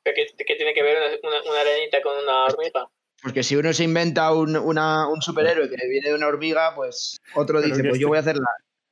¿Qué, 0.03 0.13
qué 0.45 0.55
tiene 0.55 0.73
que 0.73 0.83
ver 0.83 0.97
una, 1.23 1.41
una, 1.51 1.61
arenita 1.61 2.01
con 2.01 2.17
una 2.23 2.45
hormiga? 2.45 2.87
Porque 3.21 3.43
si 3.43 3.55
uno 3.55 3.71
se 3.73 3.83
inventa 3.83 4.33
un, 4.33 4.55
una- 4.57 5.07
un 5.09 5.21
superhéroe 5.21 5.69
que 5.69 5.87
viene 5.87 6.09
de 6.09 6.15
una 6.15 6.27
hormiga, 6.27 6.73
pues 6.75 7.17
otro 7.35 7.59
Pero 7.59 7.67
dice, 7.67 7.81
pues 7.83 7.93
este- 7.93 7.99
yo 8.01 8.07
voy 8.07 8.17
a 8.17 8.21
hacer 8.21 8.37
la, 8.37 8.47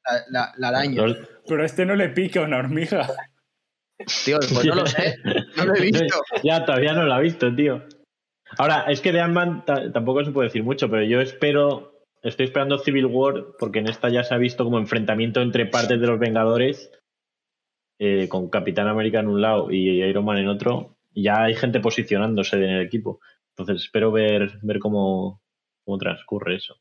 la, 0.05 0.23
la- 0.29 0.53
la 0.57 0.67
araña. 0.67 1.03
Pero 1.47 1.63
a 1.63 1.65
este 1.65 1.85
no 1.85 1.95
le 1.95 2.09
pica 2.09 2.41
una 2.41 2.57
hormiga. 2.57 3.07
Tío, 4.25 4.37
pues 4.39 4.65
no 4.65 4.75
lo 4.75 4.85
sé. 4.85 5.15
No 5.55 5.65
lo 5.65 5.75
he 5.75 5.81
visto. 5.91 6.21
ya, 6.43 6.65
todavía 6.65 6.93
no 6.93 7.03
lo 7.03 7.13
ha 7.13 7.19
visto, 7.19 7.53
tío. 7.55 7.83
Ahora, 8.57 8.85
es 8.89 9.01
que 9.01 9.11
de 9.11 9.21
Ant-Man 9.21 9.65
ta- 9.65 9.91
tampoco 9.91 10.23
se 10.23 10.31
puede 10.31 10.49
decir 10.49 10.63
mucho, 10.63 10.89
pero 10.89 11.03
yo 11.03 11.19
espero, 11.19 11.96
estoy 12.29 12.45
esperando 12.45 12.79
Civil 12.79 13.05
War, 13.05 13.55
porque 13.59 13.79
en 13.79 13.87
esta 13.87 14.09
ya 14.09 14.23
se 14.23 14.33
ha 14.33 14.37
visto 14.37 14.63
como 14.63 14.79
enfrentamiento 14.79 15.41
entre 15.41 15.65
partes 15.65 15.99
de 15.99 16.07
los 16.07 16.19
Vengadores, 16.19 16.91
eh, 17.99 18.27
con 18.29 18.49
Capitán 18.49 18.87
América 18.87 19.19
en 19.19 19.27
un 19.27 19.41
lado 19.41 19.71
y 19.71 20.03
Iron 20.03 20.25
Man 20.25 20.37
en 20.37 20.47
otro. 20.47 20.97
y 21.13 21.23
Ya 21.23 21.43
hay 21.43 21.55
gente 21.55 21.79
posicionándose 21.79 22.57
en 22.57 22.63
el 22.63 22.85
equipo. 22.85 23.19
Entonces 23.55 23.85
espero 23.85 24.11
ver, 24.11 24.59
ver 24.61 24.79
cómo, 24.79 25.41
cómo 25.83 25.97
transcurre 25.97 26.55
eso. 26.55 26.75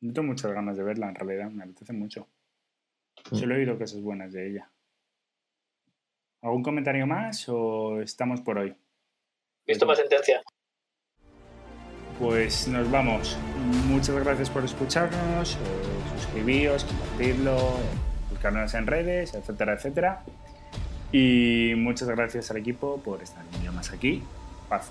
No 0.00 0.12
tengo 0.12 0.28
muchas 0.28 0.52
ganas 0.52 0.76
de 0.76 0.84
verla, 0.84 1.08
en 1.08 1.14
realidad. 1.14 1.50
Me 1.50 1.64
apetece 1.64 1.92
mucho. 1.92 2.28
Mm. 3.30 3.36
Solo 3.36 3.54
he 3.54 3.58
oído 3.58 3.78
cosas 3.78 4.00
buenas 4.00 4.32
de 4.32 4.50
ella. 4.50 4.70
¿Algún 6.42 6.62
comentario 6.62 7.06
más 7.06 7.48
o 7.48 8.00
estamos 8.00 8.42
por 8.42 8.58
hoy? 8.58 8.74
Visto 9.66 9.86
para 9.86 9.96
sentencia. 9.96 10.42
Pues 12.18 12.68
nos 12.68 12.88
vamos. 12.90 13.36
Muchas 13.88 14.16
gracias 14.16 14.50
por 14.50 14.64
escucharnos. 14.64 15.54
eh, 15.54 15.58
suscribíos, 16.16 16.84
compartirlo, 16.84 17.56
buscarnos 18.30 18.74
en 18.74 18.86
redes, 18.86 19.34
etcétera, 19.34 19.74
etcétera. 19.74 20.22
Y 21.12 21.74
muchas 21.76 22.08
gracias 22.08 22.50
al 22.50 22.56
equipo 22.56 22.98
por 23.04 23.22
estar 23.22 23.44
un 23.54 23.60
día 23.60 23.72
más 23.72 23.92
aquí. 23.92 24.22
Paz. 24.68 24.90